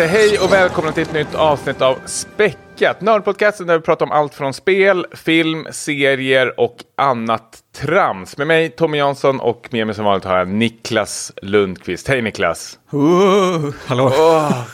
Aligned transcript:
säga 0.00 0.12
hej 0.12 0.38
och 0.38 0.52
välkomna 0.52 0.92
till 0.92 1.02
ett 1.02 1.12
nytt 1.12 1.34
avsnitt 1.34 1.82
av 1.82 1.98
Späckat. 2.06 3.00
Nördpodcasten 3.00 3.66
där 3.66 3.78
vi 3.78 3.84
pratar 3.84 4.06
om 4.06 4.12
allt 4.12 4.34
från 4.34 4.54
spel, 4.54 5.06
film, 5.12 5.66
serier 5.70 6.60
och 6.60 6.76
annat 6.96 7.58
trams. 7.76 8.36
Med 8.38 8.46
mig 8.46 8.70
Tommy 8.70 8.98
Jansson 8.98 9.40
och 9.40 9.68
med 9.70 9.86
mig 9.86 9.96
som 9.96 10.04
vanligt 10.04 10.24
har 10.24 10.38
jag 10.38 10.48
Niklas 10.48 11.32
Lundqvist. 11.42 12.08
Hej 12.08 12.22
Niklas! 12.22 12.78
Uh, 12.94 13.74
hallå! 13.86 14.06
Oh, 14.06 14.64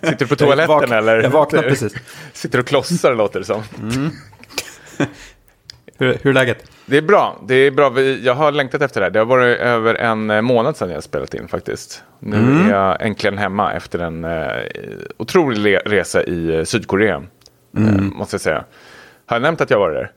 sitter 0.00 0.16
du 0.18 0.26
på 0.26 0.36
toaletten 0.36 0.68
vak 0.68 0.90
eller? 0.90 1.22
Jag 1.22 1.30
vaknade 1.30 1.68
precis. 1.68 1.94
Sitter 2.32 2.58
och 2.58 2.66
klossar 2.66 3.14
låter 3.14 3.38
det 3.38 3.46
som. 3.46 3.62
Mm. 3.82 4.10
Hur, 5.98 6.18
hur 6.22 6.30
är 6.30 6.34
läget? 6.34 6.70
Det 6.86 6.96
är 6.96 7.02
bra. 7.02 7.40
Det 7.46 7.54
är 7.54 7.70
bra. 7.70 8.00
Jag 8.00 8.34
har 8.34 8.52
längtat 8.52 8.82
efter 8.82 9.00
det 9.00 9.04
här. 9.06 9.10
Det 9.10 9.18
har 9.18 9.26
varit 9.26 9.58
över 9.58 9.94
en 9.94 10.44
månad 10.44 10.76
sedan 10.76 10.90
jag 10.90 11.02
spelat 11.02 11.34
in 11.34 11.48
faktiskt. 11.48 12.02
Nu 12.18 12.36
mm. 12.36 12.66
är 12.66 12.70
jag 12.70 13.06
äntligen 13.06 13.38
hemma 13.38 13.72
efter 13.72 13.98
en 13.98 14.24
eh, 14.24 14.48
otrolig 15.16 15.78
resa 15.84 16.22
i 16.22 16.56
eh, 16.56 16.64
Sydkorea. 16.64 17.22
Mm. 17.76 17.94
Eh, 17.94 18.00
måste 18.00 18.34
jag 18.34 18.40
säga. 18.40 18.64
Har 19.26 19.36
jag 19.36 19.42
nämnt 19.42 19.60
att 19.60 19.70
jag 19.70 19.78
var 19.78 19.90
där? 19.90 20.12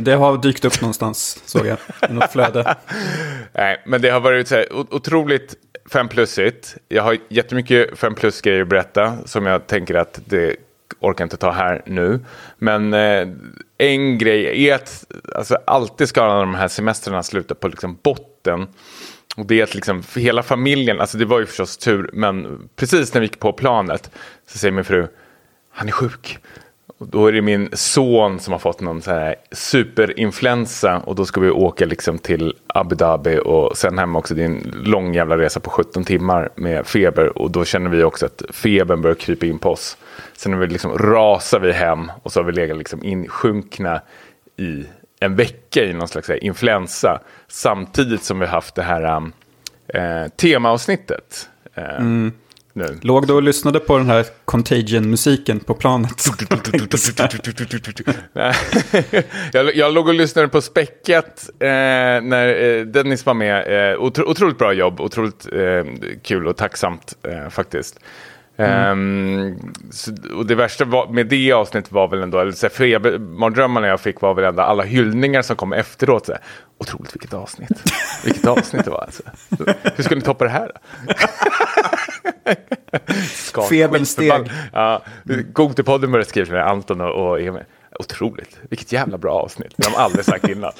Det 0.00 0.12
har 0.12 0.38
dykt 0.38 0.64
upp 0.64 0.80
någonstans, 0.80 1.42
såg 1.44 1.66
jag. 1.66 1.78
I 2.10 2.12
något 2.12 2.32
flöde. 2.32 2.74
Nej, 3.52 3.82
men 3.86 4.00
det 4.02 4.10
har 4.10 4.20
varit 4.20 4.48
så 4.48 4.54
här, 4.54 4.66
otroligt 4.72 5.54
5 5.92 6.08
plusigt. 6.08 6.76
Jag 6.88 7.02
har 7.02 7.16
jättemycket 7.28 7.98
5 7.98 8.14
plus-grejer 8.14 8.62
att 8.62 8.68
berätta 8.68 9.16
som 9.24 9.46
jag 9.46 9.66
tänker 9.66 9.94
att 9.94 10.20
det 10.24 10.56
orkar 11.00 11.24
inte 11.24 11.36
ta 11.36 11.50
här 11.50 11.82
nu. 11.86 12.20
Men 12.58 12.94
eh, 12.94 13.28
en 13.80 14.18
grej 14.18 14.68
är 14.68 14.74
att 14.74 15.04
alltså, 15.34 15.58
alltid 15.66 16.08
ska 16.08 16.22
alla 16.22 16.40
de 16.40 16.54
här 16.54 16.68
semestrarna 16.68 17.22
sluta 17.22 17.54
på 17.54 17.68
liksom, 17.68 17.98
botten. 18.02 18.66
Och 19.36 19.46
det 19.46 19.60
är 19.60 19.64
att 19.64 19.74
liksom, 19.74 20.02
för 20.02 20.20
hela 20.20 20.42
familjen, 20.42 21.00
alltså 21.00 21.18
det 21.18 21.24
var 21.24 21.40
ju 21.40 21.46
förstås 21.46 21.76
tur, 21.76 22.10
men 22.12 22.68
precis 22.76 23.14
när 23.14 23.20
vi 23.20 23.26
gick 23.26 23.38
på 23.38 23.52
planet 23.52 24.10
så 24.46 24.58
säger 24.58 24.72
min 24.72 24.84
fru, 24.84 25.06
han 25.70 25.88
är 25.88 25.92
sjuk. 25.92 26.38
Och 26.98 27.06
då 27.06 27.26
är 27.26 27.32
det 27.32 27.42
min 27.42 27.68
son 27.72 28.40
som 28.40 28.52
har 28.52 28.58
fått 28.58 28.80
någon 28.80 29.02
så 29.02 29.10
här 29.10 29.36
superinfluensa 29.52 30.98
och 30.98 31.14
då 31.14 31.24
ska 31.24 31.40
vi 31.40 31.50
åka 31.50 31.86
liksom 31.86 32.18
till 32.18 32.54
Abu 32.66 32.94
Dhabi 32.94 33.38
och 33.44 33.76
sen 33.76 33.98
hem 33.98 34.16
också. 34.16 34.34
Det 34.34 34.42
är 34.42 34.46
en 34.46 34.82
lång 34.84 35.14
jävla 35.14 35.38
resa 35.38 35.60
på 35.60 35.70
17 35.70 36.04
timmar 36.04 36.50
med 36.54 36.86
feber 36.86 37.38
och 37.38 37.50
då 37.50 37.64
känner 37.64 37.90
vi 37.90 38.02
också 38.02 38.26
att 38.26 38.42
febern 38.50 39.02
börjar 39.02 39.14
krypa 39.14 39.46
in 39.46 39.58
på 39.58 39.70
oss. 39.70 39.96
Sen 40.36 40.58
vi 40.58 40.66
liksom 40.66 40.98
rasar 40.98 41.60
vi 41.60 41.72
hem 41.72 42.10
och 42.22 42.32
så 42.32 42.40
har 42.40 42.44
vi 42.44 42.52
legat 42.52 42.78
liksom 42.78 43.04
insjunkna 43.04 44.00
i 44.56 44.84
en 45.20 45.36
vecka 45.36 45.84
i 45.84 45.92
någon 45.92 46.08
slags 46.08 46.30
influensa. 46.30 47.20
Samtidigt 47.48 48.22
som 48.22 48.38
vi 48.38 48.46
haft 48.46 48.74
det 48.74 48.82
här 48.82 49.16
um, 49.16 49.32
eh, 49.88 50.28
temaavsnittet. 50.36 51.48
Eh, 51.74 51.96
mm. 51.96 52.32
Nu. 52.72 52.98
Låg 53.02 53.26
du 53.26 53.32
och 53.32 53.42
lyssnade 53.42 53.80
på 53.80 53.98
den 53.98 54.06
här 54.06 54.26
Contagion-musiken 54.44 55.60
på 55.60 55.74
planet? 55.74 56.26
jag, 59.52 59.76
jag 59.76 59.94
låg 59.94 60.08
och 60.08 60.14
lyssnade 60.14 60.48
på 60.48 60.60
Späckat 60.60 61.50
eh, 61.58 61.66
när 62.22 62.62
eh, 62.62 62.84
Dennis 62.84 63.26
var 63.26 63.34
med. 63.34 63.90
Eh, 63.92 64.02
otro, 64.02 64.30
otroligt 64.30 64.58
bra 64.58 64.72
jobb, 64.72 65.00
otroligt 65.00 65.46
eh, 65.52 65.84
kul 66.22 66.46
och 66.46 66.56
tacksamt 66.56 67.16
eh, 67.22 67.48
faktiskt. 67.48 68.00
Mm. 68.60 68.92
Um, 68.92 69.72
så, 69.90 70.12
och 70.36 70.46
det 70.46 70.54
värsta 70.54 70.84
var, 70.84 71.08
med 71.08 71.26
det 71.26 71.52
avsnittet 71.52 71.92
var 71.92 72.08
väl 72.08 72.22
ändå, 72.22 72.38
eller 72.38 72.68
febermardrömmarna 72.68 73.86
jag 73.86 74.00
fick 74.00 74.20
var 74.20 74.34
väl 74.34 74.44
ändå 74.44 74.62
alla 74.62 74.82
hyllningar 74.82 75.42
som 75.42 75.56
kom 75.56 75.72
efteråt. 75.72 76.26
Så 76.26 76.36
otroligt 76.78 77.14
vilket 77.14 77.34
avsnitt. 77.34 77.82
vilket 78.24 78.46
avsnitt 78.46 78.84
det 78.84 78.90
var 78.90 79.00
alltså. 79.00 79.22
Hur 79.96 80.02
skulle 80.02 80.20
ni 80.20 80.24
toppa 80.24 80.44
det 80.44 80.50
här? 80.50 80.72
Febern 83.70 84.06
steg. 84.06 84.50
Ja, 84.72 85.02
Gotipodden 85.52 86.12
började 86.12 86.28
skriva 86.28 86.52
med 86.52 86.66
Anton 86.66 87.00
och, 87.00 87.30
och 87.30 87.40
Emil. 87.40 87.62
Otroligt, 88.00 88.58
vilket 88.70 88.92
jävla 88.92 89.18
bra 89.18 89.32
avsnitt. 89.32 89.72
Det 89.76 89.86
har 89.86 89.92
de 89.92 89.98
aldrig 89.98 90.24
sagt 90.24 90.48
innan. 90.48 90.72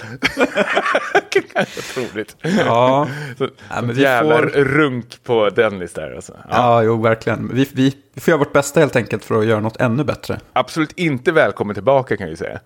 Otroligt. 1.78 2.36
Ja. 2.40 3.08
Så, 3.38 3.48
ja 3.68 3.82
men 3.82 3.96
jävla 3.96 4.36
får... 4.36 4.46
runk 4.46 5.24
på 5.24 5.50
Dennis 5.50 5.92
där. 5.92 6.14
Alltså. 6.14 6.32
Ja. 6.36 6.48
ja, 6.50 6.82
jo, 6.82 7.02
verkligen. 7.02 7.50
Vi, 7.54 7.68
vi, 7.72 7.96
vi 8.14 8.20
får 8.20 8.32
göra 8.32 8.38
vårt 8.38 8.52
bästa 8.52 8.80
helt 8.80 8.96
enkelt 8.96 9.24
för 9.24 9.40
att 9.40 9.46
göra 9.46 9.60
något 9.60 9.76
ännu 9.76 10.04
bättre. 10.04 10.40
Absolut 10.52 10.92
inte 10.92 11.32
välkommen 11.32 11.74
tillbaka 11.74 12.16
kan 12.16 12.28
vi 12.28 12.36
säga. 12.36 12.60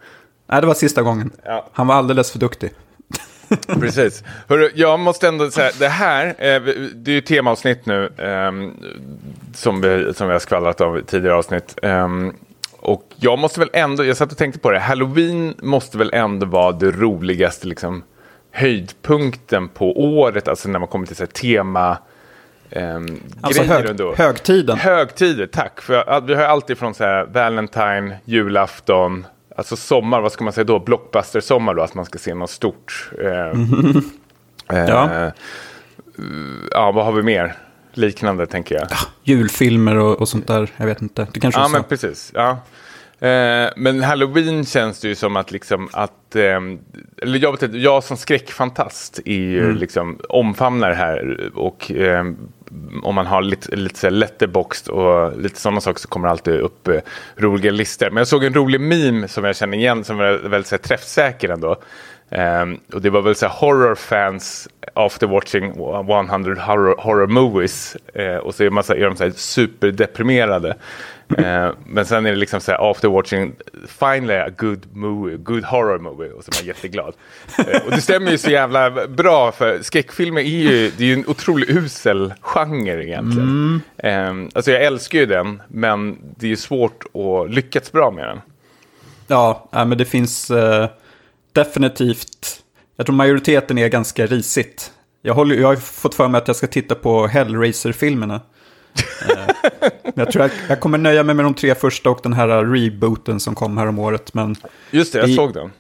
Nej, 0.47 0.61
det 0.61 0.67
var 0.67 0.75
sista 0.75 1.03
gången. 1.03 1.31
Ja. 1.45 1.69
Han 1.73 1.87
var 1.87 1.95
alldeles 1.95 2.33
för 2.33 2.39
duktig. 2.39 2.71
Precis. 3.81 4.25
Hörru, 4.49 4.71
jag 4.75 5.01
måste 5.01 5.29
ändå 5.29 5.51
säga, 5.51 5.71
det 5.79 5.89
här, 5.89 6.27
eh, 6.27 6.63
det 6.95 7.11
är 7.11 7.15
ju 7.15 7.21
temaavsnitt 7.21 7.87
nu, 7.87 8.05
eh, 8.05 8.53
som, 9.55 9.81
vi, 9.81 10.15
som 10.15 10.27
vi 10.27 10.33
har 10.33 10.41
skvallrat 10.41 10.81
av 10.81 10.99
i 10.99 11.03
tidigare 11.03 11.37
avsnitt. 11.37 11.79
Eh, 12.85 12.91
och 12.91 13.05
jag 13.17 13.39
måste 13.39 13.61
väl 13.61 13.71
ändå, 13.73 14.05
jag 14.05 14.17
satt 14.17 14.33
och 14.33 14.39
tänkte 14.39 14.61
på 14.61 14.71
det, 14.71 14.79
halloween 14.79 15.55
måste 15.63 15.99
väl 15.99 16.11
ändå 16.13 16.47
vara 16.47 16.73
det 16.73 16.91
roligaste 16.91 17.67
liksom, 17.67 18.03
höjdpunkten 18.51 19.69
på 19.69 20.01
året, 20.01 20.49
alltså 20.49 20.69
när 20.69 20.79
man 20.79 20.89
kommer 20.89 21.07
till 21.07 21.17
så 21.17 21.23
här, 21.23 21.29
tema... 21.29 21.99
Um, 22.71 23.21
alltså 23.41 23.63
hög, 23.63 23.87
ändå. 23.87 24.15
högtiden. 24.15 24.79
Högtider, 24.79 25.47
tack. 25.47 25.81
För 25.81 26.21
vi 26.21 26.35
har 26.35 26.43
alltid 26.43 26.79
från 26.79 26.95
så 26.95 27.05
här, 27.05 27.25
Valentine, 27.25 28.17
julafton, 28.25 29.27
alltså 29.57 29.77
sommar, 29.77 30.21
vad 30.21 30.33
ska 30.33 30.45
man 30.45 30.53
säga 30.53 30.65
då, 30.65 30.79
blockbuster-sommar 30.79 31.75
då, 31.75 31.83
att 31.83 31.95
man 31.95 32.05
ska 32.05 32.19
se 32.19 32.35
något 32.35 32.51
stort. 32.51 33.11
Eh, 33.23 33.31
mm. 33.31 34.03
eh, 34.73 34.79
ja. 34.79 35.33
ja, 36.71 36.93
vad 36.93 37.05
har 37.05 37.13
vi 37.13 37.23
mer? 37.23 37.55
Liknande 37.95 38.47
tänker 38.47 38.75
jag. 38.75 38.87
Ja, 38.91 38.97
julfilmer 39.23 39.97
och, 39.97 40.21
och, 40.21 40.29
sånt 40.29 40.47
där, 40.47 40.71
jag 40.77 40.87
vet 40.87 41.03
inte. 41.03 41.27
Det 41.33 41.41
kanske 41.41 41.61
ja, 41.61 41.69
men 41.69 41.85
precis. 41.85 42.31
Ja. 42.35 42.59
Eh, 43.25 43.71
men 43.77 44.03
halloween 44.03 44.65
känns 44.65 45.01
det 45.01 45.09
ju 45.09 45.15
som 45.15 45.37
att 45.37 45.53
liksom 45.53 45.89
att, 45.93 46.37
eh, 46.37 46.61
eller 47.23 47.39
jag, 47.39 47.61
vet 47.61 47.75
jag 47.75 48.05
som 48.05 48.17
skräckfantast 48.17 49.21
är 49.25 49.33
ju 49.33 49.65
mm. 49.65 49.77
liksom 49.77 50.21
omfamnar 50.29 50.89
det 50.89 50.97
här 50.97 51.51
och 51.55 51.93
eh, 51.93 52.25
om 53.03 53.15
man 53.15 53.27
har 53.27 53.43
lite, 53.43 53.77
lite 53.77 53.99
så 53.99 54.11
letterboxd 54.11 54.89
och 54.89 55.39
lite 55.39 55.61
sådana 55.61 55.81
saker 55.81 56.01
så 56.01 56.09
kommer 56.09 56.29
det 56.29 56.33
alltid 56.33 56.61
upp 56.61 56.89
roliga 57.37 57.73
listor. 57.73 58.11
Men 58.11 58.17
jag 58.17 58.29
såg 58.29 58.45
en 58.45 58.55
rolig 58.55 58.81
meme 58.81 59.29
som 59.29 59.45
jag 59.45 59.57
känner 59.57 59.79
igen 59.79 60.05
som 60.05 60.17
var 60.17 60.49
väldigt 60.49 60.69
så 60.69 60.75
här, 60.75 60.83
träffsäker 60.83 61.49
ändå. 61.49 61.77
Um, 62.39 62.81
och 62.93 63.03
det 63.03 63.11
var 63.11 63.23
väl 63.23 63.35
så 63.35 63.47
här 63.47 63.55
horror 63.55 63.95
fans 63.95 64.69
after 64.95 65.27
watching 65.27 65.65
100 65.65 66.63
horror, 66.63 66.95
horror 66.99 67.27
movies. 67.27 67.97
Uh, 68.19 68.37
och 68.37 68.55
så 68.55 68.65
är, 68.65 68.71
man 68.71 68.85
så 68.85 68.93
här, 68.93 69.01
är 69.01 69.07
de 69.07 69.17
så 69.17 69.25
här 69.25 69.31
superdeprimerade. 69.31 70.77
Uh, 71.39 71.71
men 71.87 72.07
sen 72.07 72.27
är 72.27 72.31
det 72.31 72.37
liksom 72.37 72.61
så 72.61 72.71
här 72.71 72.91
after 72.91 73.09
watching 73.09 73.55
finally 73.87 74.35
a 74.35 74.51
good 74.57 74.87
movie, 74.93 75.37
good 75.37 75.65
horror 75.65 75.99
movie. 75.99 76.31
Och 76.31 76.45
så 76.45 76.51
är 76.51 76.63
man 76.63 76.67
jätteglad. 76.67 77.15
uh, 77.59 77.87
och 77.87 77.91
det 77.91 78.01
stämmer 78.01 78.31
ju 78.31 78.39
så 78.39 78.51
jävla 78.51 79.07
bra 79.07 79.53
för 79.53 79.83
skräckfilmer 79.83 80.41
är 80.41 80.45
ju, 80.45 80.91
det 80.97 81.05
är 81.05 81.09
ju 81.09 81.15
en 81.15 81.27
otroligt 81.27 81.71
usel 81.71 82.35
genre 82.41 83.05
egentligen. 83.05 83.81
Mm. 84.03 84.31
Um, 84.31 84.51
alltså 84.55 84.71
jag 84.71 84.83
älskar 84.83 85.19
ju 85.19 85.27
den, 85.27 85.63
men 85.69 86.19
det 86.37 86.47
är 86.47 86.51
ju 86.51 86.57
svårt 86.57 87.05
att 87.15 87.55
lyckas 87.55 87.93
bra 87.93 88.11
med 88.11 88.29
den. 88.29 88.41
Ja, 89.27 89.69
men 89.71 89.99
det 89.99 90.05
finns 90.05 90.51
definitivt, 91.55 92.63
jag 92.97 93.07
tror 93.07 93.17
majoriteten 93.17 93.79
är 93.79 93.89
ganska 93.89 94.27
risigt. 94.27 94.93
Jag, 95.23 95.35
håller, 95.35 95.57
jag 95.57 95.69
har 95.69 95.77
fått 95.77 96.15
för 96.15 96.29
mig 96.29 96.39
att 96.39 96.49
jag 96.49 96.57
ska 96.57 96.67
titta 96.67 96.95
på 96.95 97.27
Hellraiser-filmerna. 97.27 98.41
Eh, 99.29 99.73
jag 100.15 100.33
tror 100.33 100.43
jag, 100.43 100.51
jag, 100.69 100.81
kommer 100.81 100.99
nöja 100.99 101.23
mig 101.23 101.35
med 101.35 101.45
de 101.45 101.55
tre 101.55 101.75
första 101.75 102.11
och 102.11 102.21
den 102.23 102.33
här 102.33 102.65
rebooten 102.65 103.41
som 103.41 103.55
kom 103.55 103.79
här 103.79 103.87
om 103.87 103.99
året. 103.99 104.35
Men 104.35 104.57
Just 104.91 105.13
det, 105.13 105.19
jag 105.19 105.29
i, 105.29 105.35
såg 105.35 105.55
den. 105.55 105.71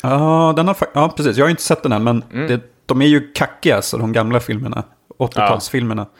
Ja, 0.00 0.52
den 0.56 0.68
har, 0.68 0.76
ja, 0.92 1.14
precis. 1.16 1.36
Jag 1.36 1.44
har 1.44 1.50
inte 1.50 1.62
sett 1.62 1.82
den 1.82 1.92
än, 1.92 2.04
men 2.04 2.24
mm. 2.32 2.48
det, 2.48 2.60
de 2.86 3.02
är 3.02 3.06
ju 3.06 3.32
kackiga, 3.32 3.76
alltså, 3.76 3.98
de 3.98 4.12
gamla 4.12 4.40
filmerna. 4.40 4.84
80-talsfilmerna. 5.18 5.98
Ja. 5.98 6.10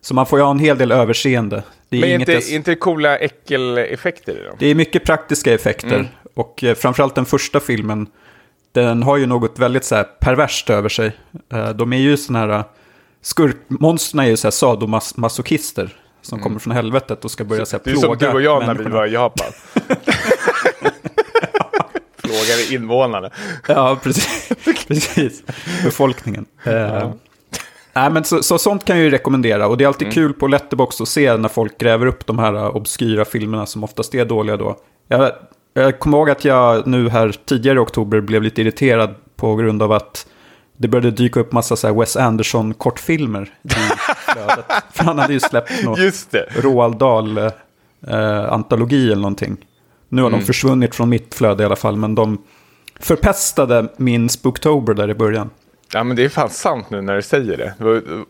Så 0.00 0.14
man 0.14 0.26
får 0.26 0.38
ju 0.38 0.42
ha 0.42 0.50
en 0.50 0.58
hel 0.58 0.78
del 0.78 0.92
överseende. 0.92 1.62
Det 1.88 1.96
är 1.96 2.00
men 2.00 2.20
inte, 2.20 2.32
jag... 2.32 2.48
inte 2.48 2.74
coola 2.74 3.18
äckeleffekter 3.18 4.40
i 4.40 4.44
dem? 4.44 4.56
Det 4.58 4.66
är 4.66 4.74
mycket 4.74 5.04
praktiska 5.04 5.54
effekter. 5.54 5.94
Mm. 5.94 6.06
Och 6.34 6.64
eh, 6.64 6.74
framförallt 6.74 7.14
den 7.14 7.24
första 7.24 7.60
filmen 7.60 8.06
den 8.80 9.02
har 9.02 9.16
ju 9.16 9.26
något 9.26 9.58
väldigt 9.58 9.84
så 9.84 9.94
här 9.94 10.04
perverst 10.04 10.70
över 10.70 10.88
sig. 10.88 11.16
Eh, 11.52 11.68
de 11.68 11.92
är 11.92 11.96
ju 11.96 12.16
sådana 12.16 12.54
här, 12.54 12.64
skurkmonstren 13.22 14.24
är 14.24 14.28
ju 14.28 14.36
så 14.36 14.46
här 14.46 14.50
sadomasochister 14.52 15.96
som 16.22 16.38
mm. 16.38 16.42
kommer 16.42 16.58
från 16.58 16.72
helvetet 16.72 17.24
och 17.24 17.30
ska 17.30 17.44
börja 17.44 17.66
så 17.66 17.76
här, 17.76 17.82
plåga 17.84 17.94
Det 17.94 18.00
är 18.00 18.18
som 18.18 18.18
du 18.18 18.34
och 18.34 18.42
jag 18.42 18.66
när 18.66 18.74
vi 18.74 18.84
var 18.84 19.06
i 19.06 19.12
Japan. 19.12 19.46
Plågade 22.22 22.74
invånarna. 22.74 23.30
ja, 23.68 23.98
precis. 24.02 24.48
precis. 24.88 25.42
Befolkningen. 25.84 26.46
Eh, 26.64 26.72
ja. 26.72 27.14
Nej, 27.92 28.10
men 28.10 28.24
så, 28.24 28.42
så, 28.42 28.58
sånt 28.58 28.84
kan 28.84 28.96
jag 28.96 29.04
ju 29.04 29.10
rekommendera. 29.10 29.66
Och 29.66 29.76
det 29.76 29.84
är 29.84 29.88
alltid 29.88 30.06
mm. 30.06 30.14
kul 30.14 30.32
på 30.32 30.46
Letterbox 30.46 31.00
att 31.00 31.08
se 31.08 31.36
när 31.36 31.48
folk 31.48 31.78
gräver 31.78 32.06
upp 32.06 32.26
de 32.26 32.38
här 32.38 32.76
obskyra 32.76 33.24
filmerna 33.24 33.66
som 33.66 33.84
oftast 33.84 34.14
är 34.14 34.24
dåliga 34.24 34.56
då. 34.56 34.76
Jag 35.08 35.32
jag 35.82 35.98
kommer 35.98 36.18
ihåg 36.18 36.30
att 36.30 36.44
jag 36.44 36.86
nu 36.86 37.08
här 37.08 37.34
tidigare 37.44 37.76
i 37.76 37.82
oktober 37.82 38.20
blev 38.20 38.42
lite 38.42 38.60
irriterad 38.60 39.14
på 39.36 39.56
grund 39.56 39.82
av 39.82 39.92
att 39.92 40.26
det 40.76 40.88
började 40.88 41.10
dyka 41.10 41.40
upp 41.40 41.52
massa 41.52 41.76
så 41.76 42.00
Wes 42.00 42.16
Anderson-kortfilmer 42.16 43.52
i 43.62 43.68
flödet. 44.32 44.64
För 44.92 45.04
han 45.04 45.18
hade 45.18 45.32
ju 45.32 45.40
släppt 45.40 45.70
det. 46.30 46.46
Roald 46.62 46.98
Dahl-antologi 46.98 49.06
eller 49.06 49.22
någonting. 49.22 49.56
Nu 50.08 50.22
har 50.22 50.30
de 50.30 50.42
försvunnit 50.42 50.94
från 50.94 51.08
mitt 51.08 51.34
flöde 51.34 51.62
i 51.62 51.66
alla 51.66 51.76
fall, 51.76 51.96
men 51.96 52.14
de 52.14 52.38
förpestade 53.00 53.88
min 53.96 54.28
Spooktober 54.28 54.94
där 54.94 55.10
i 55.10 55.14
början. 55.14 55.50
Ja 55.96 56.04
men 56.04 56.16
det 56.16 56.24
är 56.24 56.28
fan 56.28 56.50
sant 56.50 56.90
nu 56.90 57.00
när 57.00 57.16
du 57.16 57.22
säger 57.22 57.56
det. 57.56 57.74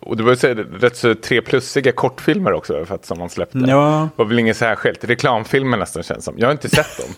och 0.00 0.16
det 0.16 0.22
var 0.22 0.30
ju 0.46 0.54
rätt 0.64 0.96
så 0.96 1.14
tre 1.14 1.40
plussiga 1.42 1.92
kortfilmer 1.92 2.52
också 2.52 2.84
för 2.84 2.94
att, 2.94 3.04
som 3.04 3.18
man 3.18 3.30
släppte. 3.30 3.58
Ja. 3.58 4.08
Det 4.16 4.22
var 4.22 4.28
väl 4.28 4.38
inget 4.38 4.56
särskilt. 4.56 5.04
Reklamfilmer 5.04 5.76
nästan 5.78 6.02
känns 6.02 6.24
som. 6.24 6.34
Jag 6.38 6.46
har 6.46 6.52
inte 6.52 6.68
sett 6.68 6.96
dem. 6.98 7.14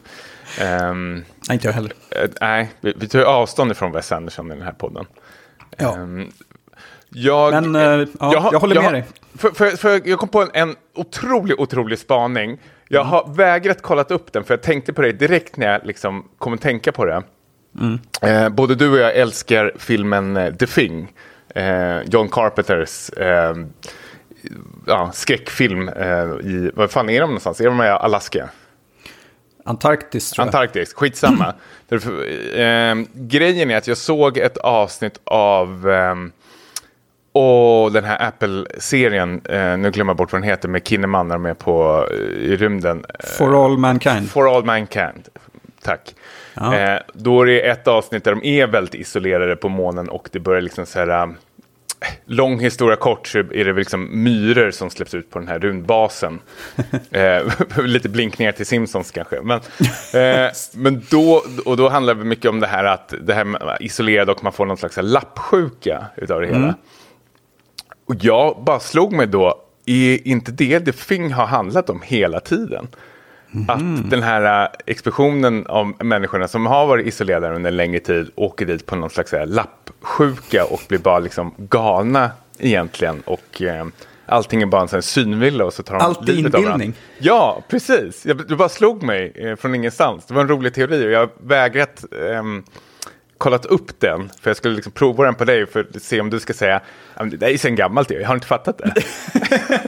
Ehm, 0.66 1.14
Nej, 1.14 1.24
inte 1.54 1.66
jag 1.68 1.72
heller. 1.72 1.92
eh, 2.10 2.28
nej, 2.40 2.70
vi, 2.80 2.94
vi 2.96 3.08
tar 3.08 3.18
ju 3.18 3.24
avstånd 3.24 3.70
ifrån 3.72 3.92
Wes 3.92 4.12
Anderson 4.12 4.46
i 4.52 4.54
den 4.54 4.62
här 4.64 4.72
podden. 4.72 5.06
Ja. 5.76 5.96
Ehm, 5.96 6.28
jag, 7.10 7.52
Men, 7.52 7.74
eh, 8.00 8.08
ja, 8.20 8.48
jag 8.52 8.60
håller 8.60 8.74
med 8.74 8.84
har- 8.84 8.92
dig. 8.92 9.04
För, 9.38 9.50
för, 9.50 9.70
för 9.70 10.08
jag 10.08 10.18
kom 10.18 10.28
på 10.28 10.42
en, 10.42 10.50
en 10.52 10.76
otrolig, 10.94 11.60
otrolig 11.60 11.98
spaning. 11.98 12.58
Jag 12.88 13.00
Mm. 13.00 13.10
har 13.10 13.34
vägrat 13.34 13.82
kollat 13.82 14.10
upp 14.10 14.32
den 14.32 14.44
för 14.44 14.54
jag 14.54 14.62
tänkte 14.62 14.92
på 14.92 15.02
det 15.02 15.12
direkt 15.12 15.56
när 15.56 15.72
jag 15.72 15.86
liksom 15.86 16.28
kom 16.38 16.52
att 16.54 16.60
tänka 16.60 16.92
på 16.92 17.04
det. 17.04 17.22
Mm. 17.80 17.98
Eh, 18.22 18.48
både 18.48 18.74
du 18.74 18.90
och 18.90 18.98
jag 18.98 19.16
älskar 19.16 19.72
filmen 19.78 20.36
eh, 20.36 20.54
The 20.54 20.66
Thing. 20.66 21.12
Eh, 21.54 22.00
John 22.02 22.28
Carpenters 22.28 23.10
eh, 23.10 23.56
ja, 24.86 25.10
skräckfilm 25.14 25.88
eh, 25.88 26.06
i, 26.50 26.70
vad 26.74 26.90
fan 26.90 27.10
är 27.10 27.20
de 27.20 27.26
någonstans? 27.26 27.60
Är 27.60 27.64
de 27.64 27.80
i 27.80 27.88
Alaska? 27.88 28.48
Antarktis 29.64 30.30
tror 30.30 30.42
jag. 30.42 30.54
Antarktis, 30.54 30.94
skitsamma. 30.94 31.54
Därför, 31.88 32.10
eh, 32.60 33.04
grejen 33.14 33.70
är 33.70 33.76
att 33.76 33.86
jag 33.86 33.96
såg 33.96 34.38
ett 34.38 34.58
avsnitt 34.58 35.20
av 35.24 35.90
och 37.32 37.92
den 37.92 38.04
här 38.04 38.28
Apple-serien, 38.28 39.40
eh, 39.44 39.78
nu 39.78 39.90
glömmer 39.90 40.10
jag 40.10 40.16
bort 40.16 40.32
vad 40.32 40.42
den 40.42 40.50
heter, 40.50 40.68
med 40.68 40.88
Kinnaman 40.88 41.28
när 41.28 41.34
de 41.34 41.46
är 41.46 41.54
på, 41.54 42.06
i 42.38 42.56
rymden. 42.56 43.04
For 43.38 43.64
all 43.64 43.78
mankind. 43.78 44.30
For 44.30 44.56
all 44.56 44.64
mankind. 44.64 45.28
Tack. 45.82 46.14
Ja. 46.54 46.76
Eh, 46.76 47.00
då 47.12 47.42
är 47.42 47.46
det 47.46 47.60
ett 47.60 47.88
avsnitt 47.88 48.24
där 48.24 48.34
de 48.34 48.44
är 48.44 48.66
väldigt 48.66 48.94
isolerade 48.94 49.56
på 49.56 49.68
månen 49.68 50.08
och 50.08 50.28
det 50.32 50.40
börjar 50.40 50.60
liksom 50.60 50.86
så 50.86 50.98
här... 50.98 51.08
eh, 51.08 51.28
Lång 52.24 52.60
historia 52.60 52.96
kort 52.96 53.26
så 53.26 53.38
är 53.38 53.64
det 53.64 53.72
liksom 53.72 54.22
myror 54.22 54.70
som 54.70 54.90
släpps 54.90 55.14
ut 55.14 55.30
på 55.30 55.38
den 55.38 55.48
här 55.48 55.58
rymdbasen. 55.58 56.40
eh, 57.10 57.42
lite 57.84 58.08
blinkningar 58.08 58.52
till 58.52 58.66
Simpsons 58.66 59.10
kanske. 59.10 59.40
Men, 59.42 59.60
eh, 60.14 60.50
men 60.74 61.02
då, 61.10 61.42
och 61.64 61.76
då 61.76 61.88
handlar 61.88 62.14
det 62.14 62.24
mycket 62.24 62.50
om 62.50 62.60
det 62.60 62.66
här 62.66 62.84
att 62.84 63.14
det 63.20 63.34
här 63.34 63.44
med 63.44 63.76
isolerad 63.80 64.30
och 64.30 64.44
man 64.44 64.52
får 64.52 64.66
någon 64.66 64.76
slags 64.76 64.98
lappsjuka 65.02 66.06
utav 66.16 66.40
det 66.40 66.46
hela. 66.46 66.74
Och 68.06 68.14
jag 68.20 68.62
bara 68.66 68.80
slog 68.80 69.12
mig 69.12 69.26
då, 69.26 69.54
är 69.86 70.28
inte 70.28 70.52
det 70.52 70.78
det 70.78 70.96
Thing 70.96 71.32
har 71.32 71.46
handlat 71.46 71.90
om 71.90 72.02
hela 72.04 72.40
tiden? 72.40 72.88
Att 73.68 74.10
den 74.10 74.22
här 74.22 74.62
äh, 74.64 74.68
expeditionen 74.86 75.66
av 75.66 76.04
människorna 76.04 76.48
som 76.48 76.66
har 76.66 76.86
varit 76.86 77.06
isolerade 77.06 77.54
under 77.56 77.70
en 77.70 77.76
längre 77.76 78.00
tid 78.00 78.30
åker 78.34 78.66
dit 78.66 78.86
på 78.86 78.96
någon 78.96 79.10
slags 79.10 79.32
här 79.32 79.46
lappsjuka 79.46 80.64
och 80.64 80.80
blir 80.88 80.98
bara 80.98 81.18
liksom 81.18 81.54
galna 81.56 82.30
egentligen. 82.58 83.20
Och 83.26 83.62
eh, 83.62 83.86
allting 84.26 84.62
är 84.62 84.66
bara 84.66 84.82
en 84.82 84.88
sån 84.88 85.02
synvilla 85.02 85.64
och 85.64 85.72
så 85.72 85.82
tar 85.82 85.94
de 85.98 86.04
Allt 86.04 86.28
livet 86.28 86.54
av 86.54 86.60
varandra. 86.62 86.84
inbildning. 86.84 87.02
Ja, 87.18 87.62
precis. 87.68 88.26
Jag, 88.26 88.48
det 88.48 88.56
bara 88.56 88.68
slog 88.68 89.02
mig 89.02 89.32
eh, 89.34 89.56
från 89.56 89.74
ingenstans. 89.74 90.26
Det 90.26 90.34
var 90.34 90.40
en 90.42 90.48
rolig 90.48 90.74
teori 90.74 91.06
och 91.06 91.10
jag 91.10 91.18
har 91.20 91.30
vägrat 91.42 92.04
ehm, 92.30 92.64
kollat 93.38 93.64
upp 93.66 94.00
den. 94.00 94.30
För 94.40 94.50
jag 94.50 94.56
skulle 94.56 94.74
liksom 94.74 94.92
prova 94.92 95.24
den 95.24 95.34
på 95.34 95.44
dig 95.44 95.66
för 95.66 95.86
att 95.96 96.02
se 96.02 96.20
om 96.20 96.30
du 96.30 96.40
ska 96.40 96.52
säga 96.52 96.80
"Ja, 97.16 97.24
men 97.24 97.38
det 97.38 97.46
är 97.54 97.58
sen 97.58 97.76
gammalt, 97.76 98.10
jag 98.10 98.26
har 98.26 98.34
inte 98.34 98.46
fattat 98.46 98.78
det. 98.78 98.92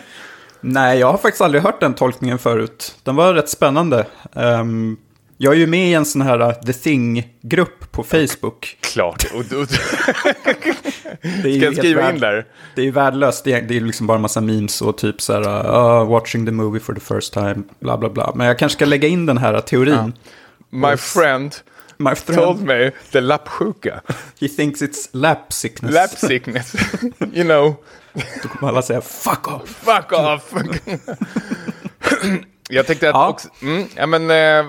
Nej, 0.61 0.99
jag 0.99 1.07
har 1.07 1.19
faktiskt 1.19 1.41
aldrig 1.41 1.63
hört 1.63 1.81
den 1.81 1.95
tolkningen 1.95 2.39
förut. 2.39 2.95
Den 3.03 3.17
var 3.17 3.35
rätt 3.35 3.49
spännande. 3.49 4.07
Ehm, 4.37 4.97
jag 5.37 5.55
är 5.55 5.59
ju 5.59 5.67
med 5.67 5.89
i 5.89 5.95
en 5.95 6.05
sån 6.05 6.23
här 6.23 6.41
uh, 6.41 6.53
The 6.53 6.73
Thing-grupp 6.73 7.93
på 7.93 8.03
Facebook. 8.03 8.77
Klart. 8.81 9.27
Det 11.23 11.49
är 11.49 11.57
ska 11.57 11.65
jag 11.65 11.77
skriva 11.77 12.11
in 12.11 12.21
där? 12.21 12.47
Det 12.75 12.81
är 12.81 12.85
ju 12.85 12.91
värdelöst. 12.91 13.45
Det 13.45 13.53
är, 13.53 13.63
det 13.63 13.77
är 13.77 13.81
liksom 13.81 14.07
bara 14.07 14.17
en 14.17 14.23
massa 14.23 14.41
memes 14.41 14.83
och 14.83 14.99
typ 14.99 15.21
så 15.21 15.33
här, 15.33 15.77
uh, 16.01 16.09
watching 16.09 16.47
the 16.47 16.53
movie 16.53 16.81
for 16.81 16.95
the 16.95 17.01
first 17.01 17.33
time, 17.33 17.63
bla 17.81 17.99
bla 17.99 18.09
bla. 18.09 18.33
Men 18.35 18.47
jag 18.47 18.59
kanske 18.59 18.77
ska 18.77 18.85
lägga 18.85 19.09
in 19.09 19.27
den 19.27 19.39
här 19.39 19.61
teorin. 19.61 20.13
My 20.71 20.97
friend 20.97 21.55
My 22.01 22.15
told 22.15 22.57
friend, 22.57 22.67
me 22.67 22.91
the 23.11 23.21
lappsjuka. 23.21 24.01
he 24.41 24.49
thinks 24.49 24.83
it's 24.83 25.09
lap 25.13 25.53
sickness. 25.53 25.95
Lap 25.95 26.11
sickness. 26.11 26.75
you 27.33 27.45
know. 27.45 27.77
Då 28.43 28.49
kommer 28.49 28.69
alla 28.73 28.83
säga 28.83 29.01
fuck 29.01 29.49
off. 29.49 29.69
Fuck 29.69 30.13
off! 30.13 30.53
jag 32.71 32.87
tänkte 32.87 33.09
att 33.09 33.15
Ja. 33.15 33.29
också, 33.29 33.49
mm, 33.63 33.85
ja 33.97 34.07
men 34.07 34.31
eh, 34.31 34.65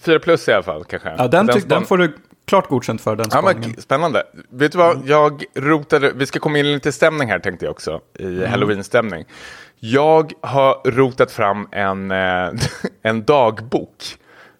fyra 0.00 0.18
plus 0.18 0.48
i 0.48 0.52
alla 0.52 0.62
fall 0.62 0.84
kanske. 0.84 1.14
Ja, 1.18 1.28
den, 1.28 1.48
tyck, 1.48 1.68
den 1.68 1.84
får 1.84 1.98
du 1.98 2.16
klart 2.46 2.68
godkänt 2.68 3.00
för, 3.00 3.16
den 3.16 3.26
Ja, 3.32 3.42
men, 3.42 3.76
spännande. 3.82 4.22
Vet 4.50 4.72
du 4.72 4.78
vad, 4.78 5.02
jag 5.06 5.44
rotade, 5.54 6.12
vi 6.12 6.26
ska 6.26 6.38
komma 6.40 6.58
in 6.58 6.66
i 6.66 6.74
lite 6.74 6.92
stämning 6.92 7.28
här 7.28 7.38
tänkte 7.38 7.64
jag 7.64 7.70
också, 7.72 8.00
i 8.18 8.44
halloween-stämning. 8.46 9.24
Jag 9.80 10.32
har 10.40 10.90
rotat 10.90 11.32
fram 11.32 11.68
en, 11.72 12.10
eh, 12.10 12.50
en 13.02 13.24
dagbok 13.24 13.96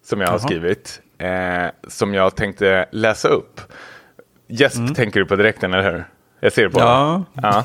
som 0.05 0.21
jag 0.21 0.29
har 0.29 0.39
Jaha. 0.39 0.47
skrivit, 0.49 1.01
eh, 1.19 1.67
som 1.89 2.15
jag 2.15 2.37
tänkte 2.37 2.87
läsa 2.93 3.29
upp. 3.29 3.61
Gäsp 4.49 4.95
tänker 4.97 5.21
du 5.21 5.27
på 5.27 5.37
direkten, 5.37 5.75
eller 5.75 5.93
hur? 5.93 6.05
Jag 6.45 6.53
ser 6.53 6.63
det 6.63 6.71
på 6.71 6.79
Ja. 6.81 7.25
ja. 7.43 7.65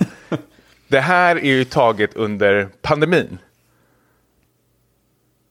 Det 0.87 0.99
här 0.99 1.35
är 1.35 1.41
ju 1.55 1.63
taget 1.65 2.15
under 2.15 2.67
pandemin. 2.81 3.37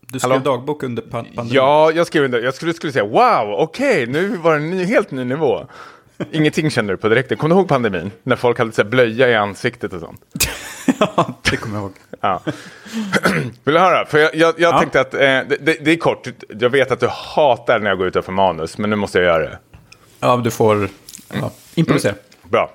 Du 0.00 0.18
skrev 0.18 0.32
Hallå? 0.32 0.44
dagbok 0.44 0.82
under 0.82 1.02
pan- 1.02 1.10
pandemin. 1.34 1.52
Ja, 1.54 1.90
jag 1.94 2.06
skrev 2.06 2.24
under. 2.24 2.40
Jag 2.42 2.54
skulle, 2.54 2.74
skulle 2.74 2.92
säga 2.92 3.04
wow, 3.04 3.54
okej, 3.58 4.06
nu 4.06 4.28
var 4.28 4.50
det 4.50 4.56
en 4.64 4.70
ny, 4.70 4.84
helt 4.84 5.10
ny 5.10 5.24
nivå. 5.24 5.66
Ingenting 6.32 6.70
kände 6.70 6.92
du 6.92 6.96
på 6.96 7.08
direkten. 7.08 7.36
Kommer 7.38 7.54
du 7.54 7.60
ihåg 7.60 7.68
pandemin? 7.68 8.10
När 8.22 8.36
folk 8.36 8.58
hade 8.58 8.72
så 8.72 8.82
här, 8.82 8.88
blöja 8.90 9.28
i 9.28 9.34
ansiktet 9.34 9.92
och 9.92 10.00
sånt. 10.00 10.20
ja, 11.00 11.34
det 11.50 11.56
kommer 11.56 11.76
jag 11.76 11.82
ihåg. 11.82 11.92
Ja. 12.20 12.40
Vill 13.64 13.74
du 13.74 13.78
höra? 13.78 14.06
För 14.06 14.18
jag, 14.18 14.34
jag, 14.34 14.54
jag 14.60 14.74
Ja. 14.74 14.78
tänkte 14.80 15.00
att 15.00 15.14
eh, 15.14 15.20
det, 15.20 15.44
det, 15.60 15.84
det 15.84 15.90
är 15.92 15.96
kort. 15.96 16.28
Jag 16.60 16.70
vet 16.70 16.90
att 16.90 17.00
du 17.00 17.08
hatar 17.10 17.78
när 17.80 17.90
jag 17.90 17.98
går 17.98 18.06
utanför 18.06 18.32
manus, 18.32 18.78
men 18.78 18.90
nu 18.90 18.96
måste 18.96 19.18
jag 19.18 19.24
göra 19.26 19.38
det. 19.50 19.58
Ja, 20.20 20.36
du 20.44 20.50
får 20.50 20.88
ja, 21.40 21.50
improvisera. 21.74 22.14
Bra. 22.42 22.70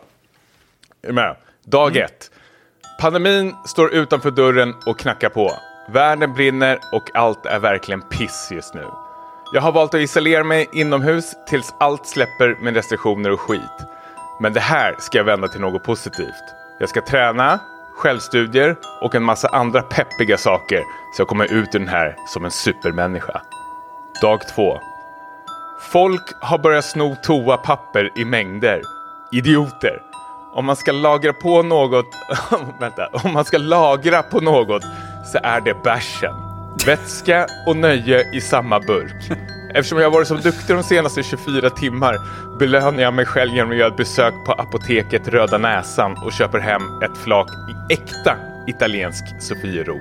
Är 1.04 1.12
med? 1.12 1.36
Dag 1.66 1.98
ett. 1.98 2.32
Pandemin 3.00 3.56
står 3.66 3.94
utanför 3.94 4.32
dörren 4.32 4.76
och 4.86 5.00
knackar 5.00 5.30
på. 5.30 5.52
Världen 5.90 6.34
brinner 6.34 6.80
och 6.92 7.16
allt 7.16 7.46
är 7.46 7.60
verkligen 7.60 8.02
piss 8.02 8.50
just 8.52 8.74
nu. 8.74 8.86
Jag 9.54 9.62
har 9.62 9.72
valt 9.72 9.94
att 9.94 10.02
isolera 10.02 10.44
mig 10.44 10.70
inomhus 10.74 11.34
tills 11.48 11.74
allt 11.80 12.08
släpper 12.08 12.64
med 12.64 12.76
restriktioner 12.76 13.32
och 13.32 13.40
skit. 13.40 13.62
Men 14.40 14.54
det 14.54 14.60
här 14.60 14.96
ska 15.00 15.18
jag 15.18 15.26
vända 15.26 15.48
till 15.48 15.62
något 15.62 15.84
positivt. 15.84 16.44
Jag 16.80 16.90
ska 16.90 17.02
träna, 17.02 17.60
självstudier 17.96 18.76
och 19.02 19.16
en 19.16 19.24
massa 19.24 19.48
andra 19.48 19.82
peppiga 19.82 20.38
saker 20.38 20.84
så 21.16 21.22
jag 21.22 21.28
kommer 21.28 21.54
ut 21.54 21.76
ur 21.76 21.80
den 21.80 21.88
här 21.88 22.16
som 22.28 22.46
en 22.46 22.52
supermänniska. 22.52 23.42
Dag 24.22 24.48
två. 24.56 24.80
Folk 25.80 26.34
har 26.42 26.58
börjat 26.58 26.86
sno 26.86 27.16
toapapper 27.24 28.10
i 28.16 28.26
mängder. 28.26 28.82
Idioter. 29.32 30.02
Om 30.54 30.66
man 30.66 30.76
ska 30.76 30.92
lagra 30.92 31.34
på 31.34 31.64
något, 31.64 32.16
vänta, 32.80 33.08
om 33.12 33.34
man 33.34 33.46
ska 33.46 33.58
lagra 33.58 34.24
på 34.24 34.40
något 34.40 34.84
så 35.32 35.40
är 35.44 35.62
det 35.62 35.84
bärsen. 35.84 36.36
Vätska 36.86 37.48
och 37.68 37.76
nöje 37.76 38.36
i 38.36 38.42
samma 38.42 38.80
burk. 38.80 39.32
Eftersom 39.74 40.00
jag 40.00 40.12
varit 40.12 40.28
så 40.28 40.36
duktig 40.36 40.76
de 40.76 40.84
senaste 40.84 41.24
24 41.24 41.70
timmar 41.70 42.18
belönar 42.60 43.04
jag 43.04 43.14
mig 43.14 43.26
själv 43.26 43.54
genom 43.54 43.72
att 43.72 43.78
göra 43.78 43.88
ett 43.88 43.98
besök 43.98 44.34
på 44.46 44.52
apoteket 44.52 45.28
Röda 45.28 45.58
Näsan 45.58 46.18
och 46.26 46.34
köper 46.34 46.60
hem 46.60 46.82
ett 47.04 47.18
flak 47.18 47.48
i 47.50 47.94
äkta 47.94 48.36
italiensk 48.68 49.24
Sofiero. 49.42 50.00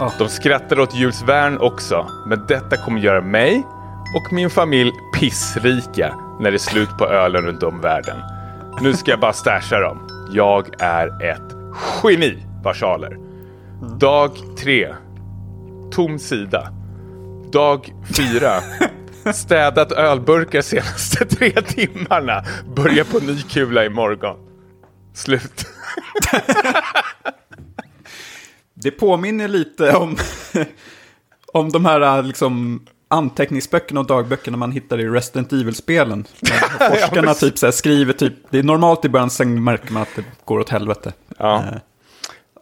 Ah. 0.00 0.10
De 0.18 0.28
skrattar 0.28 0.80
åt 0.80 0.94
Jules 0.94 1.22
Verne 1.22 1.58
också, 1.58 2.10
men 2.26 2.46
detta 2.46 2.76
kommer 2.76 3.00
göra 3.00 3.20
mig 3.20 3.66
och 4.14 4.32
min 4.32 4.50
familj 4.50 4.92
pissrika 5.20 6.14
när 6.40 6.50
det 6.50 6.56
är 6.56 6.58
slut 6.58 6.98
på 6.98 7.06
ölen 7.06 7.42
runt 7.42 7.62
om 7.62 7.80
världen. 7.80 8.35
Nu 8.80 8.92
ska 8.92 9.10
jag 9.10 9.20
bara 9.20 9.32
stasha 9.32 9.80
dem. 9.80 10.08
Jag 10.32 10.82
är 10.82 11.30
ett 11.30 11.56
geni, 12.02 12.46
versaler. 12.64 13.18
Dag 13.98 14.30
tre. 14.58 14.94
Tom 15.92 16.18
sida. 16.18 16.72
Dag 17.52 17.92
fyra. 18.16 18.60
Städat 19.34 19.92
ölburkar 19.92 20.60
senaste 20.60 21.26
tre 21.26 21.50
timmarna. 21.50 22.44
Börja 22.76 23.04
på 23.04 23.18
ny 23.18 23.42
kula 23.42 23.84
imorgon. 23.84 24.36
Slut. 25.14 25.66
Det 28.74 28.90
påminner 28.90 29.48
lite 29.48 29.96
om, 29.96 30.16
om 31.52 31.68
de 31.68 31.84
här 31.84 32.22
liksom, 32.22 32.86
anteckningsböckerna 33.08 34.00
och 34.00 34.06
dagböckerna 34.06 34.56
man 34.56 34.72
hittar 34.72 35.00
i 35.00 35.08
Resident 35.08 35.52
Evil-spelen. 35.52 36.24
Forskarna 36.78 37.34
typ 37.34 37.58
så 37.58 37.66
här 37.66 37.70
skriver 37.72 38.12
typ, 38.12 38.32
det 38.50 38.58
är 38.58 38.62
normalt 38.62 39.04
i 39.04 39.08
början, 39.08 39.30
sen 39.30 39.64
märker 39.64 39.92
man 39.92 40.02
att 40.02 40.08
det 40.16 40.24
går 40.44 40.58
åt 40.60 40.68
helvete. 40.68 41.12
Ja. 41.38 41.56
Eh, 41.58 41.64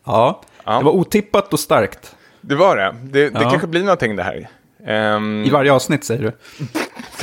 ja, 0.06 0.42
Ja. 0.64 0.78
det 0.78 0.84
var 0.84 0.92
otippat 0.92 1.52
och 1.52 1.60
starkt. 1.60 2.16
Det 2.40 2.54
var 2.54 2.76
det. 2.76 2.94
Det, 3.02 3.30
det 3.30 3.40
Ja. 3.42 3.50
kanske 3.50 3.66
blir 3.66 3.80
någonting 3.82 4.16
det 4.16 4.22
här. 4.22 4.48
Ehm, 4.86 5.44
I 5.44 5.50
varje 5.50 5.72
avsnitt 5.72 6.04
säger 6.04 6.22
du. 6.22 6.32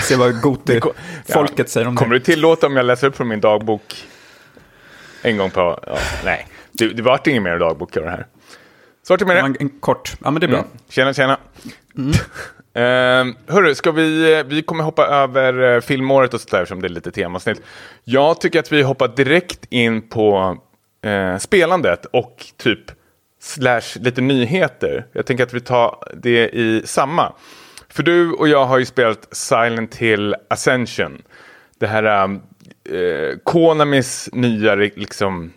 Se 0.01 0.15
vad 0.15 0.41
Goti, 0.41 0.79
ko- 0.79 0.93
ja. 1.27 1.47
säger 1.67 1.87
om 1.87 1.95
Kommer 1.95 2.13
det. 2.13 2.19
du 2.19 2.25
tillåta 2.25 2.67
om 2.67 2.75
jag 2.77 2.85
läser 2.85 3.07
upp 3.07 3.15
från 3.15 3.27
min 3.27 3.41
dagbok 3.41 4.07
en 5.21 5.37
gång 5.37 5.49
på... 5.51 5.79
Ja, 5.87 5.97
nej, 6.25 6.47
det, 6.71 6.87
det 6.93 7.01
vart 7.03 7.27
ingen 7.27 7.43
mer 7.43 7.59
dagbok 7.59 7.97
av 7.97 8.03
det 8.03 8.09
här. 8.09 8.27
Så 9.07 9.13
vart 9.13 9.19
det 9.19 9.25
med 9.25 9.35
det. 9.35 9.39
En, 9.41 9.55
en 9.59 9.69
kort, 9.69 10.15
ja 10.23 10.31
men 10.31 10.39
det 10.39 10.45
är 10.45 10.49
bra. 10.49 10.57
Mm. 10.57 10.69
Tjena, 10.89 11.13
tjena. 11.13 11.37
Mm. 11.97 12.11
Eh, 12.73 13.25
hörru, 13.47 13.75
ska 13.75 13.91
vi, 13.91 14.43
vi 14.47 14.61
kommer 14.61 14.83
hoppa 14.83 15.05
över 15.07 15.75
eh, 15.75 15.81
filmåret 15.81 16.33
och 16.33 16.41
sådär 16.41 16.65
som 16.65 16.81
det 16.81 16.87
är 16.87 16.89
lite 16.89 17.11
temasnitt. 17.11 17.61
Jag 18.03 18.41
tycker 18.41 18.59
att 18.59 18.71
vi 18.71 18.81
hoppar 18.81 19.07
direkt 19.07 19.65
in 19.69 20.09
på 20.09 20.57
eh, 21.01 21.37
spelandet 21.37 22.05
och 22.05 22.45
typ 22.57 22.91
slash 23.39 23.81
lite 23.95 24.21
nyheter. 24.21 25.05
Jag 25.13 25.25
tänker 25.25 25.43
att 25.43 25.53
vi 25.53 25.61
tar 25.61 25.97
det 26.13 26.49
i 26.49 26.81
samma. 26.85 27.33
För 27.89 28.03
du 28.03 28.31
och 28.31 28.47
jag 28.47 28.65
har 28.65 28.77
ju 28.77 28.85
spelat 28.85 29.27
Silent 29.31 29.95
Hill 29.95 30.35
Ascension. 30.49 31.21
Det 31.79 31.87
här 31.87 32.03
eh, 32.03 32.23
eh 32.97 33.37
Konamis 33.43 34.29
nya 34.33 34.75
liksom 34.75 35.53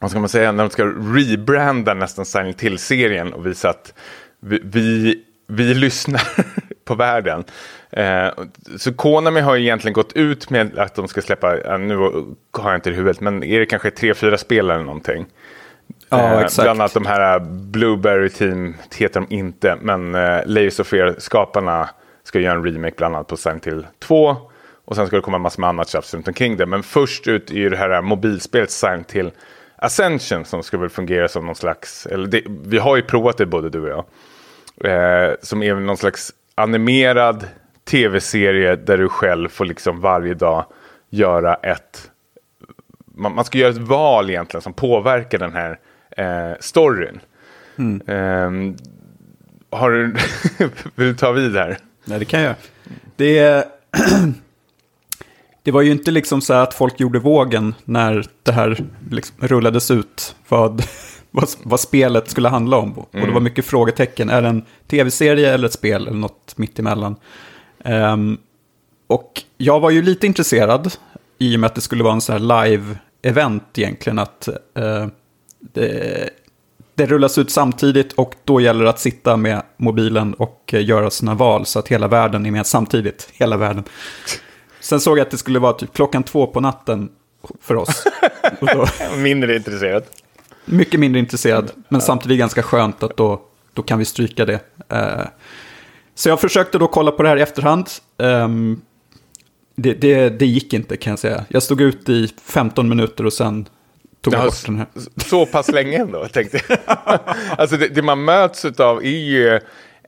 vad 0.00 0.10
ska 0.10 0.20
man 0.20 0.28
säga, 0.28 0.52
när 0.52 0.64
de 0.64 0.70
ska 0.70 0.84
rebranda 0.84 1.94
nästan 1.94 2.26
Silent 2.26 2.60
Hill-serien 2.60 3.32
och 3.32 3.46
visa 3.46 3.70
att 3.70 3.94
vi, 4.40 4.60
vi, 4.64 5.24
vi 5.50 5.74
lyssnar 5.74 6.22
på 6.84 6.94
världen. 6.94 7.44
Eh, 7.90 8.28
så 8.78 8.92
Konami 8.92 9.40
har 9.40 9.56
egentligen 9.56 9.92
gått 9.92 10.12
ut 10.12 10.50
med 10.50 10.78
att 10.78 10.94
de 10.94 11.08
ska 11.08 11.22
släppa, 11.22 11.76
nu 11.76 11.96
har 12.52 12.70
jag 12.70 12.74
inte 12.74 12.90
det 12.90 12.94
i 12.94 12.96
huvudet, 12.96 13.20
men 13.20 13.42
är 13.42 13.58
det 13.58 13.66
kanske 13.66 13.90
tre, 13.90 14.14
fyra 14.14 14.38
spel 14.38 14.70
eller 14.70 14.84
någonting? 14.84 15.26
Ja, 16.08 16.18
Eh, 16.18 16.40
exakt. 16.40 16.64
Bland 16.64 16.80
annat 16.80 16.94
de 16.94 17.06
här 17.06 17.34
eh, 17.34 17.42
Blueberry 17.46 18.28
Team 18.28 18.76
heter 18.94 19.20
de 19.20 19.34
inte, 19.34 19.76
men 19.80 20.14
eh, 20.14 20.40
Layers 20.46 20.80
of 20.80 20.86
Fear-skaparna 20.86 21.88
ska 22.24 22.40
göra 22.40 22.54
en 22.54 22.64
remake 22.64 22.94
bland 22.96 23.16
annat 23.16 23.26
på 23.26 23.36
Silent 23.36 23.66
Hill 23.66 23.86
2. 23.98 24.36
Och 24.84 24.96
sen 24.96 25.06
ska 25.06 25.16
det 25.16 25.22
komma 25.22 25.36
en 25.36 25.42
massa 25.42 25.60
med 25.60 25.68
annat 25.68 25.88
tjafs 25.88 26.14
runt 26.14 26.28
omkring 26.28 26.56
det. 26.56 26.66
Men 26.66 26.82
först 26.82 27.28
ut 27.28 27.50
är 27.50 27.54
ju 27.54 27.70
det 27.70 27.76
här 27.76 27.90
eh, 27.90 28.02
mobilspelet 28.02 28.70
Silent 28.70 29.12
Hill 29.12 29.30
Ascension 29.76 30.44
som 30.44 30.62
ska 30.62 30.78
väl 30.78 30.88
fungera 30.88 31.28
som 31.28 31.46
någon 31.46 31.54
slags, 31.54 32.06
eller 32.06 32.26
det, 32.26 32.42
vi 32.46 32.78
har 32.78 32.96
ju 32.96 33.02
provat 33.02 33.36
det 33.38 33.46
både 33.46 33.70
du 33.70 33.80
och 33.80 33.88
jag. 33.88 34.04
Eh, 34.84 35.34
som 35.42 35.62
är 35.62 35.74
någon 35.74 35.96
slags 35.96 36.32
animerad 36.54 37.46
tv-serie 37.84 38.76
där 38.76 38.98
du 38.98 39.08
själv 39.08 39.48
får 39.48 39.64
liksom 39.64 40.00
varje 40.00 40.34
dag 40.34 40.64
göra 41.10 41.54
ett 41.54 42.10
man, 43.20 43.34
man 43.34 43.44
ska 43.44 43.58
göra 43.58 43.70
ett 43.70 43.76
val 43.76 44.30
egentligen 44.30 44.62
som 44.62 44.72
påverkar 44.72 45.38
den 45.38 45.52
här 45.52 45.78
eh, 46.16 46.56
storyn. 46.60 47.20
Ehm, 48.06 48.76
har 49.70 49.90
du, 49.90 50.14
vill 50.94 51.06
du 51.06 51.14
ta 51.14 51.32
vid 51.32 51.56
här? 51.56 51.78
Nej, 52.04 52.18
det 52.18 52.24
kan 52.24 52.40
jag. 52.40 52.54
Det, 53.16 53.64
det 55.62 55.70
var 55.70 55.82
ju 55.82 55.90
inte 55.90 56.10
liksom 56.10 56.40
så 56.40 56.54
att 56.54 56.74
folk 56.74 57.00
gjorde 57.00 57.18
vågen 57.18 57.74
när 57.84 58.24
det 58.42 58.52
här 58.52 58.84
liksom 59.10 59.36
rullades 59.38 59.90
ut. 59.90 60.36
Vad, 60.48 60.82
vad, 61.30 61.48
vad 61.62 61.80
spelet 61.80 62.30
skulle 62.30 62.48
handla 62.48 62.76
om. 62.76 62.98
Och 62.98 63.08
det 63.12 63.30
var 63.30 63.40
mycket 63.40 63.64
frågetecken. 63.64 64.30
Är 64.30 64.42
det 64.42 64.48
en 64.48 64.64
tv-serie 64.88 65.54
eller 65.54 65.66
ett 65.66 65.72
spel 65.72 66.06
eller 66.06 66.18
något 66.18 66.54
mittemellan? 66.56 67.16
Um, 67.84 68.38
och 69.06 69.42
jag 69.58 69.80
var 69.80 69.90
ju 69.90 70.02
lite 70.02 70.26
intresserad 70.26 70.94
i 71.38 71.56
och 71.56 71.60
med 71.60 71.68
att 71.68 71.74
det 71.74 71.80
skulle 71.80 72.04
vara 72.04 72.14
en 72.14 72.20
så 72.20 72.32
här 72.32 72.38
live-event 72.38 73.62
egentligen. 73.74 74.18
Att 74.18 74.48
eh, 74.48 75.06
det, 75.60 76.30
det 76.94 77.06
rullas 77.06 77.38
ut 77.38 77.50
samtidigt 77.50 78.12
och 78.12 78.34
då 78.44 78.60
gäller 78.60 78.84
det 78.84 78.90
att 78.90 79.00
sitta 79.00 79.36
med 79.36 79.62
mobilen 79.76 80.34
och 80.34 80.74
göra 80.78 81.10
sina 81.10 81.34
val 81.34 81.66
så 81.66 81.78
att 81.78 81.88
hela 81.88 82.08
världen 82.08 82.46
är 82.46 82.50
med 82.50 82.66
samtidigt. 82.66 83.28
Hela 83.32 83.56
världen. 83.56 83.84
Sen 84.80 85.00
såg 85.00 85.18
jag 85.18 85.22
att 85.22 85.30
det 85.30 85.38
skulle 85.38 85.58
vara 85.58 85.72
typ 85.72 85.92
klockan 85.92 86.22
två 86.22 86.46
på 86.46 86.60
natten 86.60 87.08
för 87.60 87.76
oss. 87.76 88.04
Mindre 89.16 89.56
intresserad. 89.56 90.04
Mycket 90.70 91.00
mindre 91.00 91.18
intresserad, 91.18 91.70
men 91.88 92.00
samtidigt 92.00 92.38
ganska 92.38 92.62
skönt 92.62 93.02
att 93.02 93.16
då, 93.16 93.40
då 93.74 93.82
kan 93.82 93.98
vi 93.98 94.04
stryka 94.04 94.44
det. 94.46 94.60
Eh, 94.88 95.26
så 96.14 96.28
jag 96.28 96.40
försökte 96.40 96.78
då 96.78 96.86
kolla 96.86 97.10
på 97.10 97.22
det 97.22 97.28
här 97.28 97.36
i 97.36 97.40
efterhand. 97.42 97.88
Ehm, 98.18 98.80
det, 99.76 99.94
det, 99.94 100.28
det 100.28 100.46
gick 100.46 100.72
inte 100.72 100.96
kan 100.96 101.10
jag 101.10 101.18
säga. 101.18 101.44
Jag 101.48 101.62
stod 101.62 101.80
ut 101.80 102.08
i 102.08 102.28
15 102.44 102.88
minuter 102.88 103.26
och 103.26 103.32
sen 103.32 103.66
tog 104.20 104.34
jag 104.34 104.40
Ja, 104.40 104.44
bort 104.44 104.66
den 104.66 104.76
här. 104.76 104.86
Så 105.16 105.46
pass 105.46 105.68
länge 105.68 105.98
ändå, 105.98 106.28
tänkte 106.32 106.60
jag. 106.68 106.78
alltså 107.58 107.76
det, 107.76 107.88
det 107.88 108.02
man 108.02 108.24
möts 108.24 108.64
av 108.64 109.04
är 109.04 109.08
ju 109.08 109.60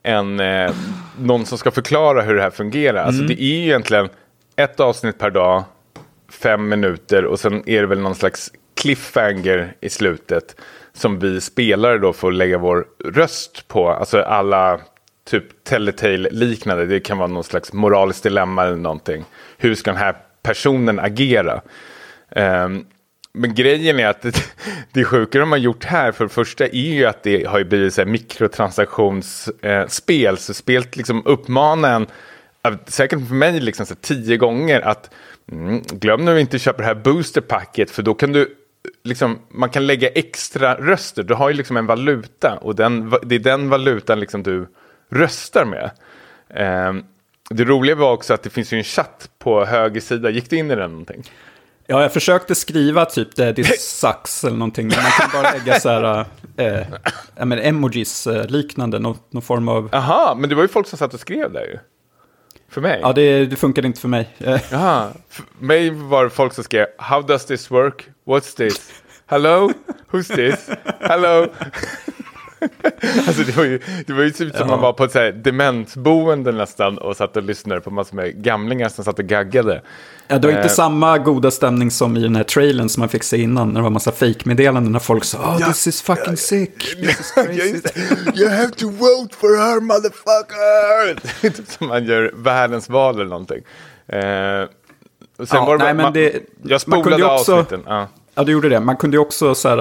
en, 0.03 0.41
eh, 0.41 0.73
någon 1.19 1.47
som 1.47 1.59
ska 1.59 1.71
förklara 1.71 2.23
hur 2.23 2.35
det 2.35 2.43
här 2.43 2.51
fungerar. 2.51 3.05
Alltså 3.05 3.23
det 3.23 3.43
är 3.43 3.57
ju 3.57 3.65
egentligen 3.65 4.09
ett 4.57 4.81
avsnitt 4.81 5.19
per 5.19 5.31
dag, 5.31 5.65
fem 6.31 6.69
minuter 6.69 7.25
och 7.25 7.41
sen 7.41 7.69
är 7.69 7.81
det 7.81 7.87
väl 7.87 8.01
någon 8.01 8.15
slags 8.15 8.51
cliffhanger 8.75 9.77
i 9.81 9.89
slutet 9.89 10.57
som 10.93 11.19
vi 11.19 11.41
spelare 11.41 11.99
då 11.99 12.13
får 12.13 12.33
lägga 12.33 12.59
vår 12.59 12.87
röst 13.05 13.69
på. 13.69 13.91
Alltså 13.91 14.23
alla 14.23 14.81
typ 15.31 15.65
Telltale-liknande, 15.65 16.87
det 16.87 17.01
kan 17.01 17.19
vara 17.19 17.29
någon 17.29 17.45
slags 17.45 17.73
moraliskt 17.73 18.23
dilemma 18.23 18.65
eller 18.65 18.77
någonting. 18.77 19.25
Hur 19.59 19.75
ska 19.75 19.91
den 19.91 20.01
här 20.01 20.17
personen 20.43 21.01
agera? 21.01 21.61
Um, 22.37 22.87
men 23.35 23.55
grejen 23.55 24.01
är 24.01 24.07
att 24.07 24.23
det, 24.23 24.45
det 24.93 25.05
sjuka 25.05 25.39
de 25.39 25.53
har 25.53 25.59
gjort 25.59 25.85
här 25.85 26.13
för 26.13 26.25
det 26.25 26.31
första 26.31 26.67
är 26.67 26.95
ju 26.95 27.07
att 27.07 27.23
det 27.23 27.49
har 27.49 27.59
ju 27.59 27.65
blivit 27.65 27.95
så 27.95 28.01
här 28.01 28.09
mikrotransaktionsspel. 28.09 30.39
så 30.39 30.55
spelet 30.55 30.97
liksom 30.97 31.27
uppmanar 31.27 31.97
en, 31.97 32.07
säkert 32.87 33.29
för 33.29 33.35
mig 33.35 33.61
liksom 33.61 33.87
så 33.87 33.95
tio 33.95 34.37
gånger 34.37 34.81
att 34.81 35.11
mm, 35.53 35.83
glöm 35.83 36.25
nu 36.25 36.41
inte 36.41 36.57
att 36.57 36.63
köpa 36.63 36.79
det 36.79 36.85
här 36.85 36.95
boosterpacket 36.95 37.91
för 37.91 38.03
då 38.03 38.15
kan 38.15 38.33
du 38.33 38.57
liksom, 39.05 39.39
man 39.49 39.71
kan 39.71 39.87
lägga 39.87 40.09
extra 40.09 40.75
röster. 40.75 41.23
Du 41.23 41.35
har 41.35 41.49
ju 41.49 41.55
liksom 41.55 41.77
en 41.77 41.87
valuta 41.87 42.59
och 42.59 42.75
den, 42.75 43.15
det 43.23 43.35
är 43.35 43.39
den 43.39 43.69
valutan 43.69 44.21
liksom 44.21 44.43
du 44.43 44.69
röstar 45.11 45.65
med. 45.65 45.91
Ehm, 46.55 47.05
det 47.51 47.65
roliga 47.65 47.95
var 47.95 48.13
också 48.13 48.35
att 48.35 48.43
det 48.43 48.51
finns 48.51 48.73
ju 48.73 48.79
en 48.79 48.85
chatt 48.85 49.31
på 49.39 49.65
höger 49.65 50.01
sida. 50.01 50.31
Gick 50.31 50.51
du 50.51 50.57
in 50.57 50.71
i 50.71 50.75
den 50.75 50.91
någonting? 50.91 51.23
Ja, 51.87 52.03
jag 52.03 52.13
försökte 52.13 52.55
skriva 52.55 53.05
typ 53.05 53.37
det, 53.37 53.53
det 53.53 53.81
sucks 53.81 54.45
eller 54.45 54.57
någonting. 54.57 54.89
Men 54.89 54.97
man 54.97 55.11
kan 55.11 55.43
bara 55.43 55.53
lägga 55.53 55.81
så 55.81 55.89
här, 55.89 56.27
eh, 56.57 56.87
ja, 57.37 57.45
men 57.45 57.59
emojis 57.59 58.27
eh, 58.27 58.47
liknande, 58.47 58.99
någon, 58.99 59.19
någon 59.31 59.43
form 59.43 59.69
av... 59.69 59.89
Aha, 59.93 60.35
men 60.39 60.49
det 60.49 60.55
var 60.55 60.63
ju 60.63 60.69
folk 60.69 60.87
som 60.87 60.99
satt 60.99 61.15
och 61.15 61.21
skrev 61.21 61.53
där 61.53 61.65
ju. 61.65 61.79
För 62.69 62.81
mig? 62.81 63.01
Ja, 63.03 63.13
det, 63.13 63.47
det 63.47 63.57
funkade 63.57 63.87
inte 63.87 64.01
för 64.01 64.09
mig. 64.09 64.29
Eh, 64.39 64.61
Jaha, 64.71 65.09
för 65.29 65.45
mig 65.59 65.91
var 65.91 66.25
det 66.25 66.31
folk 66.31 66.53
som 66.53 66.65
skrev 66.65 66.87
How 66.99 67.23
does 67.23 67.47
this 67.47 67.71
work? 67.71 68.09
What's 68.33 68.55
this? 68.57 68.91
Hello? 69.27 69.71
Who's 70.11 70.35
this? 70.35 70.69
Hello? 71.01 71.47
alltså 73.27 73.43
det 73.43 73.57
var 73.57 73.65
ju, 73.65 73.81
det 74.07 74.13
var 74.13 74.23
ju 74.23 74.31
typ 74.31 74.57
som 74.57 74.61
Ja. 74.61 74.67
man 74.67 74.81
var 74.81 74.93
på 74.93 75.05
ett 75.05 75.13
så 75.13 75.19
här 75.19 75.33
demensboende 75.33 76.53
nästan 76.53 76.99
och 76.99 77.17
satt 77.17 77.37
och 77.37 77.43
lyssnade 77.43 77.81
på 77.81 77.91
massor 77.91 78.17
med 78.17 78.43
gamlingar 78.45 78.89
som 78.89 79.05
satt 79.05 79.19
och 79.19 79.25
gaggade. 79.25 79.83
Ja, 80.29 80.39
det 80.39 80.47
var 80.49 80.55
inte 80.55 80.63
Eh. 80.69 80.69
samma 80.75 81.19
goda 81.19 81.51
stämning 81.51 81.91
som 81.91 82.17
i 82.17 82.21
den 82.21 82.37
här 82.37 82.45
trailern 82.45 82.89
som 82.89 83.01
man 83.01 83.09
fick 83.09 83.23
se 83.23 83.37
innan. 83.37 83.69
När 83.69 83.75
det 83.81 83.83
var 83.83 83.91
massa 83.91 84.13
fake-meddelanden 84.13 84.93
när 84.93 84.99
folk 85.01 85.25
sa 85.25 85.39
oh, 85.39 85.69
this 85.69 85.87
is 85.87 86.03
fucking 86.03 86.37
sick. 86.37 86.79
This 86.97 87.21
is 87.21 87.33
Ja, 87.37 87.43
crazy. 87.45 87.81
You 88.43 88.49
have 88.51 88.71
to 88.71 88.89
vote 88.89 89.37
for 89.37 89.57
her 89.57 89.81
motherfucker! 89.81 91.41
typ 91.57 91.69
som 91.69 91.89
man 91.89 92.05
gör 92.05 92.33
världens 92.35 92.89
val 92.89 93.15
eller 93.15 93.25
någonting. 93.31 93.63
Eh, 94.09 94.63
och 95.39 95.49
sen 95.49 95.59
Ja, 95.59 95.65
var 95.65 95.79
nej, 95.79 95.95
men 95.95 96.03
man, 96.03 96.13
det- 96.13 96.33
jag 96.63 96.81
man 96.87 97.03
kunde 97.03 97.17
spolade 97.17 97.17
ju 97.23 97.25
också- 97.29 97.55
avsnitten. 97.57 97.83
Ja. 97.87 98.09
Ja, 98.35 98.45
det 98.45 98.53
gjorde 98.53 98.69
det. 98.69 98.81
Man 98.81 98.97
kunde 98.97 99.17
ju 99.17 99.21
också, 99.21 99.55
så 99.55 99.69
här, 99.69 99.79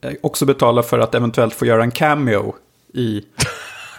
eh, 0.00 0.12
också 0.22 0.46
betala 0.46 0.82
för 0.82 0.98
att 0.98 1.14
eventuellt 1.14 1.54
få 1.54 1.66
göra 1.66 1.82
en 1.82 1.90
cameo 1.90 2.54
i 2.94 3.22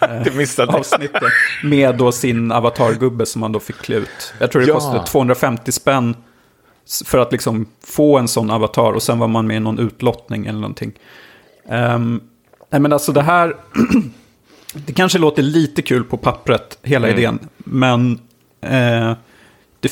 jag. 0.00 0.74
avsnittet. 0.74 1.22
Med 1.62 1.96
då 1.96 2.12
sin 2.12 2.52
avatargubbe 2.52 3.26
som 3.26 3.40
man 3.40 3.52
då 3.52 3.60
fick 3.60 3.76
klä 3.76 3.96
ut. 3.96 4.34
Jag 4.40 4.50
tror 4.50 4.62
det 4.62 4.68
Ja. 4.68 4.74
kostade 4.74 5.06
250 5.06 5.72
spänn 5.72 6.16
för 7.04 7.18
att 7.18 7.32
liksom 7.32 7.66
få 7.84 8.18
en 8.18 8.28
sån 8.28 8.50
avatar. 8.50 8.92
Och 8.92 9.02
sen 9.02 9.18
var 9.18 9.28
man 9.28 9.46
med 9.46 9.56
i 9.56 9.60
någon 9.60 9.78
utlottning 9.78 10.46
eller 10.46 10.60
någonting. 10.60 10.92
Ehm, 11.68 12.20
nej 12.70 12.80
men 12.80 12.92
alltså 12.92 13.12
det 13.12 13.22
här... 13.22 13.56
det 14.74 14.92
kanske 14.92 15.18
låter 15.18 15.42
lite 15.42 15.82
kul 15.82 16.04
på 16.04 16.16
pappret, 16.16 16.78
hela 16.82 17.08
idén. 17.08 17.38
Men... 17.56 18.20
Eh, 18.60 19.12
det 19.80 19.88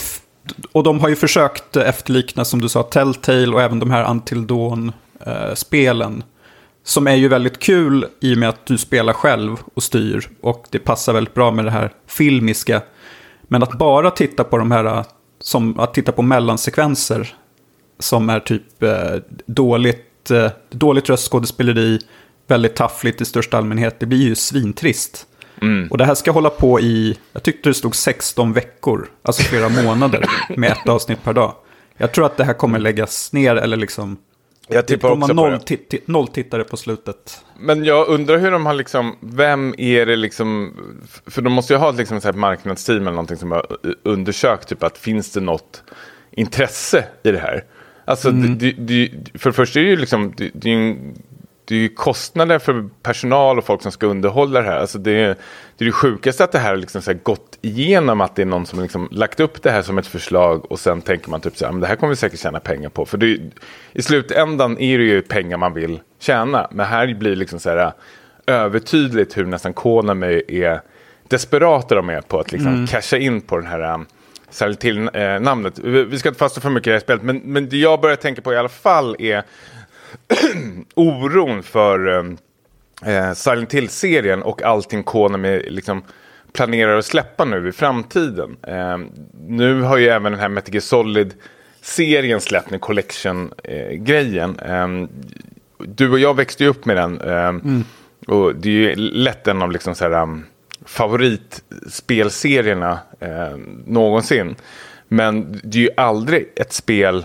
och 0.73 0.83
de 0.83 1.01
har 1.01 1.09
ju 1.09 1.17
försökt 1.17 1.77
efterlikna, 1.77 2.45
som 2.45 2.61
du 2.61 2.69
sa, 2.69 2.83
Telltale 2.83 3.49
och 3.49 3.63
även 3.63 3.79
de 3.79 3.91
här 3.91 4.11
Until 4.11 4.47
Dawn-spelen. 4.47 6.19
Eh, 6.19 6.25
som 6.85 7.07
är 7.07 7.15
ju 7.15 7.29
väldigt 7.29 7.59
kul 7.59 8.07
i 8.21 8.35
och 8.35 8.39
med 8.39 8.49
att 8.49 8.67
du 8.67 8.79
spelar 8.79 9.13
själv 9.13 9.57
och 9.75 9.83
styr. 9.83 10.29
Och 10.41 10.67
det 10.71 10.79
passar 10.79 11.13
väldigt 11.13 11.35
bra 11.35 11.51
med 11.51 11.65
det 11.65 11.71
här 11.71 11.93
filmiska. 12.07 12.83
Men 13.43 13.63
att 13.63 13.79
bara 13.79 14.11
titta 14.11 14.45
på 14.45 14.59
de 14.59 14.71
här, 14.71 14.85
eh, 14.85 15.05
som 15.41 15.81
att 15.81 15.95
titta 15.95 16.13
på 16.13 16.23
mellansekvenser. 16.23 17.35
Som 17.99 18.31
är 18.31 18.41
typ 18.41 18.83
eh, 18.83 19.17
dåligt, 19.47 20.31
eh, 20.31 20.51
dåligt 20.71 21.09
röstskådespeleri, 21.09 21.99
väldigt 22.47 22.77
taffligt 22.77 23.21
i 23.21 23.25
största 23.25 23.59
allmänhet. 23.59 24.01
Det 24.01 24.07
blir 24.07 24.23
ju 24.23 24.35
svintrist. 24.35 25.27
Mm. 25.63 25.89
Och 25.89 25.99
det 25.99 26.05
här 26.05 26.15
ska 26.15 26.31
hålla 26.31 26.51
på 26.51 26.81
i, 26.81 27.19
jag 27.33 27.43
tyckte 27.43 27.69
det 27.71 27.75
stod 27.75 27.95
16 27.95 28.53
veckor, 28.53 29.09
alltså 29.23 29.43
flera 29.43 29.69
månader 29.85 30.27
med 30.57 30.73
ett 30.73 30.89
avsnitt 30.89 31.25
per 31.25 31.33
dag. 31.33 31.55
Jag 31.97 32.13
tror 32.13 32.27
att 32.27 32.37
det 32.37 32.45
här 32.45 32.55
kommer 32.55 32.79
läggas 32.79 33.33
ner 33.33 33.57
eller 33.57 33.77
liksom... 33.77 34.17
Jag 34.69 34.87
tippar 34.87 35.09
de 35.09 35.23
också 35.23 35.29
på 35.29 35.35
noll, 35.35 35.51
det. 35.51 35.59
ti- 35.59 35.89
ti- 35.91 36.01
noll 36.07 36.29
tittare 36.29 36.65
på 36.65 36.77
slutet. 36.77 37.45
Men 37.59 37.85
jag 37.85 38.09
undrar 38.09 38.39
hur 38.39 38.51
de 38.51 38.67
har 38.67 38.75
liksom, 38.75 39.17
vem 39.21 39.75
är 39.79 40.07
det 40.07 40.17
liksom, 40.17 40.73
för 41.27 41.43
de 41.43 41.53
måste 41.53 41.73
ju 41.73 41.79
ha 41.79 41.91
liksom 41.91 42.17
ett 42.17 42.37
marknadsteam 42.37 43.01
eller 43.01 43.11
någonting 43.11 43.37
som 43.37 43.51
har 43.51 43.67
undersökt 44.03 44.69
typ 44.69 44.83
att 44.83 44.99
finns 44.99 45.31
det 45.31 45.41
något 45.41 45.83
intresse 46.31 47.05
i 47.23 47.31
det 47.31 47.39
här? 47.39 47.65
Alltså, 48.05 48.31
det, 48.31 48.55
det, 48.55 48.73
det, 48.73 49.11
för 49.39 49.51
det 49.51 49.55
första 49.55 49.81
är 49.81 49.85
det 49.85 49.91
ju 49.91 49.97
liksom, 49.97 50.33
det, 50.37 50.51
det 50.55 50.71
är 50.71 50.77
en, 50.77 51.15
det 51.65 51.75
är 51.75 51.79
ju 51.79 51.89
kostnader 51.89 52.59
för 52.59 52.89
personal 53.03 53.59
och 53.59 53.65
folk 53.65 53.83
som 53.83 53.93
ska 53.93 54.07
underhålla 54.07 54.61
det 54.61 54.67
här. 54.67 54.79
Alltså 54.79 54.99
det, 54.99 55.11
är, 55.11 55.37
det 55.77 55.85
är 55.85 55.87
det 55.87 55.93
sjukaste 55.93 56.45
att 56.45 56.53
det 56.53 56.59
här 56.59 56.71
har 56.71 56.77
liksom 56.77 57.03
så 57.03 57.11
här 57.11 57.19
gått 57.23 57.59
igenom 57.63 58.21
att 58.21 58.37
det 58.37 58.43
är 58.43 58.47
någon 58.47 58.67
som 58.67 58.83
liksom 58.83 59.09
lagt 59.11 59.41
upp 59.41 59.63
det 59.63 59.71
här 59.71 59.83
som 59.83 59.99
ett 59.99 60.07
förslag 60.07 60.73
och 60.73 60.81
sen 60.81 61.03
tänker 61.03 61.31
man 61.31 61.41
typ 61.41 61.57
så 61.57 61.65
här, 61.65 61.73
men 61.73 61.81
det 61.81 61.87
här 61.87 61.97
kommer 61.97 62.11
vi 62.11 62.17
säkert 62.17 62.41
tjäna 62.41 62.61
pengar 62.61 62.89
på. 62.89 63.07
För 63.07 63.19
det, 63.19 63.39
i 63.93 64.03
slutändan 64.03 64.79
är 64.79 64.99
det 64.99 65.05
ju 65.05 65.23
pengar 65.23 65.57
man 65.57 65.75
vill 65.75 66.01
tjäna. 66.19 66.69
Men 66.71 66.87
här 66.87 67.15
blir 67.15 67.31
det 67.31 67.37
liksom 67.37 67.61
så 67.61 67.71
här 67.71 67.93
övertydligt 68.47 69.37
hur 69.37 69.45
nästan 69.45 69.73
Konami 69.73 70.43
är 70.49 70.81
desperata 71.29 71.95
de 71.95 72.11
är 72.11 72.21
på 72.21 72.41
att 72.41 72.53
liksom 72.53 72.87
casha 72.87 73.17
in 73.17 73.41
på 73.41 73.57
den 73.57 73.67
här 73.67 73.95
um, 73.95 74.07
Silent 74.51 74.81
till 74.81 75.11
eh, 75.13 75.41
namnet. 75.41 75.79
Vi 75.79 76.05
vi 76.05 76.19
ska 76.19 76.29
inte 76.29 76.39
fastna 76.39 76.63
för 76.63 76.71
mycket 76.71 76.87
i 76.87 76.91
det 76.91 76.95
här 76.95 77.01
spelet, 77.01 77.23
men, 77.23 77.37
men 77.37 77.69
det 77.69 77.77
jag 77.77 78.01
börjar 78.01 78.17
tänka 78.17 78.43
på 78.43 78.53
i 78.53 78.57
alla 78.57 78.69
fall 78.69 79.17
är 79.19 79.43
oron 80.95 81.63
för 81.63 82.07
um, 82.09 82.37
eh, 83.07 83.33
Silent 83.33 83.75
Hill-serien 83.75 84.43
och 84.43 84.63
allting 84.63 85.03
Konami 85.03 85.63
liksom 85.69 86.03
planerar 86.53 86.99
att 86.99 87.05
släppa 87.05 87.45
nu 87.45 87.69
i 87.69 87.73
framtiden. 87.73 88.57
Eh, 88.63 88.99
nu 89.49 89.81
har 89.81 89.97
ju 89.97 90.09
även 90.09 90.33
den 90.33 90.41
här 90.41 90.49
Metal 90.49 90.75
Gear 90.75 90.81
Solid-serien 90.83 92.41
släppt 92.41 92.71
med 92.71 92.81
Collection-grejen. 92.81 94.59
Eh, 94.59 94.89
du 95.79 96.11
och 96.11 96.19
jag 96.19 96.37
växte 96.37 96.65
ju 96.65 96.71
upp 96.71 96.85
med 96.85 96.97
den. 96.97 97.21
Eh, 97.21 97.53
Och 98.27 98.55
det 98.55 98.69
är 98.69 98.73
ju 98.73 98.95
lätt 98.97 99.49
en 99.49 99.63
av 99.63 99.73
liksom 99.73 99.95
så 99.95 100.05
här, 100.05 100.23
um, 100.23 100.45
favoritspelserierna 100.85 102.99
eh, 103.21 103.57
någonsin. 103.87 104.57
Men 105.09 105.61
det 105.65 105.79
är 105.79 105.83
ju 105.83 105.91
aldrig 105.97 106.49
ett 106.57 106.73
spel 106.73 107.25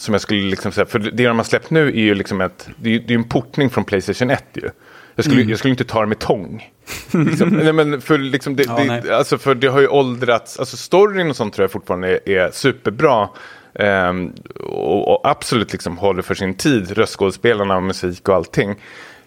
som 0.00 0.14
jag 0.14 0.20
skulle 0.20 0.40
liksom 0.42 0.72
säga, 0.72 0.86
för 0.86 0.98
det 0.98 1.26
de 1.26 1.36
har 1.36 1.44
släppt 1.44 1.70
nu 1.70 1.88
är 1.88 1.92
ju 2.00 2.14
liksom 2.14 2.40
ett, 2.40 2.68
det 2.76 2.94
är 2.94 2.98
det 2.98 3.14
är 3.14 3.18
en 3.18 3.24
portning 3.28 3.70
från 3.70 3.84
Playstation 3.84 4.30
1 4.30 4.44
ju. 4.52 4.70
Jag 5.14 5.24
skulle, 5.24 5.42
jag 5.42 5.58
skulle 5.58 5.70
inte 5.70 5.84
ta 5.84 6.00
det 6.00 6.06
med 6.06 6.18
tång. 6.18 6.70
liksom, 7.12 7.48
nej, 7.62 7.72
men 7.72 8.00
för, 8.00 8.18
liksom 8.18 8.56
det, 8.56 8.64
Ja, 8.68 9.00
det, 9.04 9.16
alltså 9.16 9.38
för 9.38 9.54
det 9.54 9.66
har 9.68 9.80
ju 9.80 9.88
åldrats, 9.88 10.58
alltså 10.58 10.76
storyn 10.76 11.30
och 11.30 11.36
sånt 11.36 11.54
tror 11.54 11.64
jag 11.64 11.70
fortfarande 11.70 12.08
är, 12.08 12.28
är 12.28 12.50
superbra. 12.50 13.28
Ehm, 13.74 14.32
och, 14.60 15.08
och 15.08 15.30
absolut 15.30 15.72
liksom 15.72 15.98
håller 15.98 16.22
för 16.22 16.34
sin 16.34 16.54
tid, 16.54 16.90
röstskådespelarna 16.90 17.76
och 17.76 17.82
musik 17.82 18.28
och 18.28 18.34
allting. 18.34 18.70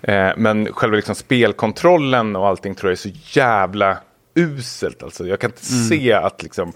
Eh, 0.01 0.29
men 0.37 0.73
själva 0.73 0.95
liksom 0.95 1.15
spelkontrollen 1.15 2.35
och 2.35 2.47
allting 2.47 2.75
tror 2.75 2.89
jag 2.91 2.97
är 2.97 3.09
så 3.11 3.39
jävla 3.39 3.97
uselt. 4.35 5.03
Alltså, 5.03 5.27
jag 5.27 5.39
kan 5.39 5.49
inte 5.49 5.65
se 5.65 6.13
att 6.13 6.43
liksom, 6.43 6.73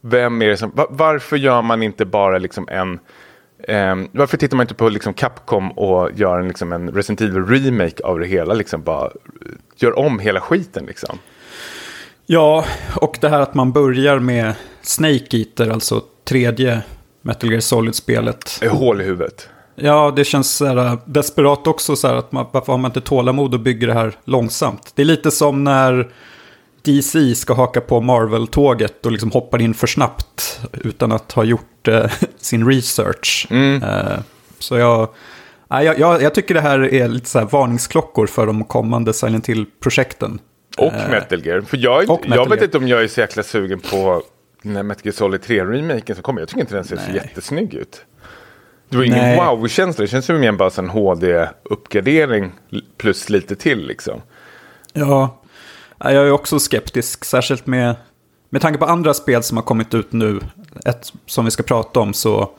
vem 0.00 0.42
är 0.42 0.48
det 0.48 0.56
som, 0.56 0.70
va- 0.74 0.86
varför 0.90 1.36
gör 1.36 1.62
man 1.62 1.82
inte 1.82 2.04
bara 2.04 2.38
liksom 2.38 2.68
en, 2.70 2.98
ehm, 3.68 4.08
varför 4.12 4.36
tittar 4.36 4.56
man 4.56 4.64
inte 4.64 4.74
på 4.74 4.88
liksom 4.88 5.14
Capcom 5.14 5.70
och 5.70 6.10
gör 6.14 6.40
en, 6.40 6.48
liksom 6.48 6.72
en 6.72 6.90
Resident 6.90 7.20
Evil 7.20 7.44
remake 7.46 8.02
av 8.04 8.18
det 8.18 8.26
hela, 8.26 8.54
liksom 8.54 8.82
bara 8.82 9.04
eh, 9.06 9.10
gör 9.76 9.98
om 9.98 10.18
hela 10.18 10.40
skiten 10.40 10.84
liksom. 10.86 11.18
Ja, 12.26 12.64
och 12.96 13.18
det 13.20 13.28
här 13.28 13.40
att 13.40 13.54
man 13.54 13.72
börjar 13.72 14.18
med 14.18 14.54
Snake 14.82 15.36
Eater, 15.36 15.70
alltså 15.70 16.02
tredje 16.24 16.82
Metal 17.22 17.50
Gear 17.50 17.60
Solid-spelet. 17.60 18.58
Är 18.62 18.68
hål 18.68 19.00
i 19.00 19.04
huvudet. 19.04 19.48
Ja, 19.74 20.12
det 20.16 20.24
känns 20.24 20.56
så 20.56 20.66
här, 20.66 20.76
äh, 20.76 20.98
desperat 21.04 21.66
också 21.66 21.96
så 21.96 22.08
här 22.08 22.14
att 22.14 22.32
man, 22.32 22.46
varför 22.52 22.72
har 22.72 22.78
man 22.78 22.88
inte 22.88 23.00
tålamod 23.00 23.54
och 23.54 23.60
bygger 23.60 23.86
det 23.86 23.94
här 23.94 24.16
långsamt? 24.24 24.92
Det 24.94 25.02
är 25.02 25.06
lite 25.06 25.30
som 25.30 25.64
när 25.64 26.08
DC 26.88 27.34
ska 27.34 27.54
haka 27.54 27.80
på 27.80 28.00
Marvel-tåget 28.00 29.06
och 29.06 29.12
liksom 29.12 29.30
hoppar 29.30 29.60
in 29.60 29.74
för 29.74 29.86
snabbt 29.86 30.60
utan 30.72 31.12
att 31.12 31.32
ha 31.32 31.44
gjort 31.44 31.88
eh, 31.88 32.10
sin 32.36 32.66
research. 32.66 33.52
Eh, 33.52 34.18
så 34.58 34.76
jag, 34.78 35.08
jag, 35.68 35.98
jag, 35.98 36.22
jag 36.22 36.34
tycker 36.34 36.54
det 36.54 36.60
här 36.60 36.94
är 36.94 37.08
lite 37.08 37.28
så 37.28 37.44
varningsklockor 37.44 38.26
för 38.26 38.46
de 38.46 38.64
kommande 38.64 39.12
Silent 39.12 39.46
Hill-projekten. 39.46 40.38
Och 40.78 40.92
Metal 41.10 41.46
Gear. 41.46 41.60
För 41.60 41.76
jag, 41.76 42.04
Eh, 42.04 42.10
och 42.10 42.20
jag 42.26 42.48
vet 42.48 42.62
inte 42.62 42.78
om 42.78 42.88
jag 42.88 43.02
är 43.02 43.08
så 43.08 43.20
jäkla 43.20 43.42
sugen 43.42 43.80
på 43.80 44.22
den 44.62 44.76
här 44.76 44.82
Metal 44.82 45.02
Gear 45.04 45.14
Solid 45.14 45.40
3-remaken 45.40 46.14
som 46.14 46.22
kommer. 46.22 46.40
Jag 46.40 46.48
tycker 46.48 46.60
inte 46.60 46.74
den 46.74 46.84
ser 46.84 46.96
så 46.96 47.02
Nej. 47.06 47.14
jättesnygg 47.14 47.74
ut. 47.74 48.04
Det 48.88 48.96
var 48.96 49.04
ingen 49.04 49.36
wow-känsla. 49.36 50.02
Det 50.02 50.08
känns 50.08 50.26
som 50.26 50.40
mer 50.40 50.52
bara 50.52 50.70
en 50.78 50.88
HD-uppgradering 50.88 52.52
plus 52.96 53.30
lite 53.30 53.56
till 53.56 53.86
liksom. 53.86 54.20
Ja, 54.92 55.42
jag 55.98 56.14
är 56.14 56.30
också 56.30 56.58
skeptisk, 56.58 57.24
särskilt 57.24 57.66
med, 57.66 57.94
med 58.50 58.62
tanke 58.62 58.78
på 58.78 58.84
andra 58.84 59.14
spel 59.14 59.42
som 59.42 59.56
har 59.56 59.64
kommit 59.64 59.94
ut 59.94 60.12
nu, 60.12 60.40
ett 60.84 61.12
som 61.26 61.44
vi 61.44 61.50
ska 61.50 61.62
prata 61.62 62.00
om, 62.00 62.12
så 62.14 62.50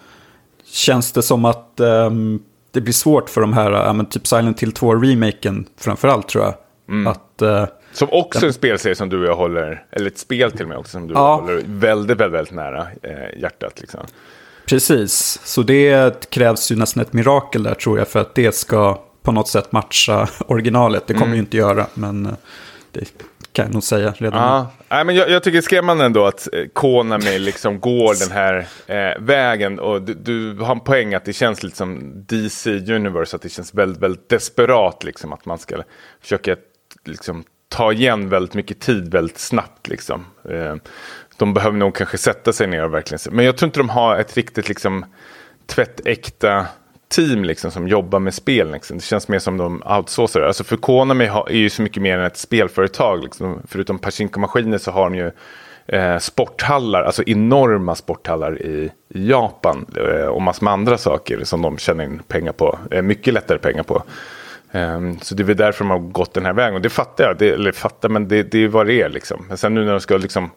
känns 0.72 1.12
det 1.12 1.22
som 1.22 1.46
att 1.46 1.80
ehm, 1.80 2.40
det 2.72 2.82
blir 2.82 2.94
svårt 2.94 3.30
för 3.30 3.42
de 3.42 3.54
här, 3.54 3.94
men 3.94 4.06
typ 4.06 4.28
Silent 4.28 4.60
Hill 4.60 4.72
2-remaken 4.72 5.66
framförallt 5.78 6.30
tror 6.30 6.44
jag. 6.44 6.54
Att, 7.08 7.42
eh, 7.42 7.66
Som 7.94 8.08
också 8.12 8.46
en 8.46 8.54
spelserie 8.54 8.96
som 8.96 9.10
du 9.10 9.20
och 9.20 9.26
jag 9.26 9.36
håller, 9.36 9.86
eller 9.92 10.08
ett 10.08 10.18
spel 10.18 10.52
till 10.52 10.62
och 10.62 10.68
med 10.70 10.78
också 10.78 10.92
som 10.92 11.08
du 11.08 11.14
Ja. 11.14 11.36
håller 11.36 11.62
väldigt, 11.66 12.18
väldigt, 12.18 12.34
väldigt 12.40 12.54
nära 12.54 12.88
eh, 13.04 13.40
hjärtat. 13.42 13.82
Liksom. 13.82 14.00
precis, 14.66 15.40
så 15.44 15.62
det 15.64 16.30
krävs 16.30 16.72
ju 16.72 16.76
nästan 16.76 17.04
ett 17.04 17.14
mirakel 17.14 17.64
där 17.64 17.74
tror 17.74 17.98
jag 17.98 18.08
för 18.08 18.20
att 18.20 18.36
det 18.36 18.56
ska 18.56 19.02
på 19.24 19.32
något 19.32 19.48
sätt 19.48 19.72
matcha 19.72 20.28
originalet. 20.48 21.08
Det 21.08 21.14
kommer 21.14 21.34
ju 21.34 21.40
inte 21.40 21.58
göra, 21.58 21.86
men 21.94 22.26
eh, 22.26 22.32
det 22.92 23.24
kan 23.54 23.66
jag 23.66 23.74
nog 23.74 23.84
säga 23.84 24.14
redan. 24.18 24.42
Ja, 24.42 24.72
Nej, 24.90 25.06
men 25.06 25.16
jag, 25.16 25.30
jag 25.30 25.44
tycker 25.44 25.54
det 25.54 25.60
är 25.60 25.62
skrämmande 25.62 26.06
ändå 26.06 26.26
att 26.26 26.48
eh, 26.54 26.66
Konami 26.74 27.40
liksom 27.40 27.80
går 27.80 28.20
den 28.20 28.32
här 28.32 28.68
eh, 28.88 29.22
vägen. 29.22 29.80
Och 29.80 30.02
du, 30.02 30.14
du 30.14 30.64
har 30.64 30.72
en 30.72 30.80
poäng 30.80 31.14
att 31.14 31.26
det 31.26 31.34
känns 31.34 31.64
lite 31.64 31.78
som 31.78 32.00
DC 32.28 32.70
Universe, 32.72 33.36
att 33.36 33.42
det 33.42 33.50
känns 33.50 33.74
väldigt, 33.74 34.02
väldigt 34.02 34.30
desperat 34.30 35.04
liksom 35.04 35.34
att 35.34 35.46
man 35.46 35.60
ska 35.60 35.84
försöka 36.22 36.56
liksom, 37.06 37.44
ta 37.70 37.94
igen 37.94 38.30
väldigt 38.30 38.54
mycket 38.54 38.80
tid 38.80 39.12
väldigt 39.12 39.40
snabbt. 39.40 39.88
Liksom. 39.88 40.26
Eh, 40.50 40.76
de 41.38 41.54
behöver 41.54 41.78
nog 41.78 41.96
kanske 41.96 42.18
sätta 42.18 42.54
sig 42.54 42.68
ner 42.68 42.84
och 42.84 42.94
verkligen. 42.94 43.36
Men 43.36 43.46
jag 43.46 43.58
tror 43.58 43.68
inte 43.68 43.80
de 43.80 43.90
har 43.90 44.18
ett 44.18 44.38
riktigt 44.38 44.70
liksom, 44.70 45.06
tvättäkta 45.66 46.66
team 47.10 47.44
liksom, 47.44 47.72
som 47.72 47.88
jobbar 47.88 48.20
med 48.20 48.34
spel. 48.34 48.72
Liksom. 48.72 48.98
Det 48.98 49.04
känns 49.04 49.28
mer 49.28 49.40
som 49.40 49.58
de 49.58 49.84
outsourcar. 49.98 50.42
Alltså 50.42 50.64
för 50.64 50.78
Konami 50.78 51.26
är 51.26 51.52
ju 51.52 51.70
så 51.70 51.82
mycket 51.82 52.04
mer 52.04 52.18
än 52.18 52.26
ett 52.26 52.38
spelföretag. 52.38 53.24
Liksom. 53.24 53.62
Förutom 53.68 54.00
Pachinko-maskiner 54.00 54.78
så 54.78 54.92
har 54.92 55.04
de 55.04 55.16
ju 55.16 55.32
eh, 55.98 56.18
sporthallar, 56.18 57.04
alltså 57.04 57.24
enorma 57.24 57.96
sporthallar 57.96 58.62
i, 58.62 58.92
i 59.10 59.30
Japan. 59.30 59.86
Eh, 59.98 60.26
och 60.28 60.42
massor 60.42 60.64
med 60.64 60.74
andra 60.74 60.98
saker 60.98 61.44
som 61.44 61.62
de 61.62 61.78
tjänar 61.78 62.04
in 62.04 62.22
pengar 62.28 62.52
på. 62.52 62.80
Eh, 62.92 63.02
mycket 63.02 63.34
lättare 63.34 63.58
pengar 63.58 63.84
på. 63.84 64.04
Ehm, 64.72 65.20
så 65.20 65.36
det 65.36 65.44
är 65.44 65.46
väl 65.46 65.58
därför 65.58 65.80
de 65.86 65.90
har 65.90 66.00
gått 66.00 66.34
den 66.34 66.46
här 66.46 66.54
vägen. 66.54 66.76
Och 66.76 66.82
det 66.82 66.90
fattar 66.90 67.24
jag. 67.24 67.38
Det, 67.38 67.50
eller 67.50 67.72
fattar, 67.72 68.10
men 68.10 68.28
det, 68.28 68.44
det 68.44 68.64
är 68.64 68.68
vad 68.68 68.88
det 68.88 69.02
är. 69.02 69.10
Liksom. 69.10 69.46
Men 69.48 69.58
sen 69.58 69.74
nu 69.74 69.86
när 69.86 69.92
de 69.92 70.00
ska 70.00 70.18
liksom, 70.18 70.52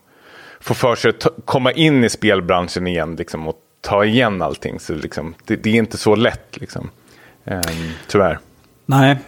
få 0.61 0.75
för 0.75 0.95
sig 0.95 1.09
att 1.09 1.27
komma 1.45 1.73
in 1.73 2.05
i 2.05 2.09
spelbranschen 2.09 2.87
igen 2.87 3.17
liksom, 3.17 3.49
och 3.49 3.57
ta 3.83 4.05
igen 4.05 4.43
allting. 4.43 4.81
Så 4.81 4.95
liksom, 4.95 5.35
det, 5.45 5.57
det 5.57 5.71
är 5.71 5.75
inte 5.75 5.97
så 5.99 6.15
lätt, 6.15 6.57
liksom. 6.61 6.91
Ehm, 7.45 7.61
tyvärr. 8.09 8.39
Nej, 8.87 9.19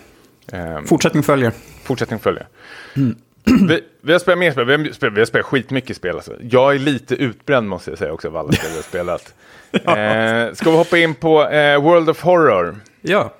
Ehm, 0.52 0.86
fortsättning 0.86 1.22
följer. 1.22 1.52
fortsättning 1.84 2.18
följer. 2.20 2.46
Vi, 3.68 3.80
vi 4.00 4.12
har 4.12 4.18
spelat 4.18 4.38
mer 4.38 4.52
spel, 4.52 4.64
vi 4.66 4.72
har 4.72 5.10
vi 5.10 5.20
har 5.20 5.26
spelat 5.26 5.46
skitmycket 5.46 5.96
spel. 5.96 6.16
Alltså. 6.16 6.32
Jag 6.40 6.74
är 6.74 6.78
lite 6.78 7.14
utbränd 7.14 7.68
måste 7.68 7.90
jag 7.90 7.98
säga 7.98 8.12
också 8.12 8.28
av 8.28 8.36
alla 8.36 8.52
spel 8.52 8.70
vi 8.70 8.76
har 8.76 8.82
spelat. 8.82 9.34
Ehm, 9.98 10.54
ska 10.54 10.70
vi 10.70 10.76
hoppa 10.76 10.98
in 10.98 11.14
på 11.14 11.44
eh, 11.48 11.82
World 11.82 12.10
of 12.10 12.22
Horror? 12.22 12.76
Ja. 13.00 13.34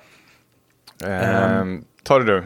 Ehm, 1.05 1.83
Ta 2.03 2.19
det 2.19 2.25
du. 2.25 2.43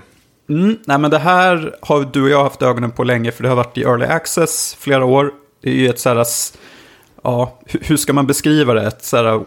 Mm, 0.55 0.77
nej 0.85 0.97
men 0.99 1.11
det 1.11 1.17
här 1.19 1.75
har 1.81 2.09
du 2.13 2.23
och 2.23 2.29
jag 2.29 2.43
haft 2.43 2.61
ögonen 2.61 2.91
på 2.91 3.03
länge 3.03 3.31
för 3.31 3.43
det 3.43 3.49
har 3.49 3.55
varit 3.55 3.77
i 3.77 3.81
early 3.83 4.05
access 4.05 4.75
flera 4.79 5.05
år. 5.05 5.31
Det 5.61 5.69
är 5.69 5.73
ju 5.73 5.89
ett 5.89 5.99
sådär, 5.99 6.21
s- 6.21 6.53
ja, 7.23 7.59
hur 7.65 7.97
ska 7.97 8.13
man 8.13 8.27
beskriva 8.27 8.73
det? 8.73 8.87
Ett 8.87 9.03
sådär 9.03 9.33
uh, 9.33 9.41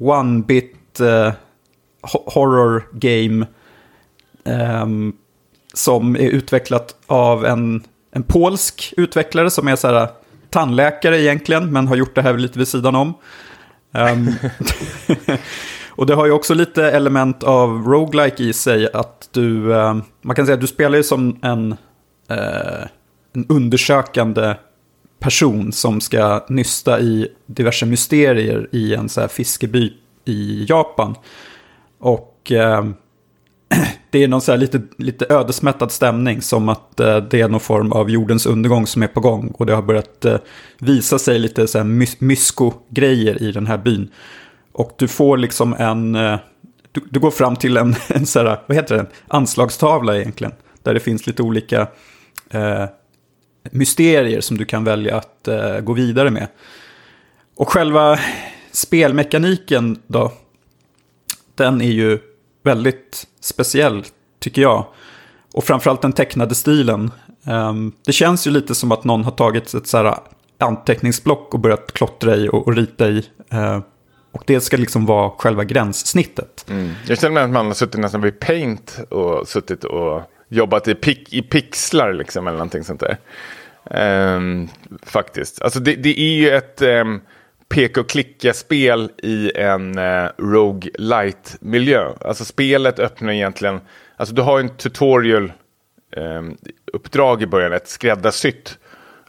one-bit 0.00 1.00
eh, 1.00 1.32
horror 2.02 2.88
game 2.92 3.46
eh, 4.44 4.86
som 5.74 6.16
är 6.16 6.28
utvecklat 6.30 6.96
av 7.06 7.44
en, 7.44 7.82
en 8.12 8.22
polsk 8.22 8.94
utvecklare 8.96 9.50
som 9.50 9.68
är 9.68 9.76
sådär 9.76 10.02
uh, 10.02 10.08
tandläkare 10.50 11.22
egentligen, 11.22 11.72
men 11.72 11.88
har 11.88 11.96
gjort 11.96 12.14
det 12.14 12.22
här 12.22 12.38
lite 12.38 12.58
vid 12.58 12.68
sidan 12.68 12.96
om. 12.96 13.14
Um, 13.92 14.34
och 15.90 16.06
det 16.06 16.14
har 16.14 16.26
ju 16.26 16.32
också 16.32 16.54
lite 16.54 16.90
element 16.90 17.42
av 17.42 17.86
roguelike 17.86 18.42
i 18.42 18.52
sig, 18.52 18.88
att 18.92 19.28
du, 19.32 19.72
uh, 19.72 19.96
man 20.22 20.36
kan 20.36 20.46
säga 20.46 20.54
att 20.54 20.60
du 20.60 20.66
spelar 20.66 20.96
ju 20.96 21.02
som 21.02 21.38
en, 21.42 21.72
uh, 22.30 22.86
en 23.32 23.46
undersökande 23.48 24.54
person 25.22 25.72
som 25.72 26.00
ska 26.00 26.44
nysta 26.48 27.00
i 27.00 27.28
diverse 27.46 27.86
mysterier 27.86 28.68
i 28.72 28.94
en 28.94 29.08
så 29.08 29.20
här 29.20 29.28
fiskeby 29.28 29.92
i 30.24 30.66
Japan. 30.68 31.14
Och 31.98 32.52
eh, 32.52 32.84
det 34.10 34.24
är 34.24 34.28
någon 34.28 34.40
så 34.40 34.56
lite, 34.56 34.82
lite 34.98 35.26
ödesmättad 35.34 35.92
stämning 35.92 36.42
som 36.42 36.68
att 36.68 37.00
eh, 37.00 37.16
det 37.16 37.40
är 37.40 37.48
någon 37.48 37.60
form 37.60 37.92
av 37.92 38.10
jordens 38.10 38.46
undergång 38.46 38.86
som 38.86 39.02
är 39.02 39.06
på 39.06 39.20
gång. 39.20 39.48
Och 39.48 39.66
det 39.66 39.74
har 39.74 39.82
börjat 39.82 40.24
eh, 40.24 40.38
visa 40.78 41.18
sig 41.18 41.38
lite 41.38 41.66
så 41.66 41.78
här 41.78 41.84
mys 41.84 42.20
mysko-grejer 42.20 43.42
i 43.42 43.52
den 43.52 43.66
här 43.66 43.78
byn. 43.78 44.10
Och 44.72 44.92
du 44.98 45.08
får 45.08 45.36
liksom 45.36 45.74
en, 45.78 46.14
eh, 46.14 46.38
du, 46.92 47.00
du, 47.10 47.20
går 47.20 47.30
fram 47.30 47.56
till 47.56 47.76
en, 47.76 47.94
en 48.08 48.26
så 48.26 48.38
här, 48.38 48.58
vad 48.66 48.76
heter 48.76 48.96
det, 48.96 49.06
anslagstavla 49.28 50.16
egentligen. 50.16 50.52
Där 50.82 50.94
det 50.94 51.00
finns 51.00 51.26
lite 51.26 51.42
olika 51.42 51.80
eh, 52.50 52.84
mysterier 53.70 54.40
som 54.40 54.56
du 54.56 54.64
kan 54.64 54.84
välja 54.84 55.16
att 55.16 55.48
eh, 55.48 55.80
gå 55.80 55.92
vidare 55.92 56.30
med. 56.30 56.48
Och 57.56 57.68
själva 57.68 58.18
spelmekaniken 58.72 60.02
då, 60.06 60.32
den 61.54 61.80
är 61.80 61.90
ju 61.90 62.18
väldigt 62.62 63.26
speciell, 63.40 64.04
tycker 64.40 64.62
jag. 64.62 64.86
Och 65.52 65.64
framförallt 65.64 66.02
den 66.02 66.12
tecknade 66.12 66.54
stilen. 66.54 67.10
Um, 67.46 67.92
det 68.06 68.12
känns 68.12 68.46
ju 68.46 68.50
lite 68.50 68.74
som 68.74 68.92
att 68.92 69.04
någon 69.04 69.24
har 69.24 69.32
tagit 69.32 69.74
ett 69.74 69.86
så 69.86 69.96
här 69.96 70.14
anteckningsblock 70.58 71.54
och 71.54 71.60
börjat 71.60 71.92
klottra 71.92 72.36
i 72.36 72.48
och, 72.48 72.66
och 72.66 72.76
rita 72.76 73.08
i. 73.08 73.24
Uh, 73.54 73.80
och 74.32 74.42
det 74.46 74.60
ska 74.60 74.76
liksom 74.76 75.06
vara 75.06 75.30
själva 75.30 75.64
gränssnittet. 75.64 76.64
Mm. 76.68 76.92
Jag 77.08 77.18
känner 77.18 77.34
mig 77.34 77.42
att 77.42 77.50
man 77.50 77.66
har 77.66 77.74
suttit 77.74 78.00
nästan 78.00 78.20
vid 78.20 78.40
Paint 78.40 78.98
och 79.10 79.48
suttit 79.48 79.84
och 79.84 80.22
jobbat 80.52 80.88
i, 80.88 80.94
pix, 80.94 81.32
i 81.32 81.42
pixlar 81.42 82.12
liksom 82.12 82.46
eller 82.46 82.58
någonting 82.58 82.84
sånt 82.84 83.00
där. 83.00 83.16
Um, 84.36 84.68
faktiskt. 85.02 85.62
Alltså 85.62 85.80
det, 85.80 85.94
det, 85.94 86.20
är 86.20 86.34
ju 86.34 86.50
ett... 86.50 86.82
Ehm, 86.82 87.08
um, 87.08 87.20
peka 87.68 88.00
och 88.00 88.08
klicka-spel 88.08 89.10
i 89.22 89.52
en 89.56 89.98
eh, 89.98 90.28
Rouge 90.38 90.88
Light-miljö. 90.94 92.12
Alltså 92.20 92.44
spelet 92.44 92.98
öppnar 92.98 93.32
egentligen, 93.32 93.80
alltså 94.16 94.34
du 94.34 94.42
har 94.42 94.60
en 94.60 94.76
tutorial-uppdrag 94.76 97.42
ehm, 97.42 97.42
i 97.42 97.46
början, 97.46 97.72
ett 97.72 97.88
skräddarsytt 97.88 98.78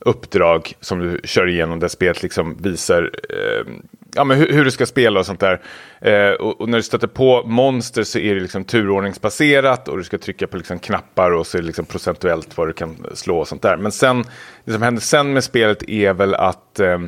uppdrag 0.06 0.74
som 0.80 1.00
du 1.00 1.20
kör 1.24 1.50
igenom 1.50 1.80
där 1.80 1.88
spelet 1.88 2.24
liksom 2.24 2.58
visar 2.58 3.12
eh, 3.30 3.74
ja, 4.16 4.24
men 4.24 4.38
hur, 4.38 4.54
hur, 4.54 4.66
du 4.66 4.72
ska 4.72 4.86
spela 4.86 5.20
och 5.20 5.26
sånt 5.26 5.40
där. 5.40 5.62
Eh, 6.02 6.32
och, 6.32 6.62
och, 6.62 6.70
när 6.70 6.78
du 6.78 6.84
stöter 6.84 7.08
på 7.08 7.44
monster 7.46 8.04
så 8.04 8.20
är 8.20 8.36
det 8.36 8.42
liksom 8.42 8.64
turordningsbaserat 8.64 9.88
och 9.88 9.98
du 9.98 10.04
ska 10.04 10.18
trycka 10.18 10.48
på 10.48 10.58
liksom 10.58 10.80
knappar 10.80 11.32
och 11.32 11.48
så 11.48 11.58
är 11.58 11.62
det 11.62 11.68
liksom 11.68 11.86
procentuellt 11.86 12.58
vad 12.58 12.68
du 12.68 12.74
kan 12.74 13.06
slå 13.14 13.40
och 13.40 13.48
sånt 13.48 13.62
där. 13.62 13.78
Men 13.78 13.92
sen, 13.92 14.24
det 14.66 14.74
som 14.74 14.82
händer 14.82 15.02
sen 15.02 15.34
med 15.34 15.44
spelet 15.44 15.90
är 15.90 16.14
väl 16.14 16.36
att 16.36 16.80
eh, 16.80 17.00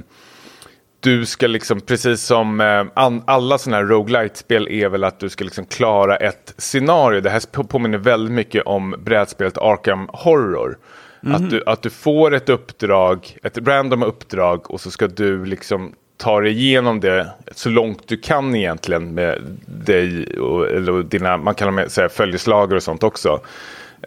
du 1.00 1.26
ska 1.26 1.48
liksom, 1.48 1.82
precis 1.82 2.22
som 2.22 2.62
eh, 2.62 2.86
an, 2.94 3.24
alla 3.28 3.58
sådana 3.58 3.78
här 3.78 3.86
roguelite-spel 3.86 4.68
är 4.68 4.90
väl 4.90 5.04
att 5.04 5.20
du 5.20 5.30
ska 5.30 5.44
liksom 5.44 5.66
klara 5.66 6.16
ett 6.16 6.54
scenario. 6.58 7.22
Det 7.22 7.30
här 7.30 7.64
påminner 7.64 7.98
väldigt 7.98 8.34
mycket 8.34 8.64
om 8.64 8.96
brädspelet 9.00 9.58
Arkham 9.58 10.10
Horror. 10.14 10.78
Mm. 11.24 11.36
Att, 11.36 11.50
du, 11.50 11.64
att 11.66 11.82
du 11.82 11.90
får 11.90 12.34
ett 12.34 12.50
uppdrag, 12.50 13.38
ett 13.44 13.58
random 13.58 14.04
uppdrag 14.04 14.72
och 14.72 14.82
så 14.82 14.92
ska 14.92 15.08
du 15.08 15.46
liksom 15.46 15.94
ta 16.18 16.42
dig 16.42 16.52
igenom 16.52 17.00
det 17.00 17.28
så 17.52 17.70
långt 17.70 18.08
du 18.08 18.18
kan 18.18 18.56
egentligen 18.56 19.14
med 19.14 19.42
dig 19.66 20.38
och 20.40 20.68
eller 20.68 21.04
dina, 21.04 21.38
man 21.38 21.56
kan 21.56 21.90
säga 21.90 22.10
följeslagare 22.10 22.76
och 22.76 22.84
sånt 22.84 23.04
också. 23.04 23.40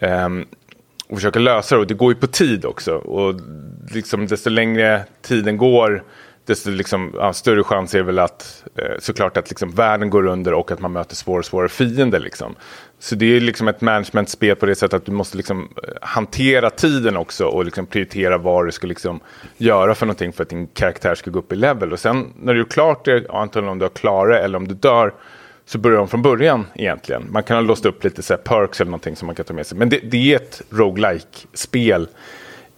Um, 0.01 0.45
och 1.07 1.17
försöka 1.17 1.39
lösa 1.39 1.75
det 1.75 1.81
och 1.81 1.87
det 1.87 1.93
går 1.93 2.13
ju 2.13 2.19
på 2.19 2.27
tid 2.27 2.65
också. 2.65 2.93
Och 2.93 3.35
liksom 3.93 4.27
desto 4.27 4.49
längre 4.49 5.03
tiden 5.21 5.57
går 5.57 6.03
desto 6.49 6.69
liksom, 6.69 7.13
ja, 7.17 7.33
större 7.33 7.63
chans 7.63 7.95
är 7.95 8.03
väl 8.03 8.19
att 8.19 8.63
eh, 8.75 8.99
såklart 8.99 9.37
att 9.37 9.49
liksom, 9.49 9.71
världen 9.71 10.09
går 10.09 10.25
under 10.25 10.53
och 10.53 10.71
att 10.71 10.79
man 10.79 10.91
möter 10.91 11.15
svårare 11.15 11.39
och 11.39 11.45
svårare 11.45 11.69
fiender. 11.69 12.19
Liksom. 12.19 12.55
Så 12.99 13.15
det 13.15 13.35
är 13.35 13.39
liksom 13.39 13.67
ett 13.67 13.81
managementspel 13.81 14.55
på 14.55 14.65
det 14.65 14.75
sättet 14.75 14.93
att 14.93 15.05
du 15.05 15.11
måste 15.11 15.37
liksom, 15.37 15.69
eh, 15.83 15.89
hantera 16.01 16.69
tiden 16.69 17.17
också 17.17 17.45
och 17.45 17.65
liksom, 17.65 17.85
prioritera 17.85 18.37
vad 18.37 18.65
du 18.65 18.71
ska 18.71 18.87
liksom, 18.87 19.19
göra 19.57 19.95
för 19.95 20.05
någonting 20.05 20.33
för 20.33 20.43
att 20.43 20.49
din 20.49 20.67
karaktär 20.67 21.15
ska 21.15 21.31
gå 21.31 21.39
upp 21.39 21.51
i 21.51 21.55
level. 21.55 21.93
Och 21.93 21.99
sen 21.99 22.33
när 22.41 22.53
du 22.53 22.59
är 22.59 22.65
klart 22.65 23.05
det, 23.05 23.29
antingen 23.29 23.69
om 23.69 23.79
du 23.79 23.85
har 23.85 23.89
klarat 23.89 24.33
det 24.33 24.39
eller 24.39 24.57
om 24.57 24.67
du 24.67 24.73
dör, 24.73 25.13
så 25.65 25.77
börjar 25.77 25.97
de 25.97 26.07
från 26.07 26.21
början 26.21 26.65
egentligen. 26.75 27.27
Man 27.31 27.43
kan 27.43 27.57
ha 27.57 27.61
låst 27.61 27.85
upp 27.85 28.03
lite 28.03 28.21
så 28.23 28.33
här, 28.33 28.41
perks 28.41 28.81
eller 28.81 28.91
någonting 28.91 29.15
som 29.15 29.25
man 29.25 29.35
kan 29.35 29.45
ta 29.45 29.53
med 29.53 29.67
sig. 29.67 29.77
Men 29.77 29.89
det, 29.89 29.99
det 30.03 30.33
är 30.33 30.35
ett 30.35 30.61
roguelike 30.69 31.47
spel 31.53 32.07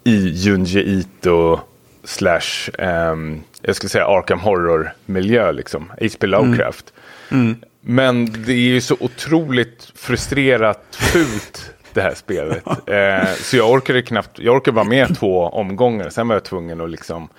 i 0.03 0.27
Junji 0.27 0.99
Ito 0.99 1.59
slash 2.03 2.69
um, 2.79 3.43
jag 3.61 3.75
skulle 3.75 3.89
säga 3.89 4.05
Arkham 4.05 4.39
Horror-miljö, 4.39 5.51
liksom. 5.51 5.91
H.P. 6.01 6.27
Lovecraft. 6.27 6.93
Mm. 7.31 7.45
Mm. 7.45 7.55
Men 7.81 8.25
det 8.45 8.53
är 8.53 8.57
ju 8.57 8.81
så 8.81 8.95
otroligt 8.99 9.91
frustrerat 9.95 10.83
fult 10.91 11.73
det 11.93 12.01
här 12.01 12.13
spelet. 12.13 12.63
eh, 12.87 13.33
så 13.35 13.57
jag 13.57 13.71
orkade 13.71 14.01
knappt, 14.01 14.39
jag 14.39 14.55
orkade 14.55 14.75
vara 14.75 14.85
med 14.85 15.17
två 15.17 15.43
omgångar, 15.43 16.09
sen 16.09 16.27
var 16.27 16.35
jag 16.35 16.43
tvungen 16.43 16.81
att 16.81 16.89
liksom... 16.89 17.29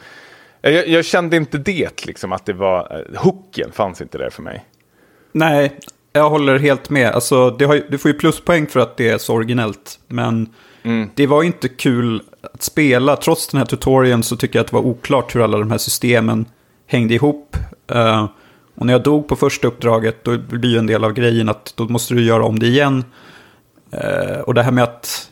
Jag, 0.60 0.88
jag 0.88 1.04
kände 1.04 1.36
inte 1.36 1.58
det, 1.58 2.06
liksom, 2.06 2.32
att 2.32 2.46
det 2.46 2.52
var, 2.52 3.04
eh, 3.14 3.22
hooken 3.22 3.72
fanns 3.72 4.00
inte 4.00 4.18
där 4.18 4.30
för 4.30 4.42
mig. 4.42 4.64
Nej, 5.32 5.78
jag 6.12 6.30
håller 6.30 6.58
helt 6.58 6.90
med. 6.90 7.12
Alltså, 7.12 7.50
det, 7.50 7.64
har, 7.64 7.82
det 7.88 7.98
får 7.98 8.10
ju 8.10 8.18
pluspoäng 8.18 8.66
för 8.66 8.80
att 8.80 8.96
det 8.96 9.08
är 9.08 9.18
så 9.18 9.34
originellt. 9.34 9.98
Men 10.08 10.48
mm. 10.82 11.10
det 11.14 11.26
var 11.26 11.42
inte 11.42 11.68
kul 11.68 12.22
att 12.54 12.62
spela. 12.62 13.16
Trots 13.16 13.48
den 13.48 13.58
här 13.58 13.66
tutorialen 13.66 14.22
så 14.22 14.36
tycker 14.36 14.58
jag 14.58 14.64
att 14.64 14.70
det 14.70 14.76
var 14.76 14.86
oklart 14.86 15.34
hur 15.34 15.44
alla 15.44 15.58
de 15.58 15.70
här 15.70 15.78
systemen 15.78 16.46
hängde 16.86 17.14
ihop. 17.14 17.56
Uh, 17.94 18.28
och 18.74 18.86
när 18.86 18.92
jag 18.92 19.02
dog 19.02 19.28
på 19.28 19.36
första 19.36 19.68
uppdraget 19.68 20.24
då 20.24 20.38
blir 20.38 20.70
ju 20.70 20.78
en 20.78 20.86
del 20.86 21.04
av 21.04 21.12
grejen 21.12 21.48
att 21.48 21.72
då 21.76 21.88
måste 21.88 22.14
du 22.14 22.24
göra 22.24 22.44
om 22.44 22.58
det 22.58 22.66
igen. 22.66 23.04
Uh, 23.94 24.40
och 24.40 24.54
det 24.54 24.62
här 24.62 24.72
med 24.72 24.84
att 24.84 25.30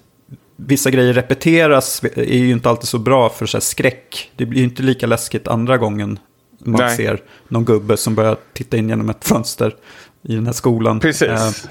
vissa 0.57 0.91
grejer 0.91 1.13
repeteras 1.13 2.03
är 2.17 2.39
ju 2.39 2.51
inte 2.51 2.69
alltid 2.71 2.89
så 2.89 2.99
bra 2.99 3.29
för 3.29 3.47
så 3.47 3.61
skräck. 3.61 4.31
Det 4.37 4.47
blir 4.47 4.59
ju 4.59 4.65
inte 4.65 4.83
lika 4.83 5.07
läskigt 5.07 5.49
andra 5.49 5.79
gången 5.79 6.19
man 6.65 6.81
Nej. 6.81 6.97
ser 6.97 7.23
någon 7.49 7.65
gubbe 7.65 7.97
som 7.97 8.15
börjar 8.15 8.37
titta 8.53 8.77
in 8.77 8.89
genom 8.89 9.11
ett 9.11 9.25
fönster 9.25 9.77
i 10.23 10.35
den 10.35 10.47
här 10.47 10.53
skolan. 10.53 11.01
Precis. 11.01 11.29
Uh, 11.29 11.71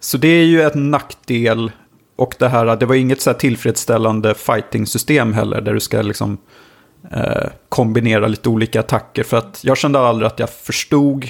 så 0.00 0.18
det 0.18 0.28
är 0.28 0.44
ju 0.44 0.62
en 0.62 0.90
nackdel. 0.90 1.72
Och 2.16 2.34
det 2.38 2.48
här, 2.48 2.76
det 2.76 2.86
var 2.86 2.94
inget 2.94 3.20
så 3.20 3.30
här 3.30 3.38
tillfredsställande 3.38 4.34
fighting-system 4.34 5.32
heller, 5.32 5.60
där 5.60 5.74
du 5.74 5.80
ska 5.80 6.02
liksom 6.02 6.32
eh, 6.32 6.38
kombinera 7.68 8.26
lite 8.26 8.48
olika 8.48 8.80
attacker. 8.80 9.22
För 9.22 9.36
att 9.36 9.60
jag 9.64 9.76
kände 9.78 9.98
aldrig 9.98 10.26
att 10.26 10.38
jag 10.38 10.50
förstod, 10.50 11.26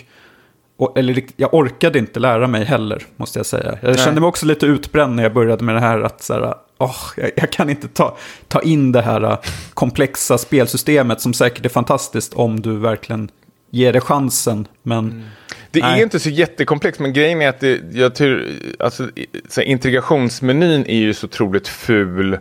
eller 0.96 1.24
jag 1.36 1.54
orkade 1.54 1.98
inte 1.98 2.20
lära 2.20 2.46
mig 2.46 2.64
heller, 2.64 3.02
måste 3.16 3.38
jag 3.38 3.46
säga. 3.46 3.78
Jag 3.82 3.88
Nej. 3.88 4.04
kände 4.04 4.20
mig 4.20 4.28
också 4.28 4.46
lite 4.46 4.66
utbränd 4.66 5.16
när 5.16 5.22
jag 5.22 5.34
började 5.34 5.64
med 5.64 5.74
det 5.74 5.80
här, 5.80 6.00
att 6.00 6.22
så 6.22 6.34
här, 6.34 6.54
oh, 6.78 6.96
jag, 7.16 7.30
jag, 7.36 7.52
kan 7.52 7.70
inte 7.70 7.88
ta, 7.88 8.16
ta 8.48 8.62
in 8.62 8.92
det 8.92 9.02
här 9.02 9.22
eh, 9.22 9.38
komplexa 9.74 10.38
spelsystemet 10.38 11.20
som 11.20 11.34
säkert 11.34 11.64
är 11.64 11.68
fantastiskt 11.68 12.34
om 12.34 12.60
du 12.60 12.76
verkligen 12.76 13.30
ger 13.70 13.92
det 13.92 14.00
chansen. 14.00 14.68
Men, 14.82 14.98
mm. 14.98 15.22
Det 15.70 15.80
nej. 15.80 15.98
är 15.98 16.02
inte 16.02 16.20
så 16.20 16.30
jättekomplext, 16.30 17.00
men 17.00 17.12
grejen 17.12 17.42
är 17.42 17.48
att 17.48 17.60
det, 17.60 17.80
jag 17.92 18.14
tror, 18.14 18.44
alltså, 18.78 19.08
så 19.48 19.60
integrationsmenyn 19.60 20.86
är 20.86 20.98
ju 20.98 21.14
så 21.14 21.26
otroligt 21.26 21.68
ful 21.68 22.38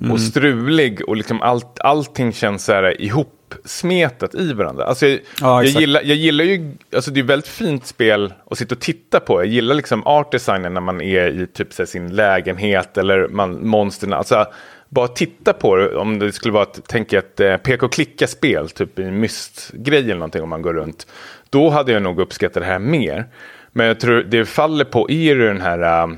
mm. 0.00 0.12
och 0.12 0.20
strulig 0.20 1.08
och 1.08 1.16
liksom 1.16 1.42
allt, 1.42 1.80
allting 1.80 2.32
känns 2.32 2.64
så 2.64 2.72
här 2.72 3.00
ihopsmetat 3.00 4.34
i 4.34 4.52
varandra. 4.52 4.84
Alltså 4.84 5.06
jag, 5.06 5.20
ja, 5.40 5.62
jag, 5.62 5.80
gillar, 5.80 6.02
jag 6.04 6.16
gillar 6.16 6.44
ju, 6.44 6.72
alltså 6.94 7.10
det 7.10 7.20
är 7.20 7.24
väldigt 7.24 7.48
fint 7.48 7.86
spel 7.86 8.32
att 8.50 8.58
sitta 8.58 8.74
och 8.74 8.80
titta 8.80 9.20
på. 9.20 9.40
Jag 9.40 9.46
gillar 9.46 9.74
liksom 9.74 10.06
artdesignen 10.06 10.74
när 10.74 10.80
man 10.80 11.00
är 11.00 11.42
i 11.42 11.46
typ 11.46 11.72
så 11.72 11.86
sin 11.86 12.16
lägenhet 12.16 12.98
eller 12.98 13.28
man, 13.28 13.68
monstren. 13.68 14.12
Alltså, 14.12 14.46
bara 14.88 15.08
titta 15.08 15.52
på 15.52 15.76
det, 15.76 15.96
om 15.96 16.18
det 16.18 16.32
skulle 16.32 16.52
vara 16.52 16.62
att 16.62 16.88
tänka 16.88 17.18
ett 17.18 17.40
eh, 17.40 17.56
peka 17.56 17.86
och 17.86 17.92
klicka-spel, 17.92 18.68
typ 18.70 18.98
i 18.98 19.10
mystgrej 19.10 19.98
eller 19.98 20.14
någonting 20.14 20.42
om 20.42 20.48
man 20.48 20.62
går 20.62 20.74
runt. 20.74 21.06
Då 21.50 21.70
hade 21.70 21.92
jag 21.92 22.02
nog 22.02 22.20
uppskattat 22.20 22.62
det 22.62 22.66
här 22.66 22.78
mer. 22.78 23.26
Men 23.72 23.86
jag 23.86 24.00
tror 24.00 24.22
det 24.22 24.44
faller 24.44 24.84
på 24.84 25.10
är 25.10 25.36
den 25.36 25.60
här 25.60 26.08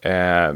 eh, 0.00 0.54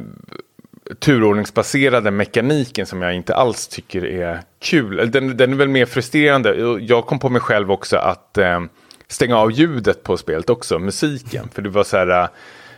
turordningsbaserade 0.98 2.11
mekaniken 2.11 2.87
som 2.87 3.03
jag 3.03 3.14
inte 3.14 3.35
alls 3.35 3.68
tycker 3.68 4.07
är 4.07 4.40
kul. 4.62 5.11
Den, 5.11 5.37
den 5.37 5.53
är 5.53 5.57
väl 5.57 5.68
mer 5.68 5.87
frustrerande. 5.87 6.79
Jag 6.81 7.07
kom 7.07 7.18
på 7.18 7.29
mig 7.29 7.40
själv 7.40 7.72
också 7.72 7.96
att 7.96 8.38
eh, 8.38 8.61
stänga 9.09 9.37
av 9.37 9.53
ljudet 9.53 10.03
på 10.03 10.16
spelet 10.16 10.50
också, 10.50 10.79
musiken. 10.79 11.48
För 11.55 11.62
det 11.62 11.68
var 11.68 11.85
så 11.85 11.96
här 11.96 12.29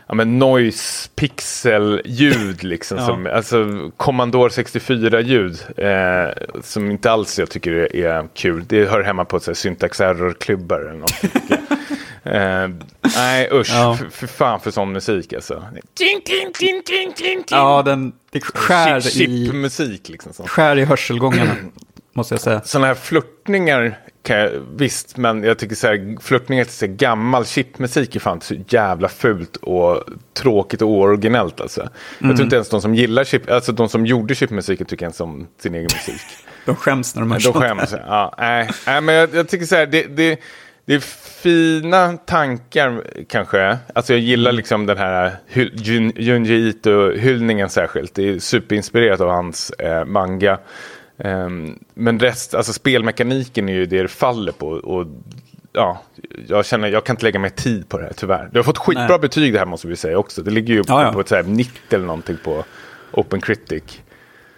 ja, 0.07 0.15
men 0.15 0.39
noise 0.39 1.11
pixel-ljud. 1.17 2.65
Liksom, 2.65 2.99
Ja. 3.01 3.07
som, 3.07 3.27
alltså 3.27 3.91
Commodore 3.97 4.49
64-ljud. 4.49 5.59
Eh, 5.77 6.61
som 6.63 6.91
inte 6.91 7.11
alls 7.11 7.39
jag 7.39 7.51
tycker 7.51 7.73
är, 7.73 7.97
är 7.97 8.29
kul. 8.35 8.65
Det 8.69 8.85
hör 8.85 9.03
hemma 9.03 9.25
på 9.25 9.41
Syntax 9.41 10.01
Error-klubbar 10.01 10.81
eller 10.81 10.93
någonting. 10.93 11.31
jag. 12.23 12.63
eh, 12.65 12.71
nej, 13.17 13.49
usch. 13.53 13.71
Ja. 13.71 13.99
För 14.11 14.27
fan 14.27 14.61
för 14.61 14.71
sån 14.71 14.93
musik 14.93 15.33
alltså. 15.33 15.65
Ting, 15.95 16.21
ting, 16.25 16.53
ting, 16.53 16.83
ting, 16.83 17.13
ting. 17.13 17.45
Ja, 17.51 17.83
den, 17.83 18.13
det 18.31 18.41
skär 18.41 19.01
Chip- 19.01 19.29
i, 19.29 19.47
Chip-musik 19.47 20.09
liksom. 20.09 20.33
Så. 20.33 20.43
skär 20.47 20.77
i 20.79 20.85
hörselgångarna, 20.85 21.55
måste 22.13 22.35
jag 22.35 22.41
säga. 22.41 22.61
Sådana 22.65 22.87
här 22.87 22.95
flörtningar, 22.95 23.99
kan 24.23 24.37
jag, 24.39 24.51
visst, 24.77 25.17
men 25.17 25.43
jag 25.45 25.59
tycker 25.59 25.75
så 25.75 25.87
här, 25.87 26.17
flörtningar 26.23 26.65
till 26.65 26.73
så 26.73 26.87
här 26.87 26.93
gammal 26.93 27.47
chipmusik 27.47 28.17
är 28.17 28.21
fan 28.21 28.41
så 28.41 28.55
jävla 28.69 29.09
fult 29.09 29.57
och 29.57 30.03
tråkigt 30.35 30.83
och 30.83 30.91
originellt 30.91 31.61
alltså. 31.61 31.81
Jag 31.81 32.25
Mm. 32.25 32.37
tror 32.37 32.45
inte 32.45 32.57
ens 32.57 32.69
de 32.69 32.81
som 32.83 32.95
gillar 32.95 33.25
chip, 33.25 33.51
alltså 33.51 33.73
de 33.73 33.89
som 33.89 34.07
gjorde 34.07 34.35
chipmusiken 34.35 34.87
tycker 34.87 35.05
ens 35.05 35.21
om 35.21 35.47
sin 35.63 35.75
egen 35.75 35.83
musik. 35.93 36.21
De 36.67 36.77
skäms 36.77 37.15
när 37.15 37.23
de 37.23 37.31
hör 37.31 37.39
De 37.39 37.43
sånt. 37.43 37.57
skäms. 37.57 37.95
Ja, 38.07 38.35
nej, 38.39 38.71
nej, 38.87 39.01
men 39.01 39.15
jag, 39.15 39.35
jag 39.35 39.49
tycker 39.49 39.67
så 39.67 39.77
här, 39.77 39.87
det, 39.87 40.03
det, 40.17 40.39
det 40.85 40.95
är 40.95 41.01
fina 41.43 42.17
tankar 42.17 43.03
kanske. 43.29 43.79
Alltså 43.95 44.13
jag 44.13 44.21
gillar 44.21 44.53
liksom 44.53 44.87
den 44.87 44.99
här 44.99 45.37
Junji 46.17 46.69
Ito-hyllningen 46.69 47.69
särskilt. 47.69 48.15
Det 48.15 48.29
är 48.29 48.39
superinspirerat 48.39 49.21
av 49.21 49.29
hans 49.29 49.71
eh, 49.71 50.05
manga. 50.05 50.59
Ehm, 51.19 51.79
men 51.95 52.21
rest, 52.21 52.55
alltså 52.55 52.73
spelmekaniken 52.73 53.69
är 53.69 53.73
ju 53.73 53.87
det 53.87 54.03
det 54.03 54.09
faller 54.09 54.53
på. 54.53 54.69
Och, 54.69 55.07
ja, 55.73 56.03
jag 56.47 56.67
känner, 56.67 56.89
jag 56.89 57.05
kan 57.05 57.15
inte 57.15 57.25
lägga 57.25 57.39
mer 57.39 57.49
tid 57.49 57.89
på 57.89 57.99
det 57.99 58.05
här 58.05 58.13
tyvärr. 58.17 58.49
Det 58.53 58.59
har 58.59 58.65
fått 58.65 58.79
skitbra 58.79 59.07
Nej. 59.09 59.19
betyg 59.19 59.53
det 59.53 59.59
här 59.59 59.67
måste 59.67 59.89
vi 59.89 59.97
säga 59.97 60.19
också. 60.19 60.43
Det 60.43 60.51
ligger 60.51 60.75
ju 60.75 60.83
Ja, 60.87 61.03
ja. 61.05 61.13
på 61.13 61.21
ett 61.21 61.29
så 61.29 61.35
här 61.37 61.43
90 61.43 61.73
eller 61.91 62.07
någonting 62.07 62.37
på 62.45 62.65
Open 63.13 63.41
Critic. 63.41 64.03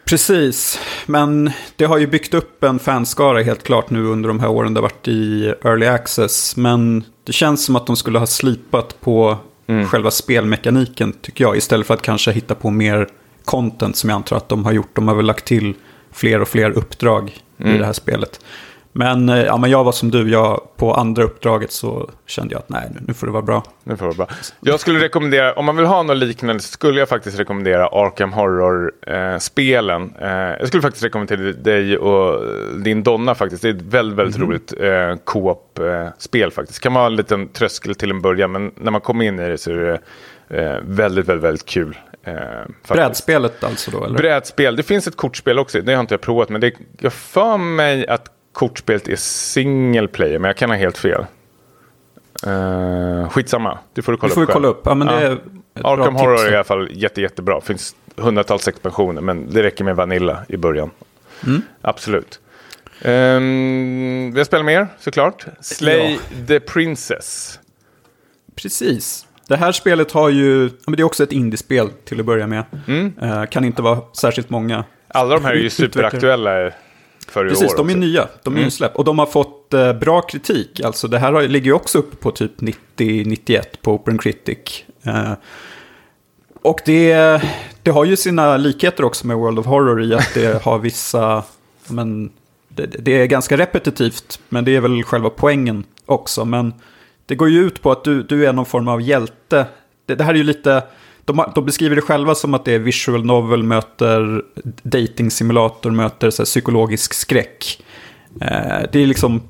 Precis, 0.05 0.81
men 1.07 1.51
det 1.77 1.85
har 1.85 1.99
ju 1.99 2.07
byggt 2.07 2.35
upp 2.35 2.64
en 2.64 2.79
fanskara 2.79 3.43
helt 3.43 3.62
klart 3.62 3.90
nu 3.90 4.05
under 4.05 4.29
de 4.29 4.40
här 4.40 4.49
åren 4.49 4.75
det 4.75 4.81
har 4.81 4.83
varit 4.83 5.09
i 5.09 5.55
early 5.64 5.87
access. 5.87 6.57
Men 6.57 7.05
det 7.25 7.33
känns 7.33 7.64
som 7.64 7.77
att 7.77 7.87
de 7.87 7.97
skulle 7.97 8.19
ha 8.19 8.27
slipat 8.27 9.01
på 9.01 9.38
själva 9.90 10.11
spelmekaniken 10.11 11.12
tycker 11.12 11.45
jag. 11.45 11.57
Istället 11.57 11.87
för 11.87 11.95
att 11.95 12.03
kanske 12.03 12.33
hitta 12.33 12.55
på 12.55 12.71
mer 12.71 13.09
content 13.45 13.97
som 13.97 14.11
jag 14.11 14.17
antar 14.17 14.37
att 14.37 14.49
de 14.49 14.64
har 14.64 14.73
gjort. 14.73 14.90
De 14.93 15.09
har 15.09 15.14
väl 15.14 15.27
lagt 15.27 15.45
till 15.45 15.75
fler 16.12 16.40
och 16.40 16.49
fler 16.49 16.71
uppdrag 16.71 17.38
i 17.59 17.79
det 17.79 17.87
här 17.87 17.93
spelet. 17.93 18.40
Men, 18.96 19.28
eh, 19.28 19.42
ja, 19.42 19.57
men 19.57 19.70
jag 19.70 19.85
var 19.85 19.92
som 19.92 20.11
du, 20.11 20.30
jag, 20.30 20.61
på 20.76 20.94
andra 20.94 21.22
uppdraget 21.22 21.72
så 21.72 22.11
kände 22.26 22.54
jag 22.54 22.59
att 22.59 22.68
nej, 22.68 22.90
nu- 22.94 23.00
nu 23.07 23.14
får 23.14 23.26
det 23.26 23.33
vara 23.33 23.42
bra. 23.42 23.62
Nu 23.85 23.96
får 23.96 24.07
det 24.09 24.14
vara 24.16 24.26
bra. 24.26 24.37
Jag 24.61 24.80
skulle 24.80 25.00
rekommendera, 25.04 25.52
om 25.52 25.64
man 25.64 25.76
vill 25.76 25.87
ha 25.87 26.02
något 26.02 26.16
liknande 26.16 26.62
så 26.62 26.68
skulle 26.68 26.98
jag 26.98 27.09
faktiskt 27.09 27.38
rekommendera 27.38 27.87
Arkham 27.87 28.33
Horror-spelen. 28.33 30.14
Eh, 30.20 30.28
jag 30.30 30.68
skulle 30.68 30.83
faktiskt 30.83 31.04
rekommendera 31.04 31.52
dig 31.52 31.98
och 31.98 32.40
din 32.85 33.02
Donna 33.02 33.35
faktiskt. 33.35 33.62
Det 33.62 33.68
är 33.68 33.74
ett 33.74 33.83
väldigt, 33.83 34.18
väldigt 34.18 34.38
roligt 34.40 34.72
eh, 34.80 35.16
co-op-spel 35.24 36.50
faktiskt. 36.50 36.80
kan 36.80 36.94
vara 36.94 37.07
en 37.07 37.16
liten 37.16 37.48
tröskel 37.48 37.94
till 37.94 38.11
en 38.11 38.20
början, 38.20 38.52
men 38.52 38.72
när 38.76 38.90
man 38.90 39.00
kommer 39.00 39.24
in 39.24 39.38
i 39.40 39.48
det 39.48 39.59
så 39.59 39.70
är 39.70 39.76
det 39.76 40.00
eh, 40.62 40.78
väldigt, 40.83 41.28
väldigt, 41.28 41.44
väldigt 41.44 41.66
kul. 41.66 41.98
Eh. 42.26 42.35
Brädspelet 42.88 43.64
alltså 43.64 43.90
då, 43.90 44.04
eller? 44.04 44.18
Brädspel. 44.18 44.76
Det 44.76 44.83
finns 44.83 45.07
ett 45.07 45.16
kortspel 45.16 45.59
också. 45.59 45.80
Det 45.80 45.94
har 45.94 46.00
inte 46.00 46.14
jag 46.14 46.20
provat. 46.20 46.48
Men 46.48 46.61
det, 46.61 46.72
jag 47.00 47.12
för 47.12 47.57
mig 47.59 48.07
att 48.07 48.30
kortspelet 48.55 49.09
är 49.09 49.17
single 49.17 50.09
player. 50.09 50.38
Men 50.38 50.49
jag 50.49 50.57
kan 50.57 50.71
ha 50.71 50.77
helt 50.77 50.99
fel. 50.99 51.27
Uh, 52.47 53.29
skitsamma. 53.29 53.79
Du 53.95 54.03
får 54.03 54.12
du 54.12 54.19
kolla 54.19 54.29
Du 54.29 54.35
får 54.35 54.43
upp 54.43 54.49
själv. 54.49 54.55
kolla 54.55 54.69
upp. 54.69 54.83
Ja, 54.85 54.95
men 54.95 55.07
det 55.07 55.12
Ja. 55.14 55.21
är 55.21 55.38
Arkham 55.93 56.14
tips. 56.14 56.21
Horror 56.23 56.47
är 56.47 56.53
i 56.53 56.55
alla 56.55 56.64
fall 56.64 56.88
jätte, 56.93 57.21
jättebra. 57.21 57.55
Det 57.61 57.67
finns 57.67 57.97
hundratals 58.17 58.69
expansioner. 58.69 59.21
Men 59.23 59.51
det 59.51 59.62
räcker 59.62 59.85
med 59.85 59.97
Vanilla 59.97 60.45
i 60.49 60.57
början. 60.57 60.90
Mm. 61.47 61.62
Absolut. 61.81 62.40
Um, 63.05 64.33
vi 64.33 64.40
har 64.40 64.45
spelat 64.45 64.67
mer 64.67 64.87
såklart. 64.99 65.47
Slay 65.61 66.12
Ja. 66.12 66.19
the 66.47 66.61
Princess. 66.61 67.59
Precis. 68.55 69.27
Det 69.49 69.57
här 69.57 69.73
spelet 69.73 70.12
har 70.12 70.29
ju, 70.29 70.71
men 70.87 70.97
det 70.97 71.03
är 71.03 71.05
också 71.05 71.23
ett 71.23 71.33
indiespel 71.33 71.88
till 72.05 72.21
att 72.21 72.27
börja 72.27 72.47
med. 72.47 72.64
Mm. 72.87 73.12
Eh, 73.23 73.45
kan 73.45 73.64
inte 73.64 73.83
vara 73.83 74.01
särskilt 74.12 74.51
många. 74.51 74.85
Alla 75.09 75.35
de 75.35 75.45
här 75.45 75.53
är 75.53 75.59
ju 75.59 75.71
superaktuella 75.71 76.71
för 77.35 77.47
i 77.47 77.49
Precis, 77.49 77.73
år 77.73 77.77
de 77.77 77.90
är 77.90 77.97
nya. 77.97 78.29
De 78.42 78.55
är 78.55 78.59
Mm. 78.59 78.70
släpp. 78.70 78.97
Och 78.97 79.05
de 79.05 79.18
har 79.18 79.27
fått 79.27 79.75
eh, 79.75 79.92
bra 79.92 80.20
kritik. 80.23 80.81
Alltså 80.81 81.09
det 81.09 81.18
här 81.18 81.33
har, 81.33 81.42
ligger 81.42 81.66
ju 81.66 81.73
också 81.73 81.99
uppe 81.99 82.16
på 82.16 82.31
typ 82.31 82.61
90-91 82.97 83.62
på 83.83 83.92
Open 83.94 84.18
Critic. 84.18 84.85
Eh, 85.03 85.33
och 86.62 86.81
det, 86.85 87.42
det 87.83 87.90
har 87.90 88.05
ju 88.05 88.16
sina 88.16 88.57
likheter 88.57 89.05
också 89.05 89.27
med 89.27 89.37
World 89.37 89.59
of 89.59 89.66
Horror 89.66 90.03
i 90.03 90.14
att 90.14 90.35
det 90.35 90.62
har 90.62 90.79
vissa... 90.79 91.42
Men, 91.88 92.31
det, 92.68 92.87
det 92.87 93.12
är 93.23 93.27
ganska 93.27 93.57
repetitivt, 93.57 94.40
men 94.49 94.64
det 94.64 94.77
är 94.77 94.81
väl 94.81 95.03
själva 95.03 95.31
poängen 95.31 95.85
också. 96.07 96.44
Men 96.44 96.75
det 97.27 97.35
går 97.35 97.49
ju 97.51 97.66
ut 97.66 97.83
på 97.83 97.92
att 97.92 98.05
du, 98.05 98.23
du 98.23 98.47
är 98.47 98.53
någon 98.53 98.66
form 98.66 98.88
av 98.88 99.03
hjälte. 99.03 99.66
Det, 100.07 100.14
det 100.14 100.25
här 100.25 100.33
är 100.35 100.38
ju 100.38 100.44
lite... 100.44 100.83
De, 101.25 101.45
de 101.55 101.65
beskriver 101.65 101.97
det 101.97 102.03
själva 102.03 102.35
som 102.35 102.55
att 102.55 102.65
det 102.65 102.73
är 102.73 102.79
visual 102.79 103.25
novel 103.25 103.63
möter 103.63 104.43
dating 104.83 105.31
simulator 105.31 105.91
möter 105.91 106.31
så 106.31 106.43
här, 106.43 106.45
psykologisk 106.45 107.15
skräck. 107.15 107.85
Eh, 108.41 108.83
det 108.93 109.03
är 109.03 109.07
liksom... 109.07 109.43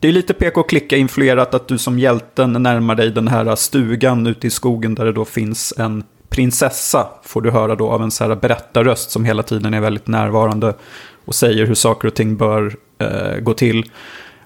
Det 0.00 0.08
är 0.08 0.12
lite 0.12 0.34
PK 0.34 0.60
och 0.60 0.68
klicka 0.68 0.96
influerat 0.96 1.54
att 1.54 1.68
du 1.68 1.78
som 1.78 1.98
hjälten 1.98 2.52
närmar 2.52 2.94
dig 2.94 3.10
den 3.10 3.28
här 3.28 3.56
stugan 3.56 4.26
ute 4.26 4.46
i 4.46 4.50
skogen 4.50 4.94
där 4.94 5.04
det 5.04 5.12
då 5.12 5.24
finns 5.24 5.74
en 5.78 6.04
prinsessa, 6.28 7.08
får 7.22 7.42
du 7.42 7.50
höra 7.50 7.74
då 7.74 7.90
av 7.90 8.02
en 8.02 8.10
så 8.10 8.24
här 8.24 8.34
berättarröst 8.34 9.10
som 9.10 9.24
hela 9.24 9.42
tiden 9.42 9.74
är 9.74 9.80
väldigt 9.80 10.06
närvarande 10.06 10.74
och 11.24 11.34
säger 11.34 11.66
hur 11.66 11.74
saker 11.74 12.08
och 12.08 12.14
ting 12.14 12.36
bör 12.36 12.76
eh, 12.98 13.38
gå 13.40 13.54
till. 13.54 13.90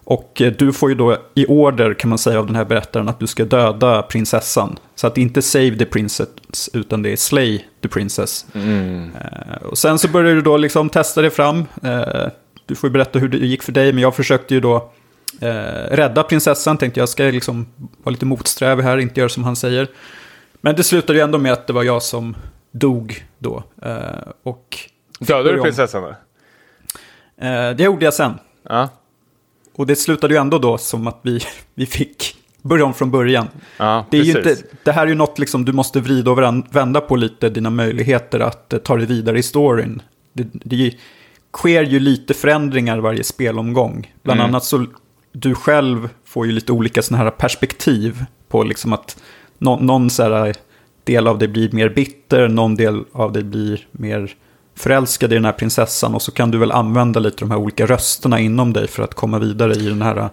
Och 0.06 0.42
eh, 0.42 0.52
du 0.52 0.72
får 0.72 0.88
ju 0.88 0.94
då 0.94 1.16
i 1.34 1.46
order 1.46 1.94
kan 1.94 2.08
man 2.08 2.18
säga 2.18 2.38
av 2.38 2.46
den 2.46 2.56
här 2.56 2.64
berättaren 2.64 3.08
att 3.08 3.20
du 3.20 3.26
ska 3.26 3.44
döda 3.44 4.02
prinsessan. 4.02 4.78
Så 4.94 5.06
att 5.06 5.14
det 5.14 5.20
inte 5.20 5.42
save 5.42 5.78
the 5.78 5.84
princess 5.84 6.28
utan 6.72 7.02
det 7.02 7.12
är 7.12 7.16
slay 7.16 7.64
the 7.82 7.88
princess. 7.88 8.46
Eh, 8.54 9.62
och 9.62 9.78
sen 9.78 9.98
så 9.98 10.08
börjar 10.08 10.34
du 10.34 10.42
då 10.42 10.56
liksom 10.56 10.90
testa 10.90 11.20
dig 11.20 11.30
fram. 11.30 11.64
Eh, 11.82 12.28
du 12.66 12.74
får 12.74 12.88
ju 12.88 12.92
berätta 12.92 13.18
hur 13.18 13.28
det 13.28 13.38
gick 13.38 13.62
för 13.62 13.72
dig 13.72 13.92
men 13.92 14.02
jag 14.02 14.14
försökte 14.14 14.54
ju 14.54 14.60
då 14.60 14.92
rädda 15.90 16.22
prinsessan. 16.22 16.78
Tänkte 16.78 17.00
jag 17.00 17.08
ska 17.08 17.22
liksom 17.22 17.66
vara 18.02 18.10
lite 18.10 18.26
motsträvig 18.26 18.84
här, 18.84 18.98
inte 18.98 19.20
göra 19.20 19.28
som 19.28 19.44
han 19.44 19.56
säger. 19.56 19.88
Men 20.60 20.76
det 20.76 20.82
slutade 20.82 21.18
ju 21.18 21.22
ändå 21.22 21.38
med 21.38 21.52
att 21.52 21.66
det 21.66 21.72
var 21.72 21.82
jag 21.82 22.02
som 22.02 22.36
dog 22.70 23.24
då. 23.38 23.62
Och 24.42 24.78
Dödade 25.18 25.52
du 25.52 25.62
prinsessan? 25.62 26.02
då? 26.02 26.14
det 27.76 27.80
gjorde 27.80 28.04
jag 28.04 28.14
sen. 28.14 28.38
Ja. 28.68 28.88
Och 29.76 29.86
det 29.86 29.96
slutade 29.96 30.34
ju 30.34 30.40
ändå 30.40 30.58
då 30.58 30.78
som 30.78 31.06
att 31.06 31.20
vi, 31.22 31.40
vi 31.74 31.86
fick 31.86 32.36
börja 32.62 32.84
om 32.84 32.94
från 32.94 33.10
början. 33.10 33.48
Ja, 33.76 34.06
Det, 34.10 34.18
är 34.18 34.22
ju 34.22 34.32
inte, 34.36 34.56
det 34.82 34.92
här 34.92 35.02
är 35.02 35.06
ju 35.06 35.14
något 35.14 35.38
liksom, 35.38 35.64
du 35.64 35.72
måste 35.72 36.00
vrida 36.00 36.30
och 36.30 36.38
vända 36.70 37.00
på 37.00 37.16
lite 37.16 37.48
dina 37.48 37.70
möjligheter 37.70 38.40
att 38.40 38.72
eh, 38.72 38.78
ta 38.78 38.96
dig 38.96 39.06
vidare 39.06 39.38
i 39.38 39.42
storyn. 39.42 40.02
Det, 40.32 40.46
det 40.52 40.94
sker 41.54 41.82
ju 41.82 42.00
lite 42.00 42.34
förändringar 42.34 42.98
varje 42.98 43.24
spelomgång. 43.24 44.14
Bland 44.22 44.40
Mm. 44.40 44.50
annat 44.50 44.64
så 44.64 44.86
du 45.32 45.54
själv 45.54 46.08
får 46.24 46.46
ju 46.46 46.52
lite 46.52 46.72
olika 46.72 47.02
sådana 47.02 47.24
här 47.24 47.30
perspektiv 47.30 48.24
på 48.48 48.62
liksom 48.62 48.92
att 48.92 49.22
nå, 49.58 49.78
någon 49.78 50.10
så 50.10 50.22
här 50.22 50.54
del 51.04 51.26
av 51.26 51.38
dig 51.38 51.48
blir 51.48 51.72
mer 51.72 51.88
bitter, 51.88 52.48
någon 52.48 52.74
del 52.74 53.04
av 53.12 53.32
dig 53.32 53.42
blir 53.44 53.86
mer 53.92 54.34
förälskad 54.76 55.32
i 55.32 55.34
den 55.34 55.44
här 55.44 55.52
prinsessan 55.52 56.14
och 56.14 56.22
så 56.22 56.32
kan 56.32 56.50
du 56.50 56.58
väl 56.58 56.72
använda 56.72 57.20
lite 57.20 57.36
de 57.38 57.50
här 57.50 57.58
olika 57.58 57.86
rösterna 57.86 58.40
inom 58.40 58.72
dig 58.72 58.88
för 58.88 59.02
att 59.02 59.14
komma 59.14 59.38
vidare 59.38 59.72
i 59.72 59.88
den 59.88 60.02
här 60.02 60.28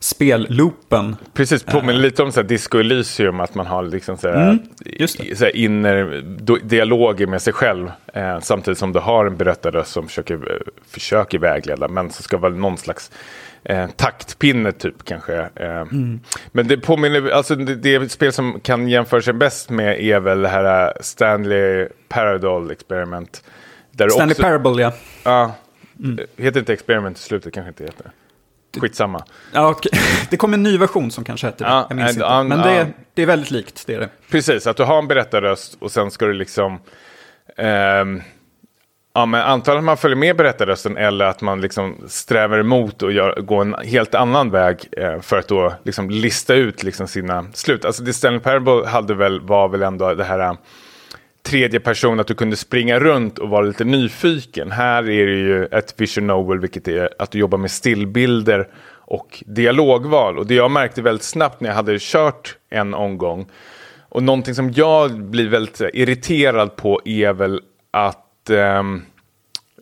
spelloopen. 0.00 1.16
Precis, 1.34 1.62
påminner 1.62 2.00
lite 2.00 2.22
om 2.22 2.32
så 2.32 2.40
här 2.40 2.48
Disco 2.48 2.78
Elysium, 2.78 3.40
att 3.40 3.54
man 3.54 3.66
har 3.66 3.82
liksom 3.82 4.16
så 4.16 4.28
här, 4.28 4.50
Mm, 4.50 5.08
så 5.36 5.44
här 5.44 5.56
inner 5.56 6.22
dialoger 6.62 7.26
med 7.26 7.42
sig 7.42 7.52
själv. 7.52 7.90
Eh, 8.14 8.40
samtidigt 8.40 8.78
som 8.78 8.92
du 8.92 8.98
har 8.98 9.26
en 9.26 9.36
berättarröst 9.36 9.92
som 9.92 10.06
försöker, 10.08 10.34
eh, 10.34 10.56
försöker 10.90 11.38
vägleda, 11.38 11.88
men 11.88 12.10
så 12.10 12.22
ska 12.22 12.36
vara 12.38 12.52
någon 12.54 12.76
slags 12.76 13.10
eh, 13.64 13.86
taktpinne 13.96 14.72
typ 14.72 15.04
kanske. 15.04 15.36
Eh, 15.54 15.84
Men 16.52 16.68
det 16.68 16.76
påminner, 16.76 17.30
alltså 17.30 17.54
det, 17.54 17.74
det 17.74 18.12
spel 18.12 18.32
som 18.32 18.60
kan 18.60 18.88
jämföra 18.88 19.22
sig 19.22 19.34
bäst 19.34 19.70
med 19.70 20.00
är 20.00 20.20
väl 20.20 20.42
det 20.42 20.48
här 20.48 20.86
eh, 20.86 20.92
Stanley 21.00 21.88
Parable 22.08 22.72
Experiment. 22.72 23.42
Där 23.96 24.08
Stanley 24.08 24.32
också, 24.32 24.42
Parable, 24.42 24.82
ja. 24.82 24.92
Ja, 25.22 25.54
heter 26.36 26.60
inte 26.60 26.72
Experiment 26.72 27.18
i 27.18 27.20
slutet, 27.20 27.54
kanske 27.54 27.68
inte 27.68 27.84
heter. 27.84 28.10
Skitsamma. 28.80 29.24
ja 29.52 29.68
okej. 29.70 29.92
Det 30.30 30.36
kom 30.36 30.54
en 30.54 30.62
ny 30.62 30.78
version 30.78 31.10
som 31.10 31.24
kanske 31.24 31.46
hette 31.46 31.64
det. 31.64 31.70
Ja, 31.70 31.86
jag 31.88 31.96
minns 31.96 32.08
and- 32.08 32.14
inte. 32.16 32.26
and- 32.26 32.48
Men 32.48 32.58
det, 32.62 32.70
är- 32.70 32.92
det 33.14 33.22
är 33.22 33.26
väldigt 33.26 33.50
likt, 33.50 33.86
det 33.86 33.94
är 33.94 34.00
det. 34.00 34.08
Precis, 34.30 34.66
att 34.66 34.76
du 34.76 34.82
har 34.84 34.98
en 34.98 35.08
berättarröst 35.08 35.76
och 35.80 35.90
sen 35.92 36.10
ska 36.10 36.26
du 36.26 36.32
liksom 36.32 36.78
ehm, 37.56 38.22
Ja, 39.14 39.26
men 39.26 39.40
antagligen 39.42 39.78
att 39.78 39.84
man 39.84 39.96
följer 39.96 40.16
med 40.16 40.36
berättarrösten 40.36 40.96
eller 40.96 41.24
att 41.24 41.40
man 41.40 41.60
liksom 41.60 41.96
strävar 42.08 42.58
emot 42.58 43.02
och 43.02 43.12
gör, 43.12 43.40
går 43.40 43.60
en 43.60 43.74
helt 43.74 44.14
annan 44.14 44.50
väg 44.50 44.88
eh, 44.96 45.20
för 45.20 45.38
att 45.38 45.48
då 45.48 45.74
liksom 45.84 46.10
lista 46.10 46.54
ut 46.54 46.82
liksom 46.82 47.08
sina 47.08 47.46
slut. 47.52 47.84
Alltså 47.84 48.04
The 48.04 48.12
Stanley 48.12 48.40
Parable 48.40 48.86
hade 48.88 49.14
väl, 49.14 49.40
var 49.40 49.68
väl 49.68 49.82
ändå 49.82 50.14
det 50.14 50.24
här 50.24 50.56
tredje 51.46 51.80
person, 51.80 52.20
att 52.20 52.26
du 52.26 52.34
kunde 52.34 52.56
springa 52.56 52.98
runt 52.98 53.38
och 53.38 53.48
vara 53.48 53.66
lite 53.66 53.84
nyfiken. 53.84 54.70
Här 54.70 55.10
är 55.10 55.26
det 55.26 55.38
ju 55.38 55.64
ett 55.64 55.94
vision 55.96 56.26
novel, 56.26 56.58
vilket 56.58 56.88
är 56.88 57.08
att 57.18 57.30
du 57.30 57.38
jobbar 57.38 57.58
med 57.58 57.70
stillbilder 57.70 58.68
och 58.90 59.42
dialogval. 59.46 60.38
Och 60.38 60.46
det 60.46 60.54
jag 60.54 60.70
märkte 60.70 61.02
väldigt 61.02 61.24
snabbt 61.24 61.60
när 61.60 61.68
jag 61.68 61.76
hade 61.76 61.96
kört 62.00 62.56
en 62.70 62.94
omgång, 62.94 63.46
och 64.08 64.22
någonting 64.22 64.54
som 64.54 64.72
jag 64.72 65.20
blir 65.20 65.48
väldigt 65.48 65.80
irriterad 65.94 66.76
på 66.76 67.00
är 67.04 67.32
väl 67.32 67.60
att 67.90 68.22
Um, 68.50 69.02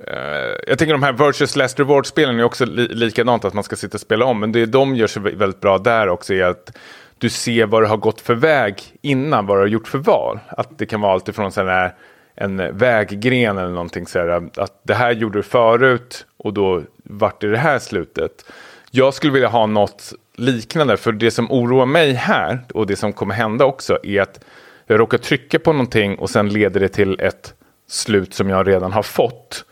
uh, 0.09 0.57
jag 0.66 0.79
tänker 0.79 0.92
de 0.92 1.03
här 1.03 1.12
Virtuous 1.12 1.57
Last 1.57 1.79
Reward-spelen 1.79 2.38
är 2.38 2.44
också 2.44 2.64
li 2.64 2.88
likadant, 2.88 3.44
att 3.44 3.55
man 3.55 3.64
ska 3.64 3.77
sitta 3.77 3.96
och 3.96 4.00
spela 4.00 4.24
om. 4.24 4.40
Men 4.40 4.53
det 4.53 4.66
de 4.66 4.96
gör 4.96 5.07
sig 5.07 5.22
väldigt 5.22 5.61
bra 5.61 5.79
där 5.79 6.09
också 6.09 6.35
är 6.35 6.44
att 6.44 6.77
du 7.24 7.30
ser 7.30 7.66
vad 7.66 7.82
du 7.82 7.87
har 7.87 7.96
gått 7.96 8.20
för 8.20 8.34
väg 8.34 8.82
innan, 9.02 9.46
vad 9.46 9.56
du 9.56 9.60
har 9.60 9.66
gjort 9.66 9.88
för 9.88 9.98
val. 9.98 10.38
Att 10.48 10.78
det 10.78 10.87
kan 10.87 11.00
vara 11.00 11.12
alltifrån 11.12 11.52
sån 11.52 11.68
här, 11.68 11.94
en 12.34 12.78
väggren 12.78 13.58
eller 13.58 13.70
någonting 13.70 14.06
så 14.06 14.18
här, 14.18 14.50
att 14.56 14.80
det 14.82 14.94
här 14.94 15.12
gjorde 15.12 15.38
du 15.38 15.42
förut 15.42 16.26
och 16.37 16.54
då 16.54 16.82
vart 16.96 17.40
det 17.40 17.50
det 17.50 17.58
här 17.58 17.78
slutet. 17.78 18.44
Jag 18.90 19.14
skulle 19.14 19.32
vilja 19.32 19.48
ha 19.48 19.66
något 19.66 20.12
liknande, 20.37 20.96
för 20.96 21.12
det 21.12 21.30
som 21.30 21.52
oroar 21.52 21.87
mig 21.87 22.12
här 22.12 22.58
och 22.74 22.87
det 22.87 22.96
som 22.96 23.12
kommer 23.12 23.34
hända 23.34 23.64
också 23.64 23.98
är 24.02 24.20
att 24.20 24.44
jag 24.87 25.00
råkar 25.00 25.18
trycka 25.18 25.58
på 25.58 25.72
någonting 25.72 26.18
och 26.18 26.30
sen 26.30 26.48
leder 26.48 26.80
det 26.80 26.88
till 26.88 27.20
ett 27.20 27.54
slut 27.88 28.34
som 28.34 28.48
jag 28.48 28.68
redan 28.68 28.92
har 28.92 29.02
fått. 29.02 29.64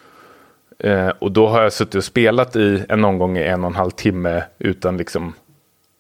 Eh, 0.79 1.09
och 1.09 1.33
då 1.33 1.47
har 1.49 1.62
jag 1.62 1.73
suttit 1.73 1.95
och 1.95 2.05
spelat 2.05 2.57
i 2.57 2.85
en 2.88 3.05
omgång 3.05 3.38
i 3.38 3.43
en 3.43 3.65
och 3.65 3.71
en 3.71 3.77
halv 3.77 3.91
timme 3.91 4.45
utan 4.59 4.97
liksom 4.97 5.35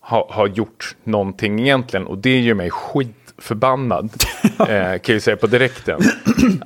ha, 0.02 0.28
ha 0.32 0.46
gjort 0.46 0.96
någonting 1.04 1.60
egentligen. 1.60 2.06
Och 2.06 2.18
det 2.18 2.40
gör 2.40 2.54
mig 2.54 2.70
skitförbannad, 2.70 4.10
eh, 4.58 4.66
kan 4.66 4.68
jag 4.88 5.08
ju 5.08 5.20
säga 5.20 5.36
på 5.36 5.46
direkten. 5.46 6.00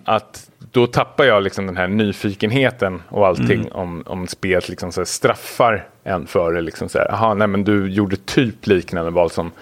Att 0.04 0.50
då 0.72 0.86
tappar 0.86 1.24
jag 1.24 1.42
liksom 1.42 1.66
den 1.66 1.76
här 1.76 1.88
nyfikenheten 1.88 3.02
och 3.08 3.26
allting 3.26 3.60
mm. 3.60 3.72
om, 3.72 4.02
om 4.06 4.26
spelet 4.26 4.68
liksom 4.68 4.92
så 4.92 5.04
straffar 5.04 5.88
en 6.04 6.26
för 6.26 6.52
det. 6.52 6.60
Liksom 6.60 6.88
så 6.88 6.98
här, 6.98 7.12
aha, 7.12 7.34
nej 7.34 7.48
men 7.48 7.64
du 7.64 7.90
gjorde 7.90 8.16
typ 8.16 8.66
liknande 8.66 9.10
val 9.10 9.30
som 9.30 9.52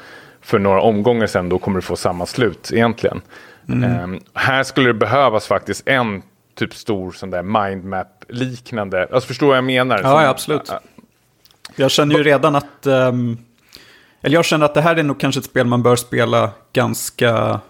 för 0.41 0.59
några 0.59 0.81
omgångar 0.81 1.27
sedan, 1.27 1.49
då 1.49 1.59
kommer 1.59 1.77
du 1.77 1.83
få 1.83 1.97
samma 1.97 2.27
slut 2.27 2.71
egentligen. 2.73 3.21
Mm. 3.69 4.01
Um, 4.03 4.21
här 4.35 4.63
skulle 4.63 4.87
det 4.87 4.95
behövas 4.95 5.47
faktiskt 5.47 5.89
en 5.89 6.23
typ 6.55 6.75
stor 6.75 7.13
sån 7.13 7.31
där 7.31 7.43
mindmap-liknande. 7.43 9.09
Alltså 9.13 9.27
förstår 9.27 9.47
vad 9.47 9.57
jag 9.57 9.65
menar? 9.65 10.01
Ja, 10.03 10.23
ja 10.23 10.29
absolut. 10.29 10.73
Jag 11.77 11.91
känner 11.91 12.17
ju 12.17 12.23
redan 12.23 12.55
att... 12.57 12.87
Um, 12.87 13.39
eller 14.25 14.35
jag 14.35 14.45
känner 14.45 14.67
att 14.67 14.75
det 14.75 14.81
här 14.81 14.97
är 14.97 15.03
nog 15.03 15.21
kanske 15.21 15.39
ett 15.39 15.45
spel 15.45 15.67
man 15.67 15.83
bör 15.83 15.97
spela 15.97 16.51
ganska... 16.73 17.61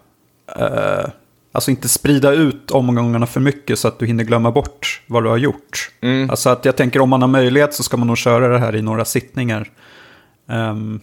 Uh, 0.61 1.09
alltså 1.53 1.71
inte 1.71 1.89
sprida 1.89 2.33
ut 2.33 2.71
omgångarna 2.71 3.27
för 3.27 3.41
mycket 3.41 3.79
så 3.79 3.89
att 3.89 3.99
du 3.99 4.07
hinner 4.07 4.25
glömma 4.25 4.51
bort 4.51 5.03
vad 5.07 5.25
du 5.25 5.29
har 5.29 5.37
gjort. 5.37 5.91
Mm. 6.01 6.31
Alltså 6.31 6.51
att 6.51 6.65
jag 6.65 6.77
tänker 6.77 7.01
om 7.01 7.09
man 7.09 7.23
har 7.23 7.29
möjlighet 7.29 7.75
så 7.75 7.83
ska 7.83 7.97
man 7.97 8.07
nog 8.07 8.19
köra 8.19 8.49
det 8.49 8.59
här 8.59 8.77
i 8.77 8.83
några 8.83 9.05
sittningar. 9.05 9.71
Um, 10.47 11.01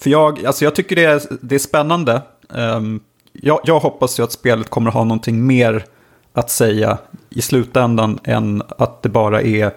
för 0.00 0.10
jag, 0.10 0.46
alltså 0.46 0.64
jag 0.64 0.74
tycker 0.74 0.96
det 0.96 1.04
är, 1.04 1.22
det 1.40 1.54
är 1.54 1.58
spännande. 1.58 2.22
Um, 2.48 3.00
jag, 3.32 3.60
jag 3.64 3.80
hoppas 3.80 4.18
ju 4.18 4.22
att 4.22 4.32
spelet 4.32 4.70
kommer 4.70 4.90
ha 4.90 5.04
någonting 5.04 5.46
mer 5.46 5.84
att 6.32 6.50
säga 6.50 6.98
i 7.30 7.42
slutändan 7.42 8.18
än 8.24 8.62
att 8.78 9.02
det 9.02 9.08
bara 9.08 9.42
är 9.42 9.70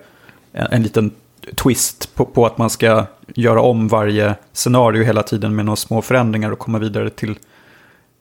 en, 0.52 0.68
en 0.72 0.84
liten 0.84 1.12
twist 1.56 2.16
på, 2.16 2.26
på, 2.26 2.46
att 2.46 2.58
man 2.58 2.70
ska 2.70 3.06
göra 3.36 3.62
om 3.62 3.88
varje 3.88 4.36
scenario 4.54 5.04
hela 5.04 5.24
tiden 5.24 5.56
med 5.56 5.66
några 5.66 5.76
små 5.76 6.02
förändringar 6.02 6.52
och 6.52 6.60
komma 6.60 6.80
vidare 6.80 7.10
till 7.10 7.40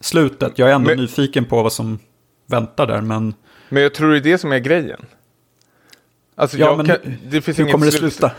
slutet. 0.00 0.58
Jag 0.58 0.70
är 0.70 0.74
ändå 0.74 0.88
men, 0.88 0.98
nyfiken 0.98 1.44
på 1.44 1.62
vad 1.62 1.72
som 1.72 1.98
väntar 2.46 2.86
där, 2.86 3.00
men... 3.00 3.34
Men 3.68 3.82
jag 3.82 3.94
tror 3.94 4.10
det 4.10 4.18
är 4.18 4.20
det 4.20 4.38
som 4.38 4.52
är 4.52 4.58
grejen. 4.58 5.00
Alltså, 6.34 6.58
ja, 6.58 6.76
men 6.76 6.86
kan, 6.86 6.96
det 7.26 7.40
finns 7.40 7.58
hur 7.58 7.70
kommer 7.70 7.86
det 7.86 7.92
sluta? 7.92 8.30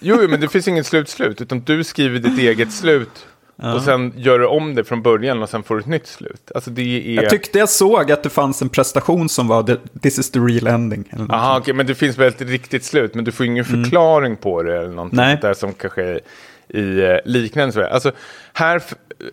Jo, 0.00 0.28
men 0.28 0.40
det 0.40 0.48
finns 0.48 0.68
inget 0.68 0.86
slutslut, 0.86 1.40
utan 1.40 1.60
du 1.60 1.84
skriver 1.84 2.18
ditt 2.18 2.38
eget 2.38 2.72
slut 2.72 3.26
Ja. 3.62 3.74
Och 3.74 3.82
sen 3.82 4.12
gör 4.16 4.38
du 4.38 4.46
om 4.46 4.74
det 4.74 4.84
från 4.84 5.02
början 5.02 5.42
och 5.42 5.48
sen 5.48 5.62
får 5.62 5.74
du 5.74 5.80
ett 5.80 5.86
nytt 5.86 6.06
slut. 6.06 6.52
Alltså 6.54 6.70
det 6.70 6.82
är... 6.82 7.22
Jag 7.22 7.30
tyckte 7.30 7.58
jag 7.58 7.68
såg 7.68 8.12
att 8.12 8.22
det 8.22 8.30
fanns 8.30 8.62
en 8.62 8.68
prestation 8.68 9.28
som 9.28 9.48
var 9.48 9.78
this 10.02 10.18
is 10.18 10.30
the 10.30 10.38
real 10.38 10.66
ending. 10.66 11.04
Jaha, 11.28 11.58
okay, 11.58 11.74
men 11.74 11.86
det 11.86 11.94
finns 11.94 12.18
väl 12.18 12.28
ett 12.28 12.40
riktigt 12.40 12.84
slut, 12.84 13.14
men 13.14 13.24
du 13.24 13.32
får 13.32 13.46
ingen 13.46 13.64
mm. 13.64 13.84
förklaring 13.84 14.26
mm. 14.26 14.36
på 14.36 14.62
det 14.62 14.78
eller 14.78 14.88
någonting 14.88 15.16
Nej. 15.16 15.38
där 15.42 15.54
som 15.54 15.74
kanske 15.74 16.02
är 16.02 16.20
i 16.68 17.00
eh, 17.00 17.16
liknande. 17.24 17.90
Alltså, 17.90 18.12
här, 18.52 18.82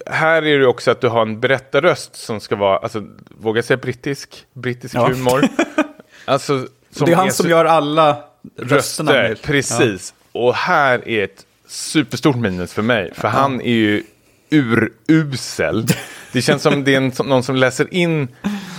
här 0.06 0.46
är 0.46 0.60
det 0.60 0.68
också 0.68 0.92
att 0.92 1.02
du 1.02 1.08
har 1.08 1.22
en 1.22 1.40
berättarröst 1.40 2.16
som 2.16 2.40
ska 2.40 2.56
vara, 2.56 2.78
alltså, 2.78 3.04
vågar 3.30 3.58
jag 3.58 3.66
säga 3.66 3.78
brittisk, 3.78 4.46
brittisk 4.54 4.96
ja. 4.96 5.08
humor. 5.08 5.44
alltså, 6.26 6.68
det 6.90 7.12
är 7.12 7.16
han 7.16 7.28
är 7.28 7.32
som 7.32 7.50
gör 7.50 7.66
alla 7.66 8.18
rösterna. 8.58 9.12
Röster, 9.12 9.48
precis. 9.48 10.14
Ja. 10.32 10.40
Och 10.40 10.54
här 10.56 11.08
är 11.08 11.24
ett 11.24 11.46
superstort 11.68 12.36
minus 12.36 12.74
för 12.74 12.82
mig. 12.82 13.12
För 13.14 13.28
han 13.28 13.62
är 13.62 13.74
ju 13.74 14.04
urusel. 14.52 15.86
Det 16.32 16.42
känns 16.42 16.62
som 16.62 16.84
det 16.84 16.94
är 16.94 16.98
en, 16.98 17.12
någon 17.26 17.44
som 17.44 17.56
läser 17.56 17.94
in 17.94 18.28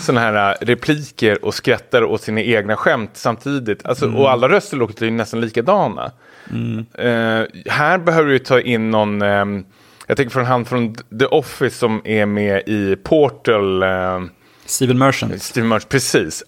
sådana 0.01 0.21
här 0.21 0.51
äh, 0.51 0.67
repliker 0.67 1.45
och 1.45 1.55
skrattar 1.55 2.05
åt 2.05 2.23
sina 2.23 2.41
egna 2.41 2.77
skämt 2.77 3.11
samtidigt. 3.15 3.87
Alltså, 3.87 4.05
mm. 4.05 4.17
Och 4.17 4.31
alla 4.31 4.49
röster 4.49 4.77
låter 4.77 5.05
ju 5.05 5.11
nästan 5.11 5.41
likadana. 5.41 6.13
Mm. 6.51 6.79
Uh, 6.79 7.47
här 7.67 7.99
behöver 7.99 8.31
du 8.31 8.39
ta 8.39 8.61
in 8.61 8.91
någon, 8.91 9.23
um, 9.23 9.65
jag 10.07 10.17
tänker 10.17 10.33
från 10.33 10.45
han 10.45 10.65
från 10.65 10.95
The 10.95 11.27
Office 11.27 11.79
som 11.79 12.03
är 12.05 12.27
med 12.27 12.63
i 12.67 12.97
Portal. 12.97 13.83
Uh, 13.83 14.25
Steven 14.67 14.99
Merchant. 14.99 15.43
Steven 15.43 15.69
Merchant, 15.69 15.89
precis. 15.89 16.45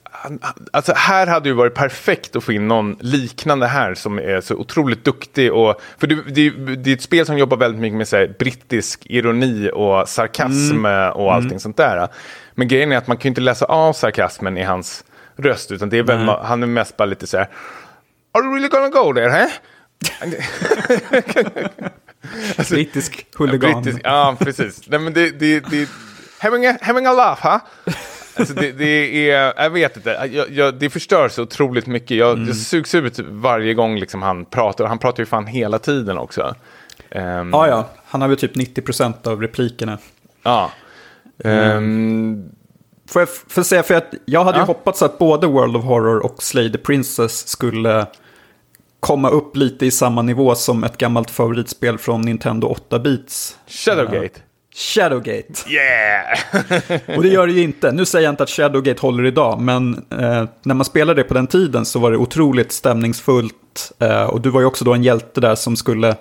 Alltså 0.70 0.92
här 0.96 1.26
hade 1.26 1.48
det 1.48 1.54
varit 1.54 1.74
perfekt 1.74 2.36
att 2.36 2.44
få 2.44 2.52
in 2.52 2.68
någon 2.68 2.96
liknande 3.00 3.66
här 3.66 3.94
som 3.94 4.18
är 4.18 4.40
så 4.40 4.54
otroligt 4.54 5.04
duktig. 5.04 5.52
Och, 5.52 5.80
för 5.98 6.06
det, 6.06 6.14
det, 6.14 6.50
det 6.76 6.90
är 6.90 6.94
ett 6.94 7.02
spel 7.02 7.26
som 7.26 7.38
jobbar 7.38 7.56
väldigt 7.56 7.80
mycket 7.80 7.96
med 7.96 8.08
så 8.08 8.16
här, 8.16 8.34
brittisk 8.38 9.06
ironi 9.06 9.70
och 9.74 10.08
sarkasm 10.08 10.86
mm. 10.86 11.12
och 11.12 11.34
allting 11.34 11.50
mm. 11.50 11.60
sånt 11.60 11.76
där. 11.76 12.08
Men 12.54 12.68
grejen 12.68 12.92
är 12.92 12.96
att 12.96 13.06
man 13.06 13.16
kan 13.16 13.22
ju 13.22 13.28
inte 13.28 13.40
läsa 13.40 13.64
av 13.64 13.92
sarkasmen 13.92 14.58
i 14.58 14.62
hans 14.62 15.04
röst, 15.36 15.70
utan 15.70 15.88
det 15.88 15.98
är 15.98 16.02
väl, 16.02 16.22
mm. 16.22 16.34
han 16.42 16.62
är 16.62 16.66
mest 16.66 16.96
bara 16.96 17.06
lite 17.06 17.26
så 17.26 17.38
här, 17.38 17.48
Are 18.34 18.44
you 18.44 18.54
really 18.54 18.68
gonna 18.68 18.88
go 18.88 19.14
there? 19.14 19.30
Huh? 19.30 19.50
alltså, 22.56 22.74
brittisk 22.74 23.26
huligan. 23.36 23.82
Brittisk, 23.82 24.00
ja, 24.04 24.36
precis. 24.38 24.80
Nej, 24.86 25.00
men 25.00 25.12
det, 25.12 25.30
det, 25.30 25.60
det, 25.60 25.88
having, 26.38 26.66
a, 26.66 26.78
having 26.82 27.06
a 27.06 27.12
laugh, 27.12 27.40
huh? 27.42 27.58
Alltså 28.36 28.54
det, 28.54 28.72
det, 28.72 29.30
är, 29.30 29.62
jag 29.62 29.70
vet 29.70 29.96
inte, 29.96 30.28
jag, 30.32 30.50
jag, 30.50 30.74
det 30.74 30.90
förstör 30.90 31.28
så 31.28 31.42
otroligt 31.42 31.86
mycket. 31.86 32.16
Jag, 32.16 32.32
mm. 32.32 32.46
jag 32.46 32.56
sugs 32.56 32.94
ut 32.94 33.18
varje 33.18 33.74
gång 33.74 33.98
liksom 33.98 34.22
han 34.22 34.44
pratar. 34.44 34.86
Han 34.86 34.98
pratar 34.98 35.22
ju 35.22 35.26
fan 35.26 35.46
hela 35.46 35.78
tiden 35.78 36.18
också. 36.18 36.54
Um, 37.10 37.50
ja, 37.52 37.68
ja. 37.68 37.88
Han 38.04 38.20
har 38.20 38.28
väl 38.28 38.36
typ 38.36 38.56
90% 38.56 39.28
av 39.28 39.40
replikerna. 39.40 39.98
Ja. 40.42 40.70
Um, 41.44 42.50
får 43.08 43.22
jag 43.22 43.28
för 43.28 43.62
säga, 43.62 43.82
för 43.82 43.94
att 43.94 44.14
jag 44.24 44.44
hade 44.44 44.58
ja. 44.58 44.62
ju 44.62 44.66
hoppats 44.66 45.02
att 45.02 45.18
både 45.18 45.46
World 45.46 45.76
of 45.76 45.84
Horror 45.84 46.24
och 46.24 46.42
Slay 46.42 46.72
the 46.72 46.78
Princess 46.78 47.48
skulle 47.48 48.06
komma 49.00 49.28
upp 49.28 49.56
lite 49.56 49.86
i 49.86 49.90
samma 49.90 50.22
nivå 50.22 50.54
som 50.54 50.84
ett 50.84 50.98
gammalt 50.98 51.30
favoritspel 51.30 51.98
från 51.98 52.22
Nintendo 52.22 52.76
8-bits. 52.90 53.58
Shadowgate. 53.66 54.40
Shadowgate. 54.74 55.70
Yeah! 55.70 56.38
och 57.16 57.22
det 57.22 57.28
gör 57.28 57.46
det 57.46 57.52
ju 57.52 57.62
inte. 57.62 57.92
Nu 57.92 58.04
säger 58.04 58.24
jag 58.24 58.32
inte 58.32 58.42
att 58.42 58.50
Shadowgate 58.50 59.00
håller 59.00 59.24
idag, 59.24 59.60
men 59.60 59.94
eh, 60.10 60.44
när 60.62 60.74
man 60.74 60.84
spelade 60.84 61.22
det 61.22 61.28
på 61.28 61.34
den 61.34 61.46
tiden 61.46 61.84
så 61.84 61.98
var 61.98 62.10
det 62.10 62.16
otroligt 62.16 62.72
stämningsfullt. 62.72 63.92
Eh, 63.98 64.24
och 64.24 64.40
du 64.40 64.50
var 64.50 64.60
ju 64.60 64.66
också 64.66 64.84
då 64.84 64.94
en 64.94 65.02
hjälte 65.02 65.40
där 65.40 65.54
som 65.54 65.76
skulle 65.76 66.16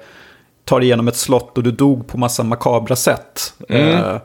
ta 0.65 0.79
dig 0.79 0.87
igenom 0.87 1.07
ett 1.07 1.15
slott 1.15 1.57
och 1.57 1.63
du 1.63 1.71
dog 1.71 2.07
på 2.07 2.17
massa 2.17 2.43
makabra 2.43 2.95
sätt. 2.95 3.53
Mm. 3.69 3.87
Eh, 3.87 4.21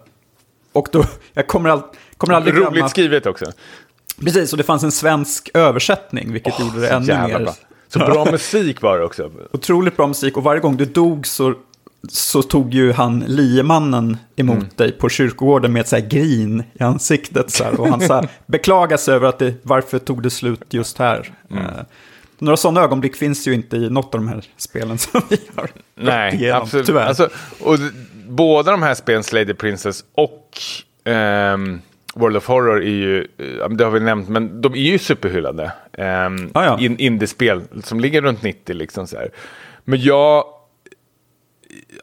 och 0.72 0.88
då, 0.92 1.04
jag 1.32 1.46
kommer, 1.46 1.70
all, 1.70 1.82
kommer 2.16 2.34
aldrig 2.34 2.54
glömma... 2.54 2.70
Roligt 2.70 2.90
skrivet 2.90 3.26
också. 3.26 3.44
Precis, 4.20 4.52
och 4.52 4.58
det 4.58 4.64
fanns 4.64 4.82
en 4.82 4.92
svensk 4.92 5.50
översättning, 5.54 6.32
vilket 6.32 6.54
oh, 6.54 6.60
gjorde 6.60 6.80
det 6.80 6.88
ännu 6.88 7.06
mer... 7.06 7.38
Bra. 7.38 7.54
Så 7.88 7.98
bra 7.98 8.24
musik 8.30 8.82
var 8.82 8.98
det 8.98 9.04
också. 9.04 9.30
Otroligt 9.52 9.96
bra 9.96 10.06
musik, 10.06 10.36
och 10.36 10.42
varje 10.42 10.60
gång 10.60 10.76
du 10.76 10.84
dog 10.84 11.26
så 11.26 11.54
så 12.08 12.42
tog 12.42 12.74
ju 12.74 12.92
han 12.92 13.24
liemannen 13.26 14.16
emot 14.36 14.56
mm. 14.56 14.68
dig 14.76 14.92
på 14.92 15.08
kyrkogården 15.08 15.72
med 15.72 15.80
ett 15.80 15.88
så 15.88 15.96
här 15.96 16.06
grin 16.06 16.62
i 16.74 16.82
ansiktet. 16.82 17.50
Så 17.50 17.64
här, 17.64 17.80
och 17.80 17.88
han 17.88 18.00
så 18.00 18.14
här, 18.14 18.28
beklagar 18.46 18.96
sig 18.96 19.14
över 19.14 19.28
att 19.28 19.38
det, 19.38 19.54
varför 19.62 19.98
tog 19.98 20.22
det 20.22 20.30
slut 20.30 20.64
just 20.70 20.98
här. 20.98 21.32
Mm. 21.50 21.62
Uh, 21.62 21.70
några 22.38 22.56
sådana 22.56 22.80
ögonblick 22.80 23.16
finns 23.16 23.48
ju 23.48 23.54
inte 23.54 23.76
i 23.76 23.90
något 23.90 24.14
av 24.14 24.20
de 24.20 24.28
här 24.28 24.44
spelen 24.56 24.98
som 24.98 25.20
vi 25.28 25.38
har 25.56 25.68
Nej, 25.94 26.34
igenom, 26.34 26.62
absolut. 26.62 26.86
tyvärr. 26.86 27.06
Alltså, 27.06 27.28
och 27.60 27.78
båda 28.28 28.70
de 28.70 28.82
här 28.82 28.94
spelen, 28.94 29.24
Slady 29.24 29.54
Princess 29.54 30.04
och, 30.14 30.58
um, 31.04 31.80
World 32.14 32.36
of 32.36 32.46
Horror 32.46 32.82
är 32.82 32.88
ju, 32.88 33.20
eh, 33.20 33.68
det 33.68 33.84
har 33.84 33.90
vi 33.90 34.00
nämnt, 34.00 34.28
men 34.28 34.60
de 34.60 34.72
är 34.72 34.90
ju 34.90 34.98
superhyllade. 34.98 35.72
Um, 35.98 36.50
ah, 36.54 36.64
ja. 36.64 36.78
in, 36.80 36.98
Indiespel 36.98 37.62
som 37.82 38.00
ligger 38.00 38.22
runt 38.22 38.42
90 38.42 38.74
liksom 38.74 39.06
så 39.06 39.16
här. 39.16 39.30
Men 39.84 40.00
jag... 40.00 40.44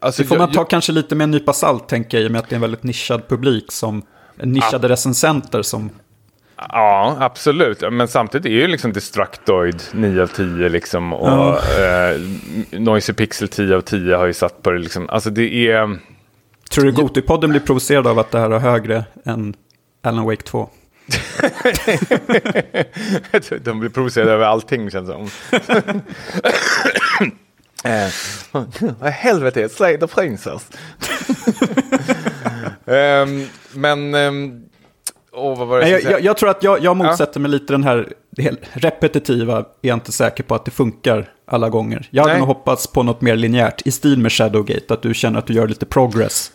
Alltså, 0.00 0.22
det 0.22 0.28
får 0.28 0.38
man 0.38 0.52
ta 0.52 0.60
jag, 0.60 0.70
kanske 0.70 0.92
lite 0.92 1.14
med 1.14 1.24
en 1.24 1.30
nypa 1.30 1.52
salt, 1.52 1.88
tänker 1.88 2.16
jag, 2.16 2.24
i 2.24 2.28
och 2.28 2.32
med 2.32 2.38
att 2.38 2.48
det 2.48 2.52
är 2.52 2.56
en 2.56 2.60
väldigt 2.60 2.82
nischad 2.82 3.28
publik 3.28 3.72
som 3.72 4.02
nischade 4.42 4.88
ja. 4.88 4.92
recensenter 4.92 5.62
som... 5.62 5.90
Ja, 6.56 7.16
absolut. 7.20 7.92
Men 7.92 8.08
samtidigt 8.08 8.46
är 8.46 8.50
ju 8.50 8.66
liksom 8.66 8.92
Destructoid 8.92 9.82
9 9.92 10.22
av 10.22 10.26
10 10.26 10.68
liksom. 10.68 11.12
Och 11.12 11.28
ja. 11.28 11.60
eh, 11.80 12.20
Noisy 12.80 13.12
Pixel 13.12 13.48
10 13.48 13.76
av 13.76 13.80
10 13.80 14.16
har 14.16 14.26
ju 14.26 14.32
satt 14.32 14.62
på 14.62 14.70
det 14.70 14.78
liksom. 14.78 15.08
Alltså 15.08 15.30
det 15.30 15.68
är... 15.68 15.98
Tror 16.70 16.84
du 16.84 16.92
Gotipodden 16.92 17.50
blir 17.50 17.60
provocerad 17.60 18.06
av 18.06 18.18
att 18.18 18.30
det 18.30 18.38
här 18.38 18.50
är 18.50 18.58
högre 18.58 19.04
än 19.24 19.54
Alan 20.02 20.24
Wake 20.24 20.42
2? 20.42 20.68
De 23.64 23.80
blir 23.80 23.88
provocerade 23.88 24.32
över 24.32 24.44
allting 24.44 24.90
känns 24.90 25.08
det 25.08 25.14
som. 25.14 25.30
Eh, 27.84 28.10
helvete, 29.10 29.68
Slay 29.68 29.98
the 29.98 30.06
Princess. 30.06 30.68
um, 32.84 33.48
men, 33.72 34.14
um, 34.14 34.64
oh, 35.32 35.58
vad 35.58 35.68
var 35.68 35.80
det 35.80 35.88
jag, 35.88 36.02
jag, 36.02 36.20
jag, 36.20 36.36
tror 36.36 36.50
att 36.50 36.62
jag, 36.62 36.84
jag 36.84 36.96
motsätter 36.96 37.40
ja. 37.40 37.42
mig 37.42 37.50
lite 37.50 37.72
den 37.72 37.84
här 37.84 38.12
repetitiva. 38.72 39.58
Är 39.58 39.64
jag 39.80 39.96
inte 39.96 40.12
säker 40.12 40.44
på 40.44 40.54
att 40.54 40.64
det 40.64 40.70
funkar 40.70 41.28
alla 41.46 41.68
gånger. 41.68 42.08
Jag 42.10 42.22
hade 42.22 42.38
nog 42.38 42.48
hoppats 42.48 42.86
på 42.86 43.02
något 43.02 43.20
mer 43.20 43.36
linjärt 43.36 43.86
i 43.86 43.90
stil 43.90 44.18
med 44.18 44.32
Shadowgate. 44.32 44.94
Att 44.94 45.02
du 45.02 45.14
känner 45.14 45.38
att 45.38 45.46
du 45.46 45.52
gör 45.52 45.68
lite 45.68 45.86
progress. 45.86 46.52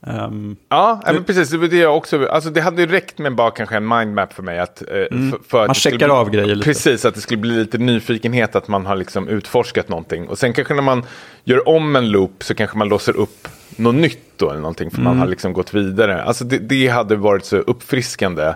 Um, 0.00 0.56
ja, 0.68 1.00
du, 1.06 1.12
men 1.12 1.24
precis. 1.24 1.50
Det, 1.50 1.68
det, 1.68 1.86
också, 1.86 2.26
alltså 2.26 2.50
det 2.50 2.60
hade 2.60 2.82
ju 2.82 2.88
räckt 2.88 3.18
med 3.18 3.34
bara 3.34 3.50
kanske 3.50 3.76
en 3.76 3.88
mindmap 3.88 4.32
för 4.32 4.42
mig. 4.42 4.58
Att, 4.58 4.82
eh, 4.82 4.96
mm, 5.10 5.30
för, 5.30 5.38
för 5.48 5.66
man 5.66 5.74
checkar 5.74 5.98
bli, 5.98 6.08
av 6.08 6.30
grejer 6.30 6.54
lite. 6.54 6.64
Precis, 6.64 7.04
att 7.04 7.14
det 7.14 7.20
skulle 7.20 7.40
bli 7.40 7.50
lite 7.50 7.78
nyfikenhet 7.78 8.56
att 8.56 8.68
man 8.68 8.86
har 8.86 8.96
liksom 8.96 9.28
utforskat 9.28 9.88
någonting. 9.88 10.28
Och 10.28 10.38
sen 10.38 10.52
kanske 10.52 10.74
när 10.74 10.82
man 10.82 11.04
gör 11.44 11.68
om 11.68 11.96
en 11.96 12.10
loop 12.10 12.44
så 12.44 12.54
kanske 12.54 12.78
man 12.78 12.88
låser 12.88 13.16
upp 13.16 13.48
något 13.76 13.94
nytt 13.94 14.32
då 14.36 14.50
eller 14.50 14.60
någonting. 14.60 14.90
För 14.90 14.98
mm. 14.98 15.04
man 15.04 15.18
har 15.18 15.26
liksom 15.26 15.52
gått 15.52 15.74
vidare. 15.74 16.22
Alltså 16.22 16.44
det, 16.44 16.58
det 16.58 16.88
hade 16.88 17.16
varit 17.16 17.44
så 17.44 17.56
uppfriskande 17.56 18.54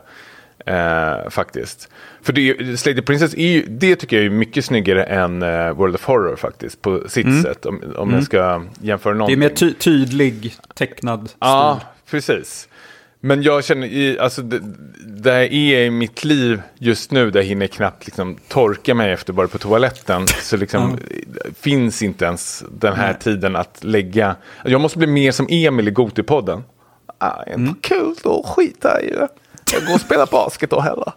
eh, 0.66 1.30
faktiskt. 1.30 1.88
För 2.22 2.32
det, 2.32 2.80
Slay 2.80 2.94
the 2.94 3.02
Princess 3.02 3.34
är 3.34 3.48
ju, 3.48 3.66
det 3.68 3.96
tycker 3.96 4.16
jag 4.16 4.26
är 4.26 4.30
mycket 4.30 4.64
snyggare 4.64 5.04
än 5.04 5.42
uh, 5.42 5.72
World 5.72 5.94
of 5.94 6.04
Horror 6.04 6.36
faktiskt. 6.36 6.82
På 6.82 7.08
sitt 7.08 7.26
mm. 7.26 7.42
sätt. 7.42 7.66
Om, 7.66 7.82
om 7.96 8.08
mm. 8.08 8.14
jag 8.14 8.24
ska 8.24 8.64
jämföra 8.80 9.14
någonting. 9.14 9.40
Det 9.40 9.46
är 9.46 9.50
mer 9.50 9.56
ty 9.56 9.72
tydlig 9.72 10.54
tecknad 10.74 11.28
stil. 11.28 11.36
Ja, 11.40 11.80
precis. 12.10 12.68
Men 13.24 13.42
jag 13.42 13.64
känner, 13.64 13.86
i, 13.86 14.18
alltså 14.18 14.42
det, 14.42 14.60
där 15.06 15.40
är 15.40 15.84
i 15.84 15.90
mitt 15.90 16.24
liv 16.24 16.62
just 16.78 17.10
nu, 17.10 17.30
där 17.30 17.40
jag 17.40 17.46
hinner 17.46 17.66
knappt 17.66 18.06
liksom 18.06 18.36
torka 18.48 18.94
mig 18.94 19.12
efter 19.12 19.32
bara 19.32 19.48
på 19.48 19.58
toaletten. 19.58 20.26
Så 20.42 20.56
liksom 20.56 20.84
mm. 20.84 20.98
finns 21.60 22.02
inte 22.02 22.24
ens 22.24 22.64
den 22.70 22.94
här 22.94 23.14
tiden 23.14 23.56
att 23.56 23.84
lägga. 23.84 24.36
Jag 24.64 24.80
måste 24.80 24.98
bli 24.98 25.06
mer 25.06 25.32
som 25.32 25.46
Emil 25.50 25.88
i 25.88 25.90
Gotipodden. 25.90 26.64
Ah, 27.18 27.42
inte 27.42 27.54
mm. 27.54 27.74
kul, 27.80 28.14
då 28.22 28.42
skita 28.46 29.00
i 29.00 29.10
det. 29.10 29.28
Jag 29.72 29.86
går 29.86 29.94
och 29.94 30.00
spelar 30.00 30.26
basket 30.26 30.70
då 30.70 30.80
heller. 30.80 31.12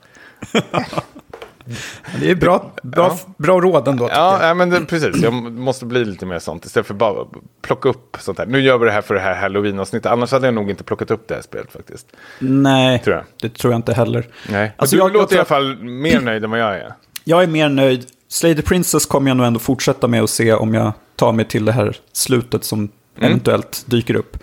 Det 2.20 2.32
är 2.32 2.36
bra, 2.36 2.72
bra, 2.84 3.08
ja. 3.08 3.34
bra 3.38 3.62
råd 3.62 3.88
ändå. 3.88 4.10
Ja, 4.12 4.48
ja, 4.48 4.54
men 4.54 4.70
det, 4.70 4.86
precis. 4.86 5.22
Jag 5.22 5.34
måste 5.34 5.86
bli 5.86 6.06
lite 6.06 6.26
mer 6.26 6.40
sånt. 6.40 6.66
Istället 6.66 6.88
för 6.88 6.94
bara 6.94 7.26
plocka 7.62 7.90
upp 7.90 8.18
sånt 8.20 8.38
här. 8.38 8.46
Nu 8.46 8.62
gör 8.62 8.78
vi 8.78 8.86
det 8.86 8.92
här 8.92 9.02
för 9.02 9.14
det 9.14 9.20
här 9.20 9.36
halloween-avsnittet. 9.36 10.12
Annars 10.12 10.32
hade 10.32 10.48
jag 10.48 10.54
nog 10.54 10.70
inte 10.70 10.84
plockat 10.84 11.12
upp 11.12 11.28
det 11.28 11.36
här 11.36 11.42
spelet 11.42 11.72
faktiskt. 11.72 12.08
Nej, 12.40 13.00
tror 13.00 13.24
det 13.42 13.50
tror 13.50 13.74
jag 13.74 13.78
inte 13.80 13.94
heller. 13.94 14.28
Nej. 14.50 14.72
Alltså, 14.78 14.96
du 14.96 15.02
jag, 15.02 15.14
låter 15.14 15.36
jag, 15.36 15.38
i 15.38 15.40
alla 15.40 15.46
fall 15.46 15.84
mer 15.84 16.20
nöjd 16.20 16.44
än 16.44 16.50
vad 16.50 16.60
jag 16.60 16.76
är. 16.76 16.94
Jag 17.24 17.44
är 17.44 17.48
mer 17.48 17.70
nöjd. 17.70 18.06
Slay 18.28 18.56
the 18.56 18.62
Princess 18.62 19.06
kommer 19.06 19.30
jag 19.30 19.38
nog 19.38 19.46
ändå 19.46 19.60
fortsätta 19.60 20.08
med 20.08 20.22
och 20.22 20.30
se 20.30 20.54
om 20.54 20.74
jag 20.74 20.94
tar 21.16 21.32
mig 21.32 21.46
till 21.46 21.66
det 21.66 21.72
här 21.72 21.98
slutet 22.14 22.64
som 22.64 22.80
mm. 22.80 22.92
eventuellt 23.18 23.84
dyker 23.86 24.16
upp. 24.16 24.38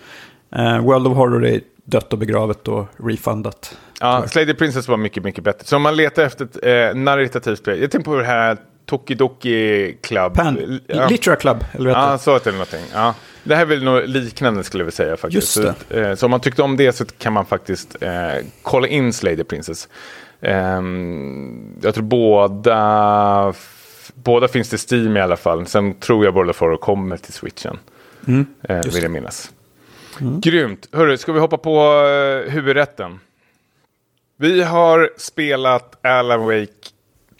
Uh, 0.55 0.79
World 0.79 1.07
of 1.07 1.17
Horror 1.17 1.45
är 1.45 1.61
dött 1.83 2.13
och 2.13 2.19
begravet 2.19 2.67
och 2.67 2.87
refundat. 2.97 3.77
Ja, 3.99 4.27
Slay 4.27 4.45
the 4.45 4.53
Princess 4.53 4.87
var 4.87 4.97
mycket, 4.97 5.23
mycket 5.23 5.43
bättre. 5.43 5.65
Så 5.67 5.75
om 5.75 5.81
man 5.81 5.95
letar 5.95 6.23
efter 6.23 6.45
ett 6.45 6.57
eh, 6.63 7.01
narrativt 7.01 7.59
spel, 7.59 7.81
jag 7.81 7.91
tänker 7.91 8.11
på 8.11 8.15
det 8.15 8.25
här 8.25 8.57
Tokidoki 8.85 9.97
Club. 10.01 10.33
Pan, 10.33 10.79
ja. 10.87 11.07
Litera 11.07 11.35
Club, 11.35 11.65
eller 11.71 11.85
vet 11.85 11.97
Ja, 11.97 12.17
så 12.17 12.33
heter 12.33 12.51
det 12.51 12.57
någonting. 12.57 12.85
Ja. 12.93 13.15
Det 13.43 13.55
här 13.55 13.61
är 13.61 13.65
väl 13.65 13.83
något 13.83 14.09
liknande 14.09 14.63
skulle 14.63 14.83
vi 14.83 14.91
säga 14.91 15.17
faktiskt. 15.17 15.57
Just. 15.57 15.77
Så, 15.89 15.97
eh, 15.97 16.15
så 16.15 16.25
om 16.25 16.31
man 16.31 16.39
tyckte 16.39 16.61
om 16.61 16.77
det 16.77 16.93
så 16.93 17.05
kan 17.05 17.33
man 17.33 17.45
faktiskt 17.45 18.01
eh, 18.01 18.11
kolla 18.61 18.87
in 18.87 19.13
Slay 19.13 19.37
the 19.37 19.43
Princess. 19.43 19.87
Eh, 20.41 20.81
jag 21.81 21.93
tror 21.93 22.03
båda, 22.03 23.53
båda 24.13 24.47
finns 24.47 24.69
det 24.69 24.91
Steam 24.91 25.17
i 25.17 25.21
alla 25.21 25.37
fall. 25.37 25.65
Sen 25.65 25.93
tror 25.93 26.25
jag 26.25 26.49
of 26.49 26.59
Horror 26.59 26.77
kommer 26.77 27.17
till 27.17 27.33
switchen. 27.33 27.79
Mm, 28.27 28.45
eh, 28.61 28.81
vill 28.93 29.03
jag 29.03 29.11
minnas. 29.11 29.51
Mm. 30.21 30.41
Grymt. 30.41 30.89
Hörru, 30.91 31.17
ska 31.17 31.31
vi 31.31 31.39
hoppa 31.39 31.57
på 31.57 32.03
uh, 32.03 32.51
huvudrätten? 32.51 33.19
Vi 34.37 34.63
har 34.63 35.09
spelat 35.17 36.05
Alan 36.05 36.45
Wake 36.45 36.89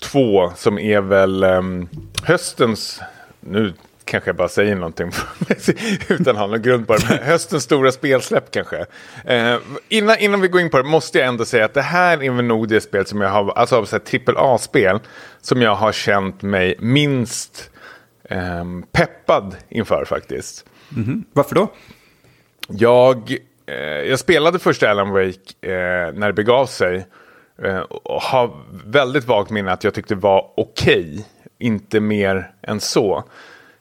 2 0.02 0.52
som 0.56 0.80
är 0.80 1.02
väl 1.02 1.44
um, 1.44 1.90
höstens... 2.24 3.02
Nu 3.40 3.74
kanske 4.06 4.30
jag 4.30 4.36
bara 4.36 4.50
säger 4.50 4.76
någonting 4.76 5.12
utan 6.08 6.36
att 6.36 6.42
ha 6.42 6.48
någon 6.48 6.62
grund 6.62 6.88
på 6.88 6.96
det. 6.96 7.06
Men 7.10 7.18
höstens 7.18 7.64
stora 7.64 7.92
spelsläpp 7.92 8.52
kanske. 8.52 8.86
Eh, 9.26 9.58
innan, 9.90 10.18
innan 10.20 10.42
vi 10.42 10.48
går 10.48 10.62
in 10.62 10.70
på 10.70 10.78
det 10.78 10.84
måste 10.84 11.18
jag 11.18 11.28
ändå 11.28 11.46
säga 11.46 11.66
att 11.66 11.74
det 11.74 11.82
här 11.82 12.24
är 12.24 12.32
väl 12.32 12.46
nog 12.46 12.68
det 12.68 12.82
spel 12.82 13.06
som 13.06 13.22
jag 13.22 13.30
har, 13.30 13.52
alltså 13.52 13.76
av 13.76 13.88
A-spel, 14.38 15.00
som 15.42 15.62
jag 15.62 15.76
har 15.76 15.92
känt 15.92 16.42
mig 16.42 16.76
minst 16.80 17.70
eh, 18.24 18.66
peppad 18.92 19.56
inför 19.70 20.06
faktiskt. 20.06 20.66
Mm 20.96 21.06
-hmm. 21.06 21.24
Varför 21.34 21.56
då? 21.56 21.72
Jag, 22.68 23.38
eh, 23.66 23.76
jag 24.10 24.20
spelade 24.20 24.60
första 24.60 24.90
Alan 24.90 25.10
Wake 25.10 25.72
eh, 25.72 26.14
när 26.14 26.28
det 26.28 26.34
begav 26.34 26.66
sig. 26.66 27.08
Eh, 27.64 27.80
och 27.80 28.22
har 28.22 28.52
väldigt 28.86 29.26
vagt 29.26 29.50
minne 29.50 29.72
att 29.72 29.84
jag 29.84 29.94
tyckte 29.94 30.16
det 30.16 30.22
var 30.22 30.52
okej. 30.58 31.12
Okay, 31.12 31.24
inte 31.60 32.00
mer 32.00 32.52
än 32.62 32.80
så. 32.80 33.24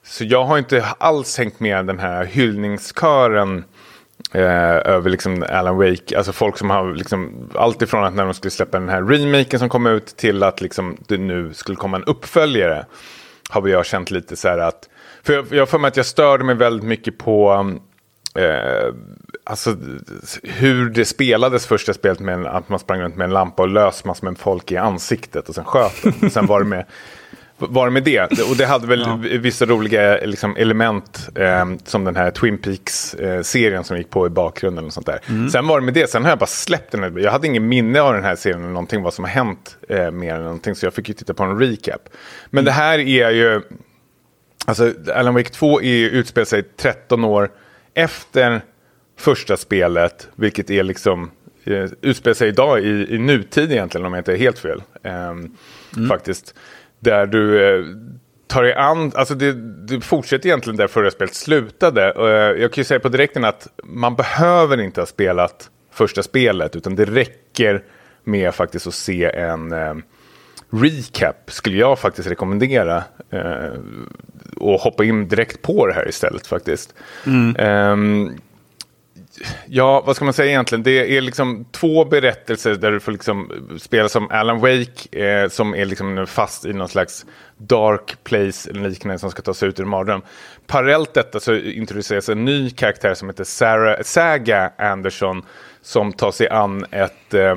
Så 0.04 0.24
jag 0.24 0.44
har 0.44 0.58
inte 0.58 0.84
alls 0.98 1.38
hängt 1.38 1.60
med 1.60 1.86
den 1.86 1.98
här 1.98 2.24
hyllningskören 2.24 3.64
eh, 4.32 4.92
över 4.92 5.10
liksom 5.10 5.44
Alan 5.48 5.76
Wake. 5.76 6.16
Alltså 6.16 6.32
folk 6.32 6.58
som 6.58 6.70
har 6.70 6.94
liksom, 6.94 7.50
allt 7.54 7.82
ifrån 7.82 8.04
att 8.04 8.14
när 8.14 8.24
de 8.24 8.34
skulle 8.34 8.50
släppa 8.50 8.78
den 8.78 8.88
här 8.88 9.02
remaken 9.02 9.58
som 9.58 9.68
kom 9.68 9.86
ut 9.86 10.06
till 10.06 10.42
att 10.42 10.60
liksom 10.60 10.96
det 11.08 11.18
nu 11.18 11.54
skulle 11.54 11.76
komma 11.76 11.96
en 11.96 12.04
uppföljare. 12.04 12.86
Har 13.50 13.68
jag 13.68 13.86
känt 13.86 14.10
lite 14.10 14.36
så 14.36 14.48
här 14.48 14.58
att, 14.58 14.88
för 15.22 15.32
jag, 15.32 15.46
jag 15.50 15.68
för 15.68 15.78
mig 15.78 15.88
att 15.88 15.96
jag 15.96 16.06
störde 16.06 16.44
mig 16.44 16.54
väldigt 16.54 16.86
mycket 16.86 17.18
på 17.18 17.52
um, 17.52 17.80
Eh, 18.34 18.94
alltså 19.44 19.76
hur 20.42 20.90
det 20.90 21.04
spelades 21.04 21.66
första 21.66 21.94
spelet 21.94 22.20
med 22.20 22.46
att 22.46 22.68
man 22.68 22.78
sprang 22.78 23.00
runt 23.00 23.16
med 23.16 23.24
en 23.24 23.30
lampa 23.30 23.62
och 23.62 23.68
lös 23.68 24.04
massor 24.04 24.26
med 24.26 24.38
folk 24.38 24.72
i 24.72 24.76
ansiktet 24.76 25.48
och 25.48 25.54
sen 25.54 25.64
sköt. 25.64 26.32
Sen 26.32 26.46
var 26.46 26.60
det 26.60 26.66
med, 26.66 26.84
var 27.58 27.86
det, 27.86 27.92
med 27.92 28.04
det. 28.04 28.20
Och 28.50 28.56
det 28.56 28.66
hade 28.66 28.86
väl 28.86 29.00
ja. 29.00 29.38
vissa 29.38 29.66
roliga 29.66 30.16
liksom, 30.16 30.56
element 30.56 31.28
eh, 31.34 31.64
som 31.84 32.04
den 32.04 32.16
här 32.16 32.30
Twin 32.30 32.58
Peaks-serien 32.58 33.78
eh, 33.78 33.82
som 33.82 33.96
gick 33.96 34.10
på 34.10 34.26
i 34.26 34.30
bakgrunden. 34.30 34.84
och 34.84 34.92
sånt 34.92 35.06
där. 35.06 35.20
Mm. 35.28 35.50
Sen 35.50 35.66
var 35.66 35.80
det 35.80 35.84
med 35.84 35.94
det, 35.94 36.10
sen 36.10 36.22
har 36.22 36.30
jag 36.30 36.38
bara 36.38 36.46
släppt 36.46 36.92
den. 36.92 37.22
Jag 37.22 37.32
hade 37.32 37.46
ingen 37.46 37.68
minne 37.68 38.00
av 38.00 38.14
den 38.14 38.24
här 38.24 38.36
serien 38.36 38.60
eller 38.60 38.72
någonting, 38.72 39.02
vad 39.02 39.14
som 39.14 39.24
har 39.24 39.30
hänt 39.30 39.76
eh, 39.88 40.10
mer 40.10 40.34
än 40.34 40.42
någonting. 40.42 40.74
Så 40.74 40.86
jag 40.86 40.94
fick 40.94 41.08
ju 41.08 41.14
titta 41.14 41.34
på 41.34 41.42
en 41.42 41.58
recap. 41.58 42.08
Men 42.50 42.58
mm. 42.58 42.64
det 42.64 42.72
här 42.72 42.98
är 42.98 43.30
ju, 43.30 43.62
alltså 44.66 44.92
Alan 45.14 45.34
Wake 45.34 45.50
2 45.50 45.82
är, 45.82 46.08
utspelar 46.08 46.44
sig 46.44 46.62
13 46.62 47.24
år 47.24 47.50
efter 47.94 48.60
första 49.18 49.56
spelet, 49.56 50.28
vilket 50.34 50.70
är 50.70 50.82
liksom 50.82 51.30
eh, 51.64 51.86
utspelar 52.00 52.34
sig 52.34 52.48
idag 52.48 52.80
i, 52.80 53.14
i 53.14 53.18
nutid 53.18 53.72
egentligen 53.72 54.06
om 54.06 54.12
jag 54.12 54.20
inte 54.20 54.32
är 54.32 54.36
helt 54.36 54.58
fel. 54.58 54.82
Eh, 55.02 55.28
mm. 55.28 55.52
Faktiskt. 56.08 56.54
Där 56.98 57.26
du 57.26 57.64
eh, 57.64 57.84
tar 58.46 58.62
dig 58.62 58.74
an, 58.74 59.12
alltså 59.14 59.34
det, 59.34 59.52
du 59.86 60.00
fortsätter 60.00 60.46
egentligen 60.46 60.76
där 60.76 60.86
förra 60.86 61.10
spelet 61.10 61.34
slutade. 61.34 62.12
Eh, 62.16 62.62
jag 62.62 62.72
kan 62.72 62.80
ju 62.80 62.84
säga 62.84 63.00
på 63.00 63.08
direkten 63.08 63.44
att 63.44 63.68
man 63.84 64.14
behöver 64.14 64.80
inte 64.80 65.00
ha 65.00 65.06
spelat 65.06 65.70
första 65.92 66.22
spelet 66.22 66.76
utan 66.76 66.96
det 66.96 67.04
räcker 67.04 67.82
med 68.24 68.54
faktiskt 68.54 68.86
att 68.86 68.94
se 68.94 69.24
en 69.24 69.72
eh, 69.72 69.94
recap 70.72 71.50
skulle 71.50 71.76
jag 71.76 71.98
faktiskt 71.98 72.28
rekommendera. 72.28 73.04
Eh, 73.30 73.72
och 74.56 74.80
hoppa 74.80 75.04
in 75.04 75.28
direkt 75.28 75.62
på 75.62 75.86
det 75.86 75.92
här 75.92 76.08
istället 76.08 76.46
faktiskt. 76.46 76.94
Mm. 77.26 77.56
Um, 77.92 78.40
Ja, 79.66 80.02
vad 80.06 80.16
ska 80.16 80.24
man 80.24 80.34
säga 80.34 80.50
egentligen? 80.50 80.82
Det 80.82 81.16
är 81.16 81.20
liksom 81.20 81.64
två 81.70 82.04
berättelser 82.04 82.74
där 82.74 82.92
du 82.92 83.00
får 83.00 83.12
liksom 83.12 83.50
spela 83.80 84.08
som 84.08 84.30
Alan 84.30 84.60
Wake 84.60 85.24
eh, 85.24 85.48
som 85.48 85.74
är 85.74 85.84
liksom 85.84 86.26
fast 86.26 86.64
i 86.64 86.72
någon 86.72 86.88
slags 86.88 87.26
dark 87.56 88.24
place 88.24 88.70
eller 88.70 88.88
liknande 88.88 89.18
som 89.18 89.30
ska 89.30 89.42
ta 89.42 89.54
sig 89.54 89.68
ut 89.68 89.80
ur 89.80 89.84
mardröm. 89.84 90.22
Parallellt 90.66 91.14
detta 91.14 91.40
så 91.40 91.56
introduceras 91.56 92.28
en 92.28 92.44
ny 92.44 92.70
karaktär 92.70 93.14
som 93.14 93.28
heter 93.28 93.44
Sarah, 93.44 94.02
Saga 94.02 94.72
Anderson 94.78 95.42
som 95.82 96.12
tar 96.12 96.30
sig 96.30 96.48
an 96.48 96.84
ett 96.90 97.34
eh, 97.34 97.56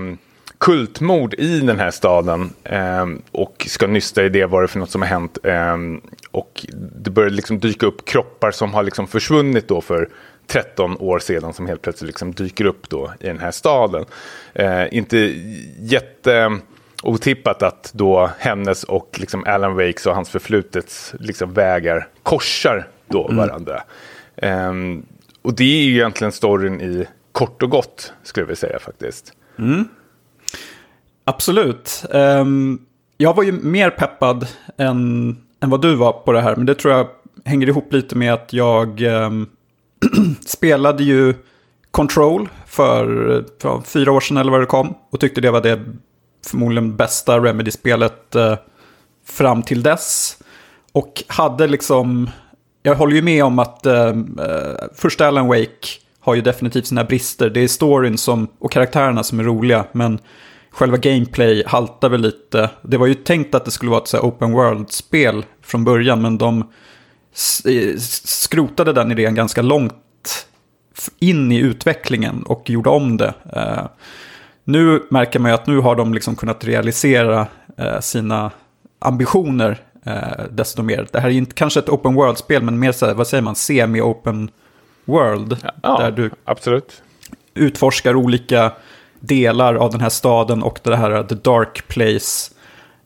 kultmord 0.58 1.34
i 1.34 1.60
den 1.60 1.80
här 1.80 1.92
staden 1.92 2.50
eh, 2.64 3.06
och 3.32 3.66
ska 3.70 3.88
nysta 3.88 4.24
i 4.24 4.30
det 4.30 4.46
vad 4.46 4.62
det 4.62 4.66
är 4.66 4.68
för 4.68 4.80
något 4.80 4.92
som 4.92 5.02
har 5.02 5.10
hänt. 5.10 5.38
Eh, 5.44 5.78
och 6.32 6.66
det 6.96 7.10
börjar 7.10 7.30
liksom 7.30 7.60
dyka 7.60 7.86
upp 7.86 8.06
kroppar 8.06 8.52
som 8.52 8.74
har 8.74 8.84
liksom 8.84 9.08
försvunnit 9.08 9.68
då 9.68 9.82
för 9.82 10.10
13 10.48 10.98
år 10.98 11.20
sedan 11.20 11.54
som 11.54 11.68
helt 11.68 11.82
plötsligt 11.82 12.08
liksom 12.08 12.34
dyker 12.34 12.66
upp 12.66 12.90
då 12.90 13.14
i 13.20 13.28
den 13.28 13.40
här 13.40 13.52
staden. 13.52 14.06
Eh, 14.54 14.98
inte 14.98 15.18
jätte 15.80 16.60
otippat 17.04 17.64
att 17.64 17.92
då 17.94 18.30
hennes 18.40 18.84
och 18.84 19.18
liksom 19.20 19.44
Alan 19.48 19.76
Wakes 19.76 20.06
och 20.06 20.16
hans 20.16 20.30
förflutets 20.30 21.16
liksom 21.20 21.54
vägar 21.54 22.08
korsar 22.24 22.88
då 23.08 23.26
mm. 23.26 23.38
varandra. 23.38 23.84
Um, 24.42 25.06
och 25.42 25.56
det 25.56 25.64
är 25.64 25.84
ju 25.84 25.96
egentligen 25.96 26.32
storyn 26.32 26.82
i 26.82 27.08
kort 27.32 27.64
och 27.64 27.70
gott, 27.70 28.14
skulle 28.24 28.46
vilja 28.46 28.56
säga 28.56 28.80
faktiskt. 28.80 29.34
Mm. 29.60 29.88
Absolut. 31.26 32.06
Um, 32.10 32.82
jag 33.18 33.34
var 33.34 33.44
ju 33.44 33.52
mer 33.52 33.90
peppad 33.90 34.48
än, 34.78 35.30
än 35.62 35.70
vad 35.70 35.82
du 35.82 35.96
var 35.96 36.12
på 36.12 36.32
det 36.32 36.42
här, 36.42 36.56
men 36.56 36.66
det 36.66 36.76
tror 36.76 36.94
jag 36.94 37.08
hänger 37.46 37.68
ihop 37.68 37.94
lite 37.94 38.16
med 38.16 38.34
att 38.34 38.54
jag 38.54 39.02
um, 39.02 39.50
spelade 40.46 41.04
ju 41.04 41.34
Control 41.92 42.50
för, 42.66 43.06
för, 43.62 43.82
fyra 43.82 44.12
år 44.12 44.20
sedan 44.20 44.38
eller 44.38 44.52
vad 44.52 44.62
det 44.62 44.66
kom 44.66 44.96
och 45.12 45.20
tyckte 45.20 45.42
det 45.42 45.52
var 45.52 45.62
det 45.62 45.80
förmodligen 46.48 46.96
bästa 46.96 47.40
Remedy-spelet 47.40 48.36
uh, 48.36 48.56
fram 49.26 49.64
till 49.64 49.84
dess. 49.84 50.38
Och 50.92 51.24
hade 51.28 51.68
liksom, 51.68 52.30
jag 52.84 52.96
håller 52.96 53.16
ju 53.16 53.22
med 53.22 53.44
om 53.44 53.60
att 53.60 53.86
uh, 53.86 54.14
första 54.96 55.28
Alan 55.28 55.48
Wake 55.48 55.88
har 56.20 56.36
ju 56.36 56.42
definitivt 56.42 56.88
sina 56.88 57.04
brister. 57.04 57.50
Det 57.50 57.60
är 57.60 57.68
storyn 57.68 58.18
som, 58.18 58.48
och 58.60 58.72
karaktärerna 58.72 59.24
som 59.24 59.40
är 59.40 59.44
roliga, 59.44 59.86
men 59.92 60.20
själva 60.76 60.98
gameplay 60.98 61.64
haltar 61.68 62.10
väl 62.10 62.22
lite. 62.22 62.70
Det 62.82 62.98
var 62.98 63.08
ju 63.08 63.14
tänkt 63.14 63.56
att 63.56 63.66
det 63.66 63.72
skulle 63.72 63.92
vara 63.92 64.02
ett 64.02 64.08
så 64.08 64.20
open 64.20 64.52
world-spel 64.52 65.46
från 65.62 65.84
början, 65.84 66.22
men 66.22 66.38
de 66.38 66.72
skrotade 68.24 68.94
den 68.94 69.12
idén 69.12 69.36
ganska 69.36 69.62
långt 69.62 70.48
in 71.20 71.52
i 71.52 71.58
utvecklingen 71.58 72.44
och 72.44 72.70
gjorde 72.70 72.90
om 72.90 73.18
det. 73.18 73.34
Uh, 73.56 73.86
nu 74.64 75.04
märker 75.10 75.40
man 75.40 75.52
ju 75.52 75.56
att 75.56 75.68
nu 75.68 75.80
har 75.80 75.96
de 75.96 76.14
liksom 76.14 76.36
kunnat 76.36 76.66
realisera 76.66 77.48
uh, 77.80 78.00
sina 78.00 78.52
ambitioner 79.00 79.82
uh, 80.08 80.46
desto 80.52 80.84
mer. 80.84 81.08
Det 81.12 81.20
här 81.20 81.30
är 81.30 81.34
inte 81.34 81.56
kanske 81.56 81.80
ett 81.80 81.90
open 81.90 82.14
world-spel, 82.14 82.64
men 82.64 82.80
mer 82.80 82.92
så 82.92 83.06
här, 83.06 83.14
vad 83.14 83.28
säger 83.28 83.44
man, 83.44 83.56
semi-open 83.56 84.50
world. 85.06 85.58
Ja, 85.84 85.98
där 85.98 86.12
du 86.12 86.30
absolut. 86.46 87.02
utforskar 87.54 88.16
olika 88.16 88.72
delar 89.20 89.76
av 89.76 89.92
den 89.92 90.02
här 90.02 90.10
staden 90.10 90.64
och 90.64 90.80
det 90.84 90.96
här 90.96 91.24
The 91.24 91.36
Dark 91.36 91.88
Place. 91.88 92.52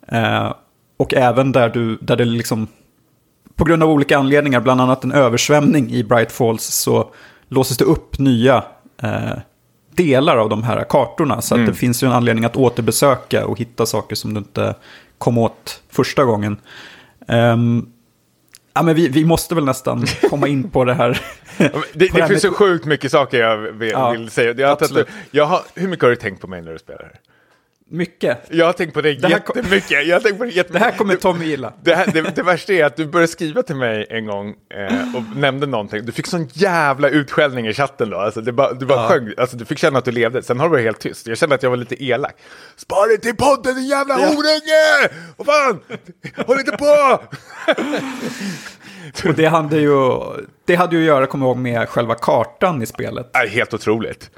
Eh, 0.07 0.53
och 0.97 1.13
även 1.13 1.51
där, 1.51 1.69
du, 1.69 1.97
där 2.01 2.15
det 2.15 2.25
liksom, 2.25 2.67
på 3.55 3.65
grund 3.65 3.83
av 3.83 3.89
olika 3.89 4.17
anledningar, 4.17 4.61
bland 4.61 4.81
annat 4.81 5.03
en 5.03 5.11
översvämning 5.11 5.91
i 5.91 6.03
Bright 6.03 6.31
Falls, 6.31 6.63
så 6.63 7.09
låses 7.47 7.77
det 7.77 7.85
upp 7.85 8.19
nya 8.19 8.63
eh, 9.01 9.37
delar 9.95 10.37
av 10.37 10.49
de 10.49 10.63
här 10.63 10.83
kartorna. 10.83 11.41
Så 11.41 11.55
mm. 11.55 11.65
att 11.65 11.73
det 11.73 11.79
finns 11.79 12.03
ju 12.03 12.07
en 12.07 12.13
anledning 12.13 12.45
att 12.45 12.55
återbesöka 12.55 13.45
och 13.45 13.59
hitta 13.59 13.85
saker 13.85 14.15
som 14.15 14.33
du 14.33 14.37
inte 14.37 14.75
kom 15.17 15.37
åt 15.37 15.81
första 15.89 16.23
gången. 16.23 16.57
Um, 17.27 17.91
Ja, 18.73 18.83
men 18.83 18.95
vi, 18.95 19.07
vi 19.07 19.25
måste 19.25 19.55
väl 19.55 19.65
nästan 19.65 20.05
komma 20.29 20.47
in 20.47 20.69
på 20.69 20.85
det 20.85 20.93
här. 20.93 21.21
det, 21.57 21.71
det, 21.93 22.07
det 22.13 22.27
finns 22.27 22.41
så 22.41 22.51
sjukt 22.51 22.85
mycket 22.85 23.11
saker 23.11 23.39
jag 23.39 23.57
vill, 23.57 23.89
ja, 23.89 24.11
vill 24.11 24.29
säga. 24.29 24.53
Jag, 24.57 24.71
att, 24.71 25.07
jag 25.31 25.45
har, 25.45 25.61
hur 25.75 25.87
mycket 25.87 26.03
har 26.03 26.09
du 26.09 26.15
tänkt 26.15 26.41
på 26.41 26.47
mig 26.47 26.61
när 26.61 26.71
du 26.71 26.79
spelar? 26.79 27.11
Mycket. 27.91 28.37
Jag 28.49 28.65
har 28.65 28.73
tänkt 28.73 28.93
på 28.93 29.01
det, 29.01 29.13
det 29.13 29.29
jättemycket. 29.29 30.07
Jag 30.07 30.15
har 30.15 30.19
tänkt 30.19 30.37
på 30.37 30.43
det, 30.43 30.51
jättemycket. 30.51 30.73
det 30.73 30.79
här 30.79 30.97
kommer 30.97 31.15
Tommy 31.15 31.45
gilla. 31.45 31.73
Det, 31.81 31.95
här, 31.95 32.07
det, 32.13 32.35
det, 32.35 32.43
värsta 32.43 32.73
är 32.73 32.85
att 32.85 32.95
du 32.95 33.05
började 33.05 33.31
skriva 33.31 33.63
till 33.63 33.75
mig 33.75 34.07
en 34.09 34.25
gång 34.25 34.55
eh, 34.73 35.15
och 35.15 35.37
nämnde 35.37 35.67
någonting. 35.67 36.05
Du 36.05 36.11
fick 36.11 36.27
sån 36.27 36.47
jävla 36.53 37.09
utskällning 37.09 37.67
i 37.67 37.73
chatten 37.73 38.09
då. 38.09 38.17
Alltså, 38.17 38.41
det 38.41 38.51
bara, 38.51 38.73
du 38.73 38.85
bara 38.85 39.01
ja. 39.01 39.09
sjöng, 39.09 39.33
alltså, 39.37 39.57
du 39.57 39.65
fick 39.65 39.79
känna 39.79 39.99
att 39.99 40.05
du 40.05 40.11
levde. 40.11 40.43
Sen 40.43 40.59
har 40.59 40.65
du 40.65 40.71
varit 40.71 40.83
helt 40.83 40.99
tyst. 40.99 41.27
Jag 41.27 41.37
kände 41.37 41.55
att 41.55 41.63
jag 41.63 41.69
var 41.69 41.77
lite 41.77 42.03
elak. 42.03 42.35
Spara 42.75 43.17
till 43.21 43.35
podden 43.35 43.75
din 43.75 43.87
jävla 43.87 44.19
ja. 44.19 44.27
horunge! 44.27 45.09
Vad 45.37 45.47
fan! 45.47 45.79
Håll 46.45 46.59
inte 46.59 46.77
på! 46.77 47.21
och 49.29 49.35
det 49.35 49.45
hade 49.45 49.77
ju, 49.77 50.19
det 50.65 50.75
hade 50.75 50.95
ju 50.95 51.01
att 51.01 51.07
göra, 51.07 51.27
kommer 51.27 51.45
jag 51.45 51.49
ihåg, 51.49 51.57
med 51.57 51.89
själva 51.89 52.15
kartan 52.15 52.81
i 52.81 52.85
spelet. 52.85 53.31
Helt 53.49 53.73
otroligt. 53.73 54.31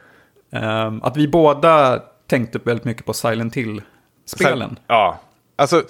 Um, 0.54 1.04
att 1.04 1.18
vi 1.18 1.28
båda 1.28 2.02
tänkte 2.32 2.60
väldigt 2.64 2.86
mycket 2.86 3.06
på 3.06 3.14
Silent 3.14 3.56
Hill-spelen. 3.56 4.80
Ja, 4.88 5.22
alltså 5.56 5.84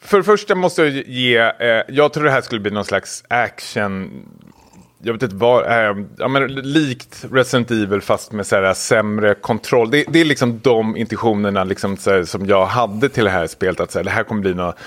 för 0.00 0.18
det 0.18 0.24
första 0.24 0.54
måste 0.54 0.82
jag 0.82 0.92
ge, 1.06 1.38
eh, 1.38 1.82
jag 1.88 2.12
tror 2.12 2.24
det 2.24 2.30
här 2.30 2.40
skulle 2.40 2.60
bli 2.60 2.70
någon 2.70 2.84
slags 2.84 3.24
action, 3.28 4.22
jag 5.02 5.12
vet 5.12 5.22
inte 5.22 5.36
vad, 5.36 5.66
eh, 5.66 5.96
ja, 6.18 6.28
men 6.28 6.54
likt 6.54 7.24
Resident 7.32 7.70
Evil 7.70 8.00
fast 8.00 8.32
med 8.32 8.46
så 8.46 8.56
här, 8.56 8.74
sämre 8.74 9.34
kontroll. 9.34 9.90
Det, 9.90 10.04
det 10.08 10.20
är 10.20 10.24
liksom 10.24 10.60
de 10.62 10.96
intentionerna 10.96 11.64
liksom, 11.64 11.96
här, 12.06 12.24
som 12.24 12.46
jag 12.46 12.66
hade 12.66 13.08
till 13.08 13.24
det 13.24 13.30
här 13.30 13.46
spelet, 13.46 13.80
att 13.80 13.90
så 13.90 13.98
här, 13.98 14.04
det 14.04 14.10
här 14.10 14.22
kommer 14.22 14.40
bli 14.40 14.54
något 14.54 14.78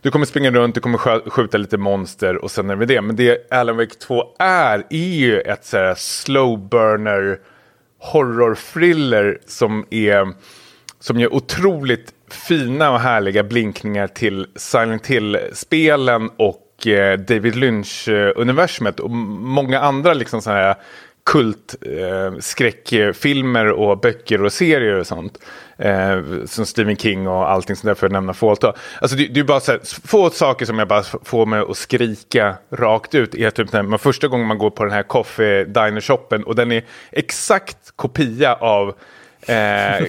du 0.00 0.10
kommer 0.10 0.26
springa 0.26 0.50
runt, 0.50 0.74
du 0.74 0.80
kommer 0.80 1.30
skjuta 1.30 1.58
lite 1.58 1.78
monster 1.78 2.36
och 2.36 2.50
sen 2.50 2.70
är 2.70 2.76
det 2.76 2.86
det. 2.86 3.00
Men 3.00 3.16
det 3.16 3.52
Alan 3.52 3.76
Wake 3.76 3.94
2 3.94 4.24
är, 4.38 4.84
är 4.90 5.16
ju 5.16 5.40
ett 5.40 5.64
så 5.64 5.76
här 5.76 5.94
slow 5.94 6.68
burner 6.68 7.38
horror-thriller 7.98 9.38
som 9.46 9.86
är 9.90 10.32
som 11.00 11.20
gör 11.20 11.34
otroligt 11.34 12.12
fina 12.30 12.90
och 12.90 13.00
härliga 13.00 13.42
blinkningar 13.42 14.06
till 14.06 14.46
Silent 14.56 15.06
Hill-spelen 15.06 16.30
och 16.36 16.86
eh, 16.86 17.18
David 17.18 17.54
Lynch-universumet 17.56 19.00
och 19.00 19.10
många 19.10 19.80
andra 19.80 20.14
liksom 20.14 20.42
så 20.42 20.50
här 20.50 20.74
kult 21.26 21.74
eh, 21.82 23.68
och 23.68 24.00
böcker 24.00 24.42
och 24.42 24.52
serier 24.52 24.94
och 24.94 25.06
sånt. 25.06 25.38
Eh, 25.78 26.22
som 26.44 26.66
Stephen 26.66 26.96
King 26.96 27.28
och 27.28 27.50
allting 27.50 27.76
sånt 27.76 27.86
där 27.86 27.94
för 27.94 28.06
att 28.06 28.12
nämna 28.12 28.34
få 28.34 28.50
Alltså 28.50 29.16
det, 29.16 29.26
det 29.26 29.40
är 29.40 29.44
bara 29.44 29.60
så 29.60 29.72
här, 29.72 29.80
få 30.06 30.30
saker 30.30 30.66
som 30.66 30.78
jag 30.78 30.88
bara 30.88 31.02
får 31.02 31.46
mig 31.46 31.60
att 31.60 31.76
skrika 31.76 32.56
rakt 32.70 33.14
ut. 33.14 33.34
Är 33.34 33.50
typ 33.50 33.72
när 33.72 33.82
man 33.82 33.98
första 33.98 34.28
gången 34.28 34.46
man 34.46 34.58
går 34.58 34.70
på 34.70 34.84
den 34.84 34.92
här 34.92 35.02
coffee 35.02 35.64
diner 35.64 36.00
shoppen 36.00 36.44
och 36.44 36.54
den 36.54 36.72
är 36.72 36.84
exakt 37.10 37.78
kopia 37.96 38.54
av 38.54 38.88
eh, 39.46 39.54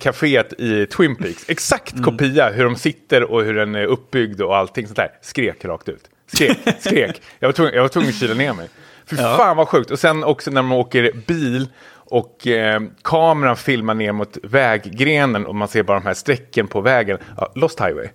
kaféet 0.00 0.52
i 0.60 0.86
Twin 0.86 1.16
Peaks. 1.16 1.44
Exakt 1.48 1.92
mm. 1.92 2.04
kopia 2.04 2.50
hur 2.50 2.64
de 2.64 2.76
sitter 2.76 3.22
och 3.22 3.44
hur 3.44 3.54
den 3.54 3.74
är 3.74 3.84
uppbyggd 3.84 4.40
och 4.40 4.56
allting 4.56 4.86
sånt 4.86 4.96
där. 4.96 5.10
Skrek 5.22 5.64
rakt 5.64 5.88
ut. 5.88 6.04
Skrek, 6.26 6.58
skrek. 6.80 7.22
Jag 7.38 7.48
var 7.48 7.52
tvungen, 7.52 7.74
jag 7.74 7.82
var 7.82 7.88
tvungen 7.88 8.08
att 8.08 8.20
kyla 8.20 8.34
ner 8.34 8.52
mig. 8.52 8.68
Fy 9.06 9.16
ja. 9.16 9.36
fan 9.36 9.56
vad 9.56 9.68
sjukt. 9.68 9.90
Och 9.90 9.98
sen 9.98 10.24
också 10.24 10.50
när 10.50 10.62
man 10.62 10.78
åker 10.78 11.12
bil 11.26 11.68
och 12.12 12.46
eh, 12.46 12.80
kameran 13.02 13.56
filmar 13.56 13.94
ner 13.94 14.12
mot 14.12 14.38
väggrenen 14.42 15.46
och 15.46 15.54
man 15.54 15.68
ser 15.68 15.82
bara 15.82 15.98
de 15.98 16.06
här 16.06 16.14
strecken 16.14 16.68
på 16.68 16.80
vägen. 16.80 17.18
Ja, 17.36 17.52
Lost 17.54 17.80
Highway. 17.80 18.08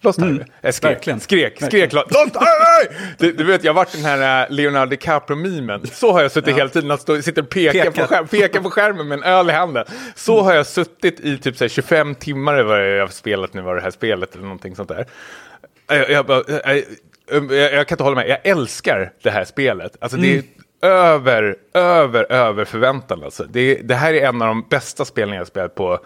Lost 0.00 0.18
mm, 0.18 0.30
Highway. 0.30 0.48
Jag 0.60 0.74
skrek, 0.74 0.92
verkligen. 0.92 1.20
skrek, 1.20 1.62
skrek 1.62 1.92
Lost 1.92 2.10
Highway! 2.14 3.14
du, 3.18 3.32
du, 3.32 3.44
vet, 3.44 3.64
jag 3.64 3.72
har 3.72 3.76
varit 3.76 3.92
den 3.92 4.04
här 4.04 4.46
uh, 4.46 4.54
Leonardo 4.54 4.90
DiCaprio-mimen. 4.90 5.86
Så 5.86 6.12
har 6.12 6.22
jag 6.22 6.32
suttit 6.32 6.50
ja. 6.50 6.56
hela 6.56 6.68
tiden, 6.68 6.90
att 6.90 7.00
stå, 7.00 7.22
sitter 7.22 7.42
och 7.42 7.48
pekar 7.48 7.72
Peka. 7.72 7.90
på, 7.90 8.06
skärm, 8.06 8.28
pekar 8.28 8.60
på 8.60 8.70
skärmen 8.70 9.08
med 9.08 9.18
en 9.18 9.24
öl 9.24 9.50
i 9.50 9.52
handen. 9.52 9.84
Så 10.14 10.32
mm. 10.34 10.44
har 10.44 10.54
jag 10.54 10.66
suttit 10.66 11.20
i 11.20 11.38
typ 11.38 11.56
så 11.56 11.64
här, 11.64 11.68
25 11.68 12.14
timmar 12.14 12.62
vad 12.62 12.90
jag 12.96 13.00
har 13.00 13.08
spelat 13.08 13.54
nu, 13.54 13.62
var 13.62 13.74
det 13.74 13.82
här 13.82 13.90
spelet 13.90 14.34
eller 14.34 14.44
någonting 14.44 14.76
sånt 14.76 14.88
där. 14.88 15.06
Jag, 15.86 16.10
jag, 16.10 16.44
jag, 17.28 17.72
jag, 17.72 17.88
kan 17.88 17.94
inte 17.94 18.02
hålla 18.02 18.16
med, 18.16 18.28
jag 18.28 18.38
älskar 18.42 19.12
det 19.22 19.30
här 19.30 19.44
spelet. 19.44 19.96
Alltså 20.00 20.18
det 20.18 20.28
är 20.28 20.32
mm. 20.32 20.46
över, 20.82 21.56
över, 21.74 22.32
över 22.32 22.64
förväntan. 22.64 23.24
Alltså. 23.24 23.44
Det, 23.44 23.74
det, 23.74 23.94
här 23.94 24.14
är 24.14 24.28
en 24.28 24.42
av 24.42 24.48
de 24.48 24.64
bästa 24.70 25.04
spelen 25.04 25.36
jag 25.36 25.46
spelat 25.46 25.74
på, 25.74 25.98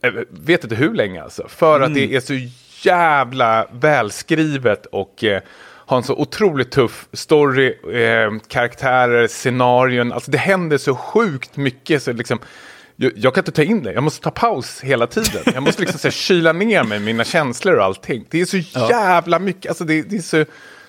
jag 0.00 0.24
vet 0.30 0.64
inte 0.64 0.76
hur 0.76 0.94
länge 0.94 1.22
alltså. 1.22 1.48
För 1.48 1.76
mm. 1.76 1.88
att 1.88 1.94
det 1.94 2.14
är 2.14 2.20
så 2.20 2.34
jävla 2.88 3.68
välskrivet 3.72 4.86
och 4.86 5.24
eh, 5.24 5.42
har 5.88 5.96
en 5.96 6.02
så 6.02 6.14
otroligt 6.14 6.70
tuff 6.70 7.08
story, 7.12 7.66
eh, 8.02 8.30
karaktärer, 8.48 9.26
scenarion. 9.26 10.12
Alltså 10.12 10.30
det 10.30 10.38
händer 10.38 10.78
så 10.78 10.94
sjukt 10.94 11.56
mycket. 11.56 12.02
Så 12.02 12.12
liksom, 12.12 12.38
jag, 12.98 13.34
kan 13.34 13.40
inte 13.40 13.52
ta 13.52 13.62
in 13.62 13.82
det, 13.82 13.92
jag 13.92 14.02
måste 14.02 14.24
ta 14.24 14.30
paus 14.30 14.80
hela 14.80 15.06
tiden. 15.06 15.42
Jag 15.54 15.62
måste 15.62 15.80
liksom 15.80 15.98
så 15.98 16.06
här, 16.06 16.12
kyla 16.12 16.52
ner 16.52 16.84
mig, 16.84 17.00
mina 17.00 17.24
känslor 17.24 17.76
och 17.76 17.84
allting. 17.84 18.24
Det 18.30 18.40
är 18.40 18.44
så 18.44 18.56
ja. 18.56 18.90
jävla 18.90 19.38
mycket, 19.38 19.68
alltså 19.68 19.84
det, 19.84 20.02
det 20.02 20.16
är 20.16 20.20
så 20.20 20.44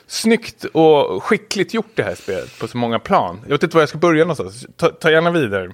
snyggt 0.08 0.64
och 0.64 1.24
skickligt 1.24 1.74
gjort 1.74 1.92
det 1.96 2.04
här 2.04 2.16
spelet 2.16 2.60
på 2.60 2.68
så 2.68 2.78
många 2.78 3.00
plan. 3.00 3.40
Jag 3.44 3.52
vet 3.52 3.64
inte 3.64 3.76
var 3.76 3.82
jag 3.82 3.90
ska 3.90 3.98
börja 3.98 4.24
någonstans. 4.24 4.66
Ta, 4.78 4.90
ta 4.90 5.12
gärna 5.12 5.32
vidare. 5.32 5.72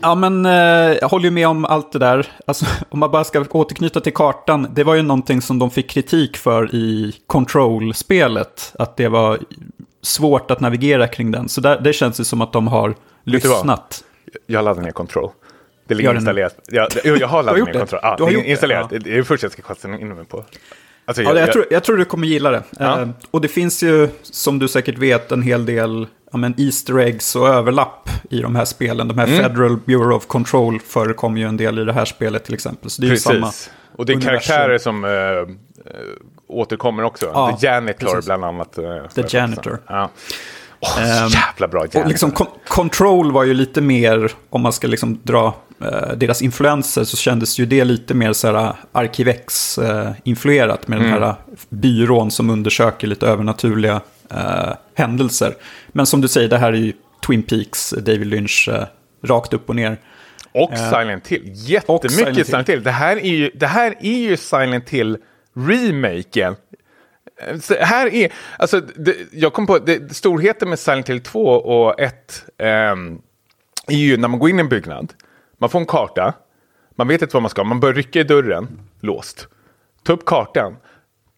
Ja, 0.00 0.14
men 0.14 0.46
eh, 0.46 0.52
jag 1.00 1.08
håller 1.08 1.24
ju 1.24 1.30
med 1.30 1.48
om 1.48 1.64
allt 1.64 1.92
det 1.92 1.98
där. 1.98 2.32
Alltså, 2.46 2.66
om 2.88 2.98
man 2.98 3.10
bara 3.10 3.24
ska 3.24 3.44
återknyta 3.50 4.00
till 4.00 4.14
kartan, 4.14 4.68
det 4.74 4.84
var 4.84 4.94
ju 4.94 5.02
någonting 5.02 5.42
som 5.42 5.58
de 5.58 5.70
fick 5.70 5.90
kritik 5.90 6.36
för 6.36 6.74
i 6.74 7.14
Control-spelet. 7.26 8.72
Att 8.78 8.96
det 8.96 9.08
var 9.08 9.38
svårt 10.02 10.50
att 10.50 10.60
navigera 10.60 11.08
kring 11.08 11.30
den. 11.30 11.48
Så 11.48 11.60
där, 11.60 11.80
det 11.80 11.92
känns 11.92 12.20
ju 12.20 12.24
som 12.24 12.40
att 12.40 12.52
de 12.52 12.66
har 12.68 12.94
lyssnat. 13.24 14.04
Jag 14.46 14.64
laddat 14.64 14.84
ner 14.84 14.92
Control. 14.92 15.30
Det 15.84 15.94
ligger 15.94 16.14
installerat. 16.14 16.58
Jag, 16.66 16.88
jag, 17.04 17.18
jag 17.18 17.28
har 17.28 17.42
laddat 17.42 17.66
ner 17.66 17.72
Control. 17.72 18.00
Ja, 18.02 18.14
du 18.18 18.22
har 18.22 18.30
det 18.30 18.44
installerat. 18.44 18.90
Det, 18.90 18.96
ja. 18.96 19.02
det 19.04 19.12
är 19.12 19.16
det 19.16 19.24
första 19.24 19.44
jag 19.44 19.52
ska 19.52 19.62
kasta 19.62 19.88
in 19.88 20.08
mig 20.08 20.24
på. 20.24 20.44
Alltså, 21.04 21.22
jag, 21.22 21.36
ja, 21.36 21.40
jag, 21.40 21.52
tror, 21.52 21.66
jag 21.70 21.84
tror 21.84 21.96
du 21.96 22.04
kommer 22.04 22.26
gilla 22.26 22.50
det. 22.50 22.62
Ja. 22.78 23.00
Uh, 23.00 23.08
och 23.30 23.40
det 23.40 23.48
finns 23.48 23.82
ju, 23.82 24.08
som 24.22 24.58
du 24.58 24.68
säkert 24.68 24.98
vet, 24.98 25.32
en 25.32 25.42
hel 25.42 25.66
del 25.66 26.06
ja, 26.32 26.38
men 26.38 26.54
Easter 26.58 26.98
eggs 26.98 27.36
och 27.36 27.48
överlapp 27.48 28.08
i 28.30 28.40
de 28.40 28.56
här 28.56 28.64
spelen. 28.64 29.08
De 29.08 29.18
här 29.18 29.26
mm. 29.26 29.42
Federal 29.42 29.76
Bureau 29.76 30.16
of 30.16 30.26
Control 30.26 30.80
förekommer 30.80 31.40
ju 31.40 31.46
en 31.46 31.56
del 31.56 31.78
i 31.78 31.84
det 31.84 31.92
här 31.92 32.04
spelet 32.04 32.44
till 32.44 32.54
exempel. 32.54 32.90
Så 32.90 33.02
det 33.02 33.06
är 33.06 33.10
Precis. 33.10 33.24
samma 33.24 33.52
och 33.96 34.06
det 34.06 34.12
är 34.12 34.14
universum. 34.14 34.30
karaktärer 34.30 34.78
som 34.78 35.04
uh, 35.04 35.48
återkommer 36.46 37.02
också. 37.02 37.26
Ja, 37.34 37.58
The 37.60 37.66
Janitor 37.66 38.06
precis. 38.06 38.24
bland 38.24 38.44
annat. 38.44 38.78
Uh, 38.78 39.08
The 39.08 39.36
Janitor. 39.36 39.78
Ja. 39.86 40.10
Oh, 40.82 41.28
jävla 41.30 41.68
bra 41.68 41.80
janitor. 41.80 42.02
Och 42.02 42.08
liksom, 42.08 42.32
Control 42.68 43.32
var 43.32 43.44
ju 43.44 43.54
lite 43.54 43.80
mer, 43.80 44.32
om 44.50 44.62
man 44.62 44.72
ska 44.72 44.86
liksom 44.86 45.20
dra 45.22 45.54
uh, 45.82 46.12
deras 46.16 46.42
influenser, 46.42 47.04
så 47.04 47.16
kändes 47.16 47.58
ju 47.58 47.66
det 47.66 47.84
lite 47.84 48.14
mer 48.14 48.32
så 48.32 48.52
här 48.52 48.74
Arkivex-influerat 48.92 50.88
med 50.88 50.98
mm. 50.98 51.10
den 51.10 51.22
här 51.22 51.34
byrån 51.68 52.30
som 52.30 52.50
undersöker 52.50 53.06
lite 53.06 53.26
övernaturliga 53.26 54.00
uh, 54.34 54.72
händelser. 54.94 55.54
Men 55.88 56.06
som 56.06 56.20
du 56.20 56.28
säger, 56.28 56.48
det 56.48 56.58
här 56.58 56.72
är 56.72 56.76
ju 56.76 56.92
Twin 57.26 57.42
Peaks, 57.42 57.90
David 57.90 58.26
Lynch, 58.26 58.68
uh, 58.72 58.84
rakt 59.24 59.52
upp 59.52 59.68
och 59.68 59.76
ner. 59.76 59.96
Och 60.54 60.70
Silent 60.78 61.28
Hill. 61.28 61.42
Jättemycket 61.54 62.12
Silent, 62.12 62.46
Silent 62.46 62.68
Hill. 62.68 62.82
Det, 62.82 62.90
här 62.90 63.16
är 63.16 63.34
ju, 63.34 63.50
det 63.54 63.66
här 63.66 63.94
är 64.00 64.18
ju 64.18 64.36
Silent 64.36 64.88
Hill 64.88 65.16
remaken. 65.54 66.56
Så 67.60 67.74
här 67.74 68.14
är, 68.14 68.32
alltså, 68.58 68.80
det, 68.80 69.16
jag 69.32 69.52
kom 69.52 69.66
på, 69.66 69.78
det, 69.78 70.14
storheten 70.14 70.68
med 70.68 70.78
Silent 70.78 71.10
Hill 71.10 71.20
2 71.20 71.44
och 71.46 72.00
1 72.00 72.44
um, 72.58 72.66
ehm, 72.66 73.18
är 73.86 73.96
ju 73.96 74.16
när 74.16 74.28
man 74.28 74.40
går 74.40 74.50
in 74.50 74.58
i 74.58 74.60
en 74.60 74.68
byggnad, 74.68 75.12
man 75.58 75.70
får 75.70 75.78
en 75.80 75.86
karta, 75.86 76.34
man 76.96 77.08
vet 77.08 77.22
inte 77.22 77.36
vad 77.36 77.42
man 77.42 77.50
ska, 77.50 77.64
man 77.64 77.80
börjar 77.80 77.94
rycka 77.94 78.20
i 78.20 78.24
dörren, 78.24 78.80
låst. 79.00 79.48
Ta 80.02 80.12
upp 80.12 80.24
kartan, 80.24 80.76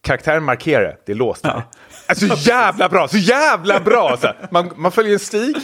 karaktären 0.01 0.43
markerar, 0.43 0.97
det 1.05 1.11
är 1.11 1.15
låst 1.15 1.45
här. 1.45 1.53
Ja. 1.53 1.63
Alltså 2.07 2.49
jävla 2.49 2.89
bra, 2.89 3.07
så 3.07 3.17
jävla 3.17 3.79
bra! 3.79 4.09
Alltså. 4.09 4.33
Man, 4.51 4.71
man 4.75 4.91
följer 4.91 5.13
en 5.13 5.19
stig. 5.19 5.55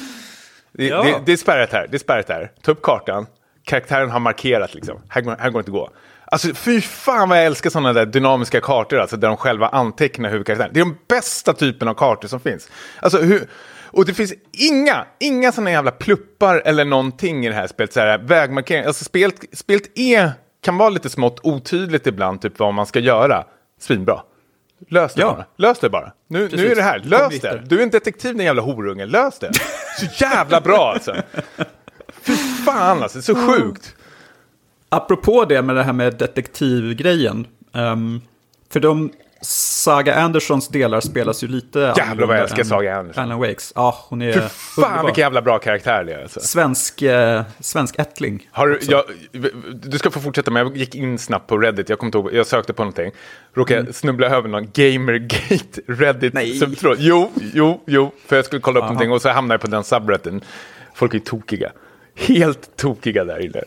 Det, 0.71 0.87
ja. 0.87 1.03
det, 1.03 1.21
det 1.25 1.31
är 1.33 1.37
spärrat 1.37 1.71
här, 1.71 1.87
det 1.91 1.97
är 1.97 1.99
spärrat 1.99 2.29
här. 2.29 2.51
Ta 2.61 2.71
upp 2.71 2.81
kartan, 2.81 3.25
karaktären 3.65 4.09
har 4.09 4.19
markerat 4.19 4.73
liksom. 4.73 5.01
Här, 5.09 5.21
går, 5.21 5.35
här 5.39 5.49
går 5.49 5.59
det 5.59 5.69
inte 5.69 5.71
att 5.71 5.89
gå. 5.89 5.89
Alltså 6.31 6.53
fy 6.53 6.81
fan 6.81 7.29
vad 7.29 7.37
jag 7.37 7.45
älskar 7.45 7.69
sådana 7.69 7.93
där 7.93 8.05
dynamiska 8.05 8.61
kartor, 8.61 8.99
alltså 8.99 9.17
där 9.17 9.27
de 9.27 9.37
själva 9.37 9.67
antecknar 9.67 10.29
huvudkaraktären. 10.29 10.71
Det 10.73 10.79
är 10.79 10.85
de 10.85 10.97
bästa 11.07 11.53
typen 11.53 11.87
av 11.87 11.93
kartor 11.93 12.27
som 12.27 12.39
finns. 12.39 12.69
Alltså 12.99 13.17
hur... 13.21 13.47
Och 13.93 14.05
det 14.05 14.13
finns 14.13 14.33
inga, 14.51 15.05
inga 15.19 15.51
sådana 15.51 15.71
jävla 15.71 15.91
pluppar 15.91 16.61
eller 16.65 16.85
någonting 16.85 17.45
i 17.45 17.49
det 17.49 17.55
här 17.55 17.67
spelet. 17.67 17.93
Så 17.93 17.99
här, 17.99 18.17
vägmarkering. 18.17 18.85
Alltså 18.85 19.03
spelet, 19.03 19.35
spelet 19.53 19.83
är, 19.95 20.31
kan 20.61 20.77
vara 20.77 20.89
lite 20.89 21.09
smått 21.09 21.39
otydligt 21.43 22.07
ibland, 22.07 22.41
typ 22.41 22.59
vad 22.59 22.73
man 22.73 22.85
ska 22.85 22.99
göra. 22.99 23.45
Svinbra. 23.79 24.21
Lös 24.89 25.13
det 25.13 25.21
ja. 25.21 25.27
bara. 25.27 25.45
Lös 25.67 25.79
det 25.79 25.89
bara. 25.89 26.11
Nu, 26.27 26.49
nu 26.51 26.71
är 26.71 26.75
det 26.75 26.81
här. 26.81 26.99
Lös 26.99 27.39
det. 27.39 27.61
Du 27.65 27.79
är 27.79 27.83
en 27.83 27.89
detektiv 27.89 28.35
din 28.35 28.45
jävla 28.45 28.61
horunge. 28.61 29.05
Lös 29.05 29.39
det. 29.39 29.51
Så 29.99 30.05
jävla 30.23 30.61
bra 30.61 30.91
alltså. 30.93 31.15
Fy 32.21 32.35
fan 32.65 33.03
alltså. 33.03 33.21
Så 33.21 33.35
sjukt. 33.35 33.95
Apropå 34.93 35.45
det 35.45 35.61
med 35.61 35.75
det 35.75 35.83
här 35.83 35.93
med 35.93 36.13
detektivgrejen. 36.13 37.47
Um, 37.71 38.21
för 38.69 38.79
de 38.79 39.11
Saga 39.41 40.15
Andersons 40.15 40.67
delar 40.67 40.99
spelas 41.01 41.43
ju 41.43 41.47
lite 41.47 41.93
Jävlar 41.97 42.27
vad 42.27 42.35
jag 42.35 42.43
älskar 42.43 42.63
Saga 42.63 42.97
Anderson. 42.97 43.23
Alan 43.23 43.39
Wakes. 43.39 43.71
Ja, 43.75 44.05
hon 44.09 44.21
är 44.21 44.33
För 44.33 44.41
fan 44.41 44.85
underbar. 44.85 45.05
vilken 45.05 45.21
jävla 45.21 45.41
bra 45.41 45.59
karaktär 45.59 46.03
det 46.03 46.13
är. 46.13 46.21
Alltså. 46.21 46.39
Svensk, 46.39 47.01
eh, 47.01 47.43
svensk 47.59 47.99
ättling. 47.99 48.49
Har 48.51 48.67
du, 48.67 48.79
jag, 48.81 49.03
du 49.73 49.97
ska 49.97 50.11
få 50.11 50.19
fortsätta, 50.19 50.51
men 50.51 50.67
jag 50.67 50.77
gick 50.77 50.95
in 50.95 51.17
snabbt 51.17 51.47
på 51.47 51.57
Reddit. 51.57 51.89
Jag, 51.89 51.99
kom 51.99 52.09
ihåg, 52.13 52.33
jag 52.33 52.47
sökte 52.47 52.73
på 52.73 52.83
någonting. 52.83 53.11
Råkade 53.53 53.79
mm. 53.79 53.93
snubbla 53.93 54.27
över 54.27 54.49
någon 54.49 54.67
Gamergate 54.73 55.81
Reddit. 55.87 56.33
Nej. 56.33 56.59
Subtråd. 56.59 56.97
Jo, 56.99 57.31
jo, 57.53 57.83
jo. 57.87 58.11
För 58.27 58.35
jag 58.35 58.45
skulle 58.45 58.61
kolla 58.61 58.79
upp 58.79 58.83
Aha. 58.83 58.93
någonting 58.93 59.11
och 59.11 59.21
så 59.21 59.29
hamnade 59.29 59.53
jag 59.53 59.61
på 59.61 59.67
den 59.67 59.83
subredditen. 59.83 60.41
Folk 60.93 61.13
är 61.13 61.19
tokiga. 61.19 61.71
Helt 62.15 62.77
tokiga 62.77 63.23
där 63.23 63.45
inne. 63.45 63.61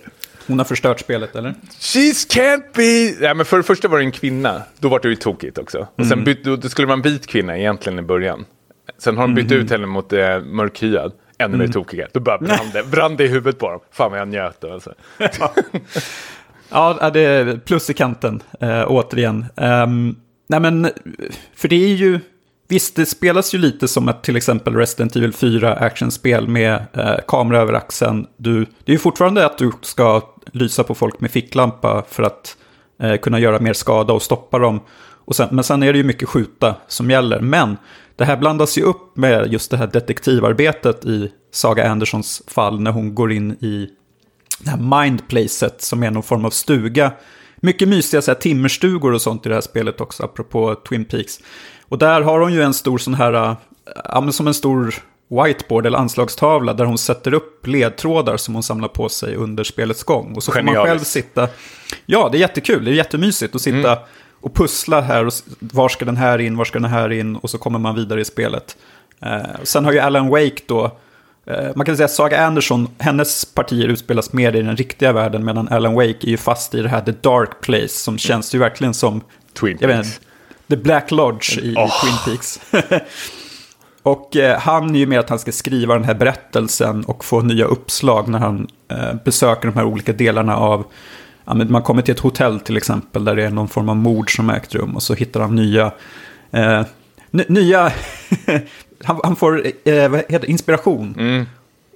Hon 0.47 0.59
har 0.59 0.64
förstört 0.64 1.01
spelet, 1.01 1.36
eller? 1.36 1.55
She's 1.80 2.36
can't 2.36 2.64
be... 2.74 3.24
Ja, 3.26 3.34
men 3.34 3.47
för 3.47 3.57
det 3.57 3.62
första 3.62 3.88
var 3.88 3.99
det 3.99 4.05
en 4.05 4.12
kvinna. 4.12 4.62
Då 4.78 4.88
var 4.88 5.01
det 5.01 5.09
ju 5.09 5.16
tokigt 5.16 5.59
också. 5.59 5.78
Och 5.78 6.07
sen 6.07 6.12
mm. 6.12 6.24
byt, 6.24 6.45
då, 6.45 6.68
skulle 6.68 6.92
en 6.92 7.03
vit 7.03 7.26
kvinna 7.26 7.59
egentligen 7.59 7.99
i 7.99 8.03
början. 8.03 8.45
Sen 8.99 9.16
har 9.16 9.22
de 9.22 9.34
bytt 9.34 9.51
mm. 9.51 9.64
ut 9.64 9.70
henne 9.70 9.86
mot 9.86 10.12
eh, 10.12 10.40
mörkhyad. 10.40 11.12
Ännu 11.38 11.57
mer 11.57 11.64
mm. 11.64 11.72
tokiga. 11.72 12.09
Då 12.12 12.20
bara 12.20 12.38
brann 12.38 12.70
det, 12.72 12.90
brann 12.90 13.16
det 13.16 13.24
i 13.24 13.28
huvudet 13.28 13.59
på 13.59 13.70
dem. 13.70 13.80
Fan 13.92 14.11
vad 14.11 14.20
jag 14.20 14.28
njöt 14.28 14.61
då 14.61 14.72
alltså. 14.72 14.95
ja, 16.70 17.11
det 17.12 17.20
är 17.20 17.57
plus 17.57 17.90
i 17.90 17.95
kanten, 17.95 18.42
äh, 18.61 18.84
återigen. 18.86 19.47
Um, 19.57 20.16
nej 20.47 20.61
men, 20.61 20.88
för 21.55 21.68
det 21.68 21.84
är 21.84 21.95
ju 21.95 22.20
Visst, 22.69 22.97
det 22.97 23.07
spelas 23.07 23.55
ju 23.55 23.59
lite 23.59 23.89
som 23.89 24.09
ett 24.09 24.23
till 24.23 24.37
exempel 24.37 24.75
Resident 24.75 25.17
Evil 25.17 25.33
4 25.33 25.75
actionspel 25.75 26.49
med 26.49 26.87
eh, 26.93 27.17
kamera 27.29 27.59
över 27.61 27.73
axeln. 27.73 28.27
Du, 28.37 28.61
det 28.61 28.93
är 28.93 28.93
ju 28.93 28.99
fortfarande 28.99 29.47
att 29.47 29.59
du 29.59 29.73
ska 29.81 30.23
lysa 30.53 30.85
på 30.85 30.95
folk 30.95 31.21
med 31.21 31.31
ficklampa 31.31 32.05
för 32.09 32.23
att 32.23 32.57
eh, 33.03 33.17
kunna 33.17 33.39
göra 33.39 33.61
mer 33.61 33.73
skada 33.73 34.12
och 34.12 34.23
stoppa 34.23 34.59
dem. 34.59 34.81
Och 35.25 35.37
sen, 35.37 35.49
men 35.53 35.65
sen 35.65 35.83
är 35.83 35.93
det 35.93 35.99
ju 35.99 36.05
mycket 36.05 36.29
skjuta 36.29 36.75
som 36.89 37.11
gäller. 37.11 37.41
Men 37.41 37.77
det 38.17 38.25
här 38.25 38.37
blandas 38.37 38.79
ju 38.79 38.83
upp 38.83 39.17
med 39.17 39.53
just 39.53 39.71
det 39.71 39.77
här 39.77 39.87
detektivarbetet 39.87 41.05
i 41.05 41.33
Saga 41.53 41.91
Andersons 41.91 42.43
fall 42.47 42.81
när 42.81 42.91
hon 42.91 43.15
går 43.15 43.33
in 43.33 43.51
i 43.53 43.89
det 44.61 44.71
här 44.71 45.05
mindplacet 45.05 45.83
som 45.83 46.03
är 46.03 46.11
någon 46.11 46.23
form 46.23 46.45
av 46.45 46.51
stuga. 46.51 47.12
Mycket 47.57 47.89
mysiga 47.89 48.23
så 48.23 48.31
här, 48.31 48.39
timmerstugor 48.39 49.12
och 49.12 49.23
sånt 49.23 49.47
i 49.47 49.49
det 49.49 49.55
här 49.55 49.62
spelet 49.62 50.01
också, 50.01 50.23
apropå 50.23 50.75
Twin 50.89 51.05
Peaks. 51.05 51.41
Och 51.95 51.99
där 51.99 52.20
har 52.20 52.40
hon 52.40 52.53
ju 52.53 52.62
en 52.62 52.74
stor 52.74 52.99
sån 52.99 53.14
här, 53.14 53.32
äh, 53.32 53.57
ja 54.05 54.20
men 54.20 54.32
som 54.32 54.47
en 54.47 54.55
stor 54.55 54.95
whiteboard 55.28 55.86
eller 55.86 55.99
anslagstavla 55.99 56.74
där 56.74 56.84
hon 56.84 56.99
sätter 56.99 57.34
upp 57.34 57.66
ledtrådar 57.66 58.36
som 58.36 58.55
hon 58.55 58.62
samlar 58.62 58.88
på 58.88 59.09
sig 59.09 59.36
under 59.36 59.64
spelets 59.64 60.03
gång. 60.03 60.32
Och 60.36 60.42
så 60.42 60.53
får 60.53 60.62
man 60.62 60.74
själv 60.74 60.99
sitta, 60.99 61.49
ja 62.07 62.28
det 62.32 62.38
är 62.38 62.40
jättekul, 62.40 62.84
det 62.84 62.90
är 62.90 62.95
jättemysigt 62.95 63.55
att 63.55 63.61
sitta 63.61 63.92
mm. 63.92 64.05
och 64.40 64.55
pussla 64.55 65.01
här, 65.01 65.26
och 65.26 65.32
var 65.59 65.88
ska 65.88 66.05
den 66.05 66.16
här 66.16 66.38
in, 66.38 66.57
var 66.57 66.64
ska 66.64 66.78
den 66.78 66.90
här 66.90 67.12
in 67.12 67.36
och 67.36 67.51
så 67.51 67.59
kommer 67.59 67.78
man 67.78 67.95
vidare 67.95 68.20
i 68.20 68.24
spelet. 68.24 68.76
Eh, 69.22 69.38
sen 69.62 69.84
har 69.84 69.92
ju 69.92 69.99
Alan 69.99 70.28
Wake 70.28 70.62
då, 70.66 70.99
eh, 71.47 71.70
man 71.76 71.86
kan 71.86 71.97
säga 71.97 72.05
att 72.05 72.12
Saga 72.12 72.47
Anderson, 72.47 72.88
hennes 72.99 73.45
partier 73.45 73.88
utspelas 73.88 74.32
mer 74.32 74.57
i 74.57 74.62
den 74.62 74.76
riktiga 74.76 75.12
världen 75.12 75.45
medan 75.45 75.68
Alan 75.68 75.95
Wake 75.95 76.18
är 76.26 76.30
ju 76.30 76.36
fast 76.36 76.74
i 76.74 76.82
det 76.82 76.88
här 76.88 77.01
The 77.01 77.12
Dark 77.20 77.61
Place 77.61 77.88
som 77.88 78.18
känns 78.18 78.55
ju 78.55 78.59
verkligen 78.59 78.95
som 78.95 79.20
Twin 79.61 79.78
Peaks. 79.78 80.20
The 80.69 80.77
Black 80.77 81.11
Lodge 81.11 81.59
i, 81.59 81.75
oh. 81.77 82.01
Twin 82.01 82.15
Peaks. 82.25 82.61
och 84.03 84.37
eh, 84.37 84.59
han 84.59 84.95
är 84.95 84.99
ju 84.99 85.07
med 85.07 85.21
att 85.21 85.29
han 85.29 85.39
ska 85.39 85.53
skriva 85.53 85.95
den 85.95 86.05
här 86.05 86.15
berättelsen 86.15 87.05
och 87.05 87.25
få 87.25 87.41
nya 87.41 87.65
uppslag 87.65 88.29
när 88.29 88.39
han 88.39 88.69
eh, 88.91 89.15
besöker 89.25 89.69
de 89.69 89.75
här 89.75 89.85
olika 89.85 90.12
delarna 90.12 90.57
av 90.57 90.85
Ja, 91.45 91.55
man 91.55 91.83
kommer 91.83 92.03
till 92.03 92.15
ett 92.15 92.21
hotell 92.21 92.61
till 92.61 92.77
exempel 92.77 93.25
där 93.25 93.37
det 93.37 93.45
är 93.45 93.51
någon 93.51 93.69
form 93.69 93.89
av 93.89 93.97
mord 93.97 94.37
som 94.37 94.51
ägt 94.51 94.75
rum 94.75 94.97
och 94.97 95.03
så 95.03 95.15
hittar 95.15 95.41
han 95.41 95.55
nya, 95.55 95.93
eh, 96.51 96.83
nya 97.31 97.93
han, 99.05 99.21
han, 99.25 99.37
får 99.37 99.67
eh, 99.85 100.12
heter, 100.29 100.51
inspiration. 100.51 101.15
Mm. 101.19 101.47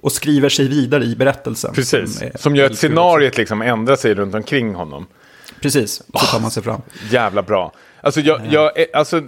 Och 0.01 0.11
skriver 0.11 0.49
sig 0.49 0.67
vidare 0.67 1.03
i 1.03 1.15
berättelsen. 1.15 1.73
Precis, 1.73 2.19
som, 2.19 2.29
som 2.35 2.55
gör 2.55 2.65
att 2.65 2.77
scenariet 2.77 3.37
liksom 3.37 3.61
ändrar 3.61 3.95
sig 3.95 4.13
runt 4.13 4.35
omkring 4.35 4.75
honom. 4.75 5.05
Precis, 5.61 6.03
så 6.13 6.25
tar 6.25 6.39
man 6.39 6.51
sig 6.51 6.63
fram. 6.63 6.81
Jävla 7.09 7.41
bra. 7.41 7.73
Alltså, 8.01 8.21
jag, 8.21 8.41
jag, 8.49 8.71
alltså, 8.93 9.21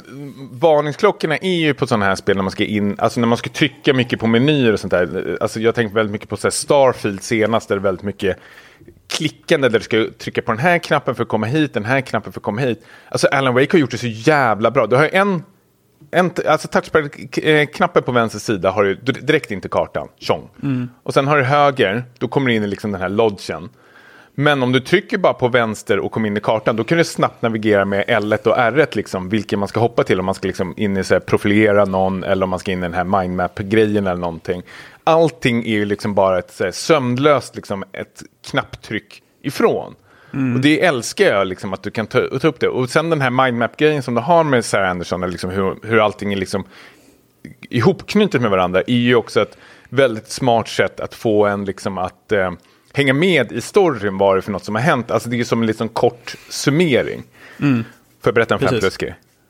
varningsklockorna 0.52 1.38
är 1.38 1.56
ju 1.56 1.74
på 1.74 1.88
sådana 1.88 2.06
här 2.06 2.16
spel 2.16 2.36
när 2.36 2.44
man 2.44 2.52
ska 2.52 2.66
in, 2.66 2.96
alltså 3.00 3.20
när 3.20 3.28
man 3.28 3.38
ska 3.38 3.50
trycka 3.50 3.94
mycket 3.94 4.20
på 4.20 4.28
menyer 4.28 4.74
och 4.74 4.80
sånt 4.80 4.92
där. 4.92 5.38
Alltså, 5.42 5.60
jag 5.60 5.76
tänker 5.76 5.96
väldigt 5.96 6.12
mycket 6.12 6.30
på 6.30 6.38
så 6.38 6.48
här, 6.48 6.52
Starfield 6.52 7.24
senast, 7.24 7.70
där 7.70 7.76
det 7.76 7.80
är 7.80 7.84
väldigt 7.84 8.06
mycket 8.06 8.38
klickande 9.08 9.70
där 9.70 9.80
du 9.80 9.86
ska 9.86 10.08
trycka 10.18 10.42
på 10.42 10.52
den 10.52 10.62
här 10.62 10.78
knappen 10.78 11.16
för 11.16 11.24
att 11.24 11.30
komma 11.30 11.48
hit, 11.48 11.74
den 11.74 11.86
här 11.86 12.02
knappen 12.02 12.34
för 12.34 12.40
att 12.40 12.44
komma 12.44 12.62
hit. 12.62 12.86
Alltså 13.10 13.28
Alan 13.28 13.54
Wake 13.54 13.68
har 13.72 13.80
gjort 13.80 13.92
det 13.92 13.98
så 13.98 14.08
jävla 14.08 14.72
bra. 14.72 14.88
Du 14.88 14.96
har 14.96 15.10
en, 15.14 15.44
en 16.12 16.32
alltså 16.48 16.68
touchpad-knappen 16.68 18.04
på 18.04 18.12
vänster 18.12 18.40
sida 18.40 18.72
har 18.72 18.84
du 18.84 18.96
direkt 18.96 19.52
in 19.52 19.62
till 19.62 19.70
kartan, 19.70 20.08
tjong. 20.20 20.50
Mm. 20.64 20.90
Och 21.04 21.14
sen 21.14 21.28
har 21.28 21.38
du 21.38 21.44
höger, 21.44 22.04
då 22.18 22.28
kommer 22.28 22.50
du 22.50 22.56
in 22.56 22.64
i 22.64 22.68
liksom 22.68 22.92
den 22.92 23.02
här 23.02 23.10
lodgen. 23.10 23.70
Men 24.36 24.64
om 24.64 24.72
du 24.72 24.80
trycker 24.80 25.18
bara 25.18 25.34
på 25.34 25.48
vänster 25.48 26.00
och 26.00 26.12
kommer 26.12 26.28
in 26.28 26.38
i 26.38 26.40
kartan, 26.40 26.76
då 26.76 26.84
kan 26.84 26.98
du 26.98 27.04
snabbt 27.04 27.42
navigera 27.42 27.86
med 27.86 28.06
L1 28.06 28.48
och 28.48 28.58
R1, 28.58 28.88
liksom, 28.96 29.30
vilken 29.30 29.60
man 29.60 29.68
ska 29.68 29.80
hoppa 29.80 30.04
till. 30.04 30.20
Om 30.20 30.26
man 30.26 30.36
ska 30.36 30.48
liksom 30.48 30.74
in 30.78 30.98
i 30.98 31.04
så 31.04 31.14
här, 31.14 31.20
profilera 31.20 31.86
någon 31.86 32.24
eller 32.24 32.44
om 32.44 32.50
man 32.50 32.60
ska 32.60 32.72
in 32.72 32.80
i 32.80 32.82
den 32.82 32.94
här 32.94 33.04
mindmap-grejen 33.04 34.08
eller 34.08 34.22
någonting. 34.22 34.64
Allting 35.04 35.64
är 35.64 35.70
ju 35.70 35.86
liksom 35.86 36.14
bara 36.14 36.40
ett 36.40 36.60
här, 36.60 36.72
sömnlöst, 36.72 37.56
liksom, 37.56 37.84
ett 37.92 38.24
knapptryck 38.50 39.24
ifrån. 39.42 39.96
Och 40.56 40.62
det 40.62 40.82
älskar 40.82 41.26
jag, 41.26 41.48
liksom, 41.48 41.74
att 41.74 41.84
du 41.84 41.92
kan 41.92 42.08
ta, 42.08 42.40
ta 42.40 42.48
upp 42.48 42.60
det. 42.60 42.68
Och 42.68 42.90
sen 42.90 43.10
den 43.10 43.22
här 43.22 43.30
mindmap-grejen 43.30 44.04
som 44.04 44.14
du 44.14 44.22
har 44.22 44.44
med 44.44 44.66
Sarah 44.66 44.90
Anderson, 44.90 45.32
liksom, 45.32 45.50
hur, 45.50 45.76
hur 45.84 46.00
allting 46.00 46.34
är 46.34 46.38
liksom 46.38 46.64
ihopknutet 47.70 48.42
med 48.42 48.52
varandra, 48.52 48.82
är 48.82 48.94
ju 48.94 49.16
också 49.16 49.42
ett 49.42 49.58
väldigt 49.90 50.30
smart 50.30 50.68
sätt 50.68 51.00
att 51.00 51.14
få 51.14 51.46
en 51.46 51.66
liksom 51.66 51.98
att 51.98 52.32
eh, 52.32 52.52
hänga 52.94 53.14
med 53.14 53.52
i 53.52 53.62
storyn 53.62 54.18
vad 54.18 54.36
det 54.36 54.40
är 54.40 54.42
för 54.42 54.52
något 54.52 54.66
som 54.66 54.76
har 54.76 54.82
hänt. 54.82 55.12
Alltså 55.12 55.30
det 55.30 55.40
är 55.40 55.44
som 55.44 55.62
en 55.62 55.68
liksom 55.68 55.90
kort 55.90 56.36
summering. 56.50 57.24
Mm. 57.60 57.84
Får 57.84 58.30
jag 58.30 58.36
berätta 58.36 58.54
en 58.54 58.60
Precis. 58.60 58.72
5 58.76 58.80
plus 58.80 58.98
grej? 58.98 59.10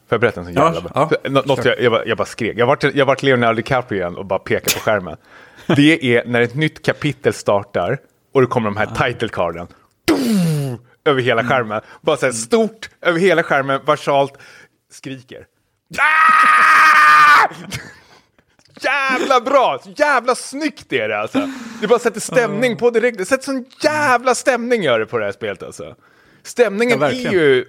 Får 0.09 0.15
jag 0.15 0.21
berätta 0.21 0.39
en 0.39 0.45
sån 0.45 0.53
Ja, 0.55 0.73
jävla... 0.73 0.91
ja, 0.95 1.11
Nå- 1.29 1.43
något 1.45 1.65
jag, 1.65 1.81
jag, 1.81 1.91
bara, 1.91 2.05
jag 2.05 2.17
bara 2.17 2.25
skrek. 2.25 2.57
Jag 2.57 2.65
vart 2.67 2.83
jag 2.83 3.05
vart 3.05 3.23
Leonardo 3.23 3.55
DiCaprio 3.55 3.99
igen 3.99 4.17
och 4.17 4.25
bara 4.25 4.39
pekar 4.39 4.73
på 4.73 4.79
skärmen. 4.79 5.17
det 5.75 6.15
är 6.15 6.25
när 6.25 6.41
ett 6.41 6.55
nytt 6.55 6.85
kapitel 6.85 7.33
startar 7.33 7.97
och 8.33 8.41
det 8.41 8.47
kommer 8.47 8.69
de 8.69 8.77
här 8.77 9.07
title 9.07 9.29
carden. 9.29 9.67
Över 11.05 11.21
hela 11.21 11.43
skärmen. 11.43 11.81
Bara 12.01 12.17
så 12.17 12.25
här 12.25 12.33
stort 12.33 12.89
över 13.01 13.19
hela 13.19 13.43
skärmen, 13.43 13.79
varsalt 13.85 14.33
skriker. 14.91 15.45
Ah! 15.97 17.49
jävla 18.83 19.41
bra! 19.41 19.79
Så 19.83 19.89
jävla 19.97 20.35
snyggt 20.35 20.93
är 20.93 21.07
det 21.09 21.19
alltså. 21.19 21.49
Det 21.81 21.87
bara 21.87 21.99
sätter 21.99 22.19
stämning 22.21 22.77
på 22.77 22.89
direkt. 22.89 23.17
Det 23.17 23.25
sätter 23.25 23.43
sån 23.43 23.65
jävla 23.83 24.35
stämning 24.35 24.83
gör 24.83 24.99
det 24.99 25.05
på 25.05 25.17
det 25.17 25.25
här 25.25 25.31
spelet 25.31 25.63
alltså. 25.63 25.95
Stämningen 26.43 26.99
Ja, 27.01 27.07
är 27.09 27.31
ju... 27.33 27.65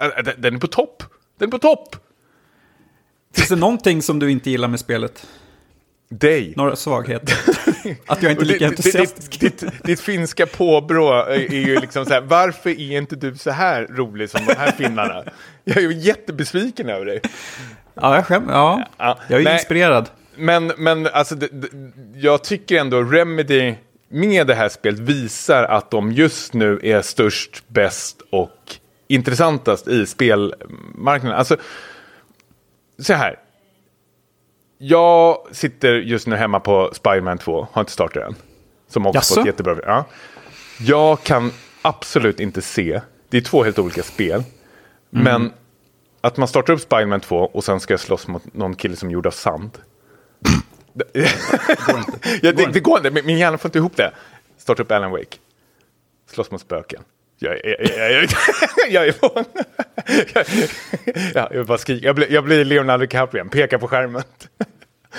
äh, 0.00 0.22
den- 0.24 0.34
Den 0.40 0.54
är 0.54 0.58
på 0.58 0.66
topp. 0.66 1.02
Den 1.38 1.48
är 1.48 1.50
på 1.50 1.58
topp. 1.58 1.96
Finns 3.36 3.48
det 3.48 3.56
någonting 3.56 4.02
som 4.02 4.18
du 4.18 4.30
inte 4.30 4.50
gillar 4.50 4.68
med 4.68 4.80
spelet? 4.80 5.26
Dig. 6.12 6.54
Några 6.56 6.76
svagheter? 6.76 7.38
Att 8.06 8.22
jag 8.22 8.32
inte 8.32 8.44
är 8.44 8.46
lika 8.46 8.66
entusiastisk? 8.66 9.40
Ditt, 9.40 9.58
ditt, 9.60 9.84
ditt 9.84 10.00
finska 10.00 10.46
påbrå 10.46 11.12
är 11.24 11.38
ju 11.54 11.80
liksom 11.80 12.04
så 12.06 12.12
här, 12.12 12.20
varför 12.20 12.70
är 12.70 12.98
inte 12.98 13.16
du 13.16 13.34
så 13.36 13.50
här 13.50 13.86
rolig 13.90 14.30
som 14.30 14.44
de 14.46 14.54
här 14.54 14.72
finnarna? 14.72 15.24
Jag 15.64 15.76
är 15.76 15.80
ju 15.80 15.92
jättebesviken 15.92 16.88
över 16.88 17.06
dig. 17.06 17.20
Ja, 17.94 18.14
jag 18.14 18.26
skäm, 18.26 18.44
ja. 18.48 18.88
Ja, 18.98 19.18
jag 19.28 19.40
är 19.40 19.44
nej. 19.44 19.54
inspirerad. 19.54 20.10
Men, 20.40 20.72
men 20.76 21.06
alltså, 21.06 21.34
det, 21.34 21.48
det, 21.52 21.68
jag 22.14 22.44
tycker 22.44 22.78
ändå 22.78 23.02
Remedy 23.02 23.74
med 24.08 24.46
det 24.46 24.54
här 24.54 24.68
spelet 24.68 25.00
visar 25.00 25.64
att 25.64 25.90
de 25.90 26.12
just 26.12 26.54
nu 26.54 26.80
är 26.82 27.02
störst, 27.02 27.62
bäst 27.68 28.22
och 28.30 28.76
intressantast 29.08 29.88
i 29.88 30.06
spelmarknaden. 30.06 31.38
Alltså, 31.38 31.56
så 32.98 33.12
här. 33.14 33.38
Jag 34.78 35.46
sitter 35.52 35.92
just 35.92 36.26
nu 36.26 36.36
hemma 36.36 36.60
på 36.60 36.90
Spiderman 36.92 37.38
2, 37.38 37.68
har 37.72 37.82
inte 37.82 37.92
startat 37.92 38.22
än. 38.22 38.34
Som 38.88 39.06
också 39.06 39.16
Jaså? 39.16 39.34
fått 39.34 39.46
jättebra... 39.46 39.76
Ja. 39.84 40.04
Jag 40.78 41.22
kan 41.22 41.52
absolut 41.82 42.40
inte 42.40 42.62
se, 42.62 43.00
det 43.28 43.36
är 43.36 43.40
två 43.40 43.64
helt 43.64 43.78
olika 43.78 44.02
spel, 44.02 44.42
men 45.10 45.52
att 46.20 46.36
man 46.36 46.48
startar 46.48 46.72
upp 46.72 46.80
Spiderman 46.80 47.20
2 47.20 47.36
och 47.36 47.64
sen 47.64 47.80
ska 47.80 47.92
jag 47.92 48.00
slåss 48.00 48.28
mot 48.28 48.54
någon 48.54 48.74
kille 48.74 48.96
som 48.96 49.08
är 49.08 49.12
gjord 49.12 49.26
av 49.26 49.30
sand. 49.30 49.78
ja, 52.42 52.52
det, 52.52 52.72
det 52.72 52.80
går 52.80 53.06
inte, 53.06 53.22
min 53.22 53.38
hjärna 53.38 53.58
får 53.58 53.68
inte 53.68 53.78
ihop 53.78 53.96
det. 53.96 54.12
Starta 54.58 54.82
upp 54.82 54.92
Alan 54.92 55.10
Wake. 55.10 55.36
Slåss 56.30 56.50
mot 56.50 56.60
spöken. 56.60 57.02
Jag, 57.38 57.56
jag, 57.64 57.76
jag, 57.98 58.12
jag, 58.12 58.28
jag 58.90 59.06
är 59.08 59.12
på... 59.12 59.44
ja, 61.34 61.48
jag, 61.52 61.66
bara 61.66 61.78
skriker. 61.78 62.06
Jag, 62.06 62.16
blir, 62.16 62.32
jag 62.32 62.44
blir 62.44 62.64
Leonardo 62.64 63.00
DiCaprio, 63.00 63.44
pekar 63.48 63.78
på 63.78 63.88
skärmen. 63.88 64.22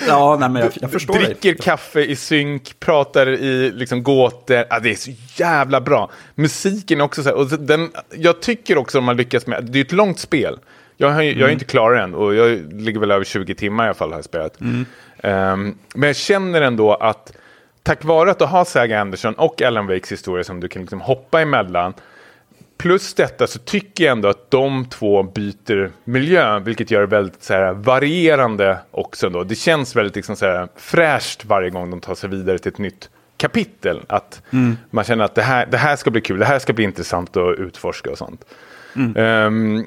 Ja, 0.06 0.36
nej, 0.40 0.48
men 0.48 0.62
jag, 0.62 0.72
jag 0.80 0.92
förstår 0.92 1.14
dig. 1.14 1.24
Dricker 1.24 1.54
kaffe 1.54 2.00
i 2.00 2.16
synk, 2.16 2.80
pratar 2.80 3.28
i 3.28 3.70
liksom 3.70 4.02
gåtor. 4.02 4.64
Ja, 4.70 4.78
det 4.80 4.90
är 4.90 4.94
så 4.94 5.10
jävla 5.36 5.80
bra. 5.80 6.10
Musiken 6.34 7.00
är 7.00 7.04
också 7.04 7.22
så 7.22 7.28
här, 7.28 7.36
och 7.36 7.46
den, 7.48 7.90
jag 8.10 8.42
tycker 8.42 8.78
också 8.78 8.98
att 8.98 9.04
man 9.04 9.16
lyckas 9.16 9.46
med, 9.46 9.64
det 9.64 9.78
är 9.78 9.84
ett 9.84 9.92
långt 9.92 10.18
spel. 10.18 10.58
Jag, 10.96 11.10
har, 11.10 11.22
ju- 11.22 11.38
jag 11.38 11.48
är 11.48 11.52
inte 11.52 11.64
klar 11.64 11.92
än 11.94 12.14
och 12.14 12.34
jag 12.34 12.72
ligger 12.72 13.00
väl 13.00 13.10
över 13.10 13.24
20 13.24 13.54
timmar 13.54 13.84
i 13.84 13.86
alla 13.86 13.94
fall 13.94 14.10
har 14.10 14.18
jag 14.18 14.24
spelat. 14.24 14.58
Ehm, 15.22 15.78
men 15.94 16.06
jag 16.06 16.16
känner 16.16 16.60
ändå 16.60 16.94
att 16.94 17.32
tack 17.82 18.04
vare 18.04 18.30
att 18.30 18.38
du 18.38 18.44
har 18.44 18.64
Saga 18.64 19.00
Anderson 19.00 19.34
och 19.34 19.62
Alan 19.62 19.86
Wakes 19.86 20.12
historia 20.12 20.44
som 20.44 20.60
du 20.60 20.68
kan 20.68 20.82
liksom 20.82 21.00
hoppa 21.00 21.40
emellan 21.40 21.94
Plus 22.82 23.14
detta 23.14 23.46
så 23.46 23.58
tycker 23.58 24.04
jag 24.04 24.12
ändå 24.12 24.28
att 24.28 24.50
de 24.50 24.84
två 24.84 25.22
byter 25.22 25.90
miljö, 26.04 26.58
vilket 26.58 26.90
gör 26.90 27.00
det 27.00 27.06
väldigt 27.06 27.42
så 27.42 27.54
här, 27.54 27.72
varierande 27.72 28.78
också. 28.90 29.28
Då. 29.30 29.44
Det 29.44 29.54
känns 29.54 29.96
väldigt 29.96 30.16
liksom, 30.16 30.36
så 30.36 30.46
här, 30.46 30.68
fräscht 30.76 31.44
varje 31.44 31.70
gång 31.70 31.90
de 31.90 32.00
tar 32.00 32.14
sig 32.14 32.30
vidare 32.30 32.58
till 32.58 32.72
ett 32.72 32.78
nytt 32.78 33.10
kapitel. 33.36 34.00
Att 34.06 34.42
man 34.90 35.04
känner 35.04 35.24
att 35.24 35.34
det 35.34 35.42
här, 35.42 35.66
det 35.66 35.76
här 35.76 35.96
ska 35.96 36.10
bli 36.10 36.20
kul, 36.20 36.38
det 36.38 36.44
här 36.44 36.58
ska 36.58 36.72
bli 36.72 36.84
intressant 36.84 37.36
att 37.36 37.58
utforska 37.58 38.10
och 38.10 38.18
sånt. 38.18 38.44
Ehm, 39.16 39.86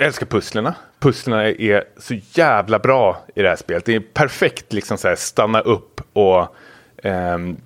jag 0.00 0.06
älskar 0.06 0.26
pusslerna. 0.26 0.74
Pusslerna 0.98 1.44
är 1.44 1.84
så 1.98 2.14
jävla 2.32 2.78
bra 2.78 3.24
i 3.34 3.42
det 3.42 3.48
här 3.48 3.56
spelet. 3.56 3.84
Det 3.84 3.94
är 3.94 4.00
perfekt 4.00 4.72
liksom 4.72 4.98
så 4.98 5.08
här, 5.08 5.16
stanna 5.16 5.60
upp 5.60 6.00
och 6.12 6.56
ehm, 7.02 7.56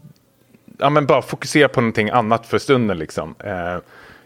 ja, 0.79 0.91
men 0.91 1.07
bara 1.07 1.23
fokusera 1.23 1.69
på 1.69 1.81
någonting 1.81 2.11
annat 2.11 2.47
för 2.47 2.59
stunden. 2.59 2.99
Liksom. 2.99 3.35
Eh, 3.39 3.79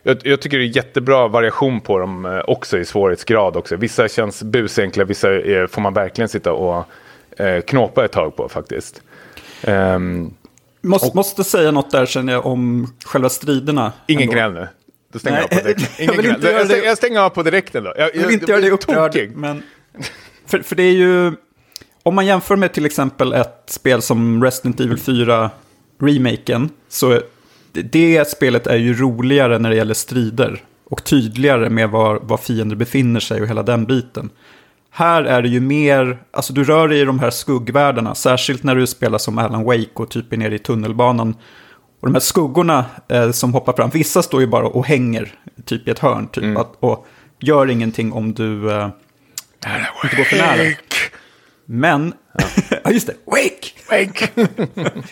jag, 0.02 0.16
jag 0.22 0.40
tycker 0.40 0.58
det 0.58 0.64
är 0.64 0.76
jättebra 0.76 1.28
variation 1.28 1.80
på 1.80 1.98
dem 1.98 2.24
eh, 2.26 2.40
också 2.46 2.78
i 2.78 2.84
svårighetsgrad. 2.84 3.56
Också. 3.56 3.76
Vissa 3.76 4.08
känns 4.08 4.42
busenkla, 4.42 5.04
vissa 5.04 5.28
är, 5.28 5.66
får 5.66 5.80
man 5.82 5.94
verkligen 5.94 6.28
sitta 6.28 6.52
och 6.52 6.84
eh, 7.36 7.60
knåpa 7.60 8.04
ett 8.04 8.12
tag 8.12 8.36
på 8.36 8.48
faktiskt. 8.48 9.02
Ehm, 9.62 10.34
Måste, 10.80 11.16
måste 11.16 11.44
säga 11.44 11.70
något 11.70 11.90
där 11.90 12.06
känner 12.06 12.32
jag 12.32 12.46
om 12.46 12.92
själva 13.04 13.28
striderna. 13.28 13.92
ingen 14.06 14.30
gnäll 14.30 14.52
nu. 14.52 14.68
Då 15.12 15.18
stänger 15.18 15.36
Nej, 15.36 15.48
jag 15.50 15.58
av 15.58 15.62
på 15.62 15.68
direkt. 15.68 15.90
jag 15.98 16.04
Ingen 16.04 16.16
vill 16.16 16.24
gnäll. 16.24 16.34
inte 16.36 16.48
Jag, 16.50 16.66
stänger, 16.66 16.84
jag 16.84 16.96
stänger 16.98 17.20
av 17.20 17.30
på 17.30 17.42
direkten 17.42 17.84
då. 17.84 17.92
Jag, 17.96 18.10
Jag 18.16 18.22
vill 18.26 18.34
inte 18.34 18.50
göra 18.52 18.60
dig 18.60 18.70
upprörd. 18.70 19.12
tokig. 19.12 19.36
Men, 19.36 19.62
för, 20.46 20.58
för 20.58 20.76
det 20.76 20.82
är 20.82 20.92
ju, 20.92 21.32
om 22.02 22.14
man 22.14 22.26
jämför 22.26 22.56
med 22.56 22.72
till 22.72 22.86
exempel 22.86 23.32
ett 23.32 23.62
spel 23.66 24.02
som 24.02 24.44
Resident 24.44 24.80
Evil 24.80 24.98
4 24.98 25.50
remaken, 26.00 26.70
så 26.88 27.20
det, 27.72 27.82
det 27.82 28.28
spelet 28.28 28.66
är 28.66 28.76
ju 28.76 28.94
roligare 28.94 29.58
när 29.58 29.70
det 29.70 29.76
gäller 29.76 29.94
strider. 29.94 30.62
Och 30.90 31.04
tydligare 31.04 31.70
med 31.70 31.90
var, 31.90 32.18
var 32.22 32.36
fiender 32.36 32.76
befinner 32.76 33.20
sig 33.20 33.40
och 33.42 33.48
hela 33.48 33.62
den 33.62 33.84
biten. 33.84 34.30
Här 34.90 35.24
är 35.24 35.42
det 35.42 35.48
ju 35.48 35.60
mer, 35.60 36.18
alltså 36.30 36.52
du 36.52 36.64
rör 36.64 36.88
dig 36.88 37.00
i 37.00 37.04
de 37.04 37.18
här 37.18 37.30
skuggvärldarna, 37.30 38.14
särskilt 38.14 38.62
när 38.62 38.74
du 38.76 38.86
spelar 38.86 39.18
som 39.18 39.38
Alan 39.38 39.64
Wake 39.64 39.88
och 39.94 40.10
typ 40.10 40.32
är 40.32 40.36
nere 40.36 40.54
i 40.54 40.58
tunnelbanan. 40.58 41.34
Och 42.00 42.06
de 42.08 42.14
här 42.14 42.20
skuggorna 42.20 42.84
eh, 43.08 43.30
som 43.30 43.52
hoppar 43.54 43.72
fram, 43.72 43.90
vissa 43.90 44.22
står 44.22 44.40
ju 44.40 44.46
bara 44.46 44.66
och 44.66 44.86
hänger 44.86 45.34
typ 45.64 45.88
i 45.88 45.90
ett 45.90 45.98
hörn. 45.98 46.28
Typ, 46.28 46.58
att, 46.58 46.72
och 46.80 47.06
gör 47.40 47.70
ingenting 47.70 48.12
om 48.12 48.34
du 48.34 48.70
eh, 48.72 48.88
inte 50.04 50.16
går 50.16 50.24
för 50.24 50.36
nära. 50.36 50.74
Men, 51.64 52.14
ja 52.84 52.90
just 52.90 53.06
det, 53.06 53.14
Wake! 53.24 53.68
Wake. 53.90 54.28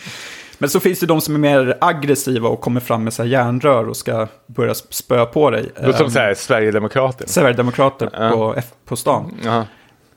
Men 0.58 0.70
så 0.70 0.80
finns 0.80 1.00
det 1.00 1.06
de 1.06 1.20
som 1.20 1.34
är 1.34 1.38
mer 1.38 1.78
aggressiva 1.80 2.48
och 2.48 2.60
kommer 2.60 2.80
fram 2.80 3.04
med 3.04 3.12
så 3.12 3.22
här 3.22 3.30
järnrör 3.30 3.88
och 3.88 3.96
ska 3.96 4.26
börja 4.46 4.74
spöa 4.74 5.26
på 5.26 5.50
dig. 5.50 5.70
Då 5.84 5.92
som 5.92 6.06
Eh, 6.06 6.12
så 6.12 6.18
här, 6.18 6.34
Sverigedemokraten. 6.34 7.28
Sverigedemokrater 7.28 8.30
på, 8.32 8.54
F- 8.56 8.72
på 8.84 8.96
stan. 8.96 9.34
Jaha. 9.44 9.66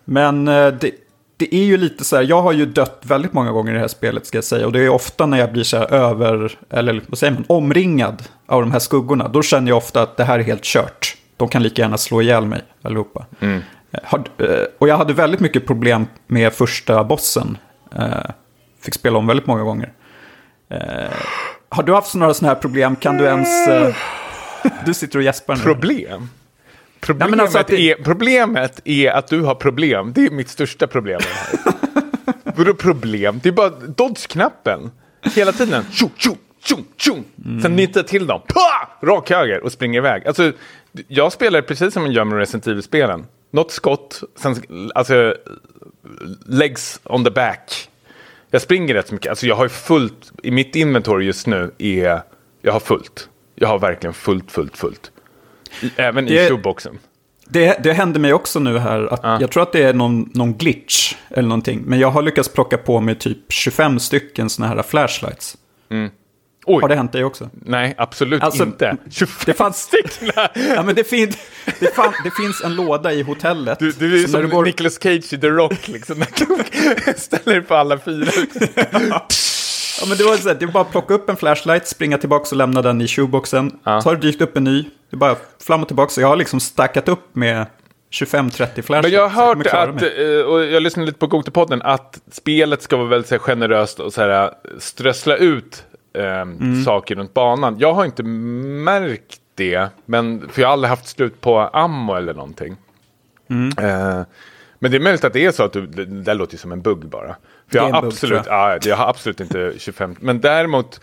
Men 0.06 0.48
eh, 0.48 0.68
det, 0.68 0.92
det 1.40 1.56
är 1.56 1.64
ju 1.64 1.78
lite 1.78 2.04
så 2.04 2.16
här, 2.16 2.24
jag 2.24 2.42
har 2.42 2.52
ju 2.52 2.66
dött 2.66 3.02
väldigt 3.06 3.34
många 3.34 3.52
gånger 3.52 3.72
i 3.72 3.74
det 3.74 3.80
här 3.80 3.88
spelet 3.88 4.26
ska 4.26 4.38
jag 4.38 4.44
säga. 4.44 4.66
Och 4.66 4.72
det 4.72 4.80
är 4.84 4.90
ofta 4.90 5.26
när 5.26 5.38
jag 5.38 5.52
blir 5.52 5.64
så 5.64 5.78
här 5.78 5.94
över, 5.94 6.52
eller 6.70 7.02
vad 7.08 7.18
säger 7.18 7.34
man, 7.34 7.46
omringad 7.48 8.24
av 8.48 8.62
de 8.62 8.72
här 8.72 8.80
skuggorna. 8.80 9.28
Då 9.28 9.42
känner 9.42 9.68
jag 9.72 9.78
ofta 9.78 10.02
att 10.02 10.18
det 10.18 10.24
här 10.24 10.40
är 10.40 10.44
helt 10.44 10.64
kört. 10.64 11.16
De 11.38 11.48
kan 11.48 11.64
lika 11.64 11.82
gärna 11.82 11.98
slå 11.98 12.22
ihjäl 12.22 12.46
mig 12.46 12.62
allihopa. 12.82 13.26
Eh, 13.40 14.00
har- 14.04 14.20
eh, 14.38 14.64
Och 14.80 14.88
jag 14.88 14.98
hade 14.98 15.14
väldigt 15.14 15.40
mycket 15.40 15.68
problem 15.68 16.06
med 16.28 16.54
första 16.54 17.04
bossen. 17.04 17.58
Eh, 17.96 18.04
Fick 18.82 18.94
spela 18.94 19.18
om 19.18 19.28
väldigt 19.28 19.48
många 19.48 19.64
gånger. 19.64 19.92
Eh, 20.72 20.80
Har 21.70 21.84
du 21.84 21.94
haft 21.94 22.16
några 22.16 22.34
sådana 22.34 22.54
här 22.54 22.62
problem? 22.62 22.96
Kan 22.96 23.18
du 23.18 23.24
ens... 23.26 23.68
eh, 23.68 23.96
Du 24.86 24.94
sitter 24.94 25.18
och 25.20 25.24
gäspar 25.24 25.56
nu. 25.56 25.62
Problem? 25.62 26.30
Problemet, 27.02 27.30
men 27.32 27.40
alltså 27.40 27.64
det- 27.68 27.92
är, 27.92 27.96
problemet 28.04 28.82
är 28.86 29.12
att 29.12 29.28
du 29.28 29.42
har 29.42 29.56
problem. 29.56 30.12
Det 30.16 30.26
är 30.26 30.32
mitt 30.32 30.50
största 30.50 30.88
problem. 30.88 31.20
Vadå 32.44 32.74
problem? 32.74 33.40
Det 33.44 33.50
är 33.50 33.54
bara 33.54 33.70
dodge-knappen. 33.70 34.92
Hela 35.36 35.52
tiden. 35.52 35.84
Tjo, 35.92 36.10
tjo, 36.18 36.36
tjo, 36.64 36.78
tjo. 36.98 37.16
Sen 37.62 37.76
nita 37.76 38.04
till 38.04 38.28
dem. 38.28 38.42
Pah! 38.48 39.08
Rak 39.08 39.30
höger 39.30 39.64
och 39.64 39.72
springer 39.72 39.98
iväg. 40.00 40.28
Alltså, 40.28 40.52
jag 41.08 41.32
spelar 41.32 41.62
precis 41.62 41.94
som 41.94 42.04
man 42.04 42.12
gör 42.12 42.24
med 42.24 42.38
Resident 42.38 42.68
Evil-spelen. 42.68 43.26
Något 43.52 43.72
skott, 43.72 44.24
sen, 44.40 44.56
alltså 44.96 45.36
legs 46.46 47.00
on 47.04 47.24
the 47.24 47.32
back. 47.32 47.90
Jag 48.52 48.62
springer 48.62 48.94
rätt 48.94 49.08
så 49.08 49.14
mycket. 49.14 49.30
Alltså 49.30 49.46
jag 49.48 49.56
har 49.56 49.68
fullt, 49.68 50.32
i 50.44 50.52
mitt 50.52 50.76
inventory 50.76 51.26
just 51.26 51.48
nu 51.48 51.72
är 51.78 52.22
Jag 52.62 52.74
har 52.74 52.80
fullt. 52.80 53.30
Jag 53.56 53.68
har 53.68 53.80
verkligen 53.80 54.14
fullt, 54.14 54.52
fullt, 54.52 54.78
fullt. 54.78 55.12
Även 55.96 56.26
Det- 56.26 56.46
i 56.46 56.50
showboxen. 56.50 57.00
Det, 57.52 57.84
det 57.84 57.94
hände 57.94 58.20
mig 58.20 58.34
också 58.34 58.60
nu 58.60 58.78
här. 58.78 59.14
Att 59.14 59.20
Ja. 59.24 59.38
Jag 59.42 59.52
tror 59.52 59.64
att 59.64 59.72
det 59.72 59.84
är 59.84 59.94
någon, 59.94 60.30
någon 60.34 60.54
glitch 60.54 61.14
eller 61.30 61.48
någonting. 61.50 61.82
Men 61.86 62.00
jag 62.00 62.12
har 62.12 62.22
lyckats 62.22 62.50
plocka 62.50 62.78
på 62.78 63.00
mig 63.02 63.16
typ 63.16 63.38
25 63.50 64.00
stycken 64.00 64.50
sådana 64.50 64.76
här 64.76 64.84
flashlights. 64.84 65.58
Oj, 66.66 66.82
Har 66.82 66.90
det 66.90 66.96
hänt 66.96 67.12
dig 67.12 67.24
också? 67.24 67.50
nej, 67.54 67.96
absolut 67.98 68.44
Alltså, 68.44 68.64
inte. 68.64 68.98
25 69.12 69.44
det 69.46 69.54
fanns- 69.54 69.78
stycken! 69.82 70.32
Ja, 70.76 70.84
men 70.84 70.96
det, 70.96 71.04
fin, 71.04 71.32
det, 71.80 71.96
fan, 71.96 72.14
det 72.24 72.32
finns 72.32 72.62
en 72.64 72.76
låda 72.76 73.14
i 73.14 73.22
hotellet. 73.22 73.80
Du, 73.80 73.92
du 73.92 74.16
är 74.18 74.22
när 74.22 74.28
som 74.28 74.42
du 74.42 74.48
går- 74.48 74.66
Nicolas 74.66 75.00
Cage 75.04 75.34
i 75.34 75.38
The 75.38 75.48
Rock, 75.50 75.88
liksom. 75.88 76.16
Ställer 77.18 77.54
dig 77.54 77.62
på 77.62 77.76
alla 77.76 77.98
fyra. 78.00 78.32
Ja, 80.02 80.06
men 80.08 80.18
det 80.18 80.24
var 80.24 80.38
så 80.38 80.48
här, 80.48 80.56
det 80.56 80.66
är 80.66 80.68
bara 80.68 80.84
att 80.84 80.92
plocka 80.92 81.14
upp 81.14 81.30
en 81.30 81.38
flashlight, 81.38 81.88
springa 81.88 82.18
tillbaka 82.18 82.48
och 82.52 82.58
lämna 82.58 82.82
den 82.82 83.02
i 83.02 83.08
shoeboxen. 83.08 83.80
Ja. 83.84 84.02
Så 84.02 84.10
har 84.10 84.16
det 84.16 84.22
dykt 84.22 84.42
upp 84.42 84.58
en 84.58 84.64
ny. 84.64 84.82
Det 84.82 85.16
är 85.16 85.18
bara 85.18 85.36
fram 85.60 85.82
och 85.82 85.88
tillbaka. 85.88 86.10
Så 86.10 86.22
jag 86.22 86.28
har 86.28 86.36
liksom 86.36 86.60
stackat 86.60 87.08
upp 87.08 87.36
med 87.36 87.66
25-30 88.12 88.82
flashlights. 88.82 89.04
Men 89.04 89.12
jag 89.12 89.30
har 89.30 89.46
hört 89.46 89.68
klara 89.68 89.90
att, 89.90 90.02
eh, 90.02 90.52
och 90.52 90.66
jag 90.66 90.84
lyssnade 90.84 91.06
lite 91.06 91.20
på 91.20 91.28
Gotepodden, 91.28 91.82
att 91.82 92.22
spelet 92.32 92.82
ska 92.82 92.98
vara 92.98 93.08
väldigt 93.08 93.32
här, 93.32 93.38
generöst 93.38 94.00
och 94.00 94.14
så 94.14 94.22
här, 94.22 94.54
strössla 94.78 95.36
ut 95.36 95.84
eh, 96.14 96.46
saker 96.86 97.16
runt 97.16 97.34
banan. 97.34 97.76
Jag 97.80 97.94
har 97.94 98.06
inte 98.06 98.24
märkt 98.24 99.40
det, 99.56 99.90
men, 100.06 100.50
för 100.50 100.62
jag 100.62 100.70
har 100.70 100.74
aldrig 100.74 100.90
haft 100.90 101.08
slut 101.08 101.42
på 101.42 101.60
ammo 101.60 102.14
eller 102.16 102.34
någonting. 102.34 102.76
Eh, 103.78 104.22
men 104.80 104.92
det 104.92 104.98
är 104.98 105.02
möjligt 105.02 105.24
att 105.24 105.34
det 105.34 105.46
är 105.46 105.52
så 105.52 105.64
att 105.64 105.74
du, 105.74 105.88
det, 105.88 106.06
där 106.06 106.36
låter 106.36 106.58
som 106.58 106.72
en 106.72 106.82
bugg 106.82 107.06
bara. 107.06 107.36
Jag 107.72 107.90
har, 107.90 108.06
absolut, 108.06 108.44
ja, 108.46 108.78
jag 108.82 108.96
har 108.96 109.08
absolut 109.10 109.42
inte 109.42 109.74
25, 109.78 110.16
men 110.20 110.42
däremot 110.42 111.00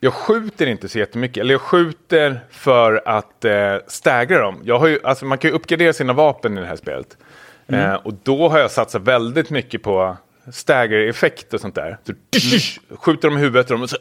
jag 0.00 0.14
skjuter 0.14 0.66
inte 0.66 0.88
så 0.88 0.98
jättemycket. 0.98 1.40
Eller 1.40 1.54
jag 1.54 1.60
skjuter 1.60 2.40
för 2.50 3.02
att 3.06 3.44
eh, 3.44 3.76
staggra 3.86 4.40
dem. 4.40 4.60
Jag 4.64 4.78
har 4.78 4.86
ju, 4.86 5.00
alltså, 5.04 5.24
man 5.24 5.38
kan 5.38 5.50
ju 5.50 5.56
uppgradera 5.56 5.92
sina 5.92 6.12
vapen 6.12 6.58
i 6.58 6.60
det 6.60 6.66
här 6.66 6.76
spelet. 6.76 7.16
Eh, 7.66 7.94
och 7.94 8.14
då 8.22 8.48
har 8.48 8.58
jag 8.58 8.70
satsat 8.70 9.02
väldigt 9.02 9.50
mycket 9.50 9.82
på 9.82 10.16
stagger-effekt 10.52 11.54
och 11.54 11.60
sånt 11.60 11.74
där. 11.74 11.98
Så, 12.06 12.12
Skjuter 12.96 13.28
dem 13.28 13.38
i 13.38 13.40
huvudet 13.40 13.70
och, 13.70 13.76
de, 13.76 13.82
och 13.82 13.90
så... 13.90 13.96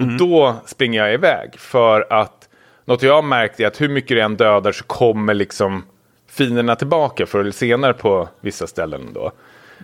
Och 0.00 0.06
då 0.06 0.56
springer 0.66 1.04
jag 1.04 1.14
iväg. 1.14 1.58
För 1.58 2.06
att 2.12 2.48
något 2.84 3.02
jag 3.02 3.14
har 3.14 3.22
märkt 3.22 3.60
är 3.60 3.66
att 3.66 3.80
hur 3.80 3.88
mycket 3.88 4.16
det 4.16 4.20
än 4.20 4.36
dödar 4.36 4.72
så 4.72 4.84
kommer 4.84 5.34
liksom 5.34 5.84
fienderna 6.30 6.76
tillbaka 6.76 7.26
förr 7.26 7.40
eller 7.40 7.50
senare 7.50 7.92
på 7.92 8.28
vissa 8.40 8.66
ställen. 8.66 9.12
Då. 9.12 9.32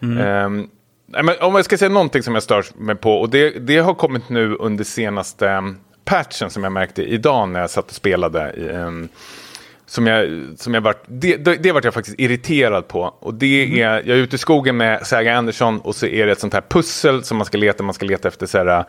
Ehm, 0.03 0.69
nej, 1.07 1.23
men 1.23 1.35
om 1.41 1.55
jag 1.55 1.65
ska 1.65 1.79
säga 1.79 1.89
någonting 1.89 2.23
som 2.23 2.35
jag 2.35 2.43
stör 2.43 2.65
mig 2.77 2.97
på, 2.97 3.21
och 3.21 3.31
det, 3.31 3.51
det 3.51 3.79
har 3.79 3.95
kommit 3.95 4.29
nu 4.29 4.55
under 4.55 4.85
senaste 4.85 5.47
um, 5.49 5.79
patchen 6.05 6.51
som 6.51 6.63
jag 6.63 6.73
märkte 6.73 7.03
idag 7.03 7.49
när 7.49 7.61
jag 7.61 7.71
satt 7.71 7.89
och 7.89 7.95
spelade. 7.95 8.53
i, 8.57 8.69
ehm, 8.69 9.09
som 9.89 10.07
jag, 10.07 10.45
som 10.57 10.75
jag 10.75 10.81
vart, 10.81 11.05
det, 11.07 11.37
det, 11.37 11.57
det 11.57 11.73
vart 11.73 11.85
jag 11.85 11.95
faktiskt 11.95 12.21
irriterad 12.21 12.89
på. 12.89 13.01
Och 13.01 13.35
det 13.35 13.83
är, 13.83 14.03
jag 14.07 14.09
är 14.09 14.23
ute 14.23 14.37
i 14.37 14.39
skogen 14.39 14.77
med 14.77 15.07
Saga 15.07 15.37
Andersson 15.37 15.81
och 15.81 15.95
så 15.95 16.07
är 16.07 16.27
det 16.27 16.33
ett 16.33 16.41
sånt 16.41 16.55
här 16.55 16.65
pussel 16.69 17.25
som 17.25 17.37
man 17.37 17.47
ska 17.47 17.59
leta, 17.59 17.83
man 17.83 17.95
ska 17.95 18.07
leta 18.07 18.29
efter 18.29 18.47
så 18.47 18.59
här, 18.59 18.85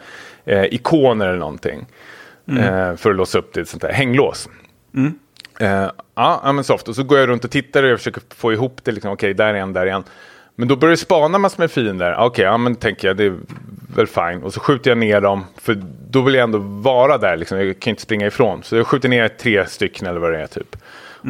eh, 0.45 0.63
ikoner 0.63 1.27
eller 1.27 1.39
någonting. 1.39 1.85
Eh, 2.59 2.95
för 2.95 3.09
att 3.09 3.15
låsa 3.15 3.37
upp 3.37 3.53
det, 3.53 3.61
ett 3.61 3.69
sånt 3.69 3.83
här 3.83 3.91
hänglås. 3.91 4.49
Eh, 5.59 5.89
ja, 6.15 6.51
men 6.53 6.63
soft. 6.63 6.87
Och 6.87 6.95
så 6.95 7.03
går 7.03 7.19
jag 7.19 7.29
runt 7.29 7.45
och 7.45 7.51
tittar 7.51 7.83
och 7.83 7.89
jag 7.89 7.97
försöker 7.97 8.21
få 8.35 8.53
ihop 8.53 8.79
det. 8.83 8.91
Liksom, 8.91 9.11
Okej, 9.11 9.33
där 9.33 9.53
är 9.53 9.59
en, 9.59 9.73
där 9.73 9.87
är 9.87 9.91
en. 9.91 10.03
Men 10.59 10.67
då 10.67 10.75
börjar 10.75 10.95
spana 10.95 11.37
massor 11.37 11.59
med 11.63 11.71
fiender. 11.71 12.15
Okej, 12.19 12.45
ja 12.45 12.57
men 12.57 12.75
tänker 12.75 13.07
jag, 13.07 13.17
det 13.17 13.23
är 13.23 13.35
väl 13.95 14.07
fine. 14.07 14.43
Och 14.43 14.53
så 14.53 14.59
skjuter 14.59 14.91
jag 14.91 14.97
ner 14.97 15.21
dem, 15.21 15.45
för 15.57 15.83
då 16.09 16.21
vill 16.21 16.33
jag 16.33 16.43
ändå 16.43 16.57
vara 16.57 17.17
där. 17.17 17.37
Liksom. 17.37 17.57
Jag 17.57 17.79
kan 17.79 17.91
inte 17.91 18.01
springa 18.01 18.27
ifrån. 18.27 18.63
Så 18.63 18.75
jag 18.75 18.87
skjuter 18.87 19.09
ner 19.09 19.27
tre 19.27 19.65
stycken 19.65 20.07
eller 20.07 20.19
vad 20.19 20.31
det 20.31 20.41
är 20.41 20.47
typ. 20.47 20.75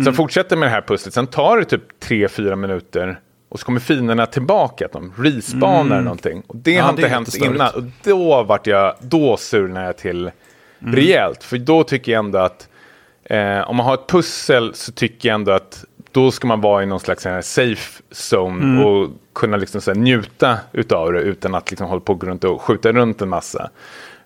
Sen 0.04 0.14
fortsätter 0.14 0.56
med 0.58 0.68
det 0.68 0.72
här 0.72 0.82
pusslet. 0.82 1.14
Sen 1.14 1.28
tar 1.28 1.58
det 1.58 1.66
typ 1.66 2.00
tre, 2.00 2.28
fyra 2.28 2.56
minuter. 2.56 3.20
Och 3.50 3.60
så 3.60 3.66
kommer 3.66 3.80
fienderna 3.80 4.26
tillbaka, 4.26 4.86
att 4.86 4.92
de 4.92 5.14
respawnar 5.18 6.02
någonting. 6.02 6.44
Och 6.48 6.56
det 6.56 6.72
Ja, 6.72 6.84
har 6.84 6.90
inte 6.90 7.08
hänt 7.08 7.36
innan. 7.36 7.74
Och 7.76 7.84
då 8.04 8.44
vart 8.44 8.68
jag, 8.68 8.96
då 9.02 9.38
surnade 9.38 9.86
jag 9.86 9.98
till 9.98 10.32
rejält. 10.80 11.44
För 11.44 11.58
då 11.58 11.84
tycker 11.84 12.12
jag 12.12 12.26
ändå 12.26 12.40
att 12.40 12.68
Eh, 13.30 13.70
om 13.70 13.76
man 13.76 13.86
har 13.86 13.94
ett 13.94 14.08
pussel 14.08 14.74
så 14.74 14.92
tycker 14.92 15.30
jag 15.30 15.36
ändå 15.36 15.52
att 15.52 15.86
då 16.18 16.32
ska 16.32 16.48
man 16.48 16.62
vara 16.62 16.84
i 16.84 16.86
någon 16.86 17.00
slags 17.00 17.24
safe 17.42 18.04
zone 18.12 18.84
och 18.84 19.10
kunna 19.34 19.58
liksom 19.58 19.82
så 19.82 19.92
här 19.92 20.00
njuta 20.00 20.60
utav 20.72 21.14
det 21.14 21.22
utan 21.22 21.56
att 21.56 21.72
liksom 21.72 21.88
hålla 21.88 22.02
på 22.02 22.14
och 22.14 22.20
gå 22.20 22.28
runt 22.28 22.44
och 22.44 22.62
skjuta 22.62 22.92
runt 22.92 23.22
en 23.22 23.30
massa. 23.30 23.70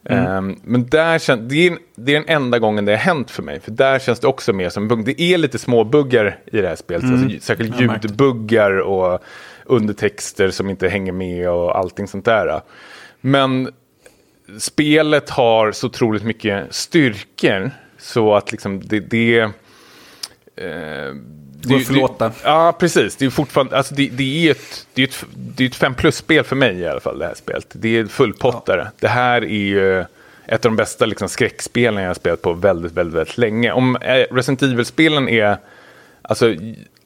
Eh, 0.05 0.41
men 0.63 0.85
där 0.89 1.17
kän- 1.17 1.47
det, 1.47 1.67
är, 1.67 1.77
det 1.95 2.15
är 2.15 2.19
den 2.19 2.29
enda 2.29 2.59
gången 2.59 2.85
det 2.85 2.91
har 2.91 2.97
hänt 2.97 3.31
för 3.31 3.43
mig. 3.43 3.59
För 3.59 3.71
där 3.71 3.99
känns 3.99 4.19
det 4.19 4.27
också 4.27 4.53
mer 4.53 4.69
som 4.69 4.83
en 4.83 4.87
bugg. 4.87 5.05
Det 5.05 5.21
är 5.21 5.37
lite 5.37 5.57
små 5.57 5.83
buggar 5.83 6.39
i 6.45 6.61
det 6.61 6.67
här 6.67 6.75
spelet. 6.75 7.03
Alltså, 7.03 7.39
särskilt 7.39 7.79
Jag 7.79 7.87
märkte. 7.87 8.07
ljudbuggar 8.07 8.79
och 8.79 9.23
undertexter 9.65 10.49
som 10.49 10.69
inte 10.69 10.87
hänger 10.89 11.11
med 11.11 11.49
och 11.49 11.77
allting 11.77 12.07
sånt 12.07 12.25
där. 12.25 12.61
Men 13.21 13.69
spelet 14.59 15.29
har 15.29 15.71
så 15.71 15.87
otroligt 15.87 16.23
mycket 16.23 16.73
styrkor 16.75 17.71
så 17.97 18.35
att 18.35 18.51
liksom 18.51 18.79
det... 18.87 18.99
det 18.99 19.49
eh, 20.55 21.15
Går 21.63 21.75
att 21.75 21.87
förlåta. 21.87 22.27
Det, 22.27 22.35
ja, 22.43 22.75
precis. 22.79 23.15
Det 23.15 23.25
är 23.25 23.29
fortfarande, 23.29 23.77
alltså 23.77 23.95
det, 23.95 24.09
det 24.09 24.47
är 24.47 24.51
ett, 24.51 24.87
det 24.93 25.01
är 25.01 25.07
ett, 25.07 25.25
det 25.35 25.63
är 25.63 25.67
ett 25.67 25.75
5 25.75 25.95
plus-spel 25.95 26.43
för 26.43 26.55
mig 26.55 26.79
i 26.79 26.87
alla 26.87 26.99
fall, 26.99 27.19
det 27.19 27.25
här 27.25 27.33
spelet. 27.33 27.67
Det 27.71 27.97
är 27.97 28.05
fullpottare. 28.05 28.91
Det 28.99 29.07
här 29.07 29.41
är 29.41 29.47
ju 29.47 29.99
ett 30.45 30.65
av 30.65 30.71
de 30.71 30.75
bästa 30.75 31.05
liksom, 31.05 31.29
skräckspelen 31.29 32.03
jag 32.03 32.09
har 32.09 32.13
spelat 32.13 32.41
på 32.41 32.53
väldigt, 32.53 32.91
väldigt, 32.91 33.15
väldigt 33.15 33.37
länge. 33.37 33.71
Om 33.71 33.95
eh, 33.95 34.25
Resident 34.31 34.61
Evil-spelen 34.61 35.29
är 35.29 35.57
alltså, 36.21 36.55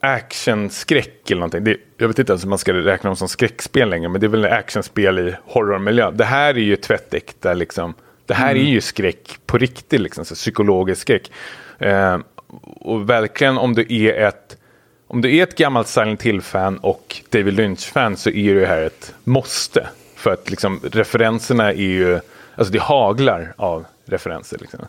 actionskräck 0.00 1.30
eller 1.30 1.40
någonting. 1.40 1.64
Det, 1.64 1.76
jag 1.96 2.08
vet 2.08 2.18
inte 2.18 2.32
ens 2.32 2.44
om 2.44 2.50
man 2.50 2.58
ska 2.58 2.72
räkna 2.72 3.10
dem 3.10 3.16
som 3.16 3.28
skräckspel 3.28 3.90
längre, 3.90 4.08
men 4.08 4.20
det 4.20 4.26
är 4.26 4.28
väl 4.28 4.44
actionspel 4.44 5.18
i 5.18 5.34
horrormiljö. 5.44 6.10
Det 6.10 6.24
här 6.24 6.54
är 6.54 6.62
ju 6.62 6.76
tvättäkta 6.76 7.54
liksom. 7.54 7.94
Det 8.26 8.34
här 8.34 8.54
är 8.54 8.64
ju 8.64 8.80
skräck 8.80 9.38
på 9.46 9.58
riktigt, 9.58 10.00
liksom, 10.00 10.24
så 10.24 10.34
psykologisk 10.34 11.00
skräck. 11.00 11.30
Eh, 11.78 12.18
och 12.62 13.10
verkligen 13.10 13.58
om 13.58 13.74
du 13.74 13.86
är 13.88 14.28
ett 14.28 14.56
om 15.08 15.20
du 15.20 15.36
är 15.36 15.42
ett 15.42 15.56
gammalt 15.56 15.88
Silent 15.88 16.22
Hill-fan 16.22 16.78
och 16.78 17.22
David 17.30 17.54
Lynch-fan 17.54 18.16
så 18.16 18.30
är 18.30 18.54
det 18.54 18.66
här 18.66 18.82
ett 18.82 19.14
måste. 19.24 19.86
För 20.16 20.32
att 20.32 20.50
liksom, 20.50 20.80
referenserna 20.92 21.72
är 21.72 21.74
ju, 21.74 22.20
alltså 22.56 22.72
det 22.72 22.78
haglar 22.78 23.54
av 23.56 23.84
referenser. 24.06 24.58
Liksom. 24.58 24.80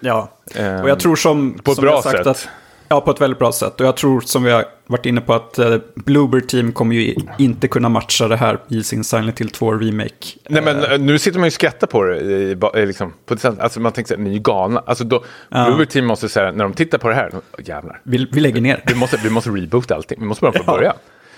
Ja, 0.00 0.30
Ehm, 0.54 0.82
och 0.82 0.88
jag 0.88 1.00
tror 1.00 1.16
som... 1.16 1.58
på 1.62 1.70
ett 1.70 1.74
som 1.74 1.82
bra 1.82 2.02
sagt 2.02 2.16
sätt. 2.18 2.26
Att, 2.26 2.48
ja, 2.88 3.00
på 3.00 3.10
ett 3.10 3.20
väldigt 3.20 3.38
bra 3.38 3.52
sätt. 3.52 3.80
Och 3.80 3.86
jag 3.86 3.96
tror 3.96 4.20
som 4.20 4.42
vi 4.44 4.50
har 4.50 4.64
varit 4.86 5.06
inne 5.06 5.20
på 5.20 5.34
att 5.34 5.58
uh, 5.58 5.76
Bluebird 5.94 6.48
Team 6.48 6.72
kommer 6.72 6.94
ju 6.94 7.14
inte 7.38 7.68
kunna 7.68 7.88
matcha 7.88 8.28
det 8.28 8.36
här 8.36 8.58
i 8.68 8.82
sin 8.82 9.04
Silent 9.04 9.40
Hill 9.40 9.50
2 9.50 9.72
Remake. 9.72 10.14
Nej 10.48 10.62
men 10.62 10.84
eh, 10.84 10.98
nu 10.98 11.18
sitter 11.18 11.38
man 11.38 11.46
ju 11.46 11.48
och 11.48 11.52
skrattar 11.52 11.86
på 11.86 12.02
det. 12.02 12.20
I, 12.20 12.52
eh, 12.74 12.86
liksom, 12.86 13.12
på. 13.26 13.36
Alltså 13.58 13.80
man 13.80 13.92
tänker 13.92 14.08
så 14.08 14.14
här, 14.14 14.22
ni 14.24 14.30
är 14.30 14.34
ju 14.34 14.40
galna. 14.40 14.82
Alltså 14.86 15.04
då, 15.04 15.24
Ja. 15.48 15.64
Bluebird 15.66 15.88
Team 15.88 16.06
måste 16.06 16.28
säga, 16.28 16.52
när 16.52 16.64
de 16.64 16.72
tittar 16.72 16.98
på 16.98 17.08
det 17.08 17.14
här, 17.14 17.32
jävlar. 17.58 18.00
Vi, 18.02 18.28
vi 18.32 18.40
lägger 18.40 18.60
ner. 18.60 18.82
Vi 18.86 18.94
måste, 18.94 19.20
vi 19.24 19.30
måste 19.30 19.50
reboota 19.50 19.94
allting, 19.94 20.18
vi 20.20 20.26
måste 20.26 20.42
bara 20.42 20.52
få 20.52 20.62
Ja. 20.66 20.72
börja. 20.72 20.94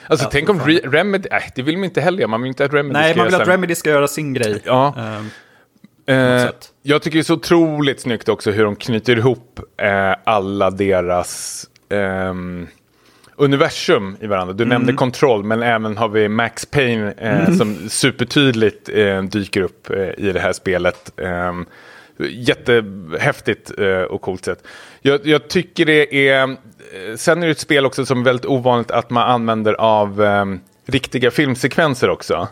Alltså 0.07 0.27
Ja, 0.27 0.31
tänk 0.33 0.49
om. 0.49 0.61
Re- 0.61 0.91
Remedy, 0.91 1.29
nej 1.31 1.51
det 1.55 1.63
vill 1.63 1.77
man 1.77 1.85
inte 1.85 2.01
heller 2.01 2.19
göra. 2.19 2.29
Man 2.29 2.43
vill 2.43 2.49
inte 2.49 2.65
att 2.65 2.75
Remedy 2.75 2.93
Nej, 2.93 3.11
ska 3.13 3.19
man 3.19 3.25
vill 3.27 3.33
göra 3.33 3.43
att 3.43 3.49
Remedy 3.49 3.75
ska 3.75 3.91
göra 3.91 4.09
sin 4.09 4.35
grej. 4.35 4.63
Ja. 4.65 4.95
Ehm, 4.99 5.31
Eh, 6.09 6.51
jag 6.83 7.03
tycker 7.03 7.19
det 7.19 7.23
är 7.23 7.25
så 7.25 7.35
otroligt 7.35 8.01
snyggt 8.01 8.29
också 8.29 8.51
hur 8.51 8.65
de 8.65 8.77
knyter 8.77 9.17
ihop 9.17 9.61
eh, 9.77 10.15
alla 10.25 10.71
deras 10.71 11.65
ehm, 11.89 12.67
universum 13.37 14.17
i 14.21 14.27
varandra. 14.27 14.55
Du 14.55 14.65
nämnde 14.65 14.93
Control, 14.93 15.45
men 15.45 15.63
även 15.63 15.97
har 15.97 16.09
vi 16.09 16.29
Max 16.29 16.67
Payne 16.67 17.13
eh, 17.19 17.55
som 17.57 17.89
supertydligt 17.89 18.89
eh, 18.89 19.23
dyker 19.23 19.63
upp 19.63 19.91
eh, 19.91 20.09
i 20.27 20.33
det 20.33 20.41
här 20.41 20.53
spelet. 20.53 21.13
Eh, 21.17 21.53
jättehäftigt 22.31 23.79
eh, 23.79 24.03
och 24.03 24.21
coolt 24.21 24.45
sätt. 24.45 24.67
Jag, 25.01 25.27
jag 25.27 25.49
tycker 25.49 25.87
det 25.87 26.29
är... 26.29 26.43
eh, 26.43 26.49
Sen 27.17 27.43
är 27.43 27.47
det 27.47 27.53
ett 27.53 27.59
spel 27.59 27.87
också 27.87 28.07
som 28.07 28.21
är 28.21 28.25
väldigt 28.25 28.47
ovanligt 28.47 28.91
att 28.91 29.11
man 29.11 29.31
använder 29.31 29.73
av 29.75 30.23
eh, 30.23 30.45
riktiga 30.87 31.31
filmsekvenser 31.31 32.11
också. 32.11 32.49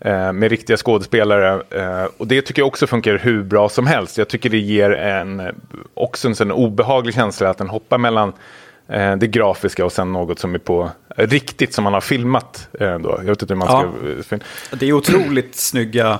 Eh, 0.00 0.32
med 0.32 0.50
riktiga 0.50 0.76
skådespelare. 0.76 1.62
Eh, 1.70 2.04
och 2.16 2.26
det 2.26 2.42
tycker 2.42 2.62
jag 2.62 2.66
också 2.66 2.86
funkar 2.86 3.18
hur 3.18 3.42
bra 3.42 3.68
som 3.68 3.86
helst. 3.86 4.18
Jag 4.18 4.28
tycker 4.28 4.50
det 4.50 4.58
ger 4.58 4.90
en, 4.90 5.42
också 5.94 6.28
en 6.28 6.34
sån 6.34 6.52
obehaglig 6.52 7.14
känsla 7.14 7.50
att 7.50 7.58
den 7.58 7.68
hoppar 7.68 7.98
mellan 7.98 8.32
eh, 8.88 9.16
det 9.16 9.26
grafiska 9.26 9.84
och 9.84 9.92
sen 9.92 10.12
något 10.12 10.38
som 10.38 10.54
är 10.54 10.58
på 10.58 10.90
riktigt 11.16 11.74
som 11.74 11.84
man 11.84 11.92
har 11.94 12.00
filmat. 12.00 12.68
Då. 12.78 13.14
Jag 13.18 13.24
vet 13.24 13.42
inte 13.42 13.54
hur 13.54 13.58
man 13.58 13.68
Ja. 13.70 14.22
ska... 14.22 14.38
Det 14.76 14.88
är 14.88 14.92
otroligt 14.92 15.54
snygga, 15.54 16.18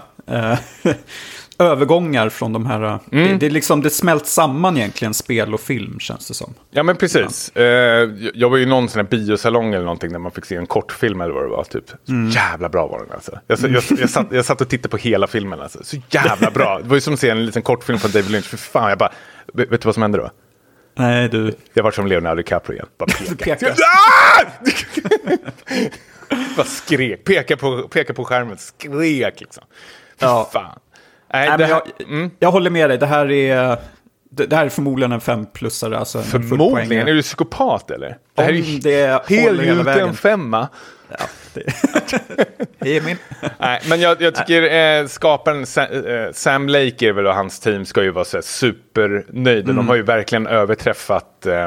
övergångar 1.59 2.29
från 2.29 2.53
de 2.53 2.67
här... 2.67 2.99
Det, 3.11 3.35
det, 3.35 3.47
är 3.47 3.51
liksom, 3.51 3.83
det 3.83 3.91
smält 3.91 4.27
samman 4.27 4.77
egentligen, 4.77 5.15
spel 5.15 5.55
och 5.55 5.61
film 5.61 6.01
känns 6.01 6.29
det 6.29 6.35
som. 6.35 6.55
Ja 6.71 6.83
men 6.83 6.97
precis. 6.97 7.49
Eh, 7.57 8.11
jag 8.35 8.51
var 8.51 8.57
ju 8.57 8.63
i 8.63 8.67
någon 8.67 8.89
sån 8.89 9.01
här 9.01 9.09
biosalong 9.11 9.75
eller 9.75 9.85
någonting 9.85 10.13
där 10.13 10.19
man 10.19 10.33
fick 10.33 10.45
se 10.45 10.57
en 10.57 10.67
kortfilm 10.67 11.21
eller 11.21 11.35
vad 11.35 11.45
det 11.45 11.49
var. 11.49 11.65
Typ. 11.65 11.89
Så 11.89 12.13
jävla 12.39 12.69
bra 12.69 12.87
var 12.87 12.99
den 12.99 13.13
alltså. 13.13 13.39
Jag, 13.47 13.59
jag, 13.61 13.83
jag, 13.99 14.11
satt, 14.11 14.27
jag 14.31 14.45
satt 14.45 14.61
och 14.61 14.69
tittade 14.69 14.89
på 14.89 14.97
hela 14.97 15.27
filmen 15.27 15.61
alltså. 15.61 15.79
Så 15.85 15.97
jävla 16.11 16.51
bra. 16.51 16.79
Det 16.83 16.89
var 16.89 16.95
ju 16.97 17.01
som 17.01 17.15
att 17.15 17.21
se 17.21 17.31
en 17.31 17.47
liten 17.47 17.63
kortfilm 17.63 17.99
från 17.99 18.11
David 18.11 18.31
Lynch. 18.31 18.45
För 18.47 18.57
fan, 18.57 18.89
jag 18.89 18.99
bara... 18.99 19.13
Vet 19.55 19.71
du 19.71 19.79
vad 19.85 19.95
som 19.95 20.03
hände 20.03 20.19
då? 20.19 20.31
Nej, 20.99 21.29
du... 21.29 21.55
Jag 21.75 21.83
var 21.83 21.91
som 21.91 22.07
Leonardo 22.07 22.37
DiCaprio 22.37 22.75
igen. 22.77 22.87
Bara 22.99 23.07
peka. 23.07 23.35
Peka. 23.57 23.75
Ah! 23.75 24.45
Bara 26.57 26.67
skrek. 26.67 27.25
Peka 27.25 27.57
på, 27.57 27.89
peka 27.89 28.15
på 28.15 28.25
skärmen. 28.25 28.59
Skrek 28.59 29.41
liksom. 29.41 29.65
Fy 30.21 30.27
Ja. 30.27 30.51
fan. 30.53 30.79
Nej, 31.33 31.49
Nej, 31.59 31.67
här, 31.67 31.83
jag, 32.09 32.31
jag 32.39 32.53
håller 32.53 32.71
med 32.71 32.91
dig, 32.91 32.99
det 32.99 33.07
här 33.07 33.31
är... 33.31 33.77
Det, 34.35 34.47
det 34.47 34.57
här 34.57 34.65
är 34.65 34.69
förmorligen 34.69 35.13
en 35.13 35.21
femplussare. 35.21 35.99
Alltså 35.99 36.19
en 36.19 36.25
förmodligen. 36.25 37.09
Är 37.09 37.15
du 37.15 37.23
psykopat 37.23 37.91
eller? 37.91 38.17
Det 38.35 38.43
här 38.43 38.49
är 38.49 38.55
ju 38.55 38.79
det 38.79 39.29
helgjuten 39.29 40.15
femma. 40.15 40.69
Ja, 41.19 41.25
det, 42.79 42.97
är 42.97 43.01
min. 43.01 43.17
Nej, 43.59 43.81
men 43.89 44.01
jag, 44.01 44.23
jag 44.23 44.35
tycker 44.35 44.63
eh, 44.63 45.07
skaparen 45.07 45.67
Sam, 45.67 45.87
eh, 46.07 46.33
Sam 46.33 46.69
Lake 46.69 47.13
och 47.13 47.35
hans 47.35 47.61
team 47.61 47.85
ska 47.85 48.03
ju 48.03 48.11
vara 48.11 48.25
så 48.25 48.37
här 48.37 48.43
supernöjda. 48.43 49.71
Mm. 49.71 49.77
De 49.77 49.89
har 49.89 49.97
ju 49.97 50.03
verkligen 50.03 50.47
överträffat 50.47 51.47
eh, 51.47 51.65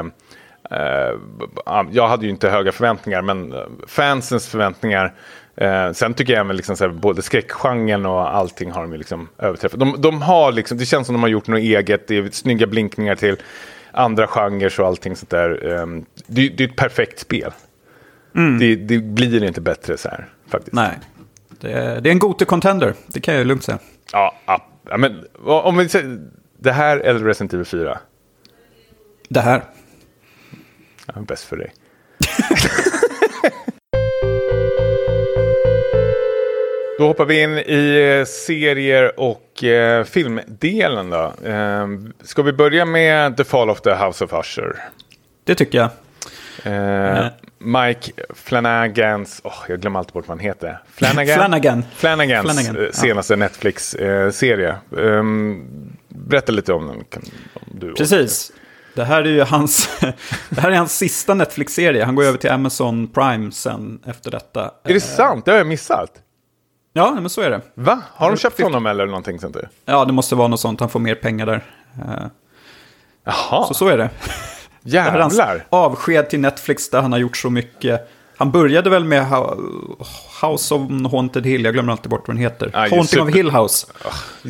eh, 0.70 1.14
ja, 1.66 1.86
jag 1.90 2.08
hade 2.08 2.24
ju 2.24 2.30
inte 2.30 2.50
höga 2.50 2.72
förväntningar, 2.72 3.22
men 3.22 3.52
eh, 3.52 3.58
fansens 3.86 4.48
förväntningar. 4.48 5.14
Eh, 5.56 5.92
sen 5.92 6.14
tycker 6.14 6.32
jag 6.32 6.40
även 6.40 6.56
liksom 6.56 6.76
så 6.76 6.84
här, 6.84 6.92
både 6.92 7.22
skräckgenren 7.22 8.06
och 8.06 8.36
allting 8.36 8.70
har 8.70 8.82
de 8.82 8.92
ju 8.92 8.98
liksom 8.98 9.28
överträffat. 9.38 9.80
De, 9.80 9.94
de 9.98 10.22
har 10.22 10.52
liksom, 10.52 10.78
det 10.78 10.86
känns 10.86 11.06
som 11.06 11.14
de 11.14 11.22
har 11.22 11.30
gjort 11.30 11.46
något 11.48 11.60
eget, 11.60 12.08
det 12.08 12.16
är 12.16 12.30
snygga 12.30 12.66
blinkningar 12.66 13.14
till 13.14 13.36
andra 13.92 14.26
genrer 14.26 14.80
och 14.80 14.86
allting 14.86 15.16
sånt 15.16 15.30
där. 15.30 15.72
Eh, 15.72 15.86
det, 16.26 16.48
det 16.48 16.64
är 16.64 16.68
ett 16.68 16.76
perfekt 16.76 17.18
spel. 17.18 17.52
Det, 18.60 18.76
det 18.76 18.98
blir 18.98 19.44
inte 19.44 19.60
bättre 19.60 19.96
så 19.96 20.08
här 20.08 20.28
faktiskt. 20.48 20.74
Nej, 20.74 20.98
det 21.60 21.72
är, 21.72 22.00
det 22.00 22.10
är 22.10 22.12
en 22.12 22.18
Gote-contender, 22.18 22.94
det 23.06 23.20
kan 23.20 23.34
jag 23.34 23.46
lugnt 23.46 23.64
säga. 23.64 23.78
Ja, 24.12 24.34
ja, 24.46 24.96
men 24.96 25.24
om 25.44 25.76
vi 25.76 25.88
säger 25.88 26.18
det 26.58 26.72
här 26.72 26.98
eller 26.98 27.20
Resident 27.20 27.52
Evil 27.54 27.66
4. 27.66 27.98
Det 29.28 29.40
här. 29.40 29.62
Ja, 31.06 31.20
bäst 31.20 31.44
för 31.44 31.56
dig. 31.56 31.72
Då 36.98 37.06
hoppar 37.06 37.24
vi 37.24 37.42
in 37.42 37.58
i 37.58 38.16
eh, 38.18 38.24
serier 38.24 39.20
och 39.20 39.64
eh, 39.64 40.04
filmdelen 40.04 41.10
då. 41.10 41.32
Eh, 41.44 41.86
ska 42.22 42.42
vi 42.42 42.52
börja 42.52 42.84
med 42.84 43.36
The 43.36 43.44
Fall 43.44 43.70
of 43.70 43.80
the 43.80 43.94
House 43.94 44.24
of 44.24 44.32
Usher? 44.32 44.76
Det 45.44 45.54
tycker 45.54 45.78
jag. 45.78 45.90
Eh, 46.64 47.26
Mike 47.58 48.12
Flanagans, 48.34 49.40
oh, 49.44 49.64
jag 49.68 49.80
glömmer 49.80 49.98
alltid 49.98 50.12
bort 50.12 50.28
vad 50.28 50.38
han 50.38 50.44
heter. 50.44 50.78
Flanagan? 50.94 51.34
Flanagan. 51.36 51.84
Flanagans 51.96 52.52
Flanagan, 52.52 52.76
eh, 52.76 52.82
ja. 52.82 52.92
senaste 52.92 53.36
Netflix-serie. 53.36 54.76
Ehm, 54.98 55.66
berätta 56.08 56.52
lite 56.52 56.72
om 56.72 56.86
den. 56.86 57.04
Kan, 57.04 57.22
om 57.54 57.78
du 57.80 57.94
Precis. 57.94 58.52
Det 58.94 59.04
här 59.04 59.22
är 59.22 59.28
ju 59.28 59.42
hans, 59.42 59.88
det 60.48 60.60
här 60.60 60.70
är 60.70 60.76
hans 60.76 60.98
sista 60.98 61.34
Netflix-serie. 61.34 62.04
Han 62.04 62.14
går 62.14 62.24
över 62.24 62.38
till 62.38 62.50
Amazon 62.50 63.08
Prime 63.08 63.52
sen 63.52 64.00
efter 64.06 64.30
detta. 64.30 64.70
Är 64.84 64.94
det 64.94 65.00
sant? 65.00 65.44
Det 65.44 65.50
har 65.50 65.58
jag 65.58 65.66
missat. 65.66 66.22
Ja, 66.96 67.14
men 67.20 67.30
så 67.30 67.40
är 67.40 67.50
det. 67.50 67.60
Va? 67.74 68.02
Har 68.14 68.30
de 68.30 68.36
köpt 68.36 68.60
honom 68.62 68.86
eller 68.86 69.06
någonting 69.06 69.38
sånt 69.40 69.54
där? 69.54 69.68
Ja, 69.84 70.04
det 70.04 70.12
måste 70.12 70.34
vara 70.34 70.48
något 70.48 70.60
sånt. 70.60 70.80
Han 70.80 70.88
får 70.88 71.00
mer 71.00 71.14
pengar 71.14 71.46
där. 71.46 71.64
Eh, 71.98 72.26
Jaha, 73.24 73.64
Så 73.66 73.74
så 73.74 73.88
är 73.88 73.98
det. 73.98 74.10
Jävlar. 74.82 75.66
avsked 75.70 76.30
till 76.30 76.40
Netflix 76.40 76.90
där 76.90 77.02
han 77.02 77.12
har 77.12 77.18
gjort 77.18 77.36
så 77.36 77.50
mycket. 77.50 78.10
Han 78.36 78.50
började 78.50 78.90
väl 78.90 79.04
med 79.04 79.22
Ho- 79.24 80.04
House 80.42 80.74
of 80.74 81.12
Haunted 81.12 81.46
Hill, 81.46 81.64
jag 81.64 81.74
glömmer 81.74 81.92
alltid 81.92 82.10
bort 82.10 82.28
vad 82.28 82.36
den 82.36 82.42
heter. 82.42 82.66
Just 82.66 82.76
Haunting 82.76 82.98
of 83.00 83.08
super- 83.28 83.32
Hill 83.36 83.50
House. 83.50 83.86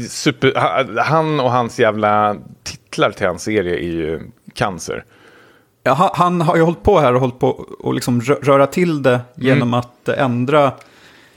Super, 0.09 0.55
ha- 0.55 1.03
han 1.03 1.41
och 1.41 1.51
hans 1.51 1.79
jävla 1.79 2.37
titlar 2.63 3.11
till 3.11 3.27
hans 3.27 3.43
serie 3.43 3.75
är 3.77 3.81
ju 3.93 4.21
cancer. 4.55 5.05
Ja, 5.83 5.95
han, 5.95 6.11
han 6.15 6.41
har 6.41 6.57
ju 6.57 6.63
hållit 6.63 6.83
på 6.83 7.01
här 7.01 7.15
och 7.15 7.21
hållit 7.21 7.39
på 7.39 7.49
och 7.81 7.95
liksom 7.95 8.21
rö- 8.21 8.43
röra 8.45 8.67
till 8.67 9.03
det 9.03 9.21
genom 9.35 9.75
att 9.75 10.09
eh, 10.09 10.23
ändra. 10.25 10.73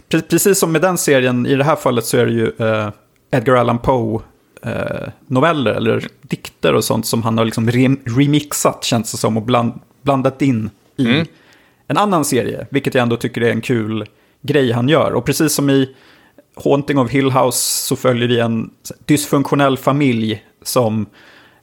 Pre- 0.10 0.22
precis 0.30 0.60
som 0.60 0.72
med 0.72 0.82
den 0.82 0.98
serien, 0.98 1.46
i 1.46 1.56
det 1.56 1.64
här 1.64 1.76
fallet 1.76 2.06
så 2.06 2.18
är 2.18 2.26
det 2.26 2.32
ju 2.32 2.52
eh, 2.58 2.90
Edgar 3.32 3.56
Allan 3.56 3.80
Poe 3.80 4.22
eh, 4.64 5.10
noveller 5.28 5.72
eller 5.72 6.08
dikter 6.22 6.74
och 6.74 6.84
sånt 6.84 7.06
som 7.06 7.24
han 7.24 7.38
har 7.38 7.46
liksom 7.46 7.70
rem- 7.72 8.00
remixat 8.06 8.84
känns 8.84 9.12
det 9.12 9.18
som 9.18 9.38
och 9.38 9.44
bland, 9.44 9.74
blandat 10.02 10.42
in 10.42 10.70
i 10.98 11.24
en 11.88 11.98
annan 11.98 12.26
serie. 12.26 12.68
Vilket 12.70 12.94
jag 12.94 13.02
ändå 13.02 13.18
tycker 13.18 13.42
är 13.42 13.52
en 13.52 13.62
kul 13.62 14.06
grej 14.42 14.72
han 14.72 14.90
gör. 14.90 15.12
Och 15.14 15.26
precis 15.26 15.54
som 15.54 15.70
i 15.70 15.96
Haunting 16.64 16.98
of 16.98 17.12
Hill 17.12 17.32
House 17.32 17.86
så 17.88 17.96
följer 17.96 18.28
vi 18.28 18.40
en 18.40 18.70
dysfunktionell 19.06 19.78
familj 19.78 20.44
som 20.64 21.06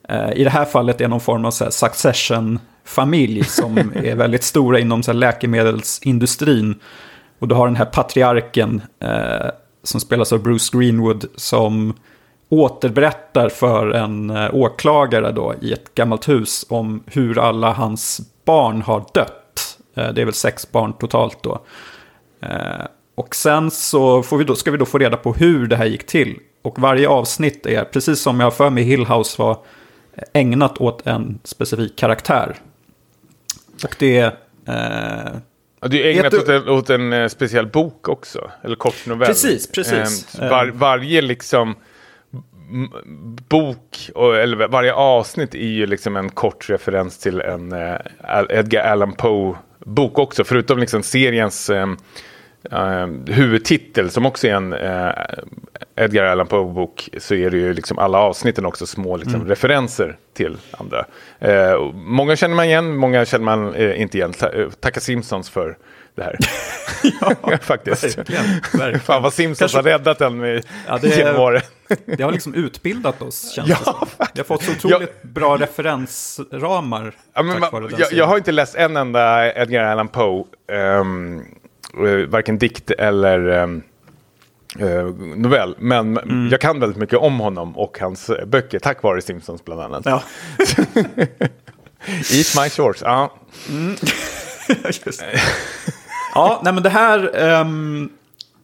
eh, 0.08 0.32
i 0.32 0.44
det 0.44 0.50
här 0.50 0.64
fallet 0.64 1.00
är 1.00 1.08
någon 1.08 1.20
form 1.20 1.44
av 1.44 1.50
succession-familj 1.70 3.44
som 3.44 3.78
är 3.94 4.14
väldigt 4.14 4.42
stora 4.44 4.78
inom 4.80 5.02
så 5.02 5.10
här 5.12 5.18
läkemedelsindustrin. 5.18 6.74
Och 7.38 7.48
du 7.48 7.54
har 7.54 7.66
den 7.66 7.76
här 7.76 7.84
patriarken 7.84 8.82
eh, 9.00 9.50
som 9.82 10.00
spelas 10.00 10.32
av 10.32 10.42
Bruce 10.42 10.78
Greenwood 10.78 11.24
som 11.36 11.94
återberättar 12.48 13.48
för 13.48 13.90
en 13.90 14.30
eh, 14.30 14.54
åklagare 14.54 15.32
då 15.32 15.54
i 15.60 15.72
ett 15.72 15.94
gammalt 15.94 16.28
hus 16.28 16.66
om 16.68 17.02
hur 17.06 17.38
alla 17.38 17.72
hans 17.72 18.20
barn 18.44 18.82
har 18.82 19.04
dött. 19.14 19.78
Eh, 19.94 20.12
det 20.12 20.20
är 20.20 20.24
väl 20.24 20.34
sex 20.34 20.72
barn 20.72 20.92
totalt 20.92 21.42
då. 21.42 21.60
Eh, 22.40 22.86
och 23.14 23.34
sen 23.34 23.70
så 23.70 24.22
får 24.22 24.38
vi 24.38 24.44
då, 24.44 24.54
ska 24.54 24.70
vi 24.70 24.78
då 24.78 24.84
få 24.84 24.98
reda 24.98 25.16
på 25.16 25.32
hur 25.32 25.66
det 25.66 25.76
här 25.76 25.86
gick 25.86 26.06
till. 26.06 26.38
Och 26.62 26.78
varje 26.78 27.08
avsnitt 27.08 27.66
är, 27.66 27.84
precis 27.84 28.20
som 28.20 28.40
jag 28.40 28.46
har 28.46 28.50
för 28.50 28.70
mig 28.70 28.84
Hill 28.84 29.06
House 29.06 29.42
var 29.42 29.58
ägnat 30.32 30.80
åt 30.80 31.06
en 31.06 31.38
specifik 31.44 31.96
karaktär. 31.96 32.56
Och 33.84 33.96
det 33.98 34.18
är... 34.18 34.36
Eh, 34.66 35.32
det 35.80 36.02
är 36.12 36.18
ägnat 36.20 36.34
åt 36.34 36.46
du- 36.46 36.56
en, 36.56 36.68
åt 36.68 36.90
en 36.90 37.12
eh, 37.12 37.28
speciell 37.28 37.66
bok 37.66 38.08
också. 38.08 38.50
Eller 38.64 38.76
kortnovell. 38.76 39.26
Precis, 39.28 39.72
precis. 39.72 40.34
Eh, 40.38 40.50
var, 40.50 40.66
varje 40.66 41.20
liksom 41.22 41.74
bok, 43.48 44.10
eller 44.16 44.68
varje 44.68 44.94
avsnitt 44.94 45.54
är 45.54 45.58
ju 45.58 45.86
liksom 45.86 46.16
en 46.16 46.30
kort 46.30 46.70
referens 46.70 47.18
till 47.18 47.40
en 47.40 47.72
eh, 47.72 47.96
Edgar 48.50 48.84
Allan 48.92 49.12
Poe-bok 49.12 50.18
också. 50.18 50.44
Förutom 50.44 50.78
liksom 50.78 51.02
seriens 51.02 51.70
eh, 52.72 53.02
eh, 53.02 53.08
huvudtitel 53.26 54.10
som 54.10 54.26
också 54.26 54.46
är 54.46 54.54
en 54.54 54.72
eh, 54.72 55.10
Edgar 55.96 56.24
Allan 56.24 56.46
Poe-bok 56.46 57.08
så 57.18 57.34
är 57.34 57.50
det 57.50 57.56
ju 57.56 57.72
liksom 57.74 57.98
alla 57.98 58.18
avsnitten 58.18 58.66
också 58.66 58.86
små 58.86 59.16
liksom, 59.16 59.34
Mm. 59.34 59.48
referenser 59.48 60.16
till 60.34 60.56
andra. 60.70 61.04
Eh, 61.38 61.92
många 61.94 62.36
känner 62.36 62.54
man 62.54 62.64
igen, 62.64 62.96
många 62.96 63.24
känner 63.24 63.44
man 63.44 63.74
eh, 63.74 64.00
inte 64.00 64.18
igen. 64.18 64.32
Ta- 64.32 64.52
eh, 64.52 64.68
Tacka 64.70 65.00
Simpsons 65.00 65.50
för 65.50 65.76
det 66.14 66.22
här. 66.22 66.36
ja, 67.20 67.58
faktiskt. 67.60 68.18
verkligen, 68.18 68.44
verkligen. 68.72 69.00
Fan 69.00 69.22
vad 69.22 69.32
Simpsons 69.32 69.72
Kanske- 69.72 69.78
har 69.92 69.98
räddat 69.98 70.20
en 70.20 70.38
med 70.38 70.64
Ja, 70.88 70.98
det 71.02 71.16
genom 71.16 71.36
åren. 71.40 71.62
Det 72.16 72.22
har 72.22 72.32
liksom 72.32 72.54
utbildat 72.54 73.22
oss, 73.22 73.52
känns 73.56 73.68
Ja, 73.68 73.76
det 73.78 73.84
som. 73.84 74.08
Vi 74.34 74.40
har 74.40 74.44
fått 74.44 74.62
så 74.62 74.72
otroligt 74.72 75.22
bra 75.22 75.56
referensramar 75.56 77.12
Ja, 77.34 77.42
men, 77.42 77.60
man, 77.60 77.82
den 77.82 77.94
jag, 77.98 78.12
jag 78.12 78.26
har 78.26 78.36
inte 78.36 78.52
läst 78.52 78.74
en 78.74 78.96
enda 78.96 79.52
Edgar 79.54 79.84
Allan 79.84 80.08
Poe, 80.08 80.44
um, 81.00 81.44
varken 82.28 82.58
dikt 82.58 82.90
eller 82.90 83.48
ehm, 83.48 83.82
eh, 84.78 85.04
novell. 85.36 85.74
Men 85.78 86.18
Mm. 86.18 86.48
jag 86.50 86.60
kan 86.60 86.80
väldigt 86.80 86.98
mycket 86.98 87.18
om 87.18 87.40
honom 87.40 87.76
och 87.76 87.98
hans 88.00 88.30
eh, 88.30 88.46
böcker 88.46 88.78
tack 88.78 89.02
vare 89.02 89.22
Simpsons 89.22 89.64
bland 89.64 89.80
annat. 89.80 90.02
Ja, 90.04 90.22
Eat 92.08 92.54
my 92.64 92.70
shorts, 92.70 93.02
ja. 93.04 93.32
det. 94.68 95.40
Ja, 96.34 96.60
nej 96.64 96.72
men 96.72 96.82
det 96.82 96.88
här... 96.90 97.30
ehm, 97.34 98.08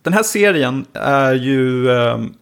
den 0.02 0.12
här 0.12 0.22
serien 0.22 0.84
är 0.92 1.32
ju... 1.34 1.90
ehm, 1.90 2.34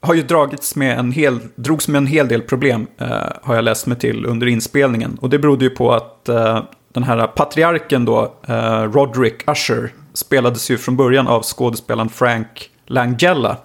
har 0.00 0.14
ju 0.14 0.22
dragits 0.22 0.76
med 0.76 0.98
en 0.98 1.12
hel, 1.12 1.38
drogs 1.54 1.88
med 1.88 1.98
en 1.98 2.06
hel 2.06 2.28
del 2.28 2.42
problem, 2.42 2.86
eh, 2.98 3.08
har 3.42 3.54
jag 3.54 3.64
läst 3.64 3.86
mig 3.86 3.98
till 3.98 4.26
under 4.26 4.46
inspelningen. 4.46 5.18
Och 5.20 5.30
det 5.30 5.38
berodde 5.38 5.64
ju 5.64 5.70
på 5.70 5.92
att 5.92 6.28
eh, 6.28 6.62
den 6.92 7.02
här 7.02 7.26
patriarken 7.26 8.04
då, 8.04 8.34
eh, 8.48 8.82
Roderick 8.82 9.48
Usher, 9.50 9.92
spelades 10.18 10.70
ju 10.70 10.78
från 10.78 10.96
början 10.96 11.28
av 11.28 11.42
skådespelaren 11.42 12.08
Frank 12.08 12.70
Langella. 12.86 13.56